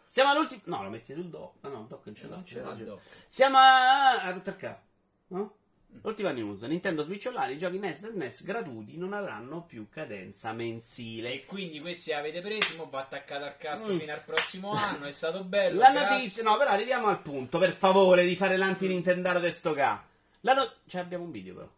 Siamo 0.08 0.30
all'ultima. 0.32 0.62
No, 0.64 0.82
lo 0.82 0.90
metti 0.90 1.14
sul 1.14 1.28
dock. 1.28 1.62
No, 1.62 1.68
no, 1.68 1.80
il 1.82 1.86
dock 1.86 2.06
non 2.06 2.14
ce 2.16 2.26
l'ha. 2.26 2.34
Non 2.34 2.44
ce 2.44 2.60
ragione. 2.60 2.84
dock. 2.84 3.02
Siamo 3.28 3.56
a. 3.58 4.20
a 4.24 4.40
capo. 4.40 4.80
No? 5.28 5.54
Ultima 6.02 6.32
news: 6.32 6.62
Nintendo 6.62 7.04
Switch 7.04 7.26
Online, 7.26 7.52
i 7.52 7.58
giochi 7.58 7.78
NES 7.78 8.02
e 8.02 8.08
SNES 8.08 8.42
gratuiti 8.42 8.96
non 8.98 9.12
avranno 9.12 9.62
più 9.62 9.88
cadenza 9.88 10.52
mensile. 10.52 11.34
E 11.34 11.44
quindi 11.44 11.78
questi 11.80 12.12
avete 12.12 12.40
presi, 12.40 12.76
mo 12.78 12.88
va 12.90 13.02
attaccato 13.02 13.44
al 13.44 13.56
cazzo 13.56 13.94
Mm. 13.94 13.98
fino 14.00 14.12
al 14.12 14.24
prossimo 14.24 14.72
anno, 14.72 15.04
è 15.06 15.12
stato 15.12 15.44
bello. 15.44 15.78
La 15.78 15.92
notizia, 15.92 16.42
no, 16.42 16.56
però 16.56 16.70
arriviamo 16.70 17.06
al 17.06 17.22
punto, 17.22 17.60
per 17.60 17.74
favore, 17.74 18.24
di 18.26 18.34
fare 18.34 18.56
l'anti-Nintendaro 18.56 19.38
di 19.38 19.52
sto 19.52 19.72
ca. 19.72 20.04
La 20.40 20.52
no- 20.54 20.72
cioè, 20.88 21.00
abbiamo 21.00 21.22
un 21.22 21.30
video, 21.30 21.54
però. 21.54 21.68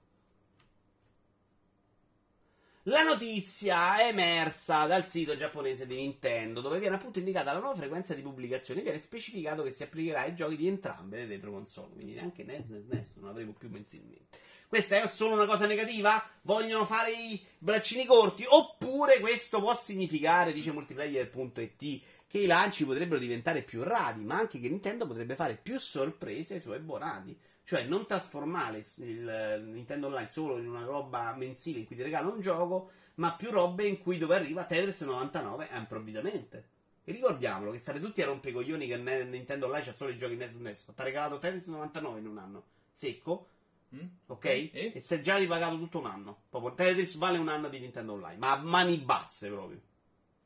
La 2.88 3.02
notizia 3.02 3.98
è 3.98 4.10
emersa 4.10 4.86
dal 4.86 5.08
sito 5.08 5.34
giapponese 5.36 5.88
di 5.88 5.96
Nintendo, 5.96 6.60
dove 6.60 6.78
viene 6.78 6.94
appunto 6.94 7.18
indicata 7.18 7.52
la 7.52 7.58
nuova 7.58 7.74
frequenza 7.74 8.14
di 8.14 8.22
pubblicazione. 8.22 8.82
Viene 8.82 9.00
specificato 9.00 9.64
che 9.64 9.72
si 9.72 9.82
applicherà 9.82 10.20
ai 10.20 10.36
giochi 10.36 10.54
di 10.54 10.68
entrambe 10.68 11.16
le 11.16 11.26
retro 11.26 11.50
console, 11.50 11.94
quindi 11.94 12.14
neanche 12.14 12.44
NES 12.44 12.66
né 12.68 12.78
SNES 12.78 13.16
non 13.16 13.30
avremo 13.30 13.54
più 13.54 13.70
mensilmente. 13.70 14.38
Questa 14.68 15.02
è 15.02 15.08
solo 15.08 15.34
una 15.34 15.46
cosa 15.46 15.66
negativa? 15.66 16.30
Vogliono 16.42 16.84
fare 16.84 17.10
i 17.10 17.44
braccini 17.58 18.06
corti? 18.06 18.44
Oppure 18.46 19.18
questo 19.18 19.58
può 19.58 19.74
significare, 19.74 20.52
dice 20.52 20.70
multiplayer.it, 20.70 22.02
che 22.28 22.38
i 22.38 22.46
lanci 22.46 22.84
potrebbero 22.84 23.18
diventare 23.18 23.62
più 23.62 23.82
rari, 23.82 24.22
ma 24.22 24.38
anche 24.38 24.60
che 24.60 24.68
Nintendo 24.68 25.08
potrebbe 25.08 25.34
fare 25.34 25.58
più 25.60 25.76
sorprese 25.80 26.54
ai 26.54 26.60
suoi 26.60 26.76
abbonati. 26.76 27.36
Cioè, 27.66 27.82
non 27.82 28.06
trasformare 28.06 28.84
il 28.98 29.28
eh, 29.28 29.58
Nintendo 29.58 30.06
Online 30.06 30.28
solo 30.28 30.56
in 30.58 30.68
una 30.68 30.84
roba 30.84 31.34
mensile 31.34 31.80
in 31.80 31.84
cui 31.86 31.96
ti 31.96 32.02
regala 32.02 32.28
un 32.28 32.40
gioco, 32.40 32.90
ma 33.16 33.32
più 33.34 33.50
robe 33.50 33.86
in 33.88 33.98
cui 33.98 34.18
dove 34.18 34.36
arriva 34.36 34.62
Tetris 34.66 35.00
99 35.00 35.68
a 35.70 35.76
improvvisamente. 35.76 36.68
E 37.02 37.10
ricordiamolo 37.10 37.72
che 37.72 37.78
state 37.80 37.98
tutti 37.98 38.22
a 38.22 38.26
rompicoglioni 38.26 38.86
che 38.86 38.96
ne- 38.96 39.24
Nintendo 39.24 39.66
Online 39.66 39.84
c'ha 39.84 39.92
solo 39.92 40.12
i 40.12 40.16
giochi 40.16 40.36
NES 40.36 40.54
NES. 40.54 40.84
Ti 40.84 40.92
ha 40.94 41.02
regalato 41.02 41.38
Tetris 41.40 41.66
99 41.66 42.20
in 42.20 42.26
un 42.28 42.38
anno. 42.38 42.64
Secco, 42.92 43.48
Mm? 43.94 44.06
ok? 44.26 44.44
E? 44.44 44.92
E 44.94 45.00
sei 45.00 45.22
già 45.22 45.36
ripagato 45.36 45.76
tutto 45.76 45.98
un 45.98 46.06
anno. 46.06 46.42
Proprio 46.48 46.72
Tetris 46.74 47.16
vale 47.16 47.38
un 47.38 47.48
anno 47.48 47.68
di 47.68 47.80
Nintendo 47.80 48.12
Online, 48.12 48.36
ma 48.38 48.52
a 48.52 48.56
mani 48.62 48.96
basse 48.98 49.48
proprio. 49.48 49.80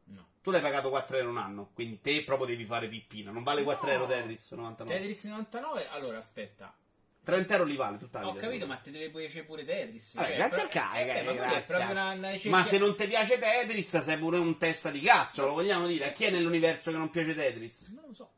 No. 0.05 0.27
Tu 0.41 0.51
l'hai 0.51 0.61
pagato 0.63 0.89
4 0.89 1.19
euro 1.19 1.29
un 1.31 1.39
anno, 1.39 1.71
quindi 1.75 2.01
te 2.01 2.23
proprio 2.25 2.47
devi 2.47 2.65
fare 2.65 2.89
pippina. 2.89 3.31
Non 3.31 3.43
vale 3.43 3.63
4 3.63 3.87
No. 3.89 3.93
euro 3.93 4.07
Tetris 4.07 4.53
99. 4.53 4.99
Tetris 4.99 5.25
99, 5.25 5.89
allora 5.89 6.17
aspetta. 6.19 6.75
30 7.23 7.53
euro 7.53 7.65
li 7.67 7.77
vale 7.77 7.99
tutta 7.99 8.21
la 8.21 8.29
Ho 8.29 8.33
vita. 8.33 8.47
capito, 8.47 8.67
ma 8.67 8.77
te 8.77 8.91
deve 8.91 9.11
piacere 9.11 9.45
pure 9.45 9.65
Tetris. 9.65 10.15
Vabbè, 10.15 10.27
Cioè, 10.29 10.37
grazie 10.37 10.67
però- 10.67 10.85
al 10.85 10.91
ca- 10.91 10.99
eh, 10.99 11.29
eh, 11.29 11.35
grazie. 11.35 11.77
una, 11.77 12.11
una 12.13 12.31
Ma 12.45 12.65
se 12.65 12.79
non 12.79 12.97
ti 12.97 13.07
piace 13.07 13.39
Tetris, 13.39 14.01
sei 14.01 14.19
pure 14.19 14.39
un 14.39 14.57
testa 14.59 14.91
di 14.91 15.01
cazzo, 15.01 15.45
lo 15.47 15.53
vogliamo 15.53 15.87
dire. 15.87 16.09
A 16.09 16.13
chi 16.13 16.25
è 16.25 16.31
nell'universo 16.31 16.91
che 16.91 16.97
non 16.97 17.11
piace 17.11 17.35
Tetris? 17.35 17.89
Non 17.91 18.05
lo 18.09 18.15
so. 18.15 18.31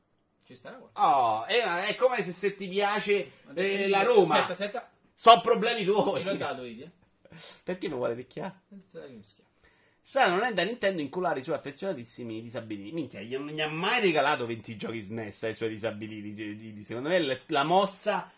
Ci 0.44 0.54
starà 0.56 0.76
qua. 0.76 0.90
Oh, 0.94 1.44
è, 1.46 1.62
è 1.86 1.94
come 1.94 2.22
se, 2.24 2.32
se 2.32 2.56
ti 2.56 2.68
piace 2.68 3.30
eh, 3.54 3.88
la 3.88 4.02
Roma. 4.02 4.46
Aspetta, 4.46 4.52
aspetta. 4.52 4.90
Sono 5.14 5.40
problemi 5.40 5.80
Me 5.80 5.86
l'ho 5.86 6.02
tuoi. 6.20 6.36
dato 6.36 6.64
io. 6.64 6.90
Perché 7.62 7.88
mi 7.88 7.94
vuole 7.94 8.14
picchiare? 8.16 8.60
Strano 10.04 10.34
non 10.34 10.44
è 10.44 10.52
da 10.52 10.64
Nintendo 10.64 11.00
inculare 11.00 11.38
i 11.38 11.42
suoi 11.42 11.54
affezionatissimi 11.56 12.42
disabiliti. 12.42 12.92
Minchia, 12.92 13.20
gli 13.20 13.36
non 13.36 13.48
gli 13.48 13.60
ha 13.60 13.68
mai 13.68 14.00
regalato 14.00 14.44
20 14.46 14.76
giochi 14.76 15.00
SNES 15.00 15.44
ai 15.44 15.54
suoi 15.54 15.68
disabiliti. 15.68 16.82
Secondo 16.82 17.08
me 17.08 17.16
è 17.18 17.40
la 17.46 17.62
mossa 17.62 18.30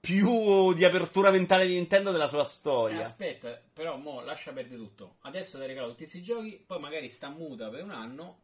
più 0.00 0.72
di 0.72 0.84
apertura 0.84 1.30
mentale 1.30 1.66
di 1.66 1.74
Nintendo 1.74 2.10
della 2.10 2.26
sua 2.28 2.40
Eh, 2.40 2.44
storia. 2.46 3.00
aspetta, 3.00 3.60
però 3.72 3.96
mo 3.98 4.22
lascia 4.22 4.52
perdere 4.52 4.76
tutto. 4.76 5.16
Adesso 5.20 5.58
ti 5.58 5.66
regalo 5.66 5.88
tutti 5.88 5.98
questi 5.98 6.22
giochi, 6.22 6.62
poi 6.66 6.80
magari 6.80 7.08
sta 7.08 7.28
muta 7.28 7.68
per 7.68 7.82
un 7.82 7.90
anno. 7.90 8.40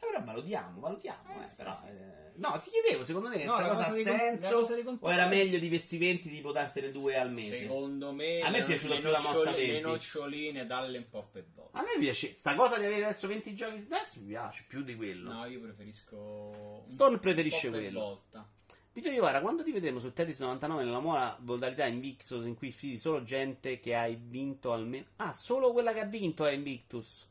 Ora 0.00 0.20
valutiamo, 0.20 0.78
valutiamo. 0.80 1.40
Eh, 1.40 1.44
eh, 1.44 1.48
sì. 1.48 1.56
però, 1.56 1.80
eh, 1.86 2.24
No, 2.36 2.60
ti 2.62 2.68
chiedevo, 2.68 3.02
secondo 3.02 3.30
te 3.30 3.42
No, 3.44 3.54
questa 3.54 3.62
la 3.62 3.68
cosa 3.74 3.86
ha 3.86 3.90
con- 3.92 4.02
senso? 4.02 4.58
cosa 4.60 4.74
di 4.74 4.82
O 5.00 5.10
era 5.10 5.26
meglio 5.26 5.58
di 5.58 5.68
vestimenti 5.70 6.28
tipo 6.28 6.52
dartene 6.52 6.92
due 6.92 7.16
al 7.16 7.32
mese? 7.32 7.60
Secondo 7.60 8.12
me, 8.12 8.40
A 8.42 8.50
me 8.50 8.58
è 8.58 8.64
piaciuta 8.64 8.94
le 8.94 9.00
più 9.00 9.08
la 9.10 9.20
mossa 9.20 9.36
noccioline- 9.38 9.56
20. 9.72 9.72
Le 9.72 9.80
noccioline 9.80 10.66
dalle 10.66 10.98
un 10.98 11.08
po' 11.08 11.26
per 11.32 11.46
volta. 11.54 11.78
A 11.78 11.82
me 11.82 11.98
piace, 11.98 12.34
sta 12.36 12.54
cosa 12.54 12.78
di 12.78 12.84
avere 12.84 13.04
adesso 13.06 13.26
20 13.26 13.54
giochi 13.54 13.78
SNES 13.80 14.16
mi 14.16 14.26
piace 14.26 14.64
più 14.68 14.82
di 14.82 14.94
quello. 14.94 15.32
No, 15.32 15.46
io 15.46 15.60
preferisco. 15.60 16.82
Stone 16.84 17.18
preferisce 17.18 17.68
po' 17.68 17.72
per 17.72 17.82
quello. 17.84 18.00
volta. 18.00 18.50
Vito 18.96 19.10
Iovara, 19.10 19.42
quando 19.42 19.62
ti 19.62 19.72
vedremo 19.72 19.98
su 19.98 20.10
Tetris 20.10 20.40
99 20.40 20.84
nella 20.84 21.00
nuova 21.00 21.36
modalità 21.40 21.84
Invictus 21.84 22.46
in 22.46 22.54
cui 22.54 22.70
sfidi 22.70 22.98
solo 22.98 23.24
gente 23.24 23.78
che 23.78 23.94
hai 23.94 24.18
vinto 24.18 24.72
almeno... 24.72 25.04
Ah, 25.16 25.34
solo 25.34 25.70
quella 25.72 25.92
che 25.92 26.00
ha 26.00 26.06
vinto 26.06 26.46
è 26.46 26.52
Invictus. 26.52 27.28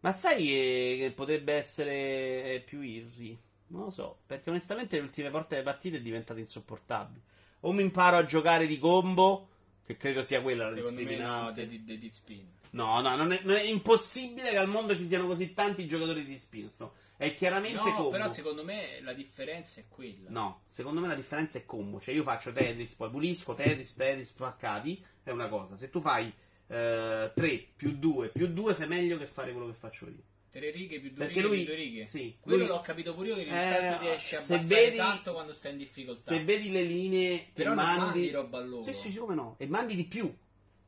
Ma 0.00 0.10
sai 0.10 0.44
che, 0.44 1.12
potrebbe 1.14 1.52
essere 1.52 2.54
eh, 2.54 2.62
più 2.66 2.80
easy? 2.80 3.38
Non 3.68 3.84
lo 3.84 3.90
so, 3.90 4.18
perché 4.26 4.50
onestamente 4.50 4.96
le 4.96 5.02
ultime 5.02 5.30
volte 5.30 5.50
delle 5.50 5.62
partite 5.62 5.98
è 5.98 6.02
diventato 6.02 6.40
insopportabile. 6.40 7.22
O 7.60 7.70
mi 7.70 7.82
imparo 7.82 8.16
a 8.16 8.26
giocare 8.26 8.66
di 8.66 8.80
combo, 8.80 9.50
che 9.88 9.96
credo 9.96 10.22
sia 10.22 10.42
quella 10.42 10.64
la 10.68 10.74
no, 10.74 10.82
discriminante. 10.82 11.66
di, 11.66 11.82
di, 11.82 11.98
di 11.98 12.10
spin. 12.10 12.46
No, 12.72 13.00
no, 13.00 13.16
non 13.16 13.32
è, 13.32 13.40
non 13.44 13.56
è 13.56 13.62
impossibile 13.62 14.50
che 14.50 14.58
al 14.58 14.68
mondo 14.68 14.94
ci 14.94 15.06
siano 15.06 15.26
così 15.26 15.54
tanti 15.54 15.86
giocatori 15.86 16.26
di 16.26 16.38
spinsto. 16.38 16.92
È 17.16 17.32
chiaramente 17.32 17.78
No, 17.78 17.94
combo. 17.94 18.10
però 18.10 18.28
secondo 18.28 18.62
me 18.64 19.00
la 19.00 19.14
differenza 19.14 19.80
è 19.80 19.84
quella. 19.88 20.28
No, 20.28 20.64
secondo 20.68 21.00
me 21.00 21.08
la 21.08 21.14
differenza 21.14 21.56
è 21.56 21.64
combo. 21.64 21.98
Cioè, 22.00 22.12
io 22.14 22.22
faccio 22.22 22.52
Tetris, 22.52 22.92
poi 22.96 23.08
pulisco 23.08 23.54
Tetris, 23.54 23.94
Tetris 23.94 24.28
spaccati. 24.28 25.02
È 25.22 25.30
una 25.30 25.48
cosa. 25.48 25.74
Se 25.78 25.88
tu 25.88 26.02
fai 26.02 26.30
3 26.66 27.32
più 27.74 27.92
2 27.96 28.28
più 28.28 28.48
2, 28.48 28.74
fai 28.74 28.88
meglio 28.88 29.16
che 29.16 29.24
fare 29.26 29.52
quello 29.52 29.68
che 29.68 29.72
faccio 29.72 30.04
io. 30.04 30.22
Tre 30.50 30.70
righe 30.70 30.98
più 31.00 31.10
due 31.10 31.18
Perché 31.26 31.34
righe 31.40 31.46
lui- 31.46 31.56
più 31.58 31.66
due 31.66 31.74
righe. 31.74 32.06
sì, 32.08 32.36
Quello 32.40 32.58
lui- 32.58 32.66
l'ho 32.66 32.80
capito 32.80 33.14
pure 33.14 33.28
io 33.28 33.34
che 33.34 33.42
in 33.42 33.52
Eh, 33.52 33.98
riesci 33.98 34.34
a 34.34 34.38
abbassare 34.40 34.94
tanto 34.94 35.32
quando 35.32 35.52
stai 35.52 35.72
in 35.72 35.78
difficoltà. 35.78 36.32
Se 36.32 36.42
vedi 36.44 36.70
le 36.70 36.82
linee 36.82 37.38
che 37.38 37.50
Però 37.52 37.74
mandi, 37.74 38.00
mandi 38.00 38.30
roba 38.30 38.60
loro. 38.60 38.82
Sì, 38.82 38.92
sì, 38.92 39.10
sì, 39.10 39.18
come 39.18 39.34
no? 39.34 39.56
E 39.58 39.66
mandi 39.66 39.94
di 39.94 40.04
più. 40.06 40.34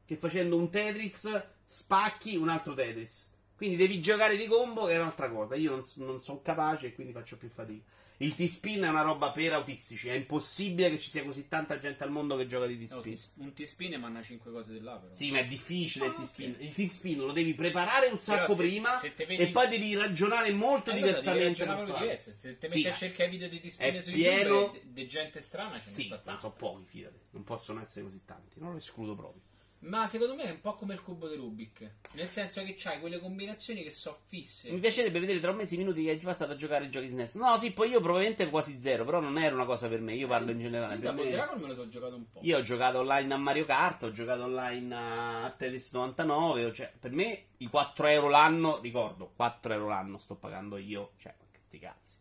Che 0.07 0.17
facendo 0.17 0.57
un 0.57 0.71
Tetris 0.71 1.43
spacchi 1.69 2.37
un 2.37 2.49
altro 2.49 2.75
Tetris. 2.75 3.29
Quindi 3.55 3.77
devi 3.77 4.01
giocare 4.01 4.37
di 4.37 4.47
combo, 4.47 4.87
che 4.87 4.95
è 4.95 4.99
un'altra 4.99 5.31
cosa. 5.31 5.55
Io 5.55 5.71
non, 5.71 5.85
non 5.97 6.21
sono 6.21 6.41
capace 6.41 6.87
e 6.89 6.95
quindi 6.95 7.13
faccio 7.13 7.37
più 7.37 7.51
fatica. 7.51 7.85
Il 8.23 8.35
T-spin 8.35 8.83
è 8.83 8.89
una 8.89 9.01
roba 9.01 9.31
per 9.31 9.55
autistici. 9.55 10.09
È 10.09 10.13
impossibile 10.13 10.91
che 10.91 10.99
ci 10.99 11.09
sia 11.09 11.25
così 11.25 11.49
tanta 11.49 11.79
gente 11.79 12.05
al 12.05 12.11
mondo 12.11 12.37
che 12.37 12.47
gioca 12.47 12.67
di 12.67 12.75
No, 12.77 13.01
T-spin. 13.01 13.15
ti- 13.15 13.21
un 13.37 13.53
T-spin 13.55 13.99
manna 13.99 14.23
5 14.23 14.53
cose 14.53 14.73
di 14.75 14.81
là 14.81 14.97
però. 14.99 15.15
Sì, 15.15 15.31
ma 15.31 15.39
è 15.39 15.47
difficile 15.47 16.05
il 16.05 16.15
Ah, 16.19 16.21
T-spin. 16.23 16.51
ok. 16.51 16.61
Il 16.61 16.73
T-spin 16.73 17.19
lo 17.19 17.33
devi 17.33 17.55
preparare 17.55 18.09
un 18.09 18.19
sacco 18.19 18.55
se- 18.55 18.61
prima 18.63 18.99
se 18.99 19.15
vedi- 19.17 19.37
e 19.37 19.49
poi 19.49 19.69
devi 19.69 19.95
ragionare 19.97 20.53
molto 20.53 20.91
Eh, 20.91 20.93
allora, 20.93 21.07
diversamente 21.07 21.65
farlo. 21.65 21.99
diverso. 21.99 22.33
Se 22.39 22.59
te 22.59 22.69
Sì, 22.69 22.75
metti 22.77 22.87
a 22.89 22.91
ma 22.91 22.97
cercare 22.97 23.31
video 23.31 23.49
di 23.49 23.61
T-spin 23.61 23.95
è 23.95 24.01
su 24.03 24.11
pieno- 24.13 24.49
YouTube 24.55 24.81
di 24.93 25.09
gente 25.09 25.41
strana 25.41 25.81
ce 25.81 25.87
ne 25.89 25.93
Sì, 25.95 26.03
sta 26.05 26.15
non 26.17 26.25
tanto. 26.25 26.41
so 26.43 26.51
pochi, 26.51 26.85
fidati. 26.85 27.19
Non 27.31 27.45
possono 27.45 27.81
essere 27.81 28.05
così 28.05 28.21
tanti. 28.27 28.61
Non 28.61 28.73
lo 28.73 28.77
escludo 28.77 29.15
proprio. 29.15 29.41
Ma 29.83 30.07
secondo 30.07 30.35
me 30.35 30.43
è 30.43 30.51
un 30.51 30.61
po' 30.61 30.75
come 30.75 30.93
il 30.93 31.01
cubo 31.03 31.27
di 31.27 31.37
Rubik. 31.37 31.91
Nel 32.13 32.29
senso 32.29 32.63
che 32.65 32.75
c'hai 32.77 33.01
quelle 33.01 33.19
combinazioni 33.19 33.83
che 33.83 33.89
so 33.91 34.19
fisse. 34.29 34.71
Mi 34.71 34.79
piacerebbe 34.79 35.19
vedere 35.21 35.41
tra 35.41 35.53
un 35.53 35.57
mese 35.57 35.75
i 35.75 35.79
minuti 35.79 36.05
che 36.05 36.11
hai 36.11 36.19
passato 36.19 36.53
a 36.53 36.57
giocare 36.57 36.85
ai 36.85 36.91
giochi 36.91 37.09
SNES. 37.09 37.37
No, 37.37 37.57
sì, 37.57 37.73
poi 37.73 37.89
io 37.89 37.99
probabilmente 38.01 38.51
quasi 38.51 38.79
zero, 38.79 39.07
però 39.07 39.21
non 39.21 39.39
era 39.39 39.55
una 39.55 39.65
cosa 39.65 39.89
per 39.89 40.01
me. 40.03 40.15
Io 40.15 40.29
parlo 40.29 40.51
in 40.51 40.61
generale. 40.61 40.97
Io 40.97 41.01
Per 41.01 41.15
me- 41.15 41.31
Dragon 41.31 41.61
me 41.61 41.67
lo 41.69 41.75
so 41.75 41.89
giocato 41.89 42.15
un 42.15 42.31
po'. 42.31 42.41
Io 42.43 42.59
ho 42.59 42.63
giocato 42.63 42.99
online 42.99 43.33
a 43.33 43.37
Mario 43.39 43.65
Kart, 43.65 44.03
ho 44.03 44.13
giocato 44.13 44.43
online 44.43 44.95
a 44.95 45.55
Tetris 45.57 45.93
99. 45.93 46.65
ho- 46.67 46.73
Cioè, 46.73 46.93
per 47.01 47.13
me 47.13 47.45
i 47.57 47.67
4 47.69 48.07
euro 48.09 48.29
l'anno, 48.29 48.81
ricordo, 48.81 49.33
4 49.35 49.73
euro 49.73 49.89
l'anno 49.89 50.19
sto 50.19 50.35
pagando 50.35 50.77
io. 50.77 51.13
Cioè, 51.17 51.35
che 51.51 51.59
sti 51.65 51.79
cazzi. 51.79 52.15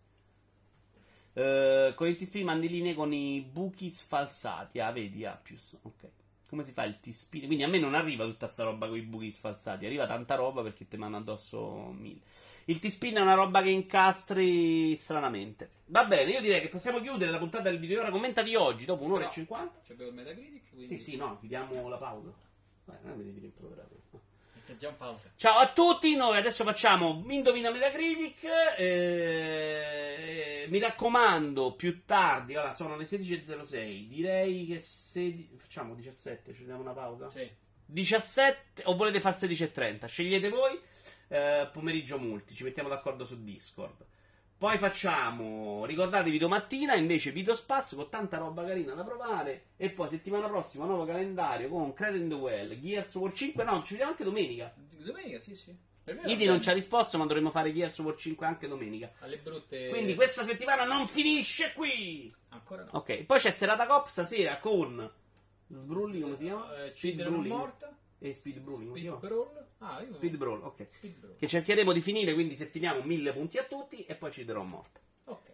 Eh, 1.33 1.91
con 1.93 2.07
il 2.07 2.15
T-Spin 2.15 2.45
mandi 2.45 2.69
linee 2.69 2.93
con 2.93 3.11
i 3.11 3.41
buchi 3.41 3.89
sfalsati. 3.89 4.79
Ah, 4.79 4.91
vedi, 4.91 5.25
ah, 5.25 5.35
più. 5.41 5.57
Ok. 5.81 6.09
Come 6.49 6.63
si 6.63 6.71
fa 6.71 6.83
il 6.83 6.99
T-Spin? 6.99 7.45
Quindi 7.45 7.63
a 7.63 7.67
me 7.67 7.77
non 7.77 7.93
arriva 7.93 8.25
tutta 8.25 8.47
sta 8.47 8.63
roba 8.63 8.87
con 8.87 8.97
i 8.97 9.01
buchi 9.01 9.29
sfalsati. 9.29 9.85
Arriva 9.85 10.07
tanta 10.07 10.33
roba 10.33 10.63
perché 10.63 10.87
te 10.87 10.97
manda 10.97 11.19
addosso 11.19 11.93
mille. 11.95 12.21
Il 12.65 12.79
T-Spin 12.79 13.15
è 13.17 13.21
una 13.21 13.35
roba 13.35 13.61
che 13.61 13.69
incastri 13.69 14.95
stranamente. 14.95 15.69
Va 15.85 16.05
bene, 16.05 16.31
io 16.31 16.41
direi 16.41 16.59
che 16.61 16.69
possiamo 16.69 16.99
chiudere 17.01 17.29
la 17.29 17.37
puntata 17.37 17.69
del 17.69 17.77
video. 17.77 17.99
Ora 17.99 18.09
commenta 18.09 18.41
di 18.41 18.55
oggi, 18.55 18.85
dopo 18.85 19.03
un'ora 19.03 19.27
Però- 19.27 19.31
e 19.31 19.33
50. 19.35 19.79
C'è 19.85 19.93
il 20.03 20.13
Metacritic, 20.13 20.69
quindi 20.73 20.97
Sì, 20.97 21.11
sì, 21.11 21.17
no, 21.17 21.37
chiudiamo 21.37 21.87
la 21.87 21.97
pausa. 21.97 22.29
Eh, 22.29 22.97
non 23.03 23.17
mi 23.17 23.23
devi 23.25 23.39
rimproverato. 23.41 23.93
È 23.93 23.97
già 23.97 24.03
in 24.05 24.09
pausa. 24.09 24.25
Ciao 25.35 25.57
a 25.57 25.71
tutti, 25.71 26.15
noi 26.15 26.37
adesso 26.37 26.63
facciamo 26.63 27.23
Indovina 27.27 27.71
Metacritic. 27.71 28.43
eh, 28.77 30.65
mi 30.69 30.79
raccomando, 30.79 31.73
più 31.73 32.05
tardi, 32.05 32.55
allora 32.55 32.73
sono 32.73 32.95
le 32.95 33.05
16.06. 33.05 34.07
Direi 34.07 34.67
che 34.67 34.79
se 34.79 35.49
facciamo 35.57 35.95
17, 35.95 36.53
ci 36.53 36.65
diamo 36.65 36.81
una 36.81 36.93
pausa. 36.93 37.29
Sì. 37.29 37.49
17 37.85 38.83
o 38.83 38.95
volete 38.95 39.19
fare 39.19 39.37
16.30? 39.37 40.05
Scegliete 40.05 40.49
voi. 40.49 40.79
Eh, 41.27 41.69
pomeriggio 41.71 42.19
multi, 42.19 42.53
ci 42.53 42.63
mettiamo 42.63 42.89
d'accordo 42.89 43.25
su 43.25 43.43
Discord. 43.43 44.05
Poi 44.59 44.77
facciamo, 44.77 45.85
ricordatevi 45.85 46.37
domattina 46.37 46.93
invece 46.95 47.31
video 47.31 47.55
spazio 47.55 47.95
con 47.95 48.09
tanta 48.09 48.39
roba 48.39 48.65
carina 48.65 48.93
da 48.93 49.05
provare. 49.05 49.67
E 49.77 49.89
poi 49.89 50.09
settimana 50.09 50.49
prossima 50.49 50.83
nuovo 50.83 51.05
calendario 51.05 51.69
con 51.69 51.93
Credit 51.93 52.19
in 52.23 52.27
the 52.27 52.35
Well, 52.35 52.77
Gears 52.77 53.15
War 53.15 53.31
5. 53.31 53.63
No, 53.63 53.81
ci 53.83 53.91
vediamo 53.91 54.11
anche 54.11 54.25
domenica. 54.25 54.73
Domenica, 54.97 55.39
sì, 55.39 55.55
sì. 55.55 55.73
Idi 56.25 56.43
non 56.43 56.61
ci 56.61 56.69
ha 56.69 56.73
risposto, 56.73 57.17
ma 57.17 57.25
dovremmo 57.25 57.51
fare 57.51 57.71
Gears 57.71 57.99
War 57.99 58.15
5 58.17 58.45
anche 58.45 58.67
domenica. 58.67 59.13
Alle 59.19 59.37
brutte. 59.37 59.87
Quindi 59.87 60.13
questa 60.15 60.43
settimana 60.43 60.83
non 60.83 61.07
finisce 61.07 61.71
qui. 61.73 62.35
Ancora 62.49 62.83
no. 62.83 62.89
Ok, 62.91 63.23
poi 63.23 63.39
c'è 63.39 63.51
serata 63.51 63.87
cop 63.87 64.07
stasera 64.09 64.57
con 64.57 65.09
Sbrulli, 65.69 66.19
come 66.19 66.35
si 66.35 66.43
chiama? 66.43 66.83
Eh, 66.83 66.91
Speed 66.93 67.21
non 67.21 67.31
Brulli. 67.31 67.47
morta. 67.47 67.95
E 68.19 68.33
Speed 68.33 68.55
si 68.55 68.85
Speed? 68.85 69.17
Brawl. 69.17 69.67
Ah, 69.79 70.01
io 70.01 70.13
Speed 70.13 70.35
Brawl, 70.35 70.61
ok. 70.61 70.87
Speed 70.97 71.15
Brawl. 71.15 71.35
Che 71.37 71.47
cercheremo 71.47 71.93
di 71.93 72.01
finire, 72.01 72.33
quindi 72.33 72.55
se 72.55 72.65
finiamo 72.65 73.01
mille 73.03 73.31
punti 73.31 73.57
a 73.57 73.63
tutti 73.63 74.03
e 74.05 74.15
poi 74.15 74.31
ci 74.31 74.43
darò 74.43 74.61
morta. 74.63 74.99
Ok. 75.25 75.51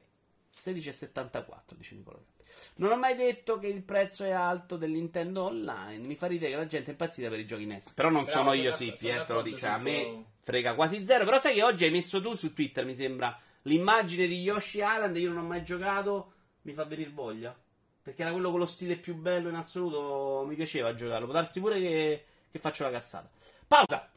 16,74 0.51 1.75
dice 1.75 1.95
Nicola 1.95 2.17
Gatti. 2.17 2.35
Non 2.77 2.91
ho 2.91 2.97
mai 2.97 3.15
detto 3.15 3.59
che 3.59 3.67
il 3.67 3.83
prezzo 3.83 4.23
è 4.23 4.31
alto 4.31 4.77
del 4.77 4.91
Nintendo 4.91 5.43
Online. 5.43 6.05
Mi 6.05 6.15
fa 6.15 6.27
ridere 6.27 6.51
che 6.51 6.57
la 6.57 6.65
gente 6.65 6.87
è 6.87 6.91
impazzita 6.91 7.29
per 7.29 7.39
i 7.39 7.45
giochi 7.45 7.65
NES. 7.65 7.91
Però 7.93 8.09
non 8.09 8.23
Bravo, 8.23 8.37
sono 8.39 8.53
io, 8.53 8.73
sono 8.73 8.91
eh, 8.91 9.25
te 9.25 9.33
lo. 9.33 9.43
A 9.67 9.77
me 9.77 10.25
frega 10.41 10.73
quasi 10.73 11.05
zero. 11.05 11.25
Però 11.25 11.39
sai 11.39 11.55
che 11.55 11.63
oggi 11.63 11.83
hai 11.83 11.91
messo 11.91 12.21
tu 12.21 12.35
su 12.35 12.53
Twitter, 12.53 12.85
mi 12.85 12.95
sembra, 12.95 13.37
l'immagine 13.63 14.27
di 14.27 14.41
Yoshi 14.41 14.79
Island. 14.79 15.15
Io 15.17 15.31
non 15.31 15.43
ho 15.43 15.47
mai 15.47 15.63
giocato. 15.63 16.31
Mi 16.63 16.73
fa 16.73 16.83
venire 16.85 17.11
voglia. 17.11 17.55
Perché 18.01 18.21
era 18.21 18.31
quello 18.31 18.51
con 18.51 18.59
lo 18.59 18.65
stile 18.65 18.95
più 18.97 19.15
bello 19.15 19.49
in 19.49 19.55
assoluto. 19.55 20.45
Mi 20.47 20.55
piaceva 20.55 20.95
giocarlo. 20.95 21.25
Può 21.25 21.33
darsi 21.33 21.59
pure 21.59 21.79
che, 21.79 22.25
che 22.55 22.61
faccio 22.61 22.83
la 22.83 22.91
cazzata. 22.91 23.29
Pausa! 23.67 24.09